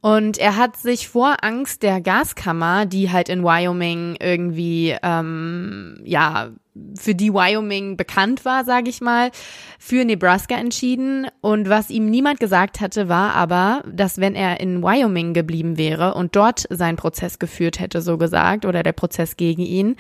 Und 0.01 0.39
er 0.39 0.57
hat 0.57 0.77
sich 0.77 1.09
vor 1.09 1.37
Angst 1.43 1.83
der 1.83 2.01
Gaskammer, 2.01 2.87
die 2.87 3.11
halt 3.11 3.29
in 3.29 3.45
Wyoming 3.45 4.17
irgendwie, 4.21 4.97
ähm, 5.03 6.01
ja, 6.05 6.51
für 6.99 7.15
die 7.15 7.33
Wyoming 7.33 7.97
bekannt 7.97 8.45
war, 8.45 8.65
sage 8.65 8.89
ich 8.89 9.01
mal, 9.03 9.31
für 9.79 10.05
Nebraska 10.05 10.55
entschieden. 10.55 11.27
Und 11.43 11.69
was 11.69 11.91
ihm 11.91 12.09
niemand 12.09 12.41
gesagt 12.41 12.81
hatte, 12.81 13.09
war 13.09 13.35
aber, 13.35 13.83
dass 13.93 14.19
wenn 14.19 14.35
er 14.35 14.61
in 14.61 14.83
Wyoming 14.83 15.35
geblieben 15.35 15.77
wäre 15.77 16.15
und 16.15 16.35
dort 16.35 16.67
seinen 16.71 16.97
Prozess 16.97 17.39
geführt 17.39 17.79
hätte, 17.79 18.01
so 18.01 18.17
gesagt, 18.17 18.65
oder 18.65 18.83
der 18.83 18.93
Prozess 18.93 19.37
gegen 19.37 19.63
ihn, 19.63 19.97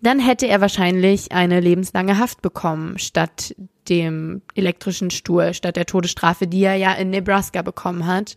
dann 0.00 0.20
hätte 0.20 0.46
er 0.46 0.60
wahrscheinlich 0.60 1.32
eine 1.32 1.60
lebenslange 1.60 2.18
Haft 2.18 2.42
bekommen, 2.42 2.98
statt 2.98 3.54
dem 3.88 4.42
elektrischen 4.54 5.10
Stuhl, 5.10 5.54
statt 5.54 5.76
der 5.76 5.86
Todesstrafe, 5.86 6.46
die 6.46 6.62
er 6.62 6.76
ja 6.76 6.92
in 6.92 7.10
Nebraska 7.10 7.62
bekommen 7.62 8.06
hat. 8.06 8.34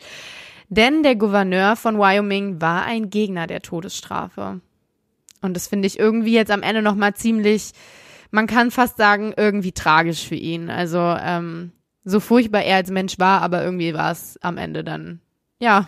Denn 0.70 1.04
der 1.04 1.16
Gouverneur 1.16 1.76
von 1.76 1.98
Wyoming 1.98 2.62
war 2.62 2.86
ein 2.86 3.10
Gegner 3.10 3.46
der 3.46 3.62
Todesstrafe. 3.62 4.62
Und 5.42 5.56
das 5.56 5.68
finde 5.68 5.88
ich 5.88 6.00
irgendwie 6.00 6.34
jetzt 6.34 6.52
am 6.52 6.64
Ende 6.64 6.82
nochmal 6.82 7.14
ziemlich, 7.14 7.72
man 8.32 8.48
kann 8.48 8.72
fast 8.72 8.98
sagen, 8.98 9.34
irgendwie 9.36 9.74
tragisch 9.74 10.26
für 10.26 10.36
ihn. 10.36 10.70
Also 10.70 11.00
ähm, 11.00 11.74
so 12.04 12.20
furchtbar 12.20 12.64
er 12.64 12.78
als 12.78 12.90
Mensch 12.90 13.20
war, 13.20 13.42
aber 13.42 13.64
irgendwie 13.64 13.94
war 13.94 14.12
es 14.12 14.38
am 14.42 14.58
Ende 14.58 14.84
dann, 14.84 15.20
ja, 15.60 15.88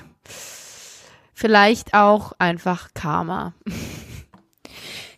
vielleicht 1.33 1.93
auch 1.93 2.33
einfach 2.37 2.89
Karma. 2.93 3.53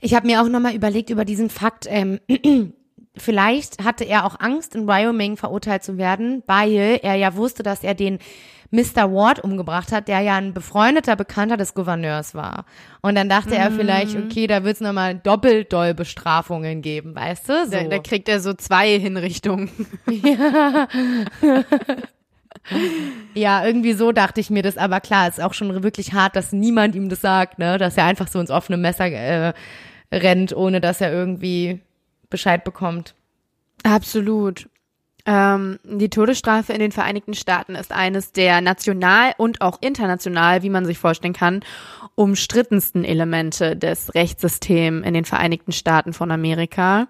Ich 0.05 0.13
habe 0.13 0.27
mir 0.27 0.39
auch 0.39 0.47
nochmal 0.47 0.75
überlegt 0.75 1.09
über 1.09 1.25
diesen 1.25 1.49
Fakt, 1.49 1.87
ähm, 1.89 2.19
vielleicht 3.17 3.83
hatte 3.83 4.03
er 4.03 4.25
auch 4.25 4.39
Angst, 4.39 4.75
in 4.75 4.87
Wyoming 4.87 5.35
verurteilt 5.35 5.83
zu 5.83 5.97
werden, 5.97 6.43
weil 6.45 6.99
er 7.01 7.15
ja 7.15 7.35
wusste, 7.35 7.63
dass 7.63 7.83
er 7.83 7.95
den 7.95 8.19
Mr. 8.69 9.11
Ward 9.11 9.43
umgebracht 9.43 9.91
hat, 9.91 10.07
der 10.07 10.19
ja 10.19 10.35
ein 10.35 10.53
befreundeter 10.53 11.15
Bekannter 11.15 11.57
des 11.57 11.73
Gouverneurs 11.73 12.35
war. 12.35 12.65
Und 13.01 13.15
dann 13.15 13.29
dachte 13.29 13.51
mm. 13.51 13.53
er 13.53 13.71
vielleicht, 13.71 14.15
mhm. 14.15 14.25
okay, 14.25 14.45
da 14.45 14.63
wird 14.63 14.75
es 14.75 14.81
nochmal 14.81 15.15
doppelt 15.15 15.73
doll 15.73 15.95
Bestrafungen 15.95 16.83
geben, 16.83 17.15
weißt 17.15 17.49
du? 17.49 17.65
So. 17.65 17.71
Da, 17.71 17.83
da 17.85 17.97
kriegt 17.97 18.29
er 18.29 18.41
so 18.41 18.53
zwei 18.53 18.99
Hinrichtungen. 18.99 19.71
Ja. 22.71 22.77
ja, 23.33 23.65
irgendwie 23.65 23.93
so 23.93 24.11
dachte 24.11 24.41
ich 24.41 24.49
mir 24.49 24.63
das, 24.63 24.77
aber 24.77 24.99
klar, 24.99 25.27
ist 25.27 25.41
auch 25.41 25.53
schon 25.53 25.83
wirklich 25.83 26.13
hart, 26.13 26.35
dass 26.35 26.51
niemand 26.51 26.95
ihm 26.95 27.09
das 27.09 27.21
sagt, 27.21 27.59
ne? 27.59 27.77
Dass 27.77 27.97
er 27.97 28.05
einfach 28.05 28.27
so 28.27 28.39
ins 28.39 28.49
offene 28.49 28.77
Messer 28.77 29.05
äh, 29.05 29.53
rennt, 30.11 30.55
ohne 30.55 30.81
dass 30.81 31.01
er 31.01 31.11
irgendwie 31.11 31.81
Bescheid 32.29 32.63
bekommt. 32.63 33.15
Absolut. 33.83 34.67
Ähm, 35.27 35.79
die 35.83 36.09
Todesstrafe 36.09 36.73
in 36.73 36.79
den 36.79 36.91
Vereinigten 36.91 37.33
Staaten 37.33 37.75
ist 37.75 37.91
eines 37.91 38.31
der 38.31 38.61
national 38.61 39.33
und 39.37 39.61
auch 39.61 39.79
international, 39.81 40.61
wie 40.61 40.69
man 40.69 40.85
sich 40.85 40.99
vorstellen 40.99 41.33
kann, 41.33 41.61
umstrittensten 42.13 43.03
Elemente 43.03 43.75
des 43.75 44.13
Rechtssystems 44.13 45.05
in 45.05 45.13
den 45.13 45.25
Vereinigten 45.25 45.71
Staaten 45.71 46.13
von 46.13 46.31
Amerika. 46.31 47.07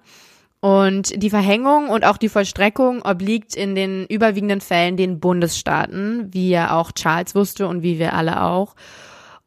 Und 0.62 1.22
die 1.22 1.30
Verhängung 1.30 1.90
und 1.90 2.06
auch 2.06 2.18
die 2.18 2.30
Vollstreckung 2.30 3.04
obliegt 3.04 3.56
in 3.56 3.76
den 3.76 4.06
überwiegenden 4.08 4.62
Fällen 4.62 4.98
den 4.98 5.20
Bundesstaaten, 5.20 6.34
wie 6.34 6.50
ja 6.50 6.76
auch 6.76 6.92
Charles 6.94 7.36
wusste 7.36 7.68
und 7.68 7.84
wie 7.84 8.00
wir 8.00 8.14
alle 8.14 8.42
auch. 8.42 8.76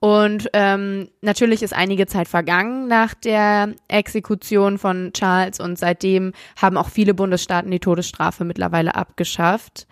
Und 0.01 0.49
ähm, 0.53 1.09
natürlich 1.23 1.63
ist 1.63 1.75
einige 1.75 2.07
Zeit 2.07 2.29
vergangen 2.29 2.87
nach 2.87 3.15
der 3.15 3.75
Exekution 3.89 4.79
von 4.79 5.13
Charles 5.13 5.59
und 5.59 5.77
seitdem 5.77 6.33
haben 6.57 6.77
auch 6.77 6.89
viele 6.89 7.15
Bundesstaaten 7.15 7.71
die 7.71 7.81
Todesstrafe 7.81 8.45
mittlerweile 8.45 8.95
abgeschafft. 8.95 9.89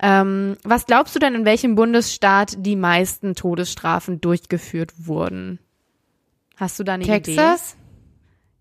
Ähm, 0.00 0.56
was 0.64 0.84
glaubst 0.84 1.14
du 1.14 1.18
denn, 1.18 1.34
in 1.34 1.44
welchem 1.46 1.74
Bundesstaat 1.76 2.56
die 2.58 2.76
meisten 2.76 3.34
Todesstrafen 3.34 4.20
durchgeführt 4.20 4.92
wurden? 5.06 5.58
Hast 6.56 6.78
du 6.78 6.84
da 6.84 6.94
eine 6.94 7.04
Texas? 7.04 7.34
Idee? 7.34 7.36
Texas? 7.36 7.76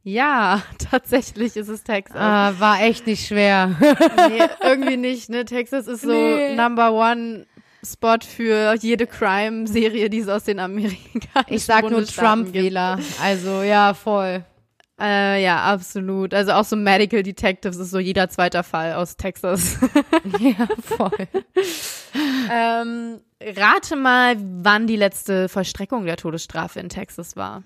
Ja, 0.04 0.64
tatsächlich 0.90 1.58
ist 1.58 1.68
es 1.68 1.84
Texas. 1.84 2.16
Ah, 2.18 2.54
war 2.60 2.82
echt 2.82 3.08
nicht 3.08 3.28
schwer. 3.28 3.76
nee, 4.30 4.42
irgendwie 4.64 4.96
nicht, 4.96 5.30
ne? 5.30 5.44
Texas 5.44 5.88
ist 5.88 6.04
so 6.04 6.12
nee. 6.12 6.56
Number 6.56 6.94
One 6.94 7.46
Spot 7.84 8.18
für 8.22 8.76
jede 8.80 9.08
Crime-Serie, 9.08 10.10
die 10.10 10.20
es 10.20 10.28
aus 10.28 10.44
den 10.44 10.60
Amerika. 10.60 11.41
Ich 11.48 11.64
sag 11.66 11.90
nur 11.90 12.06
Trump-Wähler. 12.06 12.99
Also 13.22 13.62
ja, 13.62 13.94
voll. 13.94 14.44
Äh, 14.99 15.44
ja, 15.44 15.64
absolut. 15.64 16.34
Also 16.34 16.54
auch 16.54 16.64
so 16.64 16.76
Medical 16.76 17.22
Detectives 17.22 17.78
ist 17.78 17.91
so 17.91 17.99
jeder 17.99 18.30
zweiter 18.30 18.64
Fall 18.64 18.94
aus 18.94 19.16
Texas. 19.16 19.78
ja, 20.40 20.68
voll. 20.82 21.28
ähm, 22.52 23.20
rate 23.40 23.95
mal, 23.95 24.38
wann 24.40 24.88
die 24.88 24.95
letzte 24.95 25.49
Vollstreckung 25.49 26.06
der 26.06 26.18
Todesstrafe 26.18 26.80
in 26.80 26.90
Texas 26.90 27.36
war. 27.36 27.64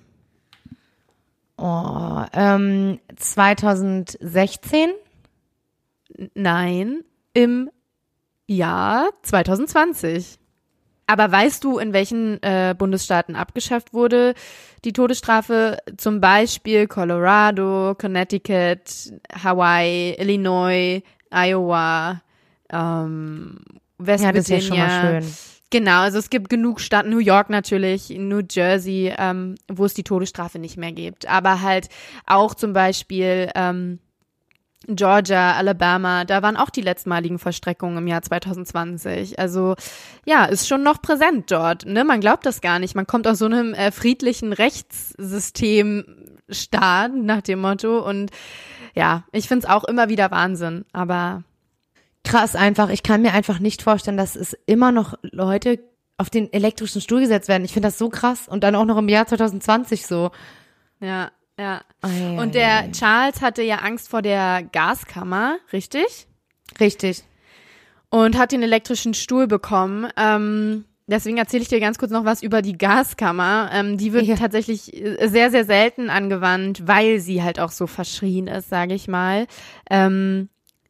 Oh, 1.58 2.26
ähm, 2.34 3.00
2016? 3.16 4.90
Nein, 6.34 7.04
im 7.34 7.70
ja, 8.52 9.08
2020. 9.24 10.38
Aber 11.08 11.32
weißt 11.32 11.64
du, 11.64 11.78
in 11.78 11.94
welchen 11.94 12.42
äh, 12.42 12.76
Bundesstaaten 12.78 13.36
abgeschafft 13.36 13.94
wurde 13.94 14.34
die 14.86 14.94
Todesstrafe? 14.94 15.78
Zum 15.98 16.22
Beispiel 16.22 16.88
Colorado, 16.88 17.96
Connecticut, 18.00 19.14
Hawaii, 19.44 20.16
Illinois, 20.18 21.02
Iowa, 21.30 22.22
ähm, 22.72 23.60
West 23.98 24.24
ja, 24.24 24.32
das 24.32 24.50
Virginia. 24.50 24.58
Ist 24.58 24.70
ja 24.70 24.90
schon 24.90 25.14
mal 25.14 25.22
schön. 25.22 25.34
Genau, 25.70 26.02
also 26.02 26.20
es 26.20 26.30
gibt 26.30 26.50
genug 26.50 26.82
Staaten, 26.82 27.10
New 27.10 27.20
York 27.20 27.50
natürlich, 27.50 28.10
New 28.10 28.42
Jersey, 28.50 29.14
ähm, 29.18 29.56
wo 29.70 29.86
es 29.86 29.94
die 29.94 30.04
Todesstrafe 30.04 30.60
nicht 30.60 30.76
mehr 30.76 30.92
gibt. 30.92 31.28
Aber 31.30 31.62
halt 31.62 31.88
auch 32.26 32.54
zum 32.56 32.74
Beispiel 32.74 33.50
ähm, 33.56 34.00
Georgia, 34.88 35.54
Alabama, 35.54 36.26
da 36.26 36.42
waren 36.42 36.58
auch 36.58 36.72
die 36.72 36.82
letztmaligen 36.82 37.38
Vollstreckungen 37.38 38.00
im 38.00 38.08
Jahr 38.08 38.24
2020. 38.24 39.38
Also 39.38 39.76
ja, 40.26 40.46
ist 40.46 40.68
schon 40.68 40.82
noch 40.82 41.04
präsent 41.04 41.52
dort. 41.52 41.86
Ne? 41.86 42.04
Man 42.04 42.20
glaubt 42.20 42.48
das 42.48 42.62
gar 42.62 42.80
nicht. 42.80 42.96
Man 42.96 43.06
kommt 43.06 43.28
aus 43.28 43.38
so 43.38 43.46
einem 43.46 43.76
äh, 43.76 43.92
friedlichen 43.92 44.54
Rechtssystemstaat 44.54 47.14
nach 47.14 47.42
dem 47.42 47.62
Motto. 47.62 48.00
Und 48.00 48.32
ja, 48.96 49.24
ich 49.32 49.48
find's 49.48 49.68
auch 49.68 49.84
immer 49.84 50.10
wieder 50.10 50.32
Wahnsinn. 50.32 50.86
Aber 50.94 51.44
krass 52.24 52.56
einfach. 52.56 52.90
Ich 52.90 53.04
kann 53.04 53.22
mir 53.22 53.34
einfach 53.34 53.60
nicht 53.60 53.84
vorstellen, 53.84 54.18
dass 54.18 54.36
es 54.36 54.58
immer 54.66 54.92
noch 54.92 55.14
Leute 55.22 55.78
auf 56.18 56.32
den 56.32 56.52
elektrischen 56.52 57.02
Stuhl 57.02 57.22
gesetzt 57.22 57.50
werden. 57.50 57.66
Ich 57.66 57.74
finde 57.74 57.90
das 57.90 58.00
so 58.00 58.10
krass. 58.10 58.48
Und 58.48 58.64
dann 58.64 58.76
auch 58.76 58.86
noch 58.86 58.98
im 58.98 59.10
Jahr 59.10 59.28
2020 59.28 60.08
so. 60.08 60.32
Ja, 61.00 61.30
ja. 61.60 61.82
Ei, 62.02 62.38
und 62.40 62.56
der 62.56 62.86
ei, 62.86 62.92
Charles 62.92 63.42
hatte 63.42 63.62
ja 63.62 63.78
Angst 63.78 64.10
vor 64.10 64.22
der 64.22 64.64
Gaskammer, 64.64 65.58
richtig? 65.74 66.28
Richtig. 66.80 67.24
Und 68.10 68.38
hat 68.38 68.52
den 68.52 68.64
elektrischen 68.64 69.14
Stuhl 69.14 69.48
bekommen. 69.48 70.08
Ähm, 70.18 70.86
deswegen 71.08 71.38
erzähle 71.38 71.64
ich 71.64 71.70
dir 71.70 71.80
ganz 71.80 71.98
kurz 71.98 72.12
noch 72.12 72.26
was 72.26 72.44
über 72.44 72.62
die 72.62 72.78
Gaskammer. 72.78 73.70
Ähm, 73.74 73.98
die 73.98 74.14
wird 74.14 74.26
ja. 74.26 74.36
tatsächlich 74.36 74.84
sehr, 74.84 75.52
sehr 75.52 75.66
selten 75.66 76.10
angewandt, 76.10 76.88
weil 76.88 77.20
sie 77.20 77.44
halt 77.44 77.60
auch 77.60 77.72
so 77.72 77.88
verschrien 77.88 78.48
ist, 78.48 78.70
sage 78.70 78.94
ich 78.94 79.08
mal. 79.08 79.48
Ähm, 79.90 80.50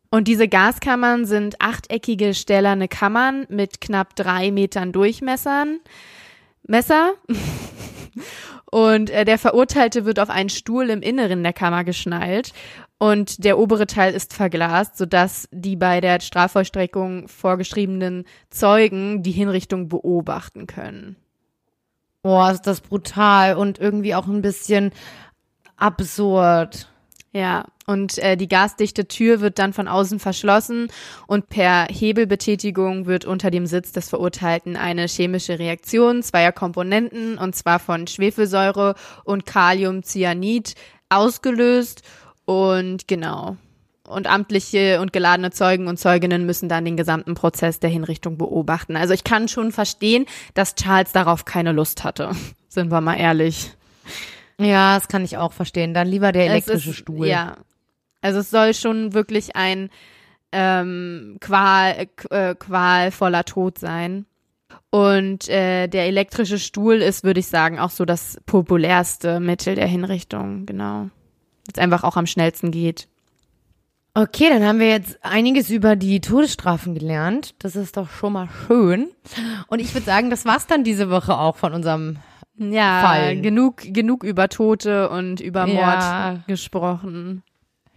und 0.10 0.28
diese 0.28 0.48
Gaskammern 0.50 1.26
sind 1.26 1.62
achteckige 1.62 2.34
stählerne 2.34 2.88
Kammern 2.88 3.46
mit 3.50 3.80
knapp 3.80 4.16
drei 4.16 4.52
Metern 4.52 4.92
Durchmessern. 4.92 5.80
Messer. 6.68 7.14
Und 8.72 9.10
äh, 9.10 9.26
der 9.26 9.38
Verurteilte 9.38 10.06
wird 10.06 10.20
auf 10.20 10.30
einen 10.30 10.50
Stuhl 10.50 10.90
im 10.90 11.02
Inneren 11.02 11.44
der 11.44 11.54
Kammer 11.54 11.84
geschnallt 11.84 12.54
und 12.98 13.44
der 13.44 13.60
obere 13.60 13.86
Teil 13.86 14.14
ist 14.14 14.34
verglast, 14.34 14.98
sodass 14.98 15.50
die 15.52 15.76
bei 15.76 16.02
der 16.02 16.22
Strafvollstreckung 16.22 17.28
vorgeschriebenen 17.28 18.26
Zeugen 18.50 19.24
die 19.24 19.32
Hinrichtung 19.32 19.90
beobachten 19.90 20.68
können. 20.68 21.18
Boah, 22.22 22.52
ist 22.52 22.68
das 22.68 22.80
brutal 22.80 23.58
und 23.58 23.80
irgendwie 23.80 24.16
auch 24.16 24.28
ein 24.28 24.42
bisschen 24.42 24.92
absurd. 25.76 26.88
Ja, 27.34 27.66
und 27.88 28.18
äh, 28.18 28.36
die 28.36 28.50
gasdichte 28.50 29.08
Tür 29.08 29.40
wird 29.40 29.58
dann 29.58 29.72
von 29.72 29.88
außen 29.88 30.20
verschlossen 30.20 30.90
und 31.28 31.48
per 31.48 31.88
Hebelbetätigung 31.90 33.06
wird 33.06 33.24
unter 33.24 33.52
dem 33.52 33.68
Sitz 33.68 33.94
des 33.94 34.10
Verurteilten 34.10 34.76
eine 34.76 35.08
chemische 35.08 35.58
Reaktion 35.58 36.24
zweier 36.24 36.52
Komponenten, 36.52 37.38
und 37.38 37.56
zwar 37.56 37.80
von 37.80 38.06
Schwefelsäure 38.08 38.96
und 39.24 39.46
Kaliumcyanid, 39.46 40.76
ausgelöst. 41.12 42.02
Und 42.46 43.08
genau. 43.08 43.56
Und 44.08 44.28
amtliche 44.28 45.00
und 45.00 45.14
geladene 45.14 45.52
Zeugen 45.52 45.88
und 45.88 45.98
Zeuginnen 45.98 46.46
müssen 46.46 46.68
dann 46.68 46.84
den 46.84 46.98
gesamten 46.98 47.34
Prozess 47.34 47.80
der 47.80 47.90
Hinrichtung 47.90 48.38
beobachten. 48.38 48.98
Also 48.98 49.14
ich 49.14 49.24
kann 49.24 49.48
schon 49.48 49.72
verstehen, 49.72 50.26
dass 50.54 50.76
Charles 50.76 51.14
darauf 51.14 51.46
keine 51.46 51.72
Lust 51.72 52.04
hatte. 52.04 52.32
Sind 52.68 52.92
wir 52.92 53.00
mal 53.00 53.16
ehrlich. 53.16 53.72
Ja, 54.64 54.96
das 54.96 55.08
kann 55.08 55.24
ich 55.24 55.38
auch 55.38 55.54
verstehen. 55.54 55.94
Dann 55.94 56.08
lieber 56.08 56.32
der 56.32 56.48
elektrische 56.48 56.92
ist, 56.92 56.98
Stuhl. 56.98 57.28
Ja. 57.28 57.58
Also 58.22 58.40
es 58.40 58.52
soll 58.52 58.74
schon 58.74 59.14
wirklich 59.14 59.56
ein 59.56 59.90
ähm, 60.52 61.38
Qual, 61.40 62.08
äh, 62.30 62.56
qualvoller 62.56 63.46
Tod 63.46 63.80
sein. 63.80 64.26
Und 64.90 65.48
äh, 65.50 65.88
der 65.88 66.06
elektrische 66.06 66.60
Stuhl 66.60 66.96
ist, 66.96 67.24
würde 67.24 67.40
ich 67.40 67.48
sagen, 67.48 67.80
auch 67.80 67.90
so 67.90 68.06
das 68.06 68.40
populärste 68.46 69.40
Mittel 69.40 69.76
der 69.76 69.88
Hinrichtung, 69.88 70.66
genau. 70.66 71.10
Jetzt 71.68 71.80
einfach 71.80 72.04
auch 72.04 72.18
am 72.18 72.28
schnellsten 72.28 72.72
geht. 72.72 73.08
Okay, 74.14 74.50
dann 74.50 74.66
haben 74.66 74.80
wir 74.80 74.90
jetzt 74.90 75.24
einiges 75.24 75.70
über 75.70 75.96
die 75.96 76.20
Todesstrafen 76.20 76.96
gelernt. 76.96 77.56
Das 77.60 77.78
ist 77.78 77.96
doch 77.96 78.10
schon 78.10 78.34
mal 78.34 78.50
schön. 78.68 79.10
Und 79.68 79.80
ich 79.80 79.94
würde 79.94 80.06
sagen, 80.06 80.30
das 80.30 80.44
war's 80.44 80.68
dann 80.68 80.84
diese 80.84 81.10
Woche 81.10 81.38
auch 81.38 81.56
von 81.56 81.74
unserem 81.74 82.18
ja, 82.72 83.02
Fall. 83.06 83.42
genug, 83.42 83.78
genug 83.84 84.24
über 84.24 84.50
Tote 84.50 85.10
und 85.10 85.40
über 85.40 85.66
Mord 85.68 85.78
Ja. 85.78 86.40
gesprochen. 86.48 87.44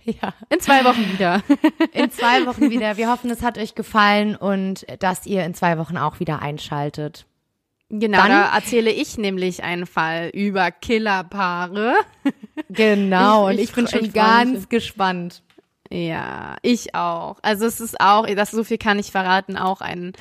Ja. 0.04 0.34
In 0.50 0.60
zwei 0.60 0.84
Wochen 0.84 1.12
wieder. 1.12 1.42
In 1.92 2.10
zwei 2.10 2.44
Wochen 2.46 2.68
wieder. 2.70 2.96
Wir 2.98 3.10
hoffen, 3.10 3.30
es 3.30 3.42
hat 3.42 3.56
euch 3.58 3.74
gefallen 3.74 4.36
und 4.36 4.84
dass 4.98 5.24
ihr 5.26 5.44
in 5.46 5.54
zwei 5.54 5.78
Wochen 5.78 5.96
auch 5.96 6.20
wieder 6.20 6.42
einschaltet. 6.42 7.24
Genau, 7.88 8.18
Dann- 8.18 8.28
da 8.30 8.54
erzähle 8.54 8.90
ich 8.90 9.16
nämlich 9.18 9.62
einen 9.64 9.86
Fall 9.86 10.30
über 10.34 10.70
Killerpaare. 10.70 11.94
Genau, 12.68 13.48
Ich- 13.48 13.56
und 13.58 13.62
ich 13.64 13.72
bin 13.72 13.86
schon 13.88 14.12
ganz 14.12 14.68
gespannt. 14.68 15.42
Ja, 15.90 16.56
ich 16.62 16.94
auch. 16.94 17.36
Also 17.42 17.66
es 17.66 17.80
ist 17.80 18.00
auch, 18.00 18.26
das 18.26 18.50
so 18.50 18.64
viel 18.64 18.78
kann 18.78 18.98
ich 18.98 19.10
verraten, 19.10 19.56
auch 19.56 19.80
ein 19.80 20.12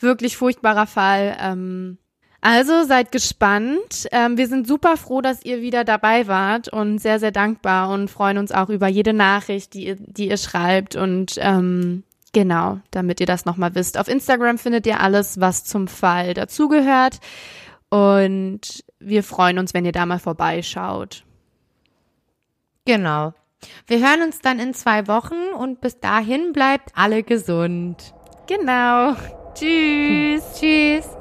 wirklich 0.00 0.36
furchtbarer 0.36 0.86
Fall. 0.86 1.36
Ähm, 1.40 1.98
also 2.46 2.84
seid 2.84 3.10
gespannt. 3.10 4.06
Ähm, 4.12 4.38
wir 4.38 4.46
sind 4.46 4.68
super 4.68 4.96
froh, 4.96 5.20
dass 5.20 5.44
ihr 5.44 5.62
wieder 5.62 5.82
dabei 5.82 6.28
wart 6.28 6.68
und 6.68 7.00
sehr, 7.00 7.18
sehr 7.18 7.32
dankbar 7.32 7.90
und 7.90 8.08
freuen 8.08 8.38
uns 8.38 8.52
auch 8.52 8.68
über 8.68 8.86
jede 8.86 9.12
Nachricht, 9.12 9.74
die 9.74 9.88
ihr, 9.88 9.96
die 9.96 10.28
ihr 10.28 10.36
schreibt 10.36 10.94
und 10.94 11.34
ähm, 11.38 12.04
genau, 12.32 12.78
damit 12.92 13.18
ihr 13.18 13.26
das 13.26 13.46
nochmal 13.46 13.74
wisst. 13.74 13.98
Auf 13.98 14.06
Instagram 14.06 14.58
findet 14.58 14.86
ihr 14.86 15.00
alles, 15.00 15.40
was 15.40 15.64
zum 15.64 15.88
Fall 15.88 16.34
dazugehört 16.34 17.18
und 17.90 18.60
wir 19.00 19.24
freuen 19.24 19.58
uns, 19.58 19.74
wenn 19.74 19.84
ihr 19.84 19.90
da 19.90 20.06
mal 20.06 20.20
vorbeischaut. 20.20 21.24
Genau. 22.84 23.34
Wir 23.88 23.98
hören 23.98 24.22
uns 24.22 24.38
dann 24.38 24.60
in 24.60 24.72
zwei 24.72 25.08
Wochen 25.08 25.52
und 25.58 25.80
bis 25.80 25.98
dahin 25.98 26.52
bleibt 26.52 26.92
alle 26.94 27.24
gesund. 27.24 28.14
Genau. 28.46 29.16
Tschüss. 29.56 30.44
Tschüss. 30.60 31.15